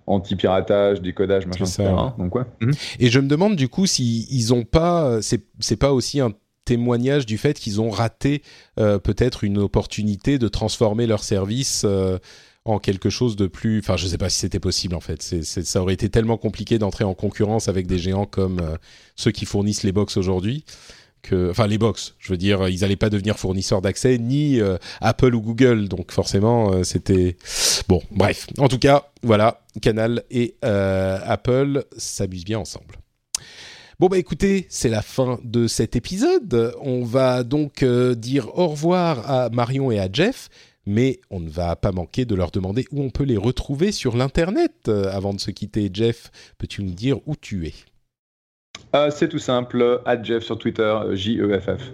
anti-piratage, 0.09 1.01
décodage, 1.01 1.47
machin, 1.47 1.65
etc. 1.65 1.93
Donc, 2.19 2.35
ouais. 2.35 2.43
Et 2.99 3.07
je 3.07 3.21
me 3.21 3.29
demande 3.29 3.55
du 3.55 3.69
coup 3.69 3.87
si 3.87 4.27
ils 4.33 4.53
ont 4.53 4.65
pas, 4.65 5.21
c'est 5.23 5.77
pas 5.77 5.93
aussi 5.93 6.19
un 6.19 6.33
témoignage 6.65 7.27
du 7.27 7.39
fait 7.39 7.59
qu'ils 7.59 7.81
ont 7.81 7.91
raté 7.91 8.43
euh, 8.79 8.99
peut-être 8.99 9.45
une 9.45 9.59
opportunité 9.59 10.39
de 10.39 10.49
transformer 10.49 11.07
leur 11.07 11.23
service 11.25 11.83
euh, 11.85 12.19
en 12.65 12.79
quelque 12.79 13.11
chose 13.11 13.37
de 13.37 13.47
plus. 13.47 13.81
Enfin, 13.81 13.97
je 13.97 14.05
ne 14.05 14.11
sais 14.11 14.19
pas 14.19 14.29
si 14.29 14.39
c'était 14.39 14.61
possible 14.61 14.95
en 14.95 15.01
fait. 15.01 15.23
Ça 15.23 15.83
aurait 15.83 15.95
été 15.95 16.09
tellement 16.09 16.37
compliqué 16.37 16.79
d'entrer 16.79 17.05
en 17.05 17.15
concurrence 17.15 17.69
avec 17.69 17.87
des 17.87 17.99
géants 17.99 18.27
comme 18.27 18.61
euh, 18.61 18.77
ceux 19.17 19.31
qui 19.31 19.47
fournissent 19.47 19.83
les 19.83 19.93
box 19.93 20.17
aujourd'hui. 20.17 20.65
Enfin, 21.33 21.67
les 21.67 21.77
box, 21.77 22.15
je 22.19 22.33
veux 22.33 22.39
dire, 22.39 22.67
ils 22.71 22.81
n'allaient 22.81 22.97
pas 22.97 23.11
devenir 23.11 23.39
fournisseurs 23.39 23.83
d'accès 23.83 24.17
ni 24.17 24.59
Apple 25.03 25.35
ou 25.35 25.43
Google, 25.43 25.87
donc 25.87 26.13
forcément, 26.13 26.83
c'était 26.83 27.37
bon. 27.89 28.01
Bref, 28.11 28.47
en 28.57 28.69
tout 28.69 28.79
cas, 28.79 29.11
voilà, 29.23 29.61
Canal 29.83 30.23
et 30.31 30.55
Apple 30.63 31.85
s'amusent 31.99 32.47
bien 32.47 32.59
ensemble. 32.59 32.97
Bon 34.01 34.07
bah 34.07 34.17
écoutez, 34.17 34.65
c'est 34.71 34.89
la 34.89 35.03
fin 35.03 35.39
de 35.45 35.67
cet 35.67 35.95
épisode. 35.95 36.75
On 36.81 37.05
va 37.05 37.45
donc 37.45 37.83
euh, 37.83 38.15
dire 38.15 38.49
au 38.57 38.69
revoir 38.69 39.31
à 39.31 39.51
Marion 39.51 39.91
et 39.91 40.01
à 40.01 40.09
Jeff, 40.11 40.49
mais 40.87 41.21
on 41.29 41.39
ne 41.39 41.51
va 41.51 41.77
pas 41.77 41.93
manquer 41.93 42.25
de 42.25 42.35
leur 42.35 42.51
demander 42.51 42.87
où 42.93 43.03
on 43.03 43.11
peut 43.11 43.25
les 43.25 43.37
retrouver 43.37 43.93
sur 43.93 44.17
l'internet. 44.17 44.73
Euh, 44.89 45.13
avant 45.13 45.35
de 45.35 45.39
se 45.39 45.51
quitter, 45.51 45.91
Jeff, 45.93 46.31
peux-tu 46.57 46.83
nous 46.83 46.95
dire 46.95 47.19
où 47.27 47.37
tu 47.37 47.67
es? 47.67 47.75
Euh, 48.97 49.11
c'est 49.15 49.29
tout 49.29 49.39
simple, 49.39 50.01
at 50.07 50.23
Jeff 50.23 50.45
sur 50.45 50.57
Twitter, 50.57 50.99
J-E-F-F. 51.13 51.93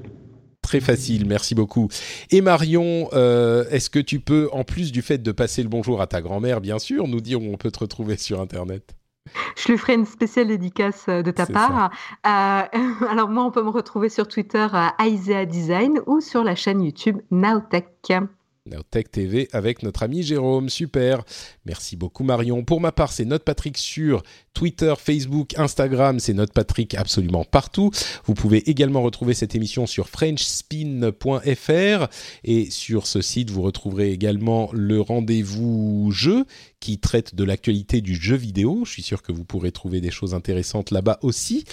Très 0.63 0.79
facile, 0.79 1.27
merci 1.27 1.57
beaucoup. 1.57 1.89
Et 2.31 2.41
Marion, 2.41 3.11
est-ce 3.11 3.91
que 3.91 3.99
tu 3.99 4.21
peux, 4.21 4.49
en 4.53 4.63
plus 4.63 4.93
du 4.93 5.03
fait 5.03 5.19
de 5.19 5.33
passer 5.33 5.65
le 5.65 5.69
bonjour 5.69 6.01
à 6.01 6.07
ta 6.07 6.23
grand-mère, 6.23 6.61
bien 6.61 6.79
sûr, 6.79 7.09
nous 7.09 7.21
dire 7.21 7.43
où 7.43 7.53
on 7.53 7.57
peut 7.57 7.73
te 7.73 7.81
retrouver 7.81 8.17
sur 8.17 8.41
internet? 8.41 8.96
Je 9.57 9.73
lui 9.73 9.79
ferai 9.79 9.95
une 9.95 10.07
spéciale 10.07 10.49
dédicace 10.49 11.07
euh, 11.09 11.23
de 11.23 11.31
ta 11.31 11.47
part. 11.47 11.91
Euh, 12.27 12.63
alors 13.11 13.29
moi, 13.29 13.45
on 13.45 13.51
peut 13.51 13.63
me 13.63 13.71
retrouver 13.71 14.09
sur 14.09 14.29
Twitter 14.29 14.67
à 14.73 14.95
Isaiah 15.07 15.47
Design 15.47 16.01
ou 16.07 16.21
sur 16.21 16.45
la 16.45 16.55
chaîne 16.55 16.83
YouTube 16.83 17.19
Nowtech. 17.31 18.13
Nowtech 18.67 19.11
TV 19.11 19.49
avec 19.53 19.83
notre 19.83 20.03
ami 20.03 20.23
Jérôme. 20.23 20.69
Super. 20.69 21.23
Merci 21.67 21.97
beaucoup 21.97 22.23
Marion. 22.23 22.63
Pour 22.63 22.81
ma 22.81 22.93
part, 22.93 23.13
c'est 23.13 23.25
Note 23.25 23.43
Patrick 23.43 23.77
sur 23.77 24.23
Twitter, 24.55 24.95
Facebook, 24.97 25.59
Instagram. 25.59 26.21
C'est 26.21 26.33
Note 26.33 26.53
Patrick 26.53 26.95
absolument 26.95 27.45
partout. 27.45 27.91
Vous 28.25 28.35
pouvez 28.35 28.71
également 28.71 29.03
retrouver 29.03 29.35
cette 29.35 29.57
émission 29.57 29.85
sur 29.87 30.09
frenchspin.fr 30.09 32.07
et 32.45 32.71
sur 32.71 33.09
ce 33.09 33.21
site, 33.21 33.51
vous 33.51 33.63
retrouverez 33.63 34.13
également 34.13 34.71
le 34.73 35.01
rendez-vous 35.01 36.11
jeu 36.13 36.45
qui 36.79 36.99
traite 36.99 37.35
de 37.35 37.43
l'actualité 37.43 38.01
du 38.01 38.15
jeu 38.15 38.37
vidéo. 38.37 38.83
Je 38.85 38.93
suis 38.93 39.03
sûr 39.03 39.23
que 39.23 39.33
vous 39.33 39.45
pourrez 39.45 39.73
trouver 39.73 40.01
des 40.01 40.13
choses 40.13 40.35
intéressantes 40.35 40.93
là-bas 40.93 41.19
aussi. 41.23 41.65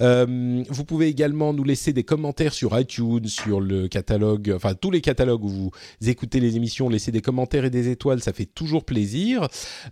Euh, 0.00 0.62
vous 0.68 0.84
pouvez 0.84 1.08
également 1.08 1.54
nous 1.54 1.64
laisser 1.64 1.94
des 1.94 2.04
commentaires 2.04 2.52
sur 2.52 2.78
iTunes, 2.78 3.28
sur 3.28 3.60
le 3.60 3.88
catalogue, 3.88 4.52
enfin 4.54 4.74
tous 4.74 4.90
les 4.90 5.00
catalogues 5.00 5.44
où 5.44 5.48
vous 5.48 5.70
écoutez 6.06 6.38
les 6.38 6.56
émissions, 6.56 6.90
laissez 6.90 7.12
des 7.12 7.22
commentaires 7.22 7.64
et 7.64 7.70
des 7.70 7.88
étoiles, 7.88 8.22
ça 8.22 8.34
fait 8.34 8.44
toujours 8.44 8.84
plaisir. 8.84 9.37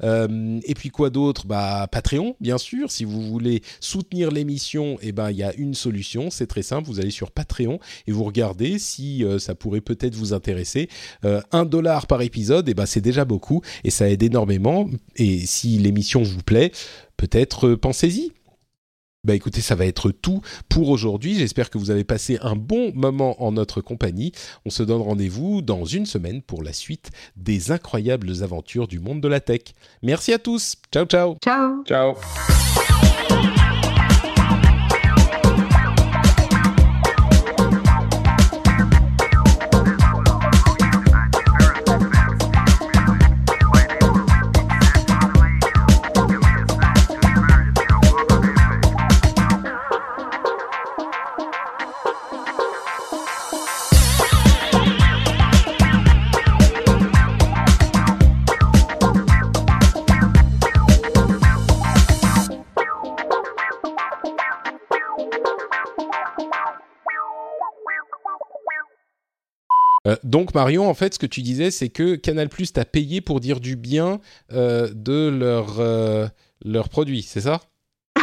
Euh, 0.02 0.60
et 0.64 0.74
puis 0.74 0.90
quoi 0.90 1.10
d'autre? 1.10 1.46
Bah 1.46 1.88
Patreon, 1.90 2.36
bien 2.40 2.58
sûr. 2.58 2.90
Si 2.90 3.04
vous 3.04 3.22
voulez 3.22 3.62
soutenir 3.80 4.30
l'émission, 4.30 4.98
eh 5.02 5.12
ben 5.12 5.30
il 5.30 5.36
y 5.36 5.42
a 5.42 5.54
une 5.54 5.74
solution, 5.74 6.30
c'est 6.30 6.46
très 6.46 6.62
simple. 6.62 6.88
Vous 6.88 7.00
allez 7.00 7.10
sur 7.10 7.30
Patreon 7.30 7.78
et 8.06 8.12
vous 8.12 8.24
regardez 8.24 8.78
si 8.78 9.24
euh, 9.24 9.38
ça 9.38 9.54
pourrait 9.54 9.80
peut-être 9.80 10.14
vous 10.14 10.32
intéresser. 10.32 10.88
Euh, 11.24 11.40
un 11.52 11.64
dollar 11.64 12.06
par 12.06 12.22
épisode, 12.22 12.68
eh 12.68 12.74
ben 12.74 12.86
c'est 12.86 13.00
déjà 13.00 13.24
beaucoup 13.24 13.62
et 13.84 13.90
ça 13.90 14.08
aide 14.08 14.22
énormément. 14.22 14.88
Et 15.16 15.46
si 15.46 15.78
l'émission 15.78 16.22
vous 16.22 16.42
plaît, 16.42 16.72
peut-être 17.16 17.74
pensez-y. 17.74 18.32
Bah 19.26 19.34
écoutez, 19.34 19.60
ça 19.60 19.74
va 19.74 19.86
être 19.86 20.12
tout 20.12 20.40
pour 20.68 20.88
aujourd'hui. 20.88 21.34
J'espère 21.34 21.68
que 21.68 21.78
vous 21.78 21.90
avez 21.90 22.04
passé 22.04 22.38
un 22.42 22.54
bon 22.54 22.92
moment 22.94 23.42
en 23.42 23.50
notre 23.50 23.80
compagnie. 23.80 24.30
On 24.64 24.70
se 24.70 24.84
donne 24.84 25.02
rendez-vous 25.02 25.62
dans 25.62 25.84
une 25.84 26.06
semaine 26.06 26.42
pour 26.42 26.62
la 26.62 26.72
suite 26.72 27.10
des 27.34 27.72
incroyables 27.72 28.44
aventures 28.44 28.86
du 28.86 29.00
monde 29.00 29.20
de 29.20 29.26
la 29.26 29.40
tech. 29.40 29.62
Merci 30.00 30.32
à 30.32 30.38
tous. 30.38 30.76
Ciao 30.92 31.06
ciao. 31.06 31.36
Ciao 31.42 31.82
Ciao 31.84 32.14
donc 70.36 70.54
Marion, 70.54 70.86
en 70.86 70.92
fait, 70.92 71.14
ce 71.14 71.18
que 71.18 71.24
tu 71.24 71.40
disais, 71.40 71.70
c'est 71.70 71.88
que 71.88 72.14
Canal 72.14 72.50
Plus 72.50 72.70
t'a 72.70 72.84
payé 72.84 73.22
pour 73.22 73.40
dire 73.40 73.58
du 73.58 73.74
bien 73.74 74.20
euh, 74.52 74.90
de 74.94 75.30
leur 75.30 75.80
euh, 75.80 76.26
leurs 76.62 76.90
produits, 76.90 77.22
c'est 77.22 77.40
ça? 77.40 77.62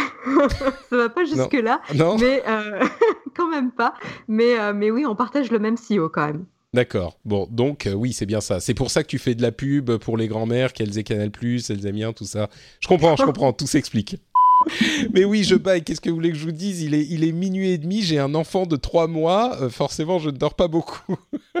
Ça 0.90 0.96
va 0.96 1.08
pas 1.08 1.24
jusque-là, 1.24 1.80
Non 1.96 2.16
mais 2.16 2.40
euh, 2.46 2.84
quand 3.36 3.48
même 3.48 3.72
pas. 3.72 3.94
Mais, 4.28 4.72
mais 4.72 4.92
oui, 4.92 5.04
on 5.04 5.16
partage 5.16 5.50
le 5.50 5.58
même 5.58 5.74
CEO 5.74 6.08
quand 6.08 6.26
même. 6.26 6.46
D'accord. 6.72 7.18
Bon, 7.24 7.48
donc 7.50 7.86
euh, 7.86 7.94
oui, 7.94 8.12
c'est 8.12 8.26
bien 8.26 8.40
ça. 8.40 8.60
C'est 8.60 8.74
pour 8.74 8.92
ça 8.92 9.02
que 9.02 9.08
tu 9.08 9.18
fais 9.18 9.34
de 9.34 9.42
la 9.42 9.50
pub 9.50 9.96
pour 9.96 10.16
les 10.16 10.28
grands-mères, 10.28 10.72
qu'elles 10.72 10.96
aient 10.96 11.04
Canal+, 11.04 11.30
elles 11.42 11.86
aiment 11.86 11.94
bien 11.94 12.12
tout 12.12 12.26
ça. 12.26 12.48
Je 12.78 12.86
comprends, 12.86 13.16
je 13.16 13.22
comprends, 13.24 13.52
tout 13.52 13.66
s'explique. 13.66 14.18
Mais 15.12 15.24
oui, 15.24 15.44
je 15.44 15.54
baille. 15.56 15.82
Qu'est-ce 15.82 16.00
que 16.00 16.08
vous 16.10 16.16
voulez 16.16 16.30
que 16.32 16.38
je 16.38 16.44
vous 16.44 16.52
dise? 16.52 16.82
Il 16.82 16.94
est, 16.94 17.06
il 17.08 17.24
est 17.24 17.32
minuit 17.32 17.70
et 17.70 17.78
demi. 17.78 18.02
J'ai 18.02 18.18
un 18.18 18.34
enfant 18.34 18.66
de 18.66 18.76
trois 18.76 19.06
mois. 19.06 19.56
euh, 19.60 19.68
forcément, 19.70 20.18
je 20.18 20.30
ne 20.30 20.36
dors 20.36 20.54
pas 20.54 20.68
beaucoup. 20.68 21.00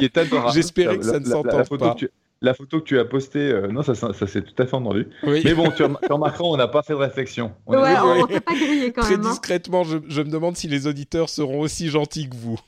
J'espérais 0.52 0.98
que 0.98 1.04
ça 1.04 1.20
ne 1.20 1.24
s'entende 1.24 1.46
la 1.58 1.64
photo 1.64 1.84
pas. 1.84 1.94
que 1.94 1.98
tu- 2.00 2.10
La 2.42 2.52
photo 2.52 2.80
que 2.80 2.84
tu 2.84 2.98
as 2.98 3.04
postée, 3.06 3.38
euh, 3.52 3.68
non, 3.68 3.82
ça, 3.82 3.94
ça, 3.94 4.12
ça 4.12 4.26
s'est 4.26 4.42
tout 4.42 4.60
à 4.62 4.66
fait 4.66 4.74
entendu. 4.74 5.06
Oui. 5.22 5.40
Mais 5.44 5.54
bon, 5.54 5.70
tu, 5.70 5.82
rem- 5.82 5.96
tu 6.04 6.12
remarqueras, 6.12 6.44
on 6.44 6.56
n'a 6.58 6.68
pas 6.68 6.82
fait 6.82 6.92
de 6.92 6.98
réflexion. 6.98 7.52
On 7.66 7.72
Ouais, 7.80 7.94
pas 8.40 8.54
grillé 8.54 8.92
quand 8.92 9.02
Très 9.02 9.16
même. 9.16 9.26
hein. 9.26 9.30
discrètement, 9.30 9.82
je, 9.84 9.96
je 10.08 10.20
me 10.20 10.28
demande 10.28 10.56
si 10.56 10.68
les 10.68 10.86
auditeurs 10.86 11.28
seront 11.30 11.60
aussi 11.60 11.88
gentils 11.88 12.28
que 12.28 12.36
vous. 12.36 12.58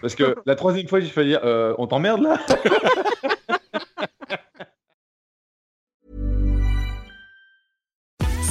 Parce 0.00 0.14
que 0.14 0.34
la 0.46 0.54
troisième 0.54 0.88
fois, 0.88 1.00
j'ai 1.00 1.08
failli 1.08 1.30
dire, 1.30 1.40
euh, 1.44 1.74
on 1.78 1.86
t'emmerde 1.86 2.22
là? 2.22 2.38